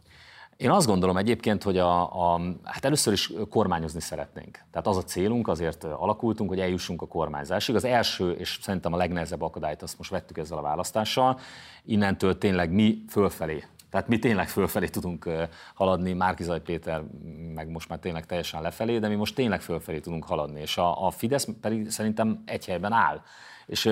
Én 0.59 0.71
azt 0.71 0.87
gondolom 0.87 1.17
egyébként, 1.17 1.63
hogy 1.63 1.79
a, 1.79 2.01
a, 2.35 2.41
hát 2.65 2.85
először 2.85 3.13
is 3.13 3.33
kormányozni 3.51 4.01
szeretnénk. 4.01 4.59
Tehát 4.71 4.87
az 4.87 4.97
a 4.97 5.03
célunk, 5.03 5.49
azért 5.49 5.85
alakultunk, 5.85 6.49
hogy 6.49 6.61
eljussunk 6.61 7.03
a 7.03 7.07
kormányzásig. 7.07 7.75
Az 7.75 7.85
első, 7.85 8.33
és 8.33 8.59
szerintem 8.63 8.93
a 8.93 8.97
legnehezebb 8.97 9.43
akadályt 9.43 9.83
azt 9.83 9.99
most 9.99 10.11
vettük 10.11 10.39
ezzel 10.39 10.59
a 10.59 10.63
választással, 10.63 11.39
innentől 11.85 12.39
tényleg 12.39 12.71
mi 12.73 13.05
fölfelé 13.09 13.65
tehát 13.91 14.09
mi 14.09 14.19
tényleg 14.19 14.49
fölfelé 14.49 14.87
tudunk 14.87 15.31
haladni, 15.75 16.13
Márkizaj 16.13 16.61
Péter 16.61 17.03
meg 17.55 17.69
most 17.69 17.89
már 17.89 17.99
tényleg 17.99 18.27
teljesen 18.27 18.63
lefelé, 18.63 18.99
de 18.99 19.09
mi 19.09 19.15
most 19.15 19.35
tényleg 19.35 19.61
fölfelé 19.61 19.99
tudunk 19.99 20.25
haladni, 20.25 20.61
és 20.61 20.79
a, 20.79 21.07
a 21.07 21.11
Fidesz 21.11 21.49
pedig 21.61 21.91
szerintem 21.91 22.43
egy 22.45 22.67
helyben 22.67 22.93
áll. 22.93 23.23
És 23.69 23.87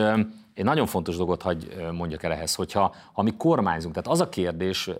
egy 0.54 0.64
nagyon 0.64 0.86
fontos 0.86 1.16
dolgot 1.16 1.42
hagy 1.42 1.76
mondjak 1.92 2.22
el 2.22 2.32
ehhez, 2.32 2.54
hogyha 2.54 2.94
ha 3.12 3.22
mi 3.22 3.36
kormányzunk, 3.36 3.94
tehát 3.94 4.10
az 4.10 4.20
a 4.20 4.28
kérdés, 4.28 4.90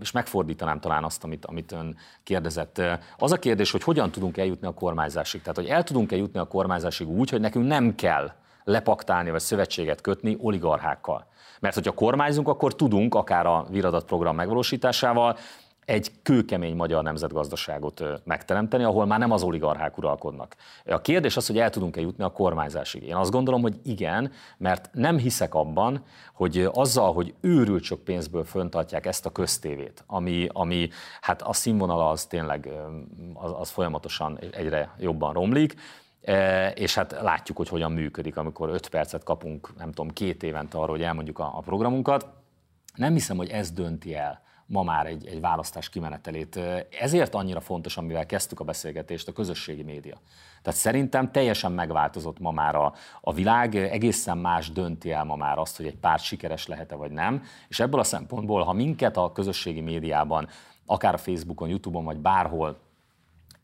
és 0.00 0.10
megfordítanám 0.10 0.80
talán 0.80 1.04
azt, 1.04 1.24
amit, 1.24 1.46
amit 1.46 1.72
ön 1.72 1.96
kérdezett, 2.22 2.82
az 3.18 3.32
a 3.32 3.38
kérdés, 3.38 3.70
hogy 3.70 3.82
hogyan 3.82 4.10
tudunk 4.10 4.36
eljutni 4.36 4.66
a 4.66 4.74
kormányzásig. 4.74 5.40
Tehát, 5.40 5.56
hogy 5.56 5.66
el 5.66 5.82
tudunk-e 5.82 6.16
jutni 6.16 6.38
a 6.38 6.44
kormányzásig 6.44 7.08
úgy, 7.08 7.30
hogy 7.30 7.40
nekünk 7.40 7.66
nem 7.66 7.94
kell 7.94 8.32
lepaktálni 8.64 9.30
vagy 9.30 9.40
szövetséget 9.40 10.00
kötni 10.00 10.36
oligarchákkal. 10.40 11.26
Mert 11.60 11.74
hogyha 11.74 11.92
kormányzunk, 11.92 12.48
akkor 12.48 12.74
tudunk, 12.74 13.14
akár 13.14 13.46
a 13.46 13.66
viradat 13.70 14.04
program 14.04 14.36
megvalósításával, 14.36 15.36
egy 15.88 16.10
kőkemény 16.22 16.76
magyar 16.76 17.02
nemzetgazdaságot 17.02 18.02
megteremteni, 18.24 18.82
ahol 18.84 19.06
már 19.06 19.18
nem 19.18 19.30
az 19.30 19.42
oligarchák 19.42 19.98
uralkodnak. 19.98 20.56
A 20.84 21.00
kérdés 21.00 21.36
az, 21.36 21.46
hogy 21.46 21.58
el 21.58 21.70
tudunk-e 21.70 22.00
jutni 22.00 22.24
a 22.24 22.28
kormányzásig. 22.28 23.02
Én 23.02 23.14
azt 23.14 23.30
gondolom, 23.30 23.62
hogy 23.62 23.80
igen, 23.82 24.32
mert 24.58 24.90
nem 24.92 25.18
hiszek 25.18 25.54
abban, 25.54 26.04
hogy 26.34 26.68
azzal, 26.72 27.12
hogy 27.12 27.34
őrült 27.40 27.82
sok 27.82 28.04
pénzből 28.04 28.44
föntartják 28.44 29.06
ezt 29.06 29.26
a 29.26 29.30
köztévét, 29.30 30.04
ami, 30.06 30.48
ami 30.52 30.88
hát 31.20 31.42
a 31.42 31.52
színvonala 31.52 32.10
az 32.10 32.26
tényleg 32.26 32.68
az, 33.34 33.52
az 33.58 33.70
folyamatosan 33.70 34.38
egyre 34.52 34.94
jobban 34.98 35.32
romlik, 35.32 35.74
és 36.74 36.94
hát 36.94 37.20
látjuk, 37.22 37.56
hogy 37.56 37.68
hogyan 37.68 37.92
működik, 37.92 38.36
amikor 38.36 38.68
öt 38.68 38.88
percet 38.88 39.24
kapunk, 39.24 39.76
nem 39.78 39.92
tudom, 39.92 40.10
két 40.10 40.42
évente 40.42 40.78
arról, 40.78 40.96
hogy 40.96 41.04
elmondjuk 41.04 41.38
a, 41.38 41.56
a 41.56 41.60
programunkat. 41.60 42.26
Nem 42.94 43.12
hiszem, 43.12 43.36
hogy 43.36 43.48
ez 43.48 43.70
dönti 43.70 44.14
el 44.14 44.46
ma 44.68 44.82
már 44.82 45.06
egy, 45.06 45.26
egy 45.26 45.40
választás 45.40 45.88
kimenetelét. 45.88 46.60
Ezért 47.00 47.34
annyira 47.34 47.60
fontos, 47.60 47.96
amivel 47.96 48.26
kezdtük 48.26 48.60
a 48.60 48.64
beszélgetést, 48.64 49.28
a 49.28 49.32
közösségi 49.32 49.82
média. 49.82 50.16
Tehát 50.62 50.78
szerintem 50.78 51.30
teljesen 51.32 51.72
megváltozott 51.72 52.38
ma 52.38 52.50
már 52.50 52.74
a, 52.74 52.92
a 53.20 53.32
világ, 53.32 53.76
egészen 53.76 54.38
más 54.38 54.72
dönti 54.72 55.12
el 55.12 55.24
ma 55.24 55.36
már 55.36 55.58
azt, 55.58 55.76
hogy 55.76 55.86
egy 55.86 55.96
párt 55.96 56.22
sikeres 56.22 56.66
lehet-e 56.66 56.94
vagy 56.94 57.10
nem, 57.10 57.42
és 57.68 57.80
ebből 57.80 58.00
a 58.00 58.04
szempontból, 58.04 58.62
ha 58.62 58.72
minket 58.72 59.16
a 59.16 59.32
közösségi 59.32 59.80
médiában, 59.80 60.48
akár 60.86 61.14
a 61.14 61.18
Facebookon, 61.18 61.68
Youtube-on, 61.68 62.04
vagy 62.04 62.18
bárhol 62.18 62.78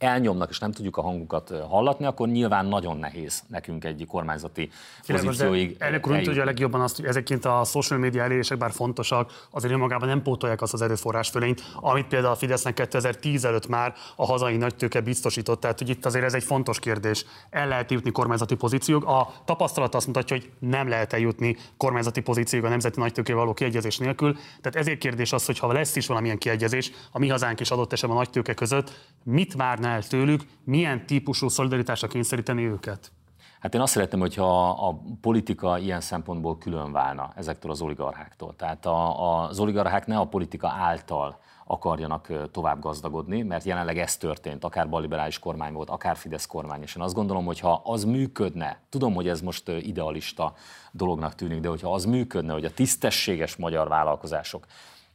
elnyomnak, 0.04 0.50
és 0.50 0.58
nem 0.58 0.72
tudjuk 0.72 0.96
a 0.96 1.02
hangukat 1.02 1.52
hallatni, 1.68 2.04
akkor 2.04 2.28
nyilván 2.28 2.66
nagyon 2.66 2.96
nehéz 2.96 3.42
nekünk 3.46 3.84
egy 3.84 4.06
kormányzati 4.08 4.70
pozícióig. 5.06 5.76
Elnök 5.78 6.08
úr, 6.08 6.20
tudja 6.20 6.44
legjobban 6.44 6.80
azt, 6.80 6.96
hogy 6.96 7.04
ezekként 7.04 7.44
a 7.44 7.64
social 7.64 7.98
media 7.98 8.22
elérések 8.22 8.58
bár 8.58 8.72
fontosak, 8.72 9.46
azért 9.50 9.72
önmagában 9.72 10.08
nem 10.08 10.22
pótolják 10.22 10.62
azt 10.62 10.72
az 10.72 10.82
erőforrás 10.82 11.28
fölényt, 11.28 11.62
amit 11.80 12.06
például 12.06 12.32
a 12.32 12.36
Fidesznek 12.36 12.74
2010 12.74 13.44
előtt 13.44 13.68
már 13.68 13.94
a 14.16 14.26
hazai 14.26 14.56
nagytőke 14.56 15.00
biztosított. 15.00 15.60
Tehát, 15.60 15.78
hogy 15.78 15.88
itt 15.88 16.04
azért 16.04 16.24
ez 16.24 16.34
egy 16.34 16.44
fontos 16.44 16.78
kérdés. 16.78 17.24
El 17.50 17.68
lehet 17.68 17.90
jutni 17.90 18.10
kormányzati 18.10 18.54
pozíciók. 18.54 19.04
A 19.04 19.32
tapasztalat 19.44 19.94
azt 19.94 20.06
mutatja, 20.06 20.36
hogy 20.36 20.50
nem 20.58 20.88
lehet 20.88 21.12
eljutni 21.12 21.56
kormányzati 21.76 22.20
pozíciók 22.20 22.64
a 22.64 22.68
nemzeti 22.68 23.00
nagytőké 23.00 23.32
való 23.32 23.54
kiegyezés 23.54 23.98
nélkül. 23.98 24.32
Tehát 24.34 24.76
ezért 24.76 24.98
kérdés 24.98 25.32
az, 25.32 25.46
hogy 25.46 25.58
ha 25.58 25.72
lesz 25.72 25.96
is 25.96 26.06
valamilyen 26.06 26.38
kiegyezés 26.38 26.92
a 27.12 27.18
mi 27.18 27.28
hazánk 27.28 27.60
és 27.60 27.70
adott 27.70 27.92
esetben 27.92 28.16
a 28.16 28.20
nagytőke 28.20 28.54
között, 28.54 28.92
mit 29.24 29.54
várná 29.54 29.93
el 29.94 30.02
tőlük, 30.02 30.42
milyen 30.64 31.06
típusú 31.06 31.48
szolidaritásra 31.48 32.08
kényszeríteni 32.08 32.62
őket? 32.62 33.12
Hát 33.60 33.74
én 33.74 33.80
azt 33.80 33.92
szeretném, 33.92 34.20
hogyha 34.20 34.68
a 34.68 35.00
politika 35.20 35.78
ilyen 35.78 36.00
szempontból 36.00 36.58
külön 36.58 36.92
válna 36.92 37.32
ezektől 37.36 37.70
az 37.70 37.80
oligarcháktól. 37.80 38.54
Tehát 38.56 38.86
a, 38.86 39.42
az 39.42 39.58
oligarchák 39.58 40.06
ne 40.06 40.18
a 40.18 40.24
politika 40.26 40.68
által 40.68 41.38
akarjanak 41.66 42.50
tovább 42.50 42.80
gazdagodni, 42.80 43.42
mert 43.42 43.64
jelenleg 43.64 43.98
ez 43.98 44.16
történt, 44.16 44.64
akár 44.64 44.88
balliberális 44.88 45.38
kormány 45.38 45.72
volt, 45.72 45.90
akár 45.90 46.16
Fidesz 46.16 46.46
kormány. 46.46 46.82
És 46.82 46.96
én 46.96 47.02
azt 47.02 47.14
gondolom, 47.14 47.44
hogy 47.44 47.60
ha 47.60 47.82
az 47.84 48.04
működne, 48.04 48.80
tudom, 48.88 49.14
hogy 49.14 49.28
ez 49.28 49.40
most 49.40 49.68
idealista 49.68 50.52
dolognak 50.92 51.34
tűnik, 51.34 51.60
de 51.60 51.68
hogyha 51.68 51.92
az 51.92 52.04
működne, 52.04 52.52
hogy 52.52 52.64
a 52.64 52.74
tisztességes 52.74 53.56
magyar 53.56 53.88
vállalkozások 53.88 54.66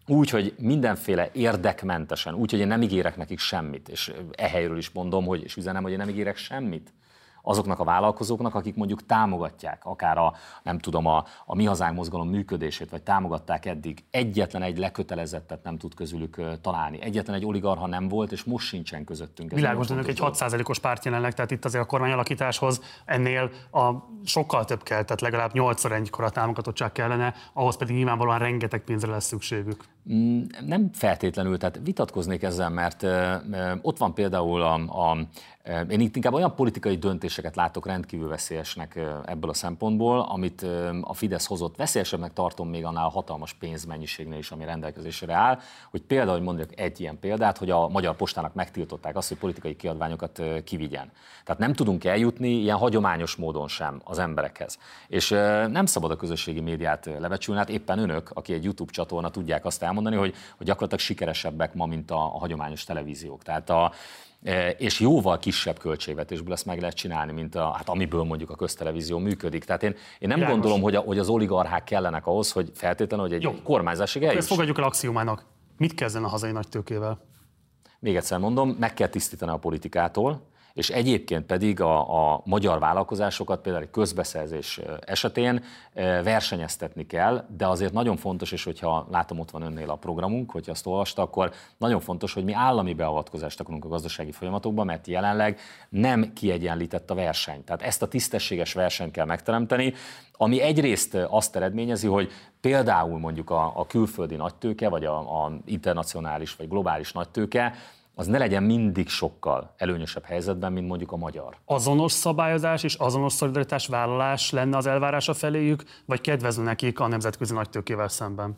úgy, 0.10 0.30
hogy 0.30 0.54
mindenféle 0.58 1.30
érdekmentesen, 1.34 2.34
úgy, 2.34 2.52
hogy 2.52 2.60
én 2.60 2.68
nem 2.68 2.82
ígérek 2.82 3.18
nekik 3.18 3.40
semmit, 3.40 3.90
és 3.90 4.14
ehelyről 4.32 4.78
is 4.78 4.90
mondom, 4.90 5.26
hogy, 5.26 5.44
és 5.44 5.56
üzenem, 5.56 5.84
hogy 5.84 5.92
én 5.92 5.98
nem 5.98 6.10
ígérek 6.10 6.38
semmit 6.38 6.94
azoknak 7.50 7.80
a 7.80 7.84
vállalkozóknak, 7.84 8.56
akik 8.56 8.76
mondjuk 8.76 9.06
támogatják 9.06 9.86
akár 9.86 10.18
a, 10.18 10.34
nem 10.64 10.80
tudom, 10.80 11.06
a, 11.06 11.26
a 11.46 11.56
Mi 11.56 11.66
Hazánk 11.66 11.96
mozgalom 11.96 12.30
működését, 12.30 12.90
vagy 12.90 13.02
támogatták 13.02 13.66
eddig. 13.66 14.04
Egyetlen 14.12 14.62
egy 14.62 14.78
lekötelezettet 14.78 15.64
nem 15.64 15.78
tud 15.78 15.94
közülük 15.94 16.42
találni. 16.62 17.02
Egyetlen 17.02 17.36
egy 17.36 17.46
oligarha 17.46 17.88
nem 17.88 18.08
volt, 18.08 18.32
és 18.32 18.44
most 18.44 18.68
sincsen 18.68 19.04
közöttünk. 19.04 19.52
Világos, 19.52 19.88
de 19.88 19.96
egy 19.96 20.20
6%-os 20.22 20.80
párt 20.80 21.06
jelenleg, 21.06 21.34
tehát 21.34 21.52
itt 21.52 21.66
azért 21.66 21.84
a 21.84 21.88
kormányalakításhoz 21.88 22.82
ennél 23.06 23.52
a 23.72 23.92
sokkal 24.24 24.66
több 24.66 24.84
kell, 24.84 25.04
tehát 25.04 25.22
legalább 25.22 25.52
8-szor 25.54 25.92
ennyikor 25.92 26.24
a 26.24 26.30
támogatottság 26.30 26.92
kellene, 26.92 27.34
ahhoz 27.54 27.78
pedig 27.78 27.96
nyilvánvalóan 27.96 28.40
rengeteg 28.40 28.84
pénzre 28.84 29.12
lesz 29.12 29.26
szükségük. 29.26 29.84
Mm, 30.14 30.42
nem 30.66 30.90
feltétlenül, 30.94 31.58
tehát 31.58 31.80
vitatkoznék 31.84 32.44
ezzel, 32.44 32.70
mert 32.70 33.06
ott 33.82 33.98
van 33.98 34.14
például 34.14 34.62
a, 34.62 34.74
a 34.74 35.18
én 35.90 36.00
itt 36.00 36.16
inkább 36.16 36.34
olyan 36.34 36.56
politikai 36.56 36.98
döntéseket 36.98 37.56
látok 37.56 37.86
rendkívül 37.86 38.28
veszélyesnek 38.28 39.00
ebből 39.26 39.50
a 39.50 39.54
szempontból, 39.54 40.20
amit 40.20 40.66
a 41.02 41.14
Fidesz 41.14 41.46
hozott. 41.46 41.76
Veszélyesebbnek 41.76 42.34
tartom 42.34 42.70
még 42.70 42.86
annál 42.86 43.06
a 43.06 43.10
hatalmas 43.10 43.54
pénzmennyiségnél 43.54 44.38
is, 44.38 44.52
ami 44.52 44.66
rendelkezésre 44.66 45.34
áll, 45.34 45.60
hogy 45.92 46.02
például, 46.02 46.38
hogy 46.38 46.46
mondjak 46.46 46.80
egy 46.80 47.00
ilyen 47.00 47.20
példát, 47.20 47.58
hogy 47.58 47.70
a 47.70 47.88
Magyar 47.88 48.16
Postának 48.16 48.54
megtiltották 48.54 49.16
azt, 49.16 49.28
hogy 49.28 49.38
politikai 49.38 49.76
kiadványokat 49.76 50.42
kivigyen. 50.64 51.12
Tehát 51.44 51.62
nem 51.62 51.74
tudunk 51.74 52.04
eljutni 52.04 52.50
ilyen 52.50 52.78
hagyományos 52.78 53.36
módon 53.36 53.68
sem 53.68 54.02
az 54.04 54.20
emberekhez. 54.20 54.78
És 55.08 55.30
nem 55.70 55.86
szabad 55.86 56.12
a 56.12 56.16
közösségi 56.16 56.62
médiát 56.62 57.10
lebecsülni, 57.20 57.60
hát 57.60 57.70
éppen 57.70 58.00
önök, 58.00 58.30
aki 58.34 58.54
egy 58.54 58.64
YouTube 58.64 58.92
csatorna, 58.92 59.30
tudják 59.30 59.66
azt 59.66 59.84
elmondani, 59.84 60.16
hogy, 60.16 60.36
hogy 60.58 60.66
gyakorlatilag 60.66 61.04
sikeresebbek 61.04 61.74
ma, 61.74 61.86
mint 61.86 62.12
a, 62.12 62.36
a 62.36 62.38
hagyományos 62.38 62.84
televíziók. 62.84 63.44
Tehát 63.44 63.70
a, 63.70 63.92
és 64.78 65.00
jóval 65.00 65.40
kisebb 65.40 65.80
költségvetésből 65.80 66.54
ezt 66.54 66.66
meg 66.66 66.80
lehet 66.80 66.96
csinálni, 66.96 67.32
mint 67.32 67.56
a, 67.56 67.72
hát 67.72 67.90
amiből 67.90 68.24
mondjuk 68.24 68.50
a 68.50 68.56
köztelevízió 68.56 69.18
működik. 69.18 69.64
Tehát 69.64 69.84
én, 69.84 69.96
én 70.20 70.28
nem 70.28 70.40
János. 70.40 70.54
gondolom, 70.54 70.82
hogy, 70.82 70.96
a, 70.96 71.00
hogy 71.00 71.20
az 71.20 71.30
oligarchák 71.30 71.84
kellenek 71.84 72.28
ahhoz, 72.28 72.52
hogy 72.52 72.72
feltétlenül, 72.74 73.26
hogy 73.26 73.36
egy 73.36 73.42
Jó. 73.42 73.56
kormányzásig 73.64 74.24
eljuss. 74.24 74.38
Ezt 74.38 74.48
fogadjuk 74.48 74.78
el 74.78 74.84
axiomának. 74.84 75.46
Mit 75.78 75.94
kezden 75.94 76.24
a 76.24 76.28
hazai 76.28 76.52
nagytőkével? 76.52 77.22
Még 78.00 78.16
egyszer 78.16 78.40
mondom, 78.40 78.76
meg 78.80 78.94
kell 78.94 79.08
tisztítani 79.08 79.52
a 79.52 79.58
politikától, 79.58 80.49
és 80.74 80.90
egyébként 80.90 81.46
pedig 81.46 81.82
a, 81.82 82.34
a 82.34 82.42
magyar 82.46 82.80
vállalkozásokat 82.80 83.62
például 83.62 83.84
egy 83.84 83.92
közbeszerzés 83.92 84.80
esetén 85.06 85.64
versenyeztetni 86.24 87.06
kell, 87.06 87.46
de 87.58 87.68
azért 87.68 87.94
nagyon 87.94 88.18
fontos, 88.18 88.52
és 88.52 88.64
hogyha 88.64 89.08
látom 89.12 89.40
ott 89.40 89.52
van 89.52 89.62
önnél 89.62 89.90
a 89.90 89.96
programunk, 89.96 90.52
hogyha 90.52 90.72
azt 90.72 90.88
olvasta, 90.88 91.22
akkor 91.22 91.52
nagyon 91.78 92.00
fontos, 92.00 92.34
hogy 92.34 92.44
mi 92.44 92.54
állami 92.54 92.94
beavatkozást 92.94 93.60
akarunk 93.60 93.86
a 93.86 93.88
gazdasági 93.88 94.32
folyamatokban, 94.32 94.86
mert 94.86 95.08
jelenleg 95.08 95.60
nem 95.90 96.34
kiegyenlített 96.34 97.10
a 97.10 97.16
verseny. 97.16 97.64
Tehát 97.64 97.82
ezt 97.82 98.02
a 98.02 98.08
tisztességes 98.08 98.74
versenyt 98.74 99.12
kell 99.12 99.26
megteremteni, 99.26 99.94
ami 100.42 100.62
egyrészt 100.62 101.16
azt 101.30 101.56
eredményezi, 101.56 102.08
hogy 102.08 102.32
például 102.62 103.20
mondjuk 103.20 103.50
a, 103.50 103.72
a 103.76 103.86
külföldi 103.86 104.36
nagytőke, 104.36 104.90
vagy 104.90 105.06
a, 105.06 105.46
a 105.46 105.52
internacionális 105.66 106.56
vagy 106.56 106.68
globális 106.68 107.12
nagytőke 107.12 107.74
az 108.20 108.28
ne 108.28 108.38
legyen 108.38 108.64
mindig 108.64 109.08
sokkal 109.08 109.74
előnyösebb 109.78 110.24
helyzetben, 110.24 110.74
mint 110.74 110.88
mondjuk 110.88 111.12
a 111.12 111.18
magyar. 111.18 111.58
Azonos 111.66 112.12
szabályozás 112.12 112.84
és 112.84 112.96
azonos 112.96 113.34
szolidaritás 113.34 113.88
vállalás 113.88 114.52
lenne 114.52 114.78
az 114.78 114.86
elvárása 114.86 115.34
feléjük, 115.34 115.84
vagy 116.06 116.22
kedvező 116.22 116.64
nekik 116.64 117.00
a 117.00 117.08
nemzetközi 117.08 117.54
nagytőkével 117.54 118.08
szemben? 118.08 118.58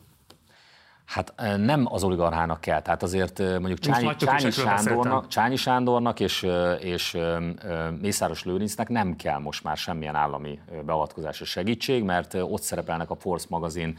Hát 1.04 1.34
nem 1.56 1.86
az 1.90 2.04
oligarchának 2.04 2.60
kell, 2.60 2.82
tehát 2.82 3.02
azért 3.02 3.38
mondjuk 3.38 3.78
Csányi, 3.78 4.16
Csányi, 4.16 4.50
Sándornak, 4.50 5.28
Csányi 5.28 5.56
Sándornak 5.56 6.20
és, 6.20 6.46
és 6.80 7.18
Mészáros 8.00 8.44
Lőrincnek 8.44 8.88
nem 8.88 9.16
kell 9.16 9.38
most 9.38 9.64
már 9.64 9.76
semmilyen 9.76 10.14
állami 10.14 10.60
beavatkozás 10.84 11.40
és 11.40 11.48
segítség, 11.48 12.02
mert 12.02 12.34
ott 12.34 12.62
szerepelnek 12.62 13.10
a 13.10 13.14
Force 13.14 13.46
magazin 13.48 13.98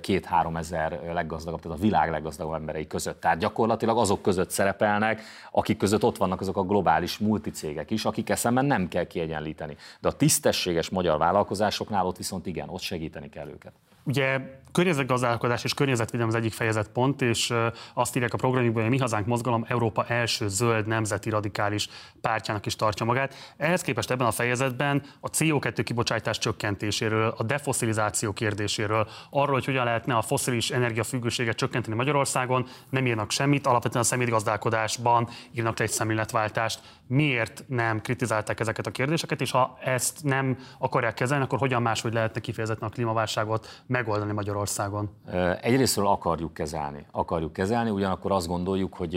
két-három 0.00 0.56
ezer 0.56 1.00
leggazdagabb, 1.12 1.60
tehát 1.60 1.78
a 1.78 1.80
világ 1.80 2.10
leggazdagabb 2.10 2.54
emberei 2.54 2.86
között. 2.86 3.20
Tehát 3.20 3.38
gyakorlatilag 3.38 3.98
azok 3.98 4.22
között 4.22 4.50
szerepelnek, 4.50 5.22
akik 5.50 5.76
között 5.76 6.04
ott 6.04 6.16
vannak 6.16 6.40
azok 6.40 6.56
a 6.56 6.62
globális 6.62 7.18
multicégek 7.18 7.90
is, 7.90 8.04
akik 8.04 8.30
eszemben 8.30 8.64
nem 8.64 8.88
kell 8.88 9.04
kiegyenlíteni. 9.04 9.76
De 10.00 10.08
a 10.08 10.12
tisztességes 10.12 10.88
magyar 10.88 11.18
vállalkozásoknál 11.18 12.06
ott 12.06 12.16
viszont 12.16 12.46
igen, 12.46 12.68
ott 12.68 12.80
segíteni 12.80 13.28
kell 13.28 13.48
őket. 13.48 13.72
Ugye 14.04 14.40
környezetgazdálkodás 14.72 15.64
és 15.64 15.74
környezetvédelem 15.74 16.28
az 16.28 16.38
egyik 16.38 16.52
fejezet 16.52 16.88
pont, 16.88 17.22
és 17.22 17.54
azt 17.94 18.16
írják 18.16 18.34
a 18.34 18.36
programjukban, 18.36 18.82
hogy 18.82 18.92
a 18.92 18.94
Mi 18.94 19.00
Hazánk 19.00 19.26
mozgalom 19.26 19.64
Európa 19.68 20.04
első 20.06 20.48
zöld 20.48 20.86
nemzeti 20.86 21.30
radikális 21.30 21.88
pártjának 22.20 22.66
is 22.66 22.76
tartja 22.76 23.06
magát. 23.06 23.34
Ehhez 23.56 23.82
képest 23.82 24.10
ebben 24.10 24.26
a 24.26 24.30
fejezetben 24.30 25.02
a 25.20 25.30
CO2 25.30 25.80
kibocsátás 25.84 26.38
csökkentéséről, 26.38 27.34
a 27.36 27.42
defoszilizáció 27.42 28.32
kérdéséről, 28.32 29.08
arról, 29.30 29.54
hogy 29.54 29.64
hogyan 29.64 29.84
lehetne 29.84 30.16
a 30.16 30.22
foszilis 30.22 30.70
energiafüggőséget 30.70 31.56
csökkenteni 31.56 31.96
Magyarországon, 31.96 32.66
nem 32.90 33.06
írnak 33.06 33.30
semmit, 33.30 33.66
alapvetően 33.66 34.04
a 34.04 34.06
szemétgazdálkodásban 34.06 35.28
írnak 35.52 35.80
egy 35.80 35.90
szemléletváltást. 35.90 36.80
Miért 37.12 37.64
nem 37.66 38.00
kritizálták 38.00 38.60
ezeket 38.60 38.86
a 38.86 38.90
kérdéseket, 38.90 39.40
és 39.40 39.50
ha 39.50 39.78
ezt 39.84 40.24
nem 40.24 40.58
akarják 40.78 41.14
kezelni, 41.14 41.44
akkor 41.44 41.58
hogyan 41.58 41.82
máshogy 41.82 42.12
lehetne 42.12 42.40
kifejezetten 42.40 42.88
a 42.88 42.90
klímaválságot 42.90 43.82
megoldani 43.86 44.32
Magyarországon? 44.32 45.10
Egyrésztről 45.60 46.06
akarjuk 46.06 46.54
kezelni. 46.54 47.06
Akarjuk 47.10 47.52
kezelni, 47.52 47.90
ugyanakkor 47.90 48.32
azt 48.32 48.46
gondoljuk, 48.46 48.94
hogy 48.94 49.14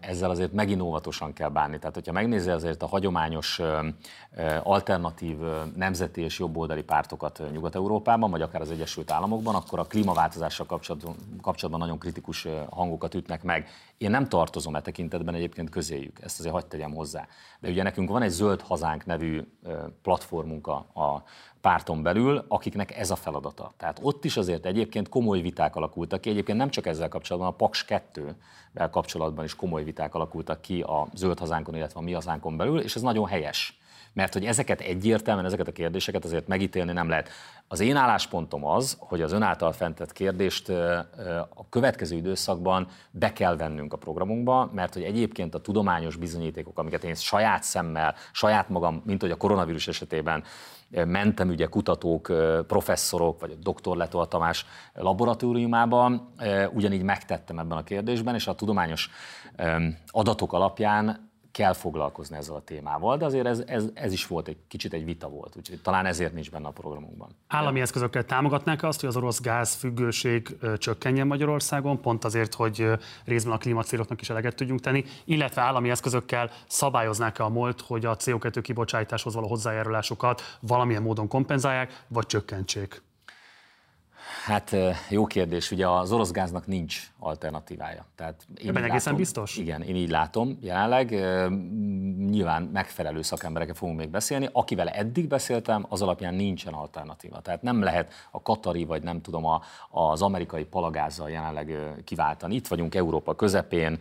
ezzel 0.00 0.30
azért 0.30 0.52
megint 0.52 0.80
óvatosan 0.80 1.32
kell 1.32 1.48
bánni. 1.48 1.78
Tehát, 1.78 1.94
hogyha 1.94 2.12
megnézi 2.12 2.50
azért 2.50 2.82
a 2.82 2.86
hagyományos 2.86 3.60
alternatív 4.62 5.36
nemzeti 5.76 6.20
és 6.20 6.38
jobboldali 6.38 6.82
pártokat 6.82 7.42
Nyugat-Európában, 7.52 8.30
vagy 8.30 8.42
akár 8.42 8.60
az 8.60 8.70
Egyesült 8.70 9.10
Államokban, 9.10 9.54
akkor 9.54 9.78
a 9.78 9.84
klímaváltozással 9.84 10.66
kapcsolatban, 10.66 11.14
kapcsolatban 11.42 11.80
nagyon 11.80 11.98
kritikus 11.98 12.46
hangokat 12.70 13.14
ütnek 13.14 13.42
meg. 13.42 13.68
Én 14.00 14.10
nem 14.10 14.28
tartozom 14.28 14.76
e 14.76 14.80
tekintetben 14.80 15.34
egyébként 15.34 15.70
közéjük, 15.70 16.20
ezt 16.22 16.38
azért 16.38 16.54
hagyd 16.54 16.66
tegyem 16.66 16.94
hozzá. 16.94 17.26
De 17.60 17.68
ugye 17.68 17.82
nekünk 17.82 18.08
van 18.10 18.22
egy 18.22 18.30
Zöld 18.30 18.60
Hazánk 18.60 19.06
nevű 19.06 19.42
platformunk 20.02 20.66
a, 20.66 20.74
a 20.94 21.22
párton 21.60 22.02
belül, 22.02 22.44
akiknek 22.48 22.96
ez 22.96 23.10
a 23.10 23.16
feladata. 23.16 23.72
Tehát 23.76 23.98
ott 24.02 24.24
is 24.24 24.36
azért 24.36 24.66
egyébként 24.66 25.08
komoly 25.08 25.40
viták 25.40 25.76
alakultak 25.76 26.20
ki, 26.20 26.30
egyébként 26.30 26.58
nem 26.58 26.70
csak 26.70 26.86
ezzel 26.86 27.08
kapcsolatban, 27.08 27.50
a 27.50 27.56
Paks 27.56 27.84
2-vel 27.88 28.88
kapcsolatban 28.90 29.44
is 29.44 29.56
komoly 29.56 29.84
viták 29.84 30.14
alakultak 30.14 30.60
ki 30.60 30.80
a 30.80 31.08
Zöld 31.14 31.38
Hazánkon, 31.38 31.74
illetve 31.74 32.00
a 32.00 32.02
Mi 32.02 32.12
Hazánkon 32.12 32.56
belül, 32.56 32.80
és 32.80 32.96
ez 32.96 33.02
nagyon 33.02 33.26
helyes. 33.26 33.78
Mert 34.12 34.32
hogy 34.32 34.44
ezeket 34.44 34.80
egyértelműen, 34.80 35.46
ezeket 35.46 35.68
a 35.68 35.72
kérdéseket 35.72 36.24
azért 36.24 36.48
megítélni 36.48 36.92
nem 36.92 37.08
lehet. 37.08 37.28
Az 37.72 37.80
én 37.80 37.96
álláspontom 37.96 38.64
az, 38.64 38.96
hogy 38.98 39.22
az 39.22 39.32
ön 39.32 39.42
által 39.42 39.72
fentett 39.72 40.12
kérdést 40.12 40.68
a 41.54 41.68
következő 41.68 42.16
időszakban 42.16 42.86
be 43.10 43.32
kell 43.32 43.56
vennünk 43.56 43.92
a 43.92 43.96
programunkba, 43.96 44.70
mert 44.72 44.94
hogy 44.94 45.02
egyébként 45.02 45.54
a 45.54 45.60
tudományos 45.60 46.16
bizonyítékok, 46.16 46.78
amiket 46.78 47.04
én 47.04 47.14
saját 47.14 47.62
szemmel, 47.62 48.14
saját 48.32 48.68
magam, 48.68 49.02
mint 49.04 49.20
hogy 49.20 49.30
a 49.30 49.36
koronavírus 49.36 49.88
esetében 49.88 50.44
mentem 50.88 51.48
ugye 51.48 51.66
kutatók, 51.66 52.32
professzorok, 52.66 53.40
vagy 53.40 53.56
a 53.60 53.70
dr. 53.72 53.96
Letol 53.96 54.28
Tamás 54.28 54.66
laboratóriumában, 54.94 56.32
ugyanígy 56.72 57.02
megtettem 57.02 57.58
ebben 57.58 57.78
a 57.78 57.84
kérdésben, 57.84 58.34
és 58.34 58.46
a 58.46 58.54
tudományos 58.54 59.10
adatok 60.06 60.52
alapján 60.52 61.29
kell 61.52 61.72
foglalkozni 61.72 62.36
ezzel 62.36 62.54
a 62.54 62.60
témával, 62.60 63.16
de 63.16 63.24
azért 63.24 63.46
ez, 63.46 63.62
ez, 63.66 63.84
ez 63.94 64.12
is 64.12 64.26
volt 64.26 64.48
egy 64.48 64.56
kicsit 64.68 64.92
egy 64.92 65.04
vita 65.04 65.28
volt, 65.28 65.56
úgyhogy 65.56 65.80
talán 65.82 66.06
ezért 66.06 66.32
nincs 66.32 66.50
benne 66.50 66.66
a 66.66 66.70
programunkban. 66.70 67.36
Állami 67.46 67.80
eszközökkel 67.80 68.24
támogatnák 68.24 68.82
azt, 68.82 69.00
hogy 69.00 69.08
az 69.08 69.16
orosz 69.16 69.40
gáz 69.40 69.74
függőség 69.74 70.56
csökkenjen 70.78 71.26
Magyarországon, 71.26 72.00
pont 72.00 72.24
azért, 72.24 72.54
hogy 72.54 72.90
részben 73.24 73.52
a 73.52 73.58
klímacéloknak 73.58 74.20
is 74.20 74.30
eleget 74.30 74.54
tudjunk 74.54 74.80
tenni, 74.80 75.04
illetve 75.24 75.62
állami 75.62 75.90
eszközökkel 75.90 76.50
szabályoznák 76.66 77.38
-e 77.38 77.44
a 77.44 77.48
MOLT, 77.48 77.80
hogy 77.80 78.04
a 78.04 78.16
CO2 78.16 78.58
kibocsátáshoz 78.62 79.34
való 79.34 79.48
hozzájárulásokat 79.48 80.42
valamilyen 80.60 81.02
módon 81.02 81.28
kompenzálják, 81.28 82.04
vagy 82.08 82.26
csökkentsék? 82.26 83.02
Hát 84.44 84.76
jó 85.08 85.26
kérdés, 85.26 85.70
ugye 85.70 85.88
az 85.88 86.12
orosz 86.12 86.30
gáznak 86.30 86.66
nincs 86.66 87.10
alternatívája. 87.18 88.04
Tehát 88.16 88.46
én 88.56 88.68
Ebben 88.68 88.82
egészen 88.82 88.98
látom, 88.98 89.16
biztos? 89.16 89.56
Igen, 89.56 89.82
én 89.82 89.96
így 89.96 90.10
látom 90.10 90.58
jelenleg. 90.60 91.10
Nyilván 92.30 92.62
megfelelő 92.62 93.22
szakemberekkel 93.22 93.74
fogunk 93.74 93.98
még 93.98 94.08
beszélni. 94.08 94.48
Akivel 94.52 94.88
eddig 94.88 95.28
beszéltem, 95.28 95.86
az 95.88 96.02
alapján 96.02 96.34
nincsen 96.34 96.72
alternatíva. 96.72 97.40
Tehát 97.40 97.62
nem 97.62 97.82
lehet 97.82 98.12
a 98.30 98.42
katari, 98.42 98.84
vagy 98.84 99.02
nem 99.02 99.20
tudom, 99.20 99.44
a, 99.44 99.62
az 99.90 100.22
amerikai 100.22 100.64
palagázzal 100.64 101.30
jelenleg 101.30 101.78
kiváltani. 102.04 102.54
Itt 102.54 102.68
vagyunk 102.68 102.94
Európa 102.94 103.34
közepén, 103.34 103.98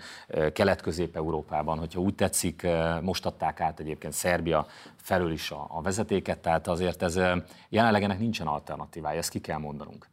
kelet-közép-európában, 0.53 1.80
hogyha 1.80 1.99
úgy 1.99 2.15
tetszik, 2.15 2.67
most 3.01 3.25
adták 3.25 3.61
át 3.61 3.80
egyébként 3.80 4.13
Szerbia 4.13 4.67
felől 4.95 5.32
is 5.32 5.51
a, 5.51 5.65
a 5.69 5.82
vezetéket, 5.82 6.39
tehát 6.39 6.67
azért 6.67 7.01
ez 7.01 7.19
jelenleg 7.69 8.03
ennek 8.03 8.19
nincsen 8.19 8.47
alternatívája, 8.47 9.17
ezt 9.17 9.30
ki 9.30 9.39
kell 9.39 9.57
mondanunk. 9.57 10.07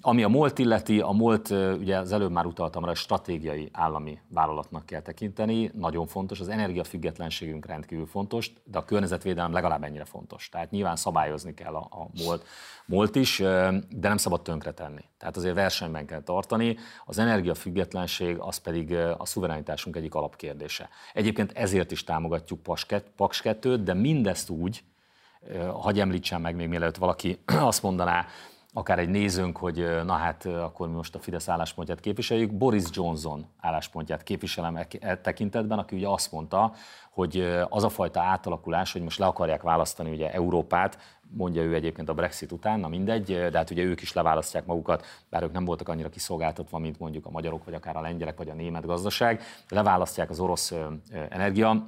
Ami 0.00 0.22
a 0.22 0.28
MOLT 0.28 0.58
illeti, 0.58 1.00
a 1.00 1.10
MOLT, 1.10 1.50
ugye 1.50 1.98
az 1.98 2.12
előbb 2.12 2.30
már 2.30 2.46
utaltam 2.46 2.84
rá, 2.84 2.92
stratégiai 2.92 3.68
állami 3.72 4.18
vállalatnak 4.28 4.86
kell 4.86 5.00
tekinteni, 5.00 5.70
nagyon 5.74 6.06
fontos, 6.06 6.40
az 6.40 6.48
energiafüggetlenségünk 6.48 7.66
rendkívül 7.66 8.06
fontos, 8.06 8.52
de 8.64 8.78
a 8.78 8.84
környezetvédelem 8.84 9.52
legalább 9.52 9.82
ennyire 9.82 10.04
fontos. 10.04 10.48
Tehát 10.48 10.70
nyilván 10.70 10.96
szabályozni 10.96 11.54
kell 11.54 11.74
a, 11.74 11.88
a 11.90 12.08
MOLT, 12.24 12.44
MOLT 12.86 13.16
is, 13.16 13.38
de 13.88 14.08
nem 14.08 14.16
szabad 14.16 14.42
tönkretenni. 14.42 15.04
Tehát 15.18 15.36
azért 15.36 15.54
versenyben 15.54 16.06
kell 16.06 16.22
tartani. 16.22 16.76
Az 17.04 17.18
energiafüggetlenség 17.18 18.36
az 18.38 18.56
pedig 18.56 18.94
a 18.94 19.26
szuverenitásunk 19.26 19.96
egyik 19.96 20.14
alapkérdése. 20.14 20.88
Egyébként 21.12 21.52
ezért 21.52 21.90
is 21.90 22.04
támogatjuk 22.04 22.62
Paks 23.16 23.40
2 23.40 23.82
de 23.82 23.94
mindezt 23.94 24.50
úgy, 24.50 24.84
hagyj 25.72 26.00
említsem 26.00 26.40
meg 26.40 26.56
még 26.56 26.68
mielőtt 26.68 26.96
valaki 26.96 27.38
azt 27.70 27.82
mondaná, 27.82 28.26
akár 28.72 28.98
egy 28.98 29.08
nézőnk, 29.08 29.56
hogy 29.56 29.86
na 30.04 30.12
hát 30.12 30.44
akkor 30.44 30.88
mi 30.88 30.94
most 30.94 31.14
a 31.14 31.18
Fidesz 31.18 31.48
álláspontját 31.48 32.00
képviseljük. 32.00 32.52
Boris 32.52 32.84
Johnson 32.90 33.46
álláspontját 33.60 34.22
képviselem 34.22 34.76
e, 34.76 34.86
e 35.00 35.16
tekintetben, 35.16 35.78
aki 35.78 35.96
ugye 35.96 36.08
azt 36.08 36.32
mondta, 36.32 36.72
hogy 37.10 37.48
az 37.68 37.84
a 37.84 37.88
fajta 37.88 38.20
átalakulás, 38.20 38.92
hogy 38.92 39.02
most 39.02 39.18
le 39.18 39.26
akarják 39.26 39.62
választani 39.62 40.10
ugye 40.10 40.32
Európát, 40.32 40.98
mondja 41.36 41.62
ő 41.62 41.74
egyébként 41.74 42.08
a 42.08 42.14
Brexit 42.14 42.52
után, 42.52 42.80
na 42.80 42.88
mindegy, 42.88 43.24
de 43.24 43.58
hát 43.58 43.70
ugye 43.70 43.82
ők 43.82 44.02
is 44.02 44.12
leválasztják 44.12 44.66
magukat, 44.66 45.06
bár 45.30 45.42
ők 45.42 45.52
nem 45.52 45.64
voltak 45.64 45.88
annyira 45.88 46.08
kiszolgáltatva, 46.08 46.78
mint 46.78 46.98
mondjuk 46.98 47.26
a 47.26 47.30
magyarok, 47.30 47.64
vagy 47.64 47.74
akár 47.74 47.96
a 47.96 48.00
lengyelek, 48.00 48.36
vagy 48.36 48.48
a 48.48 48.54
német 48.54 48.86
gazdaság, 48.86 49.42
leválasztják 49.68 50.30
az 50.30 50.40
orosz 50.40 50.74
energia 51.28 51.86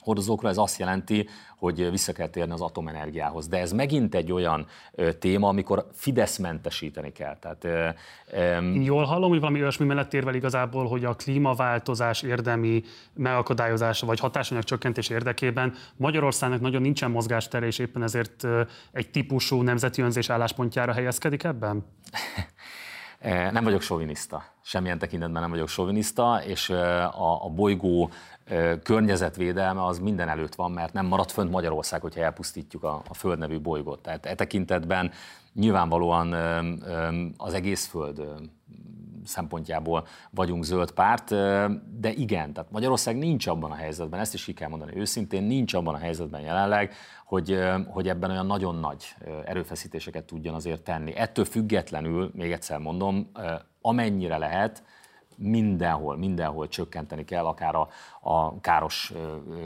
hordozókra, 0.00 0.48
ez 0.48 0.58
azt 0.58 0.78
jelenti, 0.78 1.28
hogy 1.56 1.90
vissza 1.90 2.12
kell 2.12 2.28
térni 2.28 2.52
az 2.52 2.60
atomenergiához. 2.60 3.48
De 3.48 3.58
ez 3.58 3.72
megint 3.72 4.14
egy 4.14 4.32
olyan 4.32 4.66
ö, 4.92 5.12
téma, 5.12 5.48
amikor 5.48 5.86
Fidesz 5.92 6.36
mentesíteni 6.36 7.12
kell. 7.12 7.36
Tehát, 7.38 7.64
ö, 7.64 7.88
ö, 8.32 8.72
Jól 8.72 9.04
hallom, 9.04 9.30
hogy 9.30 9.40
valami 9.40 9.60
olyasmi 9.60 9.86
mellett 9.86 10.14
érvel 10.14 10.34
igazából, 10.34 10.86
hogy 10.88 11.04
a 11.04 11.14
klímaváltozás 11.14 12.22
érdemi 12.22 12.82
megakadályozása 13.14 14.06
vagy 14.06 14.20
hatásanyag 14.20 14.64
csökkentés 14.64 15.08
érdekében 15.08 15.74
Magyarországnak 15.96 16.60
nagyon 16.60 16.82
nincsen 16.82 17.10
mozgástere, 17.10 17.66
és 17.66 17.78
éppen 17.78 18.02
ezért 18.02 18.46
egy 18.92 19.10
típusú 19.10 19.62
nemzeti 19.62 20.02
önzés 20.02 20.30
álláspontjára 20.30 20.92
helyezkedik 20.92 21.44
ebben? 21.44 21.84
Nem 23.52 23.64
vagyok 23.64 23.82
soviniszta, 23.82 24.44
semmilyen 24.62 24.98
tekintetben 24.98 25.40
nem 25.40 25.50
vagyok 25.50 25.68
soviniszta, 25.68 26.42
és 26.46 26.70
a, 26.70 27.44
a 27.44 27.48
bolygó 27.48 28.10
környezetvédelme 28.82 29.84
az 29.84 29.98
minden 29.98 30.28
előtt 30.28 30.54
van, 30.54 30.70
mert 30.70 30.92
nem 30.92 31.06
marad 31.06 31.30
fönt 31.30 31.50
Magyarország, 31.50 32.00
hogyha 32.00 32.20
elpusztítjuk 32.22 32.84
a, 32.84 33.02
a 33.08 33.14
Föld 33.14 33.38
nevű 33.38 33.60
bolygót. 33.60 34.02
Tehát 34.02 34.26
e 34.26 34.34
tekintetben 34.34 35.10
nyilvánvalóan 35.52 36.32
az 37.36 37.54
egész 37.54 37.86
Föld 37.86 38.22
szempontjából 39.24 40.06
vagyunk 40.30 40.64
zöld 40.64 40.90
párt, 40.90 41.28
de 42.00 42.12
igen, 42.14 42.52
tehát 42.52 42.70
Magyarország 42.70 43.16
nincs 43.18 43.46
abban 43.46 43.70
a 43.70 43.74
helyzetben, 43.74 44.20
ezt 44.20 44.34
is 44.34 44.44
ki 44.44 44.52
kell 44.52 44.68
mondani 44.68 44.96
őszintén, 44.96 45.42
nincs 45.42 45.74
abban 45.74 45.94
a 45.94 45.98
helyzetben 45.98 46.40
jelenleg, 46.40 46.92
hogy, 47.24 47.58
hogy 47.86 48.08
ebben 48.08 48.30
olyan 48.30 48.46
nagyon 48.46 48.74
nagy 48.74 49.14
erőfeszítéseket 49.44 50.24
tudjon 50.24 50.54
azért 50.54 50.82
tenni. 50.82 51.16
Ettől 51.16 51.44
függetlenül, 51.44 52.30
még 52.34 52.52
egyszer 52.52 52.78
mondom, 52.78 53.30
amennyire 53.80 54.38
lehet, 54.38 54.82
mindenhol, 55.40 56.16
mindenhol 56.16 56.68
csökkenteni 56.68 57.24
kell 57.24 57.44
akár 57.46 57.74
a, 57.74 57.88
a 58.20 58.60
káros 58.60 59.12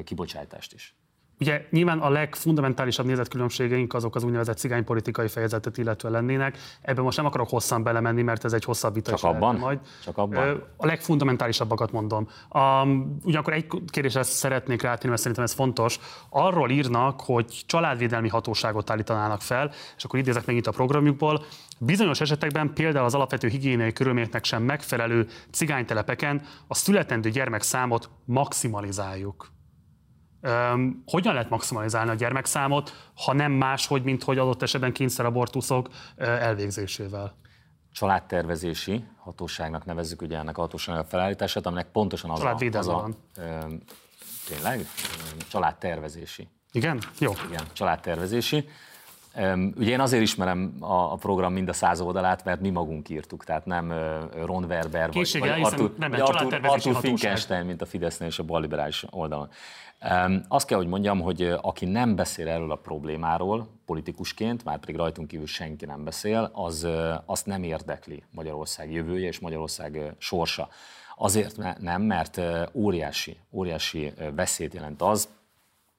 kibocsátást 0.04 0.72
is. 0.72 0.96
Ugye 1.40 1.66
nyilván 1.70 1.98
a 1.98 2.08
legfundamentálisabb 2.08 3.06
nézetkülönbségeink 3.06 3.94
azok 3.94 4.14
az 4.14 4.24
úgynevezett 4.24 4.58
cigánypolitikai 4.58 5.28
fejezetet 5.28 5.78
illetve 5.78 6.08
lennének. 6.08 6.58
Ebben 6.80 7.04
most 7.04 7.16
nem 7.16 7.26
akarok 7.26 7.48
hosszan 7.48 7.82
belemenni, 7.82 8.22
mert 8.22 8.44
ez 8.44 8.52
egy 8.52 8.64
hosszabb 8.64 8.94
vita 8.94 9.10
Csak 9.10 9.30
abban? 9.30 9.56
Majd. 9.56 9.78
Csak 10.04 10.18
abban? 10.18 10.62
A 10.76 10.86
legfundamentálisabbakat 10.86 11.92
mondom. 11.92 12.28
Um, 12.50 13.18
ugyanakkor 13.22 13.52
egy 13.52 13.66
kérdésre 13.86 14.22
szeretnék 14.22 14.82
rátérni, 14.82 15.08
mert 15.08 15.20
szerintem 15.20 15.44
ez 15.44 15.52
fontos. 15.52 15.98
Arról 16.28 16.70
írnak, 16.70 17.20
hogy 17.20 17.62
családvédelmi 17.66 18.28
hatóságot 18.28 18.90
állítanának 18.90 19.40
fel, 19.40 19.70
és 19.96 20.04
akkor 20.04 20.18
idézek 20.18 20.46
megint 20.46 20.66
a 20.66 20.70
programjukból, 20.70 21.44
Bizonyos 21.78 22.20
esetekben 22.20 22.72
például 22.74 23.04
az 23.04 23.14
alapvető 23.14 23.48
higiéniai 23.48 23.92
körülményeknek 23.92 24.44
sem 24.44 24.62
megfelelő 24.62 25.26
cigánytelepeken 25.50 26.42
a 26.66 26.74
születendő 26.74 27.30
gyermekszámot 27.30 28.10
maximalizáljuk. 28.24 29.53
Um, 30.44 31.02
hogyan 31.06 31.34
lehet 31.34 31.50
maximalizálni 31.50 32.10
a 32.10 32.14
gyermekszámot, 32.14 33.10
ha 33.14 33.32
nem 33.32 33.52
máshogy, 33.52 34.02
mint 34.02 34.22
hogy 34.22 34.38
adott 34.38 34.62
esetben 34.62 34.92
kényszerabortuszok 34.92 35.88
elvégzésével? 36.16 37.36
Családtervezési 37.92 39.04
hatóságnak 39.18 39.84
nevezzük 39.84 40.22
ugye 40.22 40.38
ennek 40.38 40.58
a 40.58 40.60
hatóságnak 40.60 41.04
a 41.04 41.08
felállítását, 41.08 41.66
aminek 41.66 41.90
pontosan 41.90 42.30
az 42.30 42.42
a, 42.42 42.56
az 42.72 42.88
a, 42.88 42.92
van. 42.92 43.16
Um, 43.38 43.80
tényleg? 44.48 44.86
Családtervezési. 45.48 46.48
Igen? 46.72 46.98
Jó. 47.18 47.32
Igen, 47.48 47.64
családtervezési. 47.72 48.68
Ugye 49.76 49.90
én 49.90 50.00
azért 50.00 50.22
ismerem 50.22 50.76
a 50.80 51.14
program 51.14 51.52
mind 51.52 51.68
a 51.68 51.72
száz 51.72 52.00
oldalát, 52.00 52.44
mert 52.44 52.60
mi 52.60 52.70
magunk 52.70 53.08
írtuk, 53.08 53.44
tehát 53.44 53.66
nem 53.66 53.92
Ron 54.44 54.64
Werber 54.64 55.12
vagy, 55.12 55.38
vagy 55.38 55.48
Arthur, 55.48 55.94
nem, 55.98 56.10
nem, 56.10 56.20
Arthur, 56.20 56.60
Arthur 56.62 56.96
Finkenstein, 56.96 57.64
mint 57.64 57.82
a 57.82 57.86
Fidesznél 57.86 58.28
és 58.28 58.38
a 58.38 58.42
balliberális 58.42 59.04
oldalon. 59.10 59.48
Azt 60.48 60.66
kell, 60.66 60.78
hogy 60.78 60.86
mondjam, 60.86 61.20
hogy 61.20 61.54
aki 61.60 61.84
nem 61.84 62.16
beszél 62.16 62.48
erről 62.48 62.70
a 62.70 62.76
problémáról 62.76 63.68
politikusként, 63.86 64.64
már 64.64 64.78
pedig 64.78 64.96
rajtunk 64.96 65.28
kívül 65.28 65.46
senki 65.46 65.84
nem 65.84 66.04
beszél, 66.04 66.50
az 66.52 66.88
azt 67.24 67.46
nem 67.46 67.62
érdekli 67.62 68.22
Magyarország 68.30 68.92
jövője 68.92 69.26
és 69.26 69.38
Magyarország 69.38 70.14
sorsa. 70.18 70.68
Azért 71.16 71.80
nem, 71.80 72.02
mert 72.02 72.40
óriási, 72.72 73.36
óriási 73.50 74.12
veszélyt 74.34 74.74
jelent 74.74 75.02
az, 75.02 75.28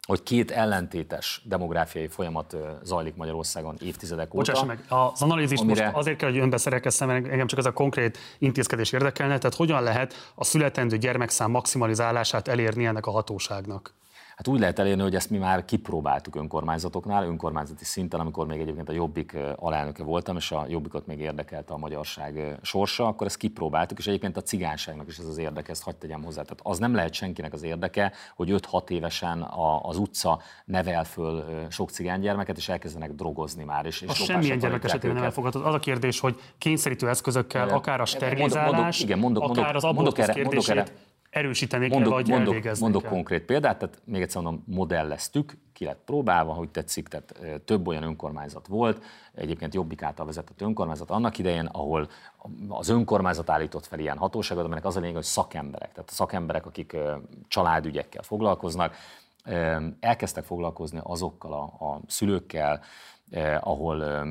hogy 0.05 0.23
két 0.23 0.51
ellentétes 0.51 1.41
demográfiai 1.43 2.07
folyamat 2.07 2.55
zajlik 2.83 3.15
Magyarországon 3.15 3.77
évtizedek 3.81 4.33
óta. 4.33 4.51
Bocsáss 4.51 4.65
meg, 4.67 4.85
az 4.89 5.21
analízis 5.21 5.59
amire... 5.59 5.83
most 5.83 5.95
azért 5.95 6.17
kell, 6.17 6.29
hogy 6.29 6.39
önbe 6.39 6.57
szerekesszem, 6.57 7.07
mert 7.07 7.27
engem 7.27 7.47
csak 7.47 7.59
ez 7.59 7.65
a 7.65 7.73
konkrét 7.73 8.17
intézkedés 8.37 8.91
érdekelne, 8.91 9.37
tehát 9.37 9.55
hogyan 9.55 9.83
lehet 9.83 10.31
a 10.35 10.43
születendő 10.43 10.97
gyermekszám 10.97 11.51
maximalizálását 11.51 12.47
elérni 12.47 12.85
ennek 12.85 13.05
a 13.05 13.11
hatóságnak? 13.11 13.93
Hát 14.35 14.47
úgy 14.47 14.59
lehet 14.59 14.79
elérni, 14.79 15.01
hogy 15.01 15.15
ezt 15.15 15.29
mi 15.29 15.37
már 15.37 15.65
kipróbáltuk 15.65 16.35
önkormányzatoknál, 16.35 17.25
önkormányzati 17.25 17.85
szinten, 17.85 18.19
amikor 18.19 18.47
még 18.47 18.59
egyébként 18.59 18.89
a 18.89 18.91
Jobbik 18.91 19.37
alelnöke 19.55 20.03
voltam, 20.03 20.35
és 20.35 20.51
a 20.51 20.65
Jobbikot 20.69 21.05
még 21.07 21.19
érdekelte 21.19 21.73
a 21.73 21.77
magyarság 21.77 22.57
sorsa, 22.61 23.07
akkor 23.07 23.27
ezt 23.27 23.37
kipróbáltuk, 23.37 23.97
és 23.97 24.07
egyébként 24.07 24.37
a 24.37 24.41
cigányságnak 24.41 25.07
is 25.07 25.17
ez 25.17 25.25
az 25.25 25.37
érdeke, 25.37 25.71
ezt 25.71 25.83
hagyd 25.83 25.97
tegyem 25.97 26.23
hozzá. 26.23 26.41
Tehát 26.41 26.59
az 26.63 26.79
nem 26.79 26.95
lehet 26.95 27.13
senkinek 27.13 27.53
az 27.53 27.63
érdeke, 27.63 28.11
hogy 28.35 28.49
5-6 28.71 28.89
évesen 28.89 29.41
a, 29.41 29.81
az 29.81 29.97
utca 29.97 30.41
nevel 30.65 31.03
föl 31.03 31.43
sok 31.69 31.89
cigánygyermeket, 31.89 32.57
és 32.57 32.69
elkezdenek 32.69 33.11
drogozni 33.11 33.63
már. 33.63 33.85
És, 33.85 34.01
és 34.01 34.13
semmilyen 34.13 34.57
gyermek 34.57 34.83
esetében 34.83 35.15
nem 35.15 35.25
elfogadható. 35.25 35.65
Az 35.65 35.73
a 35.73 35.79
kérdés, 35.79 36.19
hogy 36.19 36.39
kényszerítő 36.57 37.09
eszközökkel, 37.09 37.69
akár 37.69 38.01
a 38.01 38.05
sterilizálás, 38.05 38.65
mondok, 38.65 38.83
mondok, 38.83 38.99
igen, 38.99 39.19
mondok, 39.19 39.43
akár 39.43 39.75
az 39.75 39.83
mondok 39.83 40.17
erre, 40.17 40.43
mondok 40.43 40.67
erre, 40.67 40.85
erősíteni 41.35 41.87
mondok, 41.87 42.13
kell, 42.13 42.21
vagy 42.21 42.27
mondok, 42.27 42.79
mondok 42.79 43.01
kell. 43.01 43.11
konkrét 43.11 43.43
példát, 43.43 43.77
tehát 43.77 44.01
még 44.03 44.21
egyszer 44.21 44.41
mondom, 44.41 44.63
modelleztük, 44.67 45.57
ki 45.73 45.85
lett 45.85 45.99
próbálva, 46.05 46.53
hogy 46.53 46.69
tetszik, 46.69 47.07
tehát 47.07 47.61
több 47.65 47.87
olyan 47.87 48.03
önkormányzat 48.03 48.67
volt, 48.67 49.03
egyébként 49.33 49.73
Jobbik 49.73 50.01
által 50.01 50.25
vezetett 50.25 50.61
önkormányzat 50.61 51.09
annak 51.09 51.37
idején, 51.37 51.65
ahol 51.65 52.09
az 52.67 52.89
önkormányzat 52.89 53.49
állított 53.49 53.85
fel 53.85 53.99
ilyen 53.99 54.17
hatóságot, 54.17 54.65
aminek 54.65 54.85
az 54.85 54.95
a 54.95 54.99
lényeg, 54.99 55.15
hogy 55.15 55.23
szakemberek, 55.23 55.91
tehát 55.91 56.09
a 56.09 56.13
szakemberek, 56.13 56.65
akik 56.65 56.97
családügyekkel 57.47 58.23
foglalkoznak, 58.23 58.95
elkezdtek 59.99 60.43
foglalkozni 60.43 60.99
azokkal 61.03 61.53
a, 61.53 61.85
a 61.85 61.99
szülőkkel, 62.07 62.81
eh, 63.31 63.67
ahol 63.67 64.03
eh, 64.03 64.21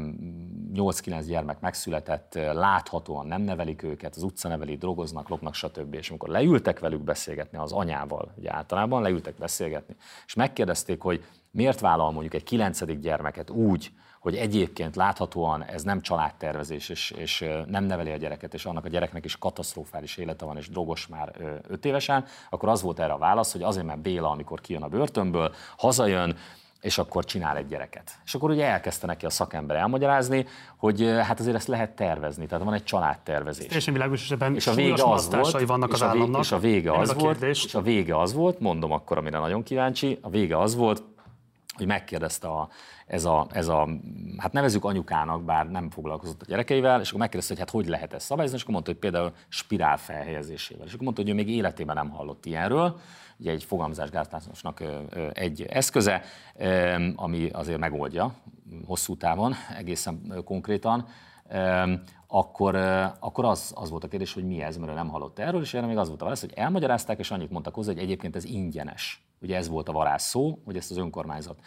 8-9 0.74 1.24
gyermek 1.26 1.60
megszületett, 1.60 2.34
eh, 2.34 2.54
láthatóan 2.54 3.26
nem 3.26 3.42
nevelik 3.42 3.82
őket, 3.82 4.16
az 4.16 4.22
utca 4.22 4.48
neveli, 4.48 4.76
drogoznak, 4.76 5.28
lopnak, 5.28 5.54
stb. 5.54 5.94
És 5.94 6.08
amikor 6.08 6.28
leültek 6.28 6.78
velük 6.78 7.02
beszélgetni 7.02 7.58
az 7.58 7.72
anyával, 7.72 8.32
ugye 8.36 8.52
általában 8.52 9.02
leültek 9.02 9.34
beszélgetni, 9.34 9.96
és 10.26 10.34
megkérdezték, 10.34 11.00
hogy 11.00 11.24
miért 11.50 11.80
vállal 11.80 12.10
mondjuk 12.10 12.34
egy 12.34 12.42
9. 12.42 13.00
gyermeket 13.00 13.50
úgy, 13.50 13.92
hogy 14.20 14.36
egyébként 14.36 14.96
láthatóan 14.96 15.64
ez 15.64 15.82
nem 15.82 16.00
családtervezés, 16.00 16.88
és, 16.88 17.10
és 17.10 17.44
nem 17.66 17.84
neveli 17.84 18.10
a 18.10 18.16
gyereket, 18.16 18.54
és 18.54 18.64
annak 18.64 18.84
a 18.84 18.88
gyereknek 18.88 19.24
is 19.24 19.38
katasztrofális 19.38 20.16
élete 20.16 20.44
van, 20.44 20.56
és 20.56 20.68
drogos 20.68 21.06
már 21.06 21.32
öt 21.68 21.84
évesen, 21.84 22.24
akkor 22.50 22.68
az 22.68 22.82
volt 22.82 22.98
erre 22.98 23.12
a 23.12 23.18
válasz, 23.18 23.52
hogy 23.52 23.62
azért, 23.62 23.86
mert 23.86 24.00
Béla, 24.00 24.30
amikor 24.30 24.60
kijön 24.60 24.82
a 24.82 24.88
börtönből, 24.88 25.52
hazajön, 25.76 26.36
és 26.84 26.98
akkor 26.98 27.24
csinál 27.24 27.56
egy 27.56 27.66
gyereket. 27.66 28.18
És 28.24 28.34
akkor 28.34 28.50
ugye 28.50 28.66
elkezdte 28.66 29.06
neki 29.06 29.26
a 29.26 29.30
szakember 29.30 29.76
elmagyarázni, 29.76 30.46
hogy 30.76 31.00
hát 31.22 31.40
azért 31.40 31.56
ezt 31.56 31.68
lehet 31.68 31.90
tervezni, 31.90 32.46
tehát 32.46 32.64
van 32.64 32.74
egy 32.74 32.84
családtervezés. 32.84 33.66
Teljesen 33.66 33.92
világos, 33.92 34.22
és 34.22 34.30
ebben 34.30 34.54
és 34.54 34.66
a 34.66 34.74
vége 34.74 35.02
az 35.04 35.30
volt, 35.30 35.66
vannak 35.66 35.92
az 35.92 35.94
és 35.94 36.02
a, 36.02 36.06
államnak. 36.06 36.40
És 36.40 36.52
a 36.52 36.58
vége 36.58 36.92
az 36.92 37.14
volt, 37.14 37.42
és 37.42 37.74
a 37.74 37.80
vége 37.80 38.20
az 38.20 38.32
volt, 38.32 38.60
mondom 38.60 38.92
akkor, 38.92 39.18
amire 39.18 39.38
nagyon 39.38 39.62
kíváncsi, 39.62 40.18
a 40.22 40.28
vége 40.28 40.58
az 40.58 40.74
volt, 40.74 41.02
hogy 41.76 41.86
megkérdezte 41.86 42.48
a, 42.48 42.68
ez, 43.06 43.24
a, 43.24 43.46
ez 43.50 43.68
a, 43.68 43.88
hát 44.38 44.52
nevezük 44.52 44.84
anyukának, 44.84 45.42
bár 45.42 45.70
nem 45.70 45.90
foglalkozott 45.90 46.42
a 46.42 46.46
gyerekeivel, 46.48 47.00
és 47.00 47.08
akkor 47.08 47.20
megkérdezte, 47.20 47.54
hogy 47.54 47.62
hát 47.62 47.72
hogy 47.72 47.86
lehet 47.86 48.12
ezt 48.12 48.26
szabályozni, 48.26 48.56
és 48.56 48.62
akkor 48.62 48.74
mondta, 48.74 48.90
hogy 48.90 49.00
például 49.00 49.32
spirál 49.48 49.96
felhelyezésével. 49.96 50.86
És 50.86 50.92
akkor 50.92 51.04
mondta, 51.04 51.22
hogy 51.22 51.30
ő 51.30 51.34
még 51.34 51.48
életében 51.48 51.94
nem 51.94 52.10
hallott 52.10 52.46
ilyenről, 52.46 53.00
ugye 53.38 53.50
egy 53.50 53.64
fogalmazásgátlásnak 53.64 54.82
egy 55.32 55.62
eszköze, 55.62 56.22
ami 57.16 57.48
azért 57.48 57.78
megoldja 57.78 58.34
hosszú 58.86 59.16
távon, 59.16 59.54
egészen 59.76 60.42
konkrétan, 60.44 61.06
akkor, 62.26 62.74
akkor 63.20 63.44
az, 63.44 63.72
az 63.76 63.90
volt 63.90 64.04
a 64.04 64.08
kérdés, 64.08 64.32
hogy 64.32 64.44
mi 64.44 64.62
ez, 64.62 64.76
mert 64.76 64.94
nem 64.94 65.08
hallott 65.08 65.38
erről, 65.38 65.62
és 65.62 65.74
erre 65.74 65.86
még 65.86 65.96
az 65.96 66.08
volt 66.08 66.20
a 66.20 66.24
válasz, 66.24 66.40
hogy 66.40 66.52
elmagyarázták, 66.54 67.18
és 67.18 67.30
annyit 67.30 67.50
mondtak 67.50 67.74
hozzá, 67.74 67.92
hogy 67.92 68.02
egyébként 68.02 68.36
ez 68.36 68.44
ingyenes. 68.44 69.26
Ugye 69.40 69.56
ez 69.56 69.68
volt 69.68 69.88
a 69.88 69.92
varázs 69.92 70.22
szó, 70.22 70.58
hogy 70.64 70.76
ezt 70.76 70.90
az 70.90 70.96
önkormányzat 70.96 71.58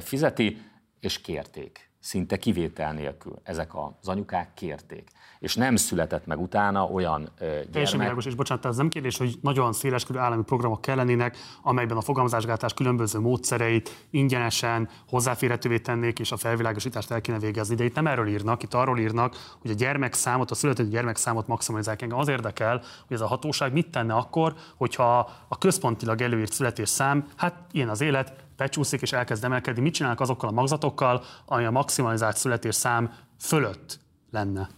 fizeti, 0.00 0.62
és 1.00 1.20
kérték 1.20 1.90
szinte 1.98 2.36
kivétel 2.36 2.92
nélkül 2.92 3.40
ezek 3.42 3.74
az 3.74 4.08
anyukák 4.08 4.54
kérték. 4.54 5.10
És 5.38 5.54
nem 5.54 5.76
született 5.76 6.26
meg 6.26 6.40
utána 6.40 6.84
olyan 6.84 7.28
gyermek... 7.38 7.70
Teljesen 7.70 7.98
világos, 7.98 8.24
és 8.24 8.34
bocsánat, 8.34 8.64
ez 8.64 8.76
nem 8.76 8.88
kérdés, 8.88 9.16
hogy 9.18 9.38
nagyon 9.40 9.72
széleskörű 9.72 10.18
állami 10.18 10.42
programok 10.42 10.80
kellenének, 10.80 11.36
amelyben 11.62 11.96
a 11.96 12.00
fogalmazásgátás 12.00 12.74
különböző 12.74 13.18
módszereit 13.18 14.06
ingyenesen 14.10 14.88
hozzáférhetővé 15.08 15.78
tennék, 15.78 16.18
és 16.18 16.32
a 16.32 16.36
felvilágosítást 16.36 17.10
el 17.10 17.20
kéne 17.20 17.38
végezni. 17.38 17.74
De 17.74 17.84
itt 17.84 17.94
nem 17.94 18.06
erről 18.06 18.28
írnak, 18.28 18.62
itt 18.62 18.74
arról 18.74 18.98
írnak, 18.98 19.56
hogy 19.60 19.70
a 19.70 19.74
gyermekszámot, 19.74 20.50
a 20.50 20.54
született 20.54 20.90
gyermekszámot 20.90 21.46
maximalizálják. 21.46 22.02
Engem 22.02 22.18
az 22.18 22.28
érdekel, 22.28 22.82
hogy 23.06 23.16
ez 23.16 23.20
a 23.20 23.26
hatóság 23.26 23.72
mit 23.72 23.90
tenne 23.90 24.14
akkor, 24.14 24.54
hogyha 24.76 25.30
a 25.48 25.58
központilag 25.58 26.20
előírt 26.20 26.52
születésszám, 26.52 27.28
hát 27.36 27.54
ilyen 27.72 27.88
az 27.88 28.00
élet, 28.00 28.44
becsúszik 28.56 29.02
és 29.02 29.12
elkezd 29.12 29.44
emelkedni. 29.44 29.82
Mit 29.82 29.94
csinálnak 29.94 30.20
azokkal 30.20 30.48
a 30.48 30.52
magzatokkal, 30.52 31.24
ami 31.46 31.64
a 31.64 31.70
maximalizált 31.70 32.36
születésszám 32.36 33.12
fölött 33.38 33.98
lenne? 34.30 34.68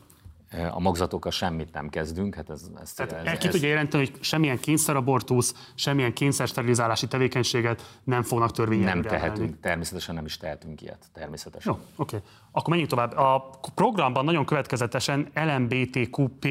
A 0.70 0.80
magzatokkal 0.80 1.30
semmit 1.30 1.72
nem 1.72 1.88
kezdünk. 1.88 2.34
Hát 2.34 2.50
ez, 2.50 2.70
ez, 2.80 2.92
Tehát 2.92 3.12
ez, 3.12 3.26
el 3.26 3.38
ki 3.38 3.46
ez... 3.46 3.52
tudja 3.52 3.68
jelenteni, 3.68 4.04
hogy 4.04 4.24
semmilyen 4.24 4.58
kényszerabortusz, 4.58 5.72
semmilyen 5.74 6.12
kényszersterilizálási 6.12 7.06
tevékenységet 7.06 7.98
nem 8.04 8.22
fognak 8.22 8.50
törvényelni. 8.50 9.00
Nem 9.00 9.02
tehetünk, 9.02 9.36
emelni. 9.36 9.56
természetesen 9.60 10.14
nem 10.14 10.24
is 10.24 10.36
tehetünk 10.36 10.82
ilyet, 10.82 11.06
természetesen. 11.12 11.72
Jó, 11.72 11.80
oké. 11.96 12.16
Okay. 12.16 12.28
Akkor 12.50 12.68
menjünk 12.68 12.90
tovább. 12.90 13.16
A 13.16 13.50
programban 13.74 14.24
nagyon 14.24 14.44
következetesen 14.44 15.30
LMBTQP 15.34 16.46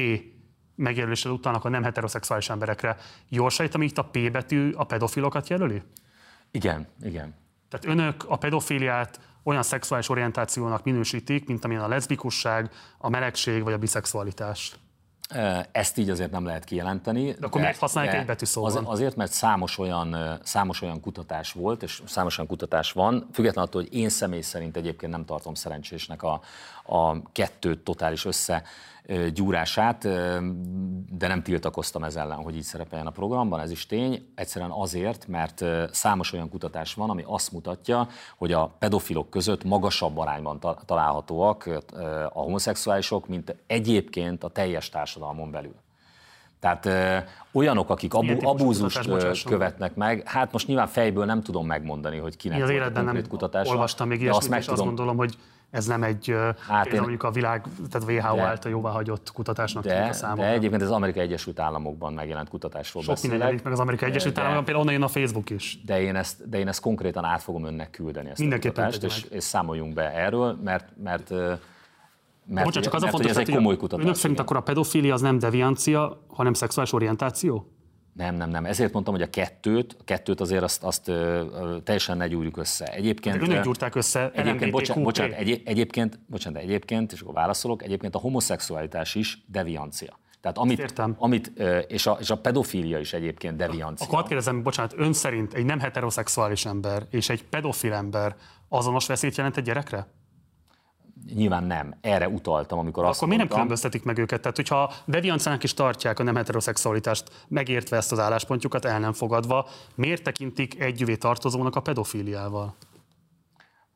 megjelölésre 0.74 1.30
utalnak 1.30 1.64
a 1.64 1.68
nem 1.68 1.82
heteroszexuális 1.82 2.48
emberekre. 2.48 2.96
Jól 3.28 3.50
sejtem, 3.50 3.82
itt 3.82 3.98
a 3.98 4.04
P 4.04 4.30
betű 4.30 4.72
a 4.72 4.84
pedofilokat 4.84 5.48
jelöli? 5.48 5.82
Igen, 6.50 6.86
igen. 7.02 7.34
Tehát 7.68 7.86
önök 7.98 8.24
a 8.28 8.36
pedofiliát 8.36 9.20
olyan 9.48 9.62
szexuális 9.62 10.08
orientációnak 10.08 10.84
minősítik, 10.84 11.46
mint 11.46 11.64
amilyen 11.64 11.82
a 11.82 11.88
leszbikusság, 11.88 12.70
a 12.98 13.08
melegség 13.08 13.62
vagy 13.62 13.72
a 13.72 13.78
biszexualitás. 13.78 14.72
Ezt 15.72 15.98
így 15.98 16.10
azért 16.10 16.30
nem 16.30 16.44
lehet 16.44 16.64
kijelenteni. 16.64 17.32
De 17.32 17.46
akkor 17.46 17.60
miért 17.60 17.78
használják 17.78 18.14
egy 18.14 18.26
betű 18.26 18.44
szóval? 18.44 18.70
Az, 18.70 18.80
azért, 18.84 19.16
mert 19.16 19.32
számos 19.32 19.78
olyan, 19.78 20.38
számos 20.42 20.82
olyan 20.82 21.00
kutatás 21.00 21.52
volt, 21.52 21.82
és 21.82 22.02
számos 22.06 22.38
olyan 22.38 22.50
kutatás 22.50 22.92
van, 22.92 23.28
függetlenül 23.32 23.70
attól, 23.70 23.82
hogy 23.82 23.94
én 23.94 24.08
személy 24.08 24.40
szerint 24.40 24.76
egyébként 24.76 25.12
nem 25.12 25.24
tartom 25.24 25.54
szerencsésnek 25.54 26.22
a, 26.22 26.40
a 26.88 27.22
kettőt 27.32 27.78
totális 27.78 28.24
össze 28.24 28.62
gyúrását, 29.34 30.02
de 31.18 31.26
nem 31.26 31.42
tiltakoztam 31.42 32.04
ez 32.04 32.16
ellen, 32.16 32.36
hogy 32.36 32.56
így 32.56 32.62
szerepeljen 32.62 33.06
a 33.06 33.10
programban, 33.10 33.60
ez 33.60 33.70
is 33.70 33.86
tény. 33.86 34.32
Egyszerűen 34.34 34.70
azért, 34.70 35.26
mert 35.26 35.64
számos 35.90 36.32
olyan 36.32 36.48
kutatás 36.48 36.94
van, 36.94 37.10
ami 37.10 37.22
azt 37.26 37.52
mutatja, 37.52 38.08
hogy 38.36 38.52
a 38.52 38.74
pedofilok 38.78 39.30
között 39.30 39.64
magasabb 39.64 40.18
arányban 40.18 40.60
találhatóak 40.84 41.68
a 42.32 42.40
homoszexuálisok, 42.40 43.28
mint 43.28 43.56
egyébként 43.66 44.44
a 44.44 44.48
teljes 44.48 44.88
társadalmon 44.88 45.50
belül. 45.50 45.74
Tehát 46.60 46.86
ö, 46.86 47.16
olyanok, 47.52 47.90
akik 47.90 48.14
abu, 48.14 48.46
abúzust 48.46 49.44
követnek 49.44 49.94
meg, 49.94 50.22
hát 50.28 50.52
most 50.52 50.66
nyilván 50.66 50.86
fejből 50.86 51.24
nem 51.24 51.42
tudom 51.42 51.66
megmondani, 51.66 52.18
hogy 52.18 52.36
kinek 52.36 52.62
az 52.62 52.70
életben 52.70 53.04
nem 53.04 53.22
kutatás. 53.28 53.68
Olvastam 53.68 54.08
még 54.08 54.20
ilyesmit, 54.20 54.52
azt 54.52 54.62
és 54.62 54.68
azt 54.68 54.82
gondolom, 54.82 55.16
hogy 55.16 55.36
ez 55.70 55.86
nem 55.86 56.02
egy 56.02 56.34
hát 56.68 56.86
én, 56.86 57.00
mondjuk 57.00 57.22
a 57.22 57.30
világ, 57.30 57.64
tehát 57.90 58.08
WHO 58.08 58.36
de, 58.36 58.42
által 58.42 58.70
jóváhagyott 58.70 59.32
kutatásnak 59.32 59.84
de, 59.84 60.06
a 60.08 60.12
számok. 60.12 60.38
De 60.38 60.50
egyébként 60.50 60.82
az 60.82 60.90
Amerikai 60.90 61.22
Egyesült 61.22 61.60
Államokban 61.60 62.12
megjelent 62.12 62.48
kutatásról 62.48 63.02
Sok 63.02 63.14
beszélek. 63.14 63.38
minden 63.38 63.60
meg 63.64 63.72
az 63.72 63.80
Amerikai 63.80 64.08
Egyesült 64.08 64.38
Államokban, 64.38 64.64
például 64.64 64.86
onnan 64.86 65.00
jön 65.00 65.08
a 65.08 65.12
Facebook 65.12 65.50
is. 65.50 65.78
De 65.84 66.00
én 66.00 66.16
ezt, 66.16 66.48
de 66.48 66.58
én 66.58 66.68
ezt 66.68 66.80
konkrétan 66.80 67.24
át 67.24 67.42
fogom 67.42 67.64
önnek 67.64 67.90
küldeni, 67.90 68.30
ezt 68.30 68.40
a 68.40 68.58
kutatást, 68.58 69.02
és, 69.02 69.26
és, 69.30 69.44
számoljunk 69.44 69.94
be 69.94 70.12
erről, 70.12 70.58
mert, 70.64 70.88
mert 71.02 71.30
mert, 72.50 72.66
Bocsánat, 72.66 72.84
csak 72.84 72.94
az 72.94 73.02
mert, 73.02 73.14
a 73.14 73.16
fontos, 73.16 73.36
ez 73.36 73.48
egy 73.48 73.54
komoly 73.54 73.76
kutatás. 73.76 74.04
Önök 74.04 74.16
szerint 74.16 74.38
akkor 74.38 74.56
a 74.56 74.60
pedofília 74.60 75.14
az 75.14 75.20
nem 75.20 75.38
deviancia, 75.38 76.24
hanem 76.28 76.52
szexuális 76.52 76.92
orientáció? 76.92 77.72
Nem, 78.18 78.34
nem, 78.34 78.50
nem. 78.50 78.64
Ezért 78.64 78.92
mondtam, 78.92 79.14
hogy 79.14 79.22
a 79.22 79.30
kettőt, 79.30 79.96
a 79.98 80.04
kettőt 80.04 80.40
azért 80.40 80.62
azt, 80.62 80.82
azt 80.82 81.08
ö, 81.08 81.12
ö, 81.12 81.76
teljesen 81.84 82.16
ne 82.16 82.28
gyúrjuk 82.28 82.56
össze. 82.56 82.84
Egyébként, 82.84 83.38
de 83.38 83.44
önök 83.44 83.64
gyúrták 83.64 83.94
össze, 83.94 84.30
egyébként, 84.34 84.70
bocsánat, 84.70 85.02
bocsánat, 85.02 85.36
egy, 85.36 85.62
egyébként, 85.64 86.18
bocsánat, 86.26 86.62
egyébként, 86.62 87.12
és 87.12 87.20
akkor 87.20 87.34
válaszolok, 87.34 87.82
egyébként 87.82 88.14
a 88.14 88.18
homoszexualitás 88.18 89.14
is 89.14 89.44
deviancia. 89.46 90.18
Tehát 90.40 90.58
amit, 90.58 90.78
Értem. 90.78 91.14
amit 91.18 91.52
és, 91.88 92.06
a, 92.06 92.16
és 92.20 92.30
a 92.30 92.36
pedofília 92.38 92.98
is 92.98 93.12
egyébként 93.12 93.56
deviancia. 93.56 94.06
Akkor 94.06 94.18
hadd 94.18 94.28
kérdezem, 94.28 94.62
bocsánat, 94.62 94.94
ön 94.96 95.12
szerint 95.12 95.54
egy 95.54 95.64
nem 95.64 95.78
heteroszexuális 95.78 96.64
ember 96.64 97.06
és 97.10 97.28
egy 97.28 97.44
pedofil 97.44 97.92
ember 97.92 98.36
azonos 98.68 99.06
veszélyt 99.06 99.36
jelent 99.36 99.56
egy 99.56 99.64
gyerekre? 99.64 100.06
Nyilván 101.34 101.64
nem. 101.64 101.94
Erre 102.00 102.28
utaltam, 102.28 102.78
amikor 102.78 103.04
azt 103.04 103.16
Akkor 103.16 103.28
miért 103.28 103.42
nem 103.42 103.52
különböztetik 103.52 104.04
meg 104.04 104.18
őket? 104.18 104.40
Tehát, 104.40 104.56
hogyha 104.56 104.92
deviancának 105.04 105.62
is 105.62 105.74
tartják 105.74 106.18
a 106.18 106.22
nem 106.22 106.36
heteroszexualitást, 106.36 107.46
megértve 107.48 107.96
ezt 107.96 108.12
az 108.12 108.18
álláspontjukat, 108.18 108.84
el 108.84 108.98
nem 108.98 109.12
fogadva, 109.12 109.68
miért 109.94 110.22
tekintik 110.22 110.80
együvé 110.80 111.16
tartozónak 111.16 111.76
a 111.76 111.80
pedofíliával? 111.80 112.74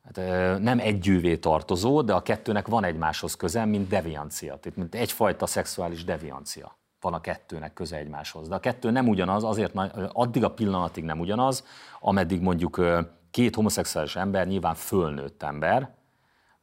Hát, 0.03 0.15
nem 0.59 0.79
együvé 0.79 1.37
tartozó, 1.37 2.01
de 2.01 2.13
a 2.13 2.21
kettőnek 2.21 2.67
van 2.67 2.83
egymáshoz 2.83 3.35
közel, 3.35 3.65
mint 3.65 3.87
deviancia. 3.87 4.57
Tehát 4.59 4.77
mint 4.77 4.95
egyfajta 4.95 5.45
szexuális 5.45 6.03
deviancia 6.03 6.77
van 7.01 7.13
a 7.13 7.21
kettőnek 7.21 7.73
köze 7.73 7.97
egymáshoz. 7.97 8.47
De 8.47 8.55
a 8.55 8.59
kettő 8.59 8.91
nem 8.91 9.07
ugyanaz, 9.07 9.43
azért 9.43 9.73
addig 10.11 10.43
a 10.43 10.51
pillanatig 10.51 11.03
nem 11.03 11.19
ugyanaz, 11.19 11.65
ameddig 11.99 12.41
mondjuk 12.41 12.81
két 13.31 13.55
homoszexuális 13.55 14.15
ember, 14.15 14.47
nyilván 14.47 14.75
fölnőtt 14.75 15.43
ember, 15.43 15.89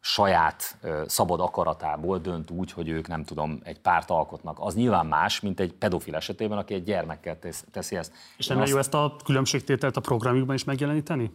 saját 0.01 0.79
szabad 1.07 1.41
akaratából 1.41 2.19
dönt 2.19 2.51
úgy, 2.51 2.73
hogy 2.73 2.89
ők 2.89 3.09
nem 3.09 3.25
tudom, 3.25 3.61
egy 3.63 3.81
párt 3.81 4.11
alkotnak. 4.11 4.57
Az 4.61 4.75
nyilván 4.75 5.07
más, 5.07 5.41
mint 5.41 5.61
egy 5.61 5.73
pedofil 5.73 6.15
esetében, 6.15 6.59
aki 6.59 6.75
egy 6.75 6.85
gyermekkel 6.85 7.39
teszi 7.71 7.97
ezt. 7.97 8.13
És 8.37 8.47
nem 8.47 8.61
azt... 8.61 8.71
jó 8.71 8.79
ezt 8.79 8.95
a 8.95 9.17
különbségtételt 9.25 9.97
a 9.97 10.01
programjukban 10.01 10.55
is 10.55 10.65
megjeleníteni? 10.65 11.33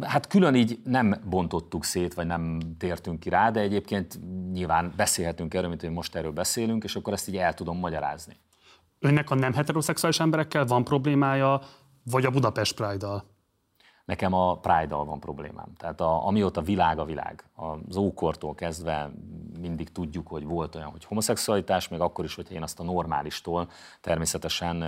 Hát 0.00 0.26
külön 0.26 0.54
így 0.54 0.78
nem 0.84 1.14
bontottuk 1.24 1.84
szét, 1.84 2.14
vagy 2.14 2.26
nem 2.26 2.58
tértünk 2.78 3.20
ki 3.20 3.28
rá, 3.28 3.50
de 3.50 3.60
egyébként 3.60 4.18
nyilván 4.52 4.92
beszélhetünk 4.96 5.54
erről, 5.54 5.68
mint 5.68 5.80
hogy 5.80 5.90
most 5.90 6.14
erről 6.14 6.32
beszélünk, 6.32 6.84
és 6.84 6.96
akkor 6.96 7.12
ezt 7.12 7.28
így 7.28 7.36
el 7.36 7.54
tudom 7.54 7.78
magyarázni. 7.78 8.36
Önnek 8.98 9.30
a 9.30 9.34
nem 9.34 9.52
heteroszexuális 9.52 10.20
emberekkel 10.20 10.64
van 10.64 10.84
problémája, 10.84 11.60
vagy 12.04 12.24
a 12.24 12.30
Budapest 12.30 12.74
Pride-dal? 12.74 13.24
Nekem 14.06 14.32
a 14.32 14.56
Pride-dal 14.56 15.04
van 15.04 15.20
problémám. 15.20 15.72
Tehát 15.76 16.00
a, 16.00 16.26
amióta 16.26 16.60
világ 16.60 16.98
a 16.98 17.04
világ, 17.04 17.44
az 17.86 17.96
ókortól 17.96 18.54
kezdve 18.54 19.10
mindig 19.60 19.92
tudjuk, 19.92 20.28
hogy 20.28 20.44
volt 20.44 20.74
olyan, 20.74 20.90
hogy 20.90 21.04
homoszexualitás, 21.04 21.88
még 21.88 22.00
akkor 22.00 22.24
is, 22.24 22.34
hogyha 22.34 22.54
én 22.54 22.62
azt 22.62 22.80
a 22.80 22.82
normálistól 22.82 23.68
természetesen 24.00 24.82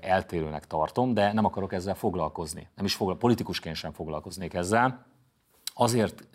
eltérőnek 0.00 0.66
tartom, 0.66 1.14
de 1.14 1.32
nem 1.32 1.44
akarok 1.44 1.72
ezzel 1.72 1.94
foglalkozni. 1.94 2.68
Nem 2.74 2.84
is 2.84 2.94
foglal, 2.94 3.16
politikusként 3.16 3.76
sem 3.76 3.92
foglalkoznék 3.92 4.54
ezzel. 4.54 5.04
Azért 5.74 6.28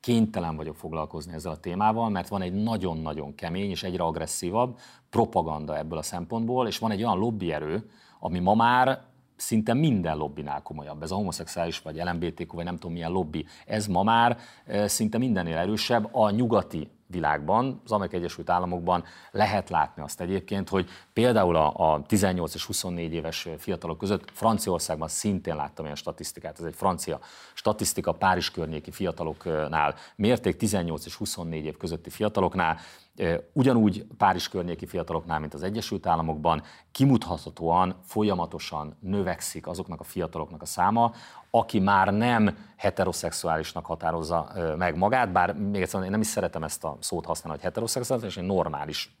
kénytelen 0.00 0.56
vagyok 0.56 0.76
foglalkozni 0.76 1.32
ezzel 1.32 1.52
a 1.52 1.60
témával, 1.60 2.08
mert 2.08 2.28
van 2.28 2.42
egy 2.42 2.52
nagyon-nagyon 2.52 3.34
kemény 3.34 3.70
és 3.70 3.82
egyre 3.82 4.02
agresszívabb 4.02 4.78
propaganda 5.10 5.76
ebből 5.76 5.98
a 5.98 6.02
szempontból, 6.02 6.66
és 6.66 6.78
van 6.78 6.90
egy 6.90 7.02
olyan 7.02 7.18
lobbyerő, 7.18 7.90
ami 8.20 8.38
ma 8.38 8.54
már 8.54 9.07
szinte 9.38 9.74
minden 9.74 10.16
lobbinál 10.16 10.62
komolyabb. 10.62 11.02
Ez 11.02 11.10
a 11.10 11.14
homoszexuális 11.14 11.78
vagy 11.78 11.96
LMBTQ, 11.96 12.54
vagy 12.54 12.64
nem 12.64 12.74
tudom 12.74 12.92
milyen 12.92 13.10
lobby. 13.10 13.46
Ez 13.66 13.86
ma 13.86 14.02
már 14.02 14.38
szinte 14.86 15.18
mindennél 15.18 15.56
erősebb. 15.56 16.08
A 16.14 16.30
nyugati 16.30 16.90
világban, 17.10 17.80
az 17.84 17.92
Amerikai 17.92 18.18
Egyesült 18.18 18.50
Államokban 18.50 19.04
lehet 19.30 19.70
látni 19.70 20.02
azt 20.02 20.20
egyébként, 20.20 20.68
hogy 20.68 20.88
például 21.12 21.56
a, 21.56 21.92
a 21.92 22.02
18 22.06 22.54
és 22.54 22.64
24 22.64 23.12
éves 23.12 23.48
fiatalok 23.58 23.98
között 23.98 24.30
Franciaországban 24.32 25.08
szintén 25.08 25.56
láttam 25.56 25.84
ilyen 25.84 25.96
statisztikát, 25.96 26.58
ez 26.58 26.64
egy 26.64 26.74
francia 26.74 27.20
statisztika 27.54 28.12
Párizs 28.12 28.50
környéki 28.50 28.90
fiataloknál 28.90 29.94
mérték 30.16 30.56
18 30.56 31.06
és 31.06 31.14
24 31.14 31.64
év 31.64 31.76
közötti 31.76 32.10
fiataloknál, 32.10 32.78
Ugyanúgy 33.52 34.06
Párizs 34.18 34.48
környéki 34.48 34.86
fiataloknál, 34.86 35.38
mint 35.38 35.54
az 35.54 35.62
Egyesült 35.62 36.06
Államokban, 36.06 36.62
kimutathatóan 36.92 37.94
folyamatosan 38.04 38.96
növekszik 39.00 39.66
azoknak 39.66 40.00
a 40.00 40.04
fiataloknak 40.04 40.62
a 40.62 40.66
száma, 40.66 41.12
aki 41.50 41.78
már 41.78 42.12
nem 42.12 42.56
heteroszexuálisnak 42.76 43.86
határozza 43.86 44.52
meg 44.76 44.96
magát, 44.96 45.32
bár 45.32 45.54
még 45.54 45.82
egyszer 45.82 46.02
én 46.02 46.10
nem 46.10 46.20
is 46.20 46.26
szeretem 46.26 46.62
ezt 46.62 46.84
a 46.84 46.96
szót 47.00 47.24
használni, 47.24 47.58
hogy 47.58 47.66
heteroszexuális, 47.66 48.36
én 48.36 48.44
normális 48.44 49.16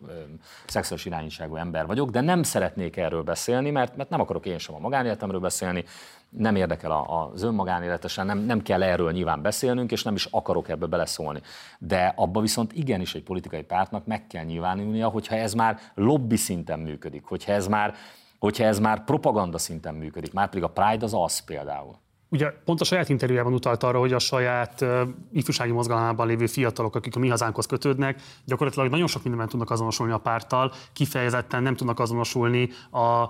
szexuális 0.66 1.04
irányítságú 1.04 1.56
ember 1.56 1.86
vagyok, 1.86 2.10
de 2.10 2.20
nem 2.20 2.42
szeretnék 2.42 2.96
erről 2.96 3.22
beszélni, 3.22 3.70
mert, 3.70 3.96
mert 3.96 4.10
nem 4.10 4.20
akarok 4.20 4.46
én 4.46 4.58
sem 4.58 4.74
a 4.74 4.78
magánéletemről 4.78 5.40
beszélni, 5.40 5.84
nem 6.28 6.56
érdekel 6.56 6.92
az 6.92 7.42
önmagánéletesen, 7.42 8.26
nem, 8.26 8.38
nem 8.38 8.62
kell 8.62 8.82
erről 8.82 9.12
nyilván 9.12 9.42
beszélnünk, 9.42 9.92
és 9.92 10.02
nem 10.02 10.14
is 10.14 10.24
akarok 10.24 10.68
ebbe 10.68 10.86
beleszólni. 10.86 11.40
De 11.78 12.12
abba 12.16 12.40
viszont 12.40 12.72
igenis 12.72 13.14
egy 13.14 13.22
politikai 13.22 13.62
pártnak 13.62 14.06
meg 14.06 14.26
kell 14.26 14.44
nyilvánulnia, 14.44 15.08
hogyha 15.08 15.34
ez 15.34 15.54
már 15.54 15.78
lobby 15.94 16.36
szinten 16.36 16.78
működik, 16.78 17.24
hogyha 17.24 17.52
ez 17.52 17.66
már, 17.66 17.94
hogyha 18.38 18.64
ez 18.64 18.78
már 18.78 19.04
propaganda 19.04 19.58
szinten 19.58 19.94
működik, 19.94 20.32
már 20.32 20.48
pedig 20.48 20.62
a 20.62 20.70
Pride 20.70 21.04
az 21.04 21.14
az 21.14 21.38
például. 21.38 21.96
Ugye 22.30 22.50
pont 22.64 22.80
a 22.80 22.84
saját 22.84 23.08
interjújában 23.08 23.52
utalt 23.52 23.82
arra, 23.82 23.98
hogy 23.98 24.12
a 24.12 24.18
saját 24.18 24.80
uh, 24.80 25.00
ifjúsági 25.32 25.70
mozgalmában 25.70 26.26
lévő 26.26 26.46
fiatalok, 26.46 26.94
akik 26.94 27.16
a 27.16 27.18
mi 27.18 27.28
hazánkhoz 27.28 27.66
kötődnek, 27.66 28.20
gyakorlatilag 28.44 28.90
nagyon 28.90 29.06
sok 29.06 29.22
mindenben 29.22 29.48
tudnak 29.48 29.70
azonosulni 29.70 30.12
a 30.12 30.18
párttal, 30.18 30.72
kifejezetten 30.92 31.62
nem 31.62 31.76
tudnak 31.76 32.00
azonosulni 32.00 32.68
a 32.90 33.28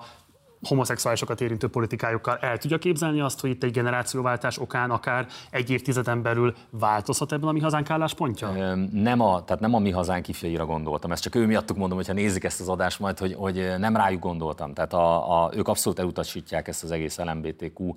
homoszexuálisokat 0.62 1.40
érintő 1.40 1.68
politikájukkal 1.68 2.36
el 2.36 2.58
tudja 2.58 2.78
képzelni 2.78 3.20
azt, 3.20 3.40
hogy 3.40 3.50
itt 3.50 3.62
egy 3.62 3.72
generációváltás 3.72 4.58
okán 4.58 4.90
akár 4.90 5.26
egy 5.50 5.70
évtizeden 5.70 6.22
belül 6.22 6.54
változhat 6.70 7.32
ebben 7.32 7.48
a 7.48 7.52
mi 7.52 7.60
hazánk 7.60 7.90
álláspontja? 7.90 8.74
Nem 8.92 9.20
a, 9.20 9.44
tehát 9.44 9.62
nem 9.62 9.74
a 9.74 9.78
mi 9.78 9.90
hazánk 9.90 10.28
ifjaira 10.28 10.66
gondoltam, 10.66 11.12
ezt 11.12 11.22
csak 11.22 11.34
ő 11.34 11.46
miattuk 11.46 11.76
mondom, 11.76 11.96
hogyha 11.96 12.12
nézik 12.12 12.44
ezt 12.44 12.60
az 12.60 12.68
adást 12.68 13.00
majd, 13.00 13.18
hogy, 13.18 13.34
hogy 13.38 13.74
nem 13.78 13.96
rájuk 13.96 14.22
gondoltam. 14.22 14.74
Tehát 14.74 14.92
a, 14.92 15.42
a, 15.44 15.50
ők 15.54 15.68
abszolút 15.68 15.98
elutasítják 15.98 16.68
ezt 16.68 16.82
az 16.82 16.90
egész 16.90 17.18
LMBTQ 17.18 17.94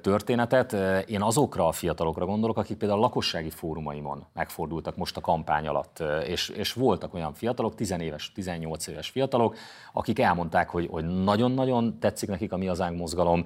történetet. 0.00 0.76
Én 1.06 1.22
azokra 1.22 1.66
a 1.66 1.72
fiatalokra 1.72 2.26
gondolok, 2.26 2.58
akik 2.58 2.76
például 2.76 3.00
a 3.00 3.02
lakossági 3.02 3.50
fórumaimon 3.50 4.26
megfordultak 4.34 4.96
most 4.96 5.16
a 5.16 5.20
kampány 5.20 5.66
alatt, 5.66 6.02
és, 6.26 6.48
és 6.48 6.72
voltak 6.72 7.14
olyan 7.14 7.32
fiatalok, 7.32 7.74
10 7.74 7.94
éves, 7.98 8.32
18 8.32 8.86
éves 8.86 9.08
fiatalok, 9.08 9.56
akik 9.92 10.18
elmondták, 10.18 10.68
hogy, 10.68 10.88
hogy 10.90 11.04
nagyon-nagyon 11.04 11.81
nagyon 11.82 11.98
tetszik 11.98 12.28
nekik 12.28 12.52
a 12.52 12.56
Mi 12.56 12.66
Hazánk 12.66 12.98
mozgalom 12.98 13.44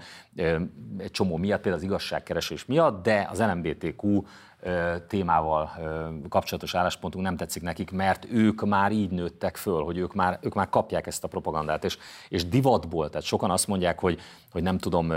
egy 0.98 1.10
csomó 1.10 1.36
miatt, 1.36 1.60
például 1.60 1.82
az 1.82 1.88
igazságkeresés 1.88 2.64
miatt, 2.64 3.02
de 3.02 3.28
az 3.30 3.40
LMBTQ 3.40 4.22
témával 5.08 5.70
kapcsolatos 6.28 6.74
álláspontunk 6.74 7.24
nem 7.24 7.36
tetszik 7.36 7.62
nekik, 7.62 7.90
mert 7.90 8.26
ők 8.30 8.64
már 8.64 8.92
így 8.92 9.10
nőttek 9.10 9.56
föl, 9.56 9.82
hogy 9.84 9.98
ők 9.98 10.14
már, 10.14 10.38
ők 10.42 10.54
már 10.54 10.68
kapják 10.68 11.06
ezt 11.06 11.24
a 11.24 11.28
propagandát, 11.28 11.84
és, 11.84 11.98
és 12.28 12.48
divatból, 12.48 13.08
tehát 13.08 13.26
sokan 13.26 13.50
azt 13.50 13.66
mondják, 13.66 14.00
hogy, 14.00 14.20
hogy 14.52 14.62
nem 14.62 14.78
tudom, 14.78 15.10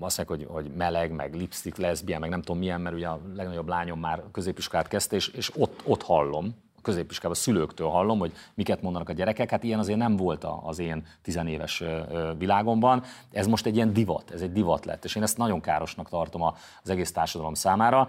azt 0.00 0.16
mondják, 0.16 0.28
hogy, 0.28 0.46
hogy 0.48 0.70
meleg, 0.76 1.12
meg 1.12 1.34
lipstick, 1.34 1.76
leszbián, 1.76 2.20
meg 2.20 2.30
nem 2.30 2.42
tudom 2.42 2.58
milyen, 2.60 2.80
mert 2.80 2.94
ugye 2.94 3.06
a 3.08 3.20
legnagyobb 3.34 3.68
lányom 3.68 4.00
már 4.00 4.22
középiskolát 4.32 4.88
kezdte, 4.88 5.16
és, 5.16 5.28
és 5.28 5.50
ott, 5.56 5.80
ott 5.84 6.02
hallom, 6.02 6.54
középiskolában 6.82 7.42
szülőktől 7.42 7.88
hallom, 7.88 8.18
hogy 8.18 8.32
miket 8.54 8.82
mondanak 8.82 9.08
a 9.08 9.12
gyerekek, 9.12 9.50
hát 9.50 9.62
ilyen 9.62 9.78
azért 9.78 9.98
nem 9.98 10.16
volt 10.16 10.46
az 10.62 10.78
én 10.78 11.06
tizenéves 11.22 11.82
világomban. 12.38 13.02
Ez 13.32 13.46
most 13.46 13.66
egy 13.66 13.74
ilyen 13.74 13.92
divat, 13.92 14.30
ez 14.30 14.40
egy 14.40 14.52
divat 14.52 14.84
lett, 14.84 15.04
és 15.04 15.14
én 15.14 15.22
ezt 15.22 15.36
nagyon 15.36 15.60
károsnak 15.60 16.08
tartom 16.08 16.42
az 16.42 16.90
egész 16.90 17.12
társadalom 17.12 17.54
számára. 17.54 18.08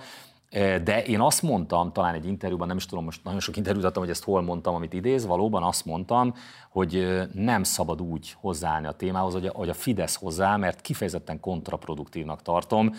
De 0.83 1.03
én 1.03 1.19
azt 1.19 1.41
mondtam, 1.41 1.91
talán 1.91 2.13
egy 2.13 2.25
interjúban, 2.25 2.67
nem 2.67 2.77
is 2.77 2.85
tudom, 2.85 3.03
most 3.03 3.23
nagyon 3.23 3.39
sok 3.39 3.57
interjút 3.57 3.83
adtam, 3.83 4.01
hogy 4.01 4.11
ezt 4.11 4.23
hol 4.23 4.41
mondtam, 4.41 4.75
amit 4.75 4.93
idéz, 4.93 5.25
valóban 5.25 5.63
azt 5.63 5.85
mondtam, 5.85 6.33
hogy 6.69 7.21
nem 7.31 7.63
szabad 7.63 8.01
úgy 8.01 8.35
hozzáállni 8.39 8.87
a 8.87 8.91
témához, 8.91 9.33
hogy 9.33 9.45
a, 9.45 9.69
a 9.69 9.73
Fidesz 9.73 10.15
hozzá, 10.15 10.55
mert 10.57 10.81
kifejezetten 10.81 11.39
kontraproduktívnak 11.39 12.41
tartom, 12.41 12.93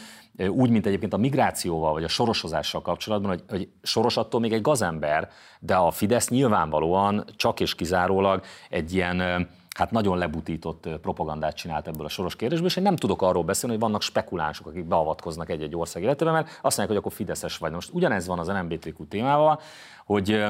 úgy, 0.48 0.70
mint 0.70 0.86
egyébként 0.86 1.12
a 1.12 1.16
migrációval 1.16 1.93
vagy 1.93 2.05
a 2.05 2.09
sorosozással 2.09 2.82
kapcsolatban, 2.82 3.31
hogy, 3.31 3.43
hogy 3.48 3.68
soros 3.82 4.16
attól 4.16 4.40
még 4.40 4.52
egy 4.52 4.62
gazember, 4.62 5.28
de 5.60 5.74
a 5.74 5.90
Fidesz 5.90 6.28
nyilvánvalóan 6.28 7.24
csak 7.36 7.60
és 7.60 7.74
kizárólag 7.74 8.43
egy 8.70 8.94
ilyen 8.94 9.48
hát 9.74 9.90
nagyon 9.90 10.18
lebutított 10.18 10.88
propagandát 11.02 11.56
csinált 11.56 11.88
ebből 11.88 12.06
a 12.06 12.09
soros 12.09 12.36
kérdésből, 12.36 12.68
és 12.68 12.76
én 12.76 12.82
nem 12.82 12.96
tudok 12.96 13.22
arról 13.22 13.44
beszélni, 13.44 13.74
hogy 13.74 13.84
vannak 13.84 14.02
spekulánsok, 14.02 14.66
akik 14.66 14.84
beavatkoznak 14.84 15.51
egy-egy 15.51 15.76
ország 15.76 16.02
életében, 16.02 16.32
mert 16.32 16.46
azt 16.46 16.62
mondják, 16.62 16.88
hogy 16.88 16.96
akkor 16.96 17.12
Fideszes 17.12 17.59
vagy. 17.59 17.72
Most 17.72 17.90
ugyanez 17.92 18.26
van 18.26 18.38
az 18.38 18.48
LMBTQ 18.48 19.06
témával, 19.09 19.60
hogy 20.05 20.44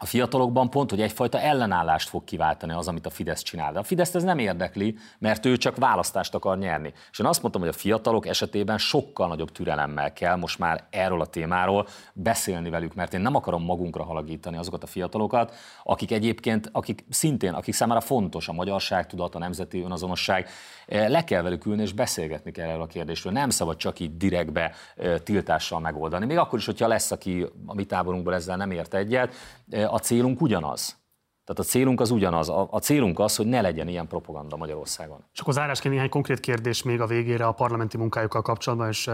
a 0.00 0.06
fiatalokban 0.06 0.70
pont, 0.70 0.90
hogy 0.90 1.00
egyfajta 1.00 1.40
ellenállást 1.40 2.08
fog 2.08 2.24
kiváltani 2.24 2.72
az, 2.72 2.88
amit 2.88 3.06
a 3.06 3.10
Fidesz 3.10 3.42
csinál. 3.42 3.72
De 3.72 3.78
a 3.78 3.82
Fidesz 3.82 4.14
ez 4.14 4.22
nem 4.22 4.38
érdekli, 4.38 4.96
mert 5.18 5.46
ő 5.46 5.56
csak 5.56 5.76
választást 5.76 6.34
akar 6.34 6.58
nyerni. 6.58 6.92
És 7.10 7.18
én 7.18 7.26
azt 7.26 7.40
mondtam, 7.42 7.62
hogy 7.62 7.70
a 7.70 7.78
fiatalok 7.78 8.26
esetében 8.26 8.78
sokkal 8.78 9.28
nagyobb 9.28 9.52
türelemmel 9.52 10.12
kell 10.12 10.36
most 10.36 10.58
már 10.58 10.84
erről 10.90 11.20
a 11.20 11.26
témáról 11.26 11.86
beszélni 12.12 12.70
velük, 12.70 12.94
mert 12.94 13.14
én 13.14 13.20
nem 13.20 13.34
akarom 13.34 13.64
magunkra 13.64 14.04
halagítani 14.04 14.56
azokat 14.56 14.82
a 14.82 14.86
fiatalokat, 14.86 15.54
akik 15.82 16.10
egyébként, 16.10 16.68
akik 16.72 17.04
szintén, 17.10 17.52
akik 17.52 17.74
számára 17.74 18.00
fontos 18.00 18.48
a 18.48 18.52
magyarság, 18.52 19.06
tudat, 19.06 19.34
a 19.34 19.38
nemzeti 19.38 19.80
önazonosság, 19.80 20.48
eh, 20.86 21.08
le 21.08 21.24
kell 21.24 21.42
velük 21.42 21.66
ülni 21.66 21.82
és 21.82 21.92
beszélgetni 21.92 22.50
kell 22.50 22.68
erről 22.68 22.82
a 22.82 22.86
kérdésről. 22.86 23.32
Nem 23.32 23.50
szabad 23.50 23.76
csak 23.76 24.00
így 24.00 24.16
direktbe 24.16 24.72
eh, 24.96 25.18
tiltással 25.18 25.80
megoldani. 25.80 26.26
Még 26.26 26.36
akkor 26.36 26.58
is, 26.58 26.66
hogyha 26.66 26.88
lesz, 26.88 27.10
aki 27.10 27.46
a 27.66 27.74
mi 27.74 27.84
táborunkból 27.84 28.34
ezzel 28.34 28.56
nem 28.56 28.70
ért 28.70 28.94
egyet, 28.94 29.34
eh, 29.70 29.87
a 29.88 29.98
célunk 29.98 30.40
ugyanaz. 30.40 30.96
Tehát 31.44 31.62
a 31.62 31.70
célunk 31.70 32.00
az 32.00 32.10
ugyanaz. 32.10 32.48
A, 32.48 32.78
célunk 32.80 33.18
az, 33.18 33.36
hogy 33.36 33.46
ne 33.46 33.60
legyen 33.60 33.88
ilyen 33.88 34.06
propaganda 34.06 34.56
Magyarországon. 34.56 35.24
És 35.32 35.40
akkor 35.40 35.52
zárásként 35.52 35.94
néhány 35.94 36.08
konkrét 36.08 36.40
kérdés 36.40 36.82
még 36.82 37.00
a 37.00 37.06
végére 37.06 37.46
a 37.46 37.52
parlamenti 37.52 37.96
munkájukkal 37.96 38.42
kapcsolatban, 38.42 38.88
és 38.88 39.06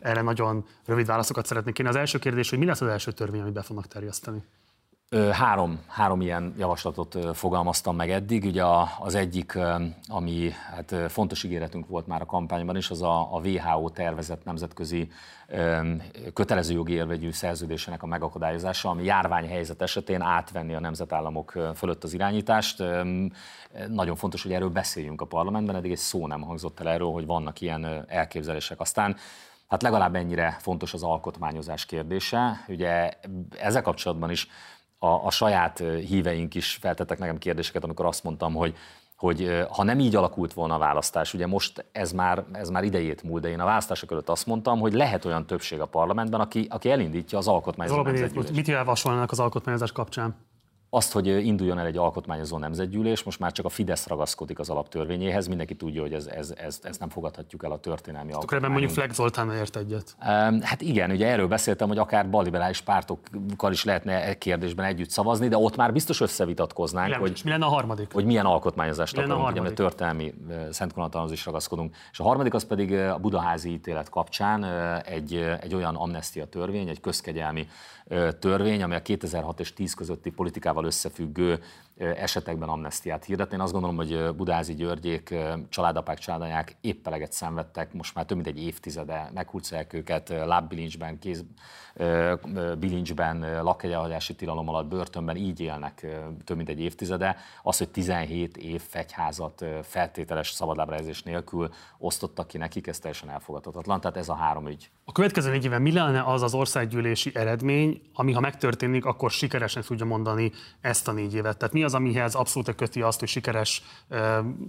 erre 0.00 0.20
nagyon 0.20 0.64
rövid 0.84 1.06
válaszokat 1.06 1.46
szeretnék 1.46 1.74
kérni. 1.74 1.90
Az 1.90 1.96
első 1.96 2.18
kérdés, 2.18 2.50
hogy 2.50 2.58
mi 2.58 2.64
lesz 2.64 2.80
az 2.80 2.88
első 2.88 3.12
törvény, 3.12 3.40
amit 3.40 3.52
be 3.52 3.62
fognak 3.62 3.86
terjeszteni? 3.86 4.42
Három, 5.32 5.80
három 5.86 6.20
ilyen 6.20 6.54
javaslatot 6.58 7.36
fogalmaztam 7.36 7.96
meg 7.96 8.10
eddig. 8.10 8.44
Ugye 8.44 8.64
az 8.98 9.14
egyik, 9.14 9.58
ami 10.08 10.50
hát 10.50 10.94
fontos 11.08 11.44
ígéretünk 11.44 11.88
volt 11.88 12.06
már 12.06 12.20
a 12.20 12.26
kampányban 12.26 12.76
is, 12.76 12.90
az 12.90 13.02
a, 13.02 13.40
WHO 13.44 13.90
tervezett 13.90 14.44
nemzetközi 14.44 15.10
kötelező 16.32 16.74
jogi 16.74 16.92
érvegyű 16.92 17.30
szerződésének 17.30 18.02
a 18.02 18.06
megakadályozása, 18.06 18.88
ami 18.88 19.04
járványhelyzet 19.04 19.82
esetén 19.82 20.20
átvenni 20.20 20.74
a 20.74 20.80
nemzetállamok 20.80 21.58
fölött 21.74 22.04
az 22.04 22.12
irányítást. 22.12 22.82
Nagyon 23.88 24.16
fontos, 24.16 24.42
hogy 24.42 24.52
erről 24.52 24.70
beszéljünk 24.70 25.20
a 25.20 25.26
parlamentben, 25.26 25.76
eddig 25.76 25.90
egy 25.90 25.98
szó 25.98 26.26
nem 26.26 26.40
hangzott 26.40 26.80
el 26.80 26.88
erről, 26.88 27.10
hogy 27.10 27.26
vannak 27.26 27.60
ilyen 27.60 28.04
elképzelések. 28.08 28.80
Aztán 28.80 29.16
hát 29.68 29.82
legalább 29.82 30.14
ennyire 30.14 30.56
fontos 30.60 30.94
az 30.94 31.02
alkotmányozás 31.02 31.86
kérdése. 31.86 32.64
Ugye 32.68 33.10
ezzel 33.58 33.82
kapcsolatban 33.82 34.30
is 34.30 34.48
a, 35.02 35.26
a 35.26 35.30
saját 35.30 35.78
híveink 36.06 36.54
is 36.54 36.78
feltettek 36.80 37.18
nekem 37.18 37.38
kérdéseket, 37.38 37.84
amikor 37.84 38.06
azt 38.06 38.24
mondtam, 38.24 38.54
hogy 38.54 38.76
hogy 39.20 39.66
ha 39.70 39.82
nem 39.82 39.98
így 39.98 40.16
alakult 40.16 40.52
volna 40.52 40.74
a 40.74 40.78
választás, 40.78 41.34
ugye 41.34 41.46
most 41.46 41.84
ez 41.92 42.12
már, 42.12 42.44
ez 42.52 42.68
már 42.68 42.84
idejét 42.84 43.22
múlt, 43.22 43.42
de 43.42 43.48
én 43.48 43.60
a 43.60 43.64
választások 43.64 44.10
előtt 44.10 44.28
azt 44.28 44.46
mondtam, 44.46 44.78
hogy 44.78 44.92
lehet 44.92 45.24
olyan 45.24 45.46
többség 45.46 45.80
a 45.80 45.86
parlamentben, 45.86 46.40
aki, 46.40 46.66
aki 46.70 46.90
elindítja 46.90 47.38
az 47.38 47.48
alkotmányozó 47.48 48.02
Mit 48.52 48.66
javasolnának 48.66 49.30
az 49.30 49.40
alkotmányozás 49.40 49.92
kapcsán? 49.92 50.36
Azt, 50.90 51.12
hogy 51.12 51.26
induljon 51.26 51.78
el 51.78 51.86
egy 51.86 51.96
alkotmányozó 51.96 52.58
nemzetgyűlés, 52.58 53.22
most 53.22 53.38
már 53.38 53.52
csak 53.52 53.64
a 53.64 53.68
Fidesz 53.68 54.06
ragaszkodik 54.06 54.58
az 54.58 54.70
alaptörvényéhez, 54.70 55.46
mindenki 55.46 55.74
tudja, 55.74 56.00
hogy 56.00 56.12
ez, 56.12 56.26
ez, 56.26 56.54
ez, 56.56 56.78
ez 56.82 56.98
nem 56.98 57.08
fogadhatjuk 57.08 57.64
el 57.64 57.72
a 57.72 57.78
történelmi 57.78 58.32
Akkor 58.32 58.56
ebben 58.56 58.70
mondjuk 58.70 58.90
Fleck 58.90 59.12
Zoltán 59.12 59.52
ért 59.52 59.76
egyet. 59.76 60.16
Hát 60.60 60.80
igen, 60.80 61.10
ugye 61.10 61.26
erről 61.26 61.48
beszéltem, 61.48 61.88
hogy 61.88 61.98
akár 61.98 62.30
balliberális 62.30 62.80
pártokkal 62.80 63.72
is 63.72 63.84
lehetne 63.84 64.24
egy 64.24 64.38
kérdésben 64.38 64.86
együtt 64.86 65.10
szavazni, 65.10 65.48
de 65.48 65.56
ott 65.56 65.76
már 65.76 65.92
biztos 65.92 66.20
összevitatkoznánk, 66.20 67.08
mi 67.08 67.20
hogy, 67.20 67.40
mi 67.44 67.50
lenne 67.50 67.64
a 67.64 67.68
harmadik? 67.68 68.12
hogy 68.12 68.24
milyen 68.24 68.46
alkotmányozást 68.46 69.16
mi 69.16 69.22
akarunk, 69.22 69.50
ugye, 69.50 69.60
mert 69.60 69.74
történelmi 69.74 70.34
szentkonatalhoz 70.70 71.32
is 71.32 71.44
ragaszkodunk. 71.44 71.96
És 72.12 72.20
a 72.20 72.22
harmadik 72.22 72.54
az 72.54 72.64
pedig 72.64 72.94
a 72.94 73.18
budaházi 73.18 73.72
ítélet 73.72 74.08
kapcsán 74.08 74.64
egy, 75.04 75.34
egy 75.60 75.74
olyan 75.74 75.94
amnestia 75.94 76.46
törvény, 76.46 76.88
egy 76.88 77.00
közkegyelmi 77.00 77.66
törvény, 78.38 78.82
ami 78.82 78.94
a 78.94 79.02
2006 79.02 79.60
és 79.60 79.72
10 79.72 79.94
közötti 79.94 80.30
politikával 80.30 80.79
magával 80.80 80.84
összefüggő 80.84 81.60
esetekben 82.00 82.68
amnestiát 82.68 83.24
hirdetni. 83.24 83.54
Én 83.54 83.60
azt 83.60 83.72
gondolom, 83.72 83.96
hogy 83.96 84.34
Budázi 84.36 84.74
Györgyék, 84.74 85.34
családapák, 85.68 86.18
családanyák 86.18 86.76
épp 86.80 87.06
eleget 87.06 87.32
szenvedtek, 87.32 87.92
most 87.92 88.14
már 88.14 88.24
több 88.24 88.36
mint 88.36 88.48
egy 88.48 88.62
évtizede, 88.62 89.30
meghurcolják 89.34 89.92
őket 89.92 90.28
lábbilincsben, 90.28 91.18
kéz 91.18 91.44
bilincsben, 92.78 93.62
lakhelyelhagyási 93.62 94.34
tilalom 94.34 94.68
alatt, 94.68 94.88
börtönben, 94.88 95.36
így 95.36 95.60
élnek 95.60 96.06
több 96.44 96.56
mint 96.56 96.68
egy 96.68 96.80
évtizede. 96.80 97.36
Az, 97.62 97.78
hogy 97.78 97.88
17 97.88 98.56
év 98.56 98.80
fegyházat 98.80 99.64
feltételes 99.82 100.50
szabadlábrehelyezés 100.50 101.22
nélkül 101.22 101.70
osztottak 101.98 102.46
ki 102.46 102.58
nekik, 102.58 102.86
ez 102.86 102.98
teljesen 102.98 103.30
elfogadhatatlan. 103.30 104.00
Tehát 104.00 104.16
ez 104.16 104.28
a 104.28 104.34
három 104.34 104.68
ügy. 104.68 104.90
A 105.04 105.12
következő 105.12 105.50
négy 105.50 105.64
évben 105.64 105.82
mi 105.82 105.92
lenne 105.92 106.22
az 106.22 106.42
az 106.42 106.54
országgyűlési 106.54 107.30
eredmény, 107.34 108.00
ami 108.14 108.32
ha 108.32 108.40
megtörténik, 108.40 109.04
akkor 109.04 109.30
sikeresnek 109.30 109.84
tudja 109.84 110.04
mondani 110.06 110.52
ezt 110.80 111.08
a 111.08 111.12
négy 111.12 111.34
évet? 111.34 111.56
Tehát 111.56 111.74
mi 111.74 111.84
az, 111.84 111.89
amihez 111.94 112.34
abszolút 112.34 112.74
köti 112.74 113.02
azt, 113.02 113.18
hogy 113.18 113.28
sikeres 113.28 113.82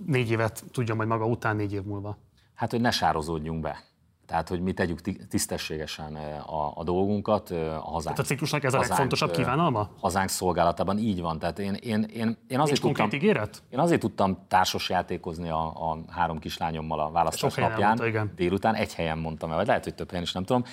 négy 0.06 0.32
évet 0.32 0.64
tudja 0.72 0.96
majd 0.96 1.10
maga 1.10 1.26
után 1.26 1.56
négy 1.56 1.74
év 1.74 1.84
múlva? 1.84 2.18
Hát, 2.56 2.72
hogy 2.72 2.82
ne 2.82 2.92
sározódjunk 2.92 3.62
be. 3.62 3.91
Tehát, 4.26 4.50
hogy 4.50 4.62
mi 4.62 4.74
tegyük 4.74 5.02
tisztességesen 5.28 6.16
a, 6.46 6.72
a 6.76 6.84
dolgunkat 6.84 7.50
a 7.50 7.82
hazánk. 7.84 8.04
Tehát 8.04 8.20
a 8.20 8.24
ciklusnak 8.24 8.64
ez 8.64 8.74
a 8.74 8.80
legfontosabb 8.80 9.32
kívánalma? 9.32 9.90
Hazánk 10.00 10.30
szolgálatában 10.30 10.98
így 10.98 11.22
van. 11.22 11.40
Tehát 11.40 11.60
én, 11.60 11.74
én, 11.74 12.04
én, 12.14 12.38
én 12.48 12.60
azért 12.60 12.82
tudtam, 12.82 13.10
ígéret? 13.12 13.64
Én 13.70 13.80
azért 13.80 14.00
tudtam 14.00 14.38
társas 14.48 14.90
játékozni 14.90 15.50
a, 15.50 15.66
a 15.66 15.98
három 16.10 16.40
kislányommal 16.40 17.00
a 17.00 17.12
választás 17.12 17.54
Sok 17.54 17.64
napján. 17.64 17.88
Mondta, 17.88 18.08
igen. 18.08 18.32
Délután 18.36 18.76
egy 18.76 18.94
helyen 18.94 19.18
mondtam 19.18 19.50
el, 19.50 19.56
vagy 19.56 19.68
lehet, 19.68 19.84
hogy 19.84 19.96
több 19.96 20.10
helyen 20.10 20.24
is 20.24 20.34
nem 20.34 20.44
tudom, 20.44 20.64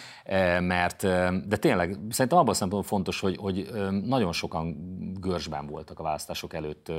mert 0.66 1.02
de 1.48 1.56
tényleg 1.56 1.98
szerintem 2.10 2.38
abban 2.38 2.54
szempontból 2.54 2.82
fontos, 2.82 3.20
hogy, 3.20 3.36
hogy 3.36 3.70
nagyon 4.04 4.32
sokan 4.32 4.76
görsben 5.20 5.66
voltak 5.66 5.98
a 5.98 6.02
választások 6.02 6.54
előtt, 6.54 6.92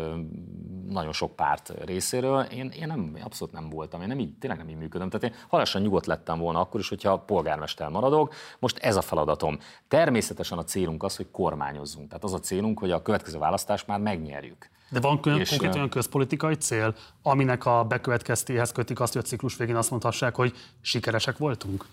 nagyon 0.89 1.13
sok 1.13 1.35
párt 1.35 1.73
részéről. 1.85 2.41
Én, 2.41 2.71
én 2.79 2.87
nem, 2.87 3.17
abszolút 3.23 3.53
nem 3.53 3.69
voltam, 3.69 4.01
én 4.01 4.07
nem 4.07 4.19
így, 4.19 4.37
tényleg 4.39 4.59
nem 4.59 4.69
így 4.69 4.77
működöm. 4.77 5.09
Tehát 5.09 5.35
én 5.35 5.41
halásan 5.47 5.81
nyugodt 5.81 6.05
lettem 6.05 6.39
volna 6.39 6.48
volna 6.49 6.67
akkor 6.67 6.79
is, 6.79 6.89
hogyha 6.89 7.17
polgármester 7.17 7.89
maradok. 7.89 8.33
Most 8.59 8.77
ez 8.77 8.95
a 8.95 9.01
feladatom. 9.01 9.59
Természetesen 9.87 10.57
a 10.57 10.63
célunk 10.63 11.03
az, 11.03 11.15
hogy 11.15 11.31
kormányozzunk. 11.31 12.07
Tehát 12.07 12.23
az 12.23 12.33
a 12.33 12.39
célunk, 12.39 12.79
hogy 12.79 12.91
a 12.91 13.01
következő 13.01 13.37
választást 13.37 13.87
már 13.87 13.99
megnyerjük. 13.99 14.69
De 14.89 14.99
van 14.99 15.19
és, 15.23 15.49
konkrét 15.49 15.75
olyan 15.75 15.89
közpolitikai 15.89 16.55
cél, 16.55 16.95
aminek 17.21 17.65
a 17.65 17.83
bekövetkeztéhez 17.83 18.71
kötik 18.71 18.99
azt, 18.99 19.13
hogy 19.13 19.21
a 19.21 19.27
ciklus 19.27 19.55
végén 19.57 19.75
azt 19.75 19.89
mondhassák, 19.89 20.35
hogy 20.35 20.53
sikeresek 20.81 21.37
voltunk? 21.37 21.85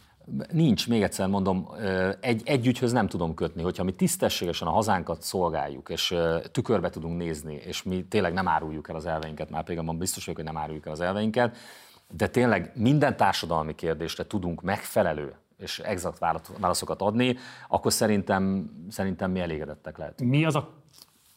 Nincs, 0.52 0.88
még 0.88 1.02
egyszer 1.02 1.28
mondom, 1.28 1.68
egy, 2.20 2.42
egy 2.44 2.66
ügyhöz 2.66 2.92
nem 2.92 3.08
tudom 3.08 3.34
kötni, 3.34 3.62
hogyha 3.62 3.84
mi 3.84 3.92
tisztességesen 3.92 4.68
a 4.68 4.70
hazánkat 4.70 5.22
szolgáljuk, 5.22 5.88
és 5.88 6.14
tükörbe 6.52 6.90
tudunk 6.90 7.18
nézni, 7.18 7.54
és 7.54 7.82
mi 7.82 8.04
tényleg 8.04 8.32
nem 8.32 8.48
áruljuk 8.48 8.88
el 8.88 8.96
az 8.96 9.06
elveinket, 9.06 9.50
már 9.50 9.64
pedig 9.64 9.98
biztos 9.98 10.24
vagyok, 10.24 10.40
hogy 10.40 10.52
nem 10.52 10.62
áruljuk 10.62 10.86
el 10.86 10.92
az 10.92 11.00
elveinket, 11.00 11.56
de 12.08 12.28
tényleg 12.28 12.72
minden 12.74 13.16
társadalmi 13.16 13.74
kérdésre 13.74 14.26
tudunk 14.26 14.62
megfelelő 14.62 15.36
és 15.58 15.78
exakt 15.78 16.18
válaszokat 16.58 17.02
adni, 17.02 17.36
akkor 17.68 17.92
szerintem, 17.92 18.70
szerintem 18.90 19.30
mi 19.30 19.40
elégedettek 19.40 19.98
lehet. 19.98 20.20
Mi 20.20 20.44
az 20.44 20.54
a 20.54 20.82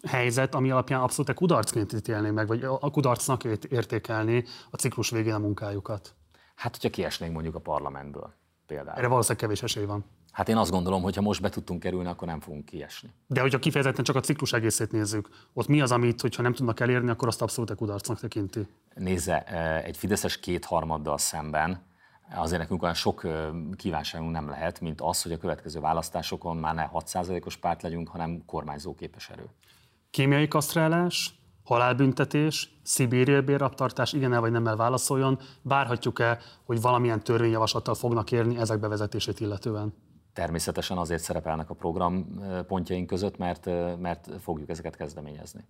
helyzet, 0.07 0.55
ami 0.55 0.71
alapján 0.71 1.01
abszolút 1.01 1.33
kudarcként 1.33 1.93
ítélni 1.93 2.29
meg, 2.29 2.47
vagy 2.47 2.63
a 2.63 2.91
kudarcnak 2.91 3.43
értékelni 3.69 4.43
a 4.69 4.77
ciklus 4.77 5.09
végén 5.09 5.33
a 5.33 5.39
munkájukat? 5.39 6.15
Hát, 6.55 6.71
hogyha 6.71 6.89
kiesnénk 6.89 7.33
mondjuk 7.33 7.55
a 7.55 7.59
parlamentből 7.59 8.33
például. 8.67 8.97
Erre 8.97 9.07
valószínűleg 9.07 9.43
kevés 9.43 9.63
esély 9.63 9.85
van. 9.85 10.05
Hát 10.31 10.49
én 10.49 10.57
azt 10.57 10.71
gondolom, 10.71 11.01
hogy 11.01 11.15
ha 11.15 11.21
most 11.21 11.41
be 11.41 11.49
tudtunk 11.49 11.79
kerülni, 11.79 12.07
akkor 12.07 12.27
nem 12.27 12.39
fogunk 12.39 12.65
kiesni. 12.65 13.09
De 13.27 13.41
hogyha 13.41 13.59
kifejezetten 13.59 14.03
csak 14.03 14.15
a 14.15 14.19
ciklus 14.19 14.53
egészét 14.53 14.91
nézzük, 14.91 15.29
ott 15.53 15.67
mi 15.67 15.81
az, 15.81 15.91
amit, 15.91 16.21
hogyha 16.21 16.41
nem 16.41 16.53
tudnak 16.53 16.79
elérni, 16.79 17.09
akkor 17.09 17.27
azt 17.27 17.41
abszolút 17.41 17.75
kudarcnak 17.75 18.19
tekinti? 18.19 18.67
Nézze, 18.95 19.43
egy 19.83 19.97
Fideszes 19.97 20.39
kétharmaddal 20.39 21.17
szemben 21.17 21.87
azért 22.35 22.61
nekünk 22.61 22.81
olyan 22.81 22.93
sok 22.93 23.27
kívánságunk 23.75 24.31
nem 24.31 24.49
lehet, 24.49 24.79
mint 24.79 25.01
az, 25.01 25.21
hogy 25.21 25.31
a 25.31 25.37
következő 25.37 25.79
választásokon 25.79 26.57
már 26.57 26.75
ne 26.75 26.89
6%-os 26.93 27.57
párt 27.57 27.81
legyünk, 27.81 28.07
hanem 28.07 28.45
kormányzóképes 28.45 29.29
erő. 29.29 29.45
Kémiai 30.09 30.47
kasztrálás, 30.47 31.33
halálbüntetés, 31.63 32.79
szibériai 32.83 33.41
bérraptartás, 33.41 34.13
igen 34.13 34.39
vagy 34.39 34.51
nemmel 34.51 34.75
válaszoljon, 34.75 35.39
várhatjuk-e, 35.61 36.39
hogy 36.63 36.81
valamilyen 36.81 37.23
törvényjavaslattal 37.23 37.95
fognak 37.95 38.31
érni 38.31 38.57
ezek 38.57 38.79
bevezetését 38.79 39.39
illetően? 39.39 39.93
Természetesen 40.39 40.97
azért 40.97 41.21
szerepelnek 41.21 41.69
a 41.69 41.73
program 41.73 42.39
pontjaink 42.67 43.07
között, 43.07 43.37
mert, 43.37 43.69
mert 43.99 44.29
fogjuk 44.41 44.69
ezeket 44.69 44.95
kezdeményezni. 44.95 45.63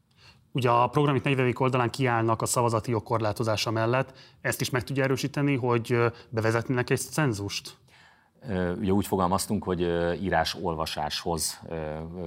Ugye 0.51 0.69
a 0.69 0.87
program 0.87 1.15
itt 1.15 1.23
40. 1.23 1.53
oldalán 1.57 1.89
kiállnak 1.89 2.41
a 2.41 2.45
szavazati 2.45 2.91
jog 2.91 3.03
korlátozása 3.03 3.71
mellett. 3.71 4.13
Ezt 4.41 4.61
is 4.61 4.69
meg 4.69 4.83
tudja 4.83 5.03
erősíteni, 5.03 5.55
hogy 5.55 5.97
bevezetnének 6.29 6.89
egy 6.89 6.99
cenzust? 6.99 7.77
Ugye 8.79 8.91
úgy 8.91 9.07
fogalmaztunk, 9.07 9.63
hogy 9.63 9.81
írás-olvasáshoz 10.21 11.61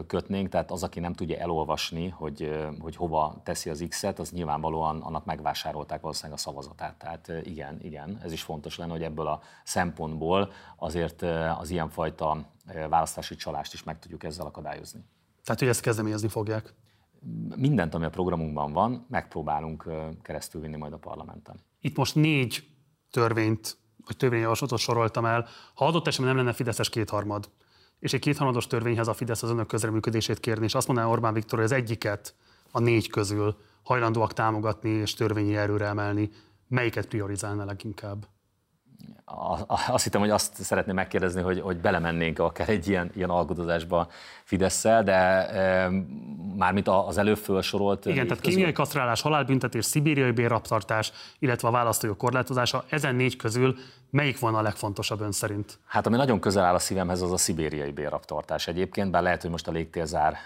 kötnénk, 0.06 0.48
tehát 0.48 0.70
az, 0.70 0.82
aki 0.82 1.00
nem 1.00 1.12
tudja 1.12 1.38
elolvasni, 1.38 2.08
hogy, 2.08 2.50
hogy 2.78 2.96
hova 2.96 3.40
teszi 3.42 3.70
az 3.70 3.84
X-et, 3.88 4.18
az 4.18 4.30
nyilvánvalóan 4.30 5.00
annak 5.00 5.24
megvásárolták 5.24 6.00
valószínűleg 6.00 6.38
a 6.38 6.40
szavazatát. 6.40 6.98
Tehát 6.98 7.32
igen, 7.42 7.78
igen, 7.82 8.20
ez 8.22 8.32
is 8.32 8.42
fontos 8.42 8.78
lenne, 8.78 8.92
hogy 8.92 9.02
ebből 9.02 9.26
a 9.26 9.40
szempontból 9.64 10.52
azért 10.76 11.22
az 11.58 11.70
ilyenfajta 11.70 12.50
választási 12.88 13.34
csalást 13.34 13.72
is 13.72 13.82
meg 13.82 13.98
tudjuk 13.98 14.24
ezzel 14.24 14.46
akadályozni. 14.46 15.04
Tehát, 15.44 15.60
hogy 15.60 15.68
ezt 15.68 15.80
kezdeményezni 15.80 16.28
fogják? 16.28 16.74
Mindent, 17.56 17.94
ami 17.94 18.04
a 18.04 18.10
programunkban 18.10 18.72
van, 18.72 19.06
megpróbálunk 19.08 19.88
keresztül 20.22 20.60
vinni 20.60 20.76
majd 20.76 20.92
a 20.92 20.98
parlamenten. 20.98 21.60
Itt 21.80 21.96
most 21.96 22.14
négy 22.14 22.64
törvényt 23.10 23.76
vagy 24.06 24.16
törvényjavaslatot 24.16 24.78
soroltam 24.78 25.24
el, 25.24 25.48
ha 25.74 25.86
adott 25.86 26.06
esetben 26.06 26.28
nem 26.28 26.36
lenne 26.44 26.56
Fideszes 26.56 26.88
kétharmad, 26.88 27.48
és 27.98 28.12
egy 28.12 28.20
kétharmados 28.20 28.66
törvényhez 28.66 29.08
a 29.08 29.14
Fidesz 29.14 29.42
az 29.42 29.50
önök 29.50 29.66
közreműködését 29.66 30.40
kérni, 30.40 30.64
és 30.64 30.74
azt 30.74 30.86
mondaná 30.86 31.08
Orbán 31.08 31.34
Viktor, 31.34 31.58
hogy 31.58 31.68
az 31.68 31.72
egyiket 31.72 32.34
a 32.70 32.80
négy 32.80 33.08
közül 33.08 33.56
hajlandóak 33.82 34.32
támogatni 34.32 34.90
és 34.90 35.14
törvényi 35.14 35.56
erőre 35.56 35.86
emelni, 35.86 36.30
melyiket 36.68 37.06
priorizálna 37.06 37.64
leginkább? 37.64 38.26
azt 39.88 40.04
hittem, 40.04 40.20
hogy 40.20 40.30
azt 40.30 40.54
szeretném 40.54 40.94
megkérdezni, 40.94 41.42
hogy, 41.42 41.60
hogy 41.60 41.80
belemennénk 41.80 42.38
akár 42.38 42.68
egy 42.68 42.88
ilyen, 42.88 43.10
ilyen 43.14 43.30
alkudozásba 43.30 44.08
Fidesz-szel, 44.52 45.02
de 45.02 45.14
e, 45.48 45.90
mármint 46.56 46.88
az 46.88 47.18
előbb 47.18 47.36
felsorolt... 47.36 48.06
Igen, 48.06 48.26
tehát 48.26 48.42
kémiai 48.42 48.72
kasztrálás, 48.72 49.20
halálbüntetés, 49.20 49.84
szibériai 49.84 50.30
bérraptartás, 50.30 51.12
illetve 51.38 51.68
a 51.68 51.70
választójog 51.70 52.16
korlátozása, 52.16 52.84
ezen 52.88 53.14
négy 53.14 53.36
közül 53.36 53.76
melyik 54.10 54.38
van 54.38 54.54
a 54.54 54.62
legfontosabb 54.62 55.20
ön 55.20 55.32
szerint? 55.32 55.78
Hát 55.86 56.06
ami 56.06 56.16
nagyon 56.16 56.40
közel 56.40 56.64
áll 56.64 56.74
a 56.74 56.78
szívemhez, 56.78 57.22
az 57.22 57.32
a 57.32 57.36
szibériai 57.36 57.90
bérraptartás 57.90 58.68
egyébként, 58.68 59.10
bár 59.10 59.22
lehet, 59.22 59.42
hogy 59.42 59.50
most 59.50 59.68
a 59.68 59.72
légtérzár 59.72 60.36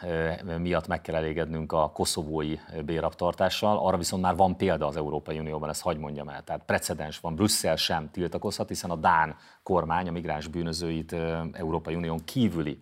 miatt 0.59 0.87
meg 0.87 1.01
kell 1.01 1.15
elégednünk 1.15 1.73
a 1.73 1.91
koszovói 1.95 2.59
bérraptartással, 2.85 3.79
arra 3.79 3.97
viszont 3.97 4.23
már 4.23 4.37
van 4.37 4.57
példa 4.57 4.87
az 4.87 4.97
Európai 4.97 5.39
Unióban, 5.39 5.69
ezt 5.69 5.83
hagy 5.83 5.99
mondjam 5.99 6.29
el. 6.29 6.43
Tehát 6.45 6.63
precedens 6.67 7.19
van, 7.19 7.35
Brüsszel 7.35 7.77
sem 7.77 8.11
tiltakozhat, 8.11 8.69
hiszen 8.69 8.91
a 8.91 8.97
Dán 8.97 9.37
kormány 9.63 10.09
a 10.09 10.13
migráns 10.13 10.47
bűnözőit 10.47 11.17
Európai 11.53 11.95
Unión 11.95 12.25
kívüli 12.25 12.79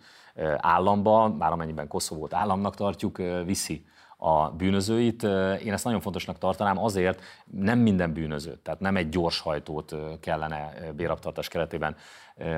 államba, 0.57 1.29
már 1.29 1.53
amennyiben 1.53 1.89
Koszovót 1.89 2.35
államnak 2.35 2.75
tartjuk, 2.75 3.17
viszi 3.45 3.85
a 4.17 4.51
bűnözőit. 4.51 5.23
Én 5.63 5.73
ezt 5.73 5.85
nagyon 5.85 6.01
fontosnak 6.01 6.39
tartanám 6.39 6.79
azért, 6.79 7.23
nem 7.45 7.79
minden 7.79 8.13
bűnöző, 8.13 8.59
tehát 8.63 8.81
nem 8.81 8.97
egy 8.97 9.09
gyors 9.09 9.41
hajtót 9.41 9.95
kellene 10.21 10.73
béraptartás 10.97 11.49
keretében 11.49 11.97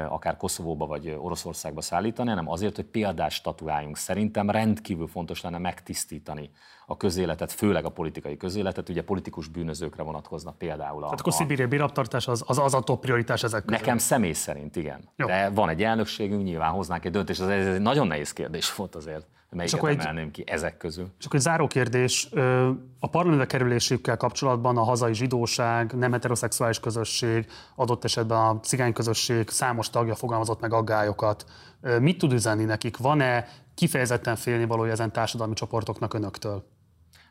akár 0.09 0.37
Koszovóba 0.37 0.87
vagy 0.87 1.17
Oroszországba 1.19 1.81
szállítani, 1.81 2.29
hanem 2.29 2.51
azért, 2.51 2.77
hogy 2.77 2.85
példást 2.85 3.37
statuáljunk. 3.37 3.97
Szerintem 3.97 4.51
rendkívül 4.51 5.07
fontos 5.07 5.41
lenne 5.41 5.59
megtisztítani 5.59 6.51
közéletet, 6.95 7.53
főleg 7.53 7.85
a 7.85 7.89
politikai 7.89 8.37
közéletet, 8.37 8.89
ugye 8.89 9.03
politikus 9.03 9.49
bűnözőkre 9.49 10.03
vonatkoznak 10.03 10.59
például. 10.59 11.03
A, 11.03 11.05
Tehát 11.05 11.21
akkor 11.21 11.33
a 11.33 11.37
Szibériai 11.37 11.69
béraptartás 11.69 12.29
az, 12.29 12.43
az, 12.47 12.59
az 12.59 12.75
a 12.75 12.81
top 12.81 13.01
prioritás 13.01 13.43
ezek 13.43 13.65
közül. 13.65 13.81
Nekem 13.81 13.99
személy 13.99 14.33
szerint 14.33 14.77
igen. 14.77 15.01
Jó. 15.17 15.27
De 15.27 15.51
van 15.51 15.69
egy 15.69 15.83
elnökségünk, 15.83 16.45
nyilván 16.45 16.71
hoznánk 16.71 17.05
egy 17.05 17.13
döntést, 17.13 17.41
ez 17.41 17.49
egy 17.49 17.81
nagyon 17.81 18.07
nehéz 18.07 18.33
kérdés 18.33 18.75
volt 18.75 18.95
azért. 18.95 19.27
Melyiket 19.51 20.01
emelném 20.01 20.25
egy, 20.25 20.31
ki 20.31 20.45
ezek 20.47 20.77
közül? 20.77 21.09
Csak 21.19 21.35
egy 21.35 21.41
záró 21.41 21.67
kérdés. 21.67 22.29
A 22.99 23.09
parlamentbe 23.09 23.47
kerülésükkel 23.47 24.17
kapcsolatban 24.17 24.77
a 24.77 24.83
hazai 24.83 25.15
zsidóság, 25.15 25.93
nem 25.93 26.13
heteroszexuális 26.13 26.81
közösség, 26.81 27.47
adott 27.75 28.05
esetben 28.05 28.39
a 28.39 28.61
cigány 28.61 28.93
közösség 28.93 29.49
számos 29.49 29.91
tagja 29.91 30.15
fogalmazott 30.15 30.61
meg 30.61 30.73
aggályokat. 30.73 31.45
Mit 32.01 32.19
tud 32.19 32.33
üzenni 32.33 32.65
nekik? 32.65 32.97
Van-e 32.97 33.49
kifejezetten 33.75 34.37
félnivalója 34.37 34.93
ezen 34.93 35.13
társadalmi 35.13 35.55
csoportoknak 35.55 36.15
önöktől? 36.15 36.65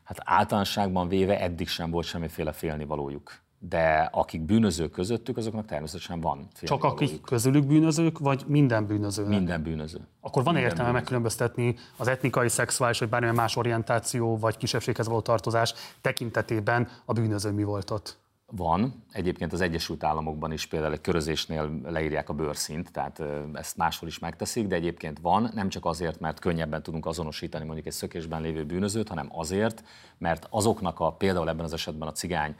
Hát 0.06 0.20
általánosságban 0.24 1.08
véve 1.08 1.40
eddig 1.40 1.68
sem 1.68 1.90
volt 1.90 2.06
semmiféle 2.06 2.52
félnivalójuk. 2.52 3.44
de 3.58 4.08
akik 4.12 4.42
bűnözők 4.42 4.90
közöttük, 4.90 5.36
azoknak 5.36 5.66
természetesen 5.66 6.20
van 6.20 6.48
Csak 6.62 6.84
akik 6.84 7.20
közülük 7.20 7.66
bűnözők, 7.66 8.18
vagy 8.18 8.44
minden 8.46 8.86
bűnöző? 8.86 9.26
Minden 9.26 9.62
bűnöző. 9.62 9.98
Akkor 10.20 10.42
van 10.42 10.54
értelme 10.56 10.74
bűnöző. 10.74 10.92
megkülönböztetni 10.92 11.76
az 11.96 12.08
etnikai, 12.08 12.48
szexuális, 12.48 12.98
vagy 12.98 13.08
bármilyen 13.08 13.34
más 13.34 13.56
orientáció, 13.56 14.38
vagy 14.38 14.56
kisebbséghez 14.56 15.06
való 15.06 15.20
tartozás 15.20 15.74
tekintetében 16.00 16.88
a 17.04 17.12
bűnöző 17.12 17.50
mi 17.50 17.62
volt 17.62 17.90
ott? 17.90 18.18
Van, 18.52 19.04
egyébként 19.12 19.52
az 19.52 19.60
Egyesült 19.60 20.04
Államokban 20.04 20.52
is 20.52 20.66
például 20.66 20.92
egy 20.92 21.00
körözésnél 21.00 21.80
leírják 21.84 22.28
a 22.28 22.32
bőrszint, 22.32 22.92
tehát 22.92 23.22
ezt 23.52 23.76
máshol 23.76 24.08
is 24.08 24.18
megteszik, 24.18 24.66
de 24.66 24.74
egyébként 24.74 25.18
van, 25.18 25.50
nem 25.54 25.68
csak 25.68 25.84
azért, 25.84 26.20
mert 26.20 26.38
könnyebben 26.38 26.82
tudunk 26.82 27.06
azonosítani 27.06 27.64
mondjuk 27.64 27.86
egy 27.86 27.92
szökésben 27.92 28.42
lévő 28.42 28.64
bűnözőt, 28.64 29.08
hanem 29.08 29.28
azért, 29.32 29.84
mert 30.18 30.46
azoknak 30.50 31.00
a, 31.00 31.12
például 31.12 31.48
ebben 31.48 31.64
az 31.64 31.72
esetben 31.72 32.08
a 32.08 32.12
cigány 32.12 32.54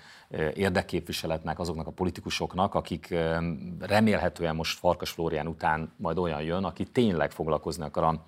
érdekképviseletnek, 0.54 1.58
azoknak 1.58 1.86
a 1.86 1.90
politikusoknak, 1.90 2.74
akik 2.74 3.14
remélhetően 3.78 4.56
most 4.56 4.78
Farkas 4.78 5.10
Flórián 5.10 5.46
után 5.46 5.92
majd 5.96 6.18
olyan 6.18 6.42
jön, 6.42 6.64
aki 6.64 6.84
tényleg 6.84 7.30
foglalkozni 7.30 7.84
akar 7.84 8.04
a 8.04 8.26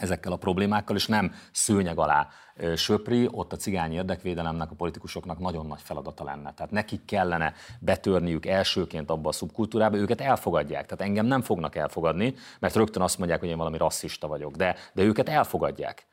ezekkel 0.00 0.32
a 0.32 0.36
problémákkal, 0.36 0.96
és 0.96 1.06
nem 1.06 1.34
szőnyeg 1.52 1.98
alá 1.98 2.28
söpri, 2.76 3.28
ott 3.30 3.52
a 3.52 3.56
cigány 3.56 3.92
érdekvédelemnek, 3.92 4.70
a 4.70 4.74
politikusoknak 4.74 5.38
nagyon 5.38 5.66
nagy 5.66 5.80
feladata 5.82 6.24
lenne. 6.24 6.54
Tehát 6.54 6.72
nekik 6.72 7.04
kellene 7.04 7.52
betörniük 7.80 8.46
elsőként 8.46 9.10
abba 9.10 9.28
a 9.28 9.32
szubkultúrába, 9.32 9.96
őket 9.96 10.20
elfogadják. 10.20 10.86
Tehát 10.86 11.04
engem 11.04 11.26
nem 11.26 11.42
fognak 11.42 11.76
elfogadni, 11.76 12.34
mert 12.58 12.74
rögtön 12.74 13.02
azt 13.02 13.18
mondják, 13.18 13.40
hogy 13.40 13.48
én 13.48 13.56
valami 13.56 13.78
rasszista 13.78 14.26
vagyok, 14.26 14.56
de, 14.56 14.76
de 14.92 15.02
őket 15.02 15.28
elfogadják. 15.28 16.06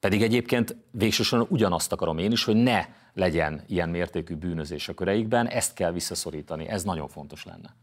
Pedig 0.00 0.22
egyébként 0.22 0.76
végsősorban 0.90 1.48
ugyanazt 1.50 1.92
akarom 1.92 2.18
én 2.18 2.32
is, 2.32 2.44
hogy 2.44 2.56
ne 2.56 2.86
legyen 3.14 3.62
ilyen 3.66 3.88
mértékű 3.88 4.34
bűnözés 4.34 4.88
a 4.88 4.94
köreikben, 4.94 5.46
ezt 5.46 5.74
kell 5.74 5.92
visszaszorítani, 5.92 6.68
ez 6.68 6.82
nagyon 6.82 7.08
fontos 7.08 7.44
lenne. 7.44 7.74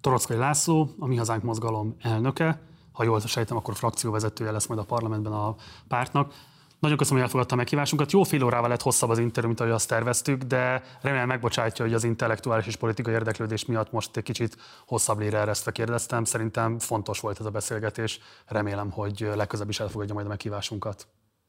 Torockai 0.00 0.36
László, 0.36 0.90
a 0.98 1.06
Mi 1.06 1.16
Hazánk 1.16 1.42
mozgalom 1.42 1.96
elnöke, 2.02 2.60
ha 2.96 3.04
jól 3.04 3.20
sejtem, 3.20 3.56
akkor 3.56 3.74
frakcióvezetője 3.74 4.50
lesz 4.50 4.66
majd 4.66 4.80
a 4.80 4.84
parlamentben 4.84 5.32
a 5.32 5.54
pártnak. 5.88 6.34
Nagyon 6.78 6.96
köszönöm, 6.96 7.18
hogy 7.18 7.26
elfogadta 7.26 7.54
a 7.54 7.58
meghívásunkat. 7.58 8.12
Jó 8.12 8.22
fél 8.22 8.44
órával 8.44 8.68
lett 8.68 8.82
hosszabb 8.82 9.10
az 9.10 9.18
interjú, 9.18 9.48
mint 9.48 9.60
ahogy 9.60 9.72
azt 9.72 9.88
terveztük, 9.88 10.42
de 10.42 10.82
remélem 11.00 11.26
megbocsátja, 11.26 11.84
hogy 11.84 11.94
az 11.94 12.04
intellektuális 12.04 12.66
és 12.66 12.76
politikai 12.76 13.12
érdeklődés 13.12 13.64
miatt 13.64 13.92
most 13.92 14.16
egy 14.16 14.22
kicsit 14.22 14.56
hosszabb 14.86 15.18
lére 15.18 15.38
eresztve 15.38 15.72
kérdeztem. 15.72 16.24
Szerintem 16.24 16.78
fontos 16.78 17.20
volt 17.20 17.40
ez 17.40 17.46
a 17.46 17.50
beszélgetés. 17.50 18.20
Remélem, 18.46 18.90
hogy 18.90 19.30
legközelebb 19.34 19.70
is 19.70 19.80
elfogadja 19.80 20.14
majd 20.14 20.26
a 20.26 20.28
meghívásunkat. 20.28 21.06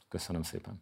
Köszönöm 0.10 0.44
szépen. 0.44 0.82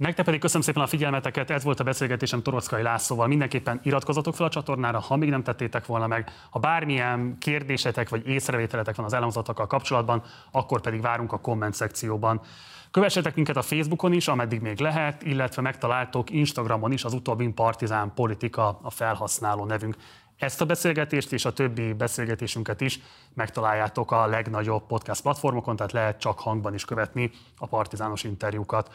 Nektek 0.00 0.24
pedig 0.24 0.40
köszönöm 0.40 0.62
szépen 0.62 0.82
a 0.82 0.86
figyelmeteket, 0.86 1.50
ez 1.50 1.64
volt 1.64 1.80
a 1.80 1.84
beszélgetésem 1.84 2.42
Torockai 2.42 2.82
Lászlóval. 2.82 3.26
Mindenképpen 3.26 3.80
iratkozzatok 3.82 4.34
fel 4.34 4.46
a 4.46 4.48
csatornára, 4.48 5.00
ha 5.00 5.16
még 5.16 5.28
nem 5.28 5.42
tettétek 5.42 5.86
volna 5.86 6.06
meg. 6.06 6.30
Ha 6.50 6.58
bármilyen 6.58 7.36
kérdésetek 7.38 8.08
vagy 8.08 8.26
észrevételetek 8.26 8.96
van 8.96 9.04
az 9.04 9.12
elhangzottakkal 9.12 9.66
kapcsolatban, 9.66 10.22
akkor 10.50 10.80
pedig 10.80 11.00
várunk 11.00 11.32
a 11.32 11.38
komment 11.38 11.74
szekcióban. 11.74 12.40
Kövessetek 12.90 13.34
minket 13.34 13.56
a 13.56 13.62
Facebookon 13.62 14.12
is, 14.12 14.28
ameddig 14.28 14.60
még 14.60 14.78
lehet, 14.78 15.22
illetve 15.22 15.62
megtaláltok 15.62 16.30
Instagramon 16.30 16.92
is 16.92 17.04
az 17.04 17.14
utóbbi 17.14 17.48
Partizán 17.48 18.12
Politika 18.14 18.78
a 18.82 18.90
felhasználó 18.90 19.64
nevünk. 19.64 19.96
Ezt 20.36 20.60
a 20.60 20.66
beszélgetést 20.66 21.32
és 21.32 21.44
a 21.44 21.52
többi 21.52 21.92
beszélgetésünket 21.92 22.80
is 22.80 23.00
megtaláljátok 23.34 24.12
a 24.12 24.26
legnagyobb 24.26 24.86
podcast 24.86 25.22
platformokon, 25.22 25.76
tehát 25.76 25.92
lehet 25.92 26.20
csak 26.20 26.38
hangban 26.38 26.74
is 26.74 26.84
követni 26.84 27.30
a 27.58 27.66
partizános 27.66 28.24
interjúkat. 28.24 28.90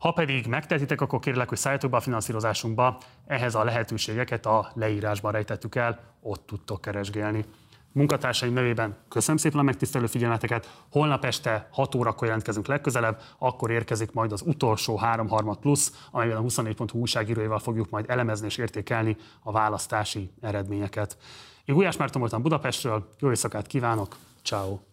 Ha 0.00 0.12
pedig 0.12 0.46
megtehetitek, 0.46 1.00
akkor 1.00 1.18
kérlek, 1.18 1.48
hogy 1.48 1.58
szálljatok 1.58 1.90
be 1.90 1.96
a 1.96 2.00
finanszírozásunkba, 2.00 2.98
ehhez 3.26 3.54
a 3.54 3.64
lehetőségeket 3.64 4.46
a 4.46 4.70
leírásban 4.74 5.32
rejtettük 5.32 5.74
el, 5.74 6.00
ott 6.20 6.46
tudtok 6.46 6.80
keresgélni. 6.80 7.44
Munkatársaim 7.92 8.52
nevében 8.52 8.96
köszönöm 9.08 9.36
szépen 9.36 9.58
a 9.58 9.62
megtisztelő 9.62 10.06
figyelmeteket. 10.06 10.84
Holnap 10.90 11.24
este 11.24 11.68
6 11.72 11.94
órakor 11.94 12.26
jelentkezünk 12.26 12.66
legközelebb, 12.66 13.20
akkor 13.38 13.70
érkezik 13.70 14.12
majd 14.12 14.32
az 14.32 14.42
utolsó 14.46 14.96
3 14.96 15.28
harmad 15.28 15.58
plusz, 15.58 16.08
amelyben 16.10 16.36
a 16.36 16.42
24.hu 16.42 16.98
újságíróival 16.98 17.58
fogjuk 17.58 17.90
majd 17.90 18.04
elemezni 18.08 18.46
és 18.46 18.56
értékelni 18.56 19.16
a 19.42 19.52
választási 19.52 20.32
eredményeket. 20.40 21.16
Én 21.64 21.74
Gulyás 21.74 21.96
Márton 21.96 22.20
voltam 22.20 22.42
Budapestről, 22.42 23.08
jó 23.18 23.28
éjszakát 23.28 23.66
kívánok, 23.66 24.16
ciao. 24.42 24.89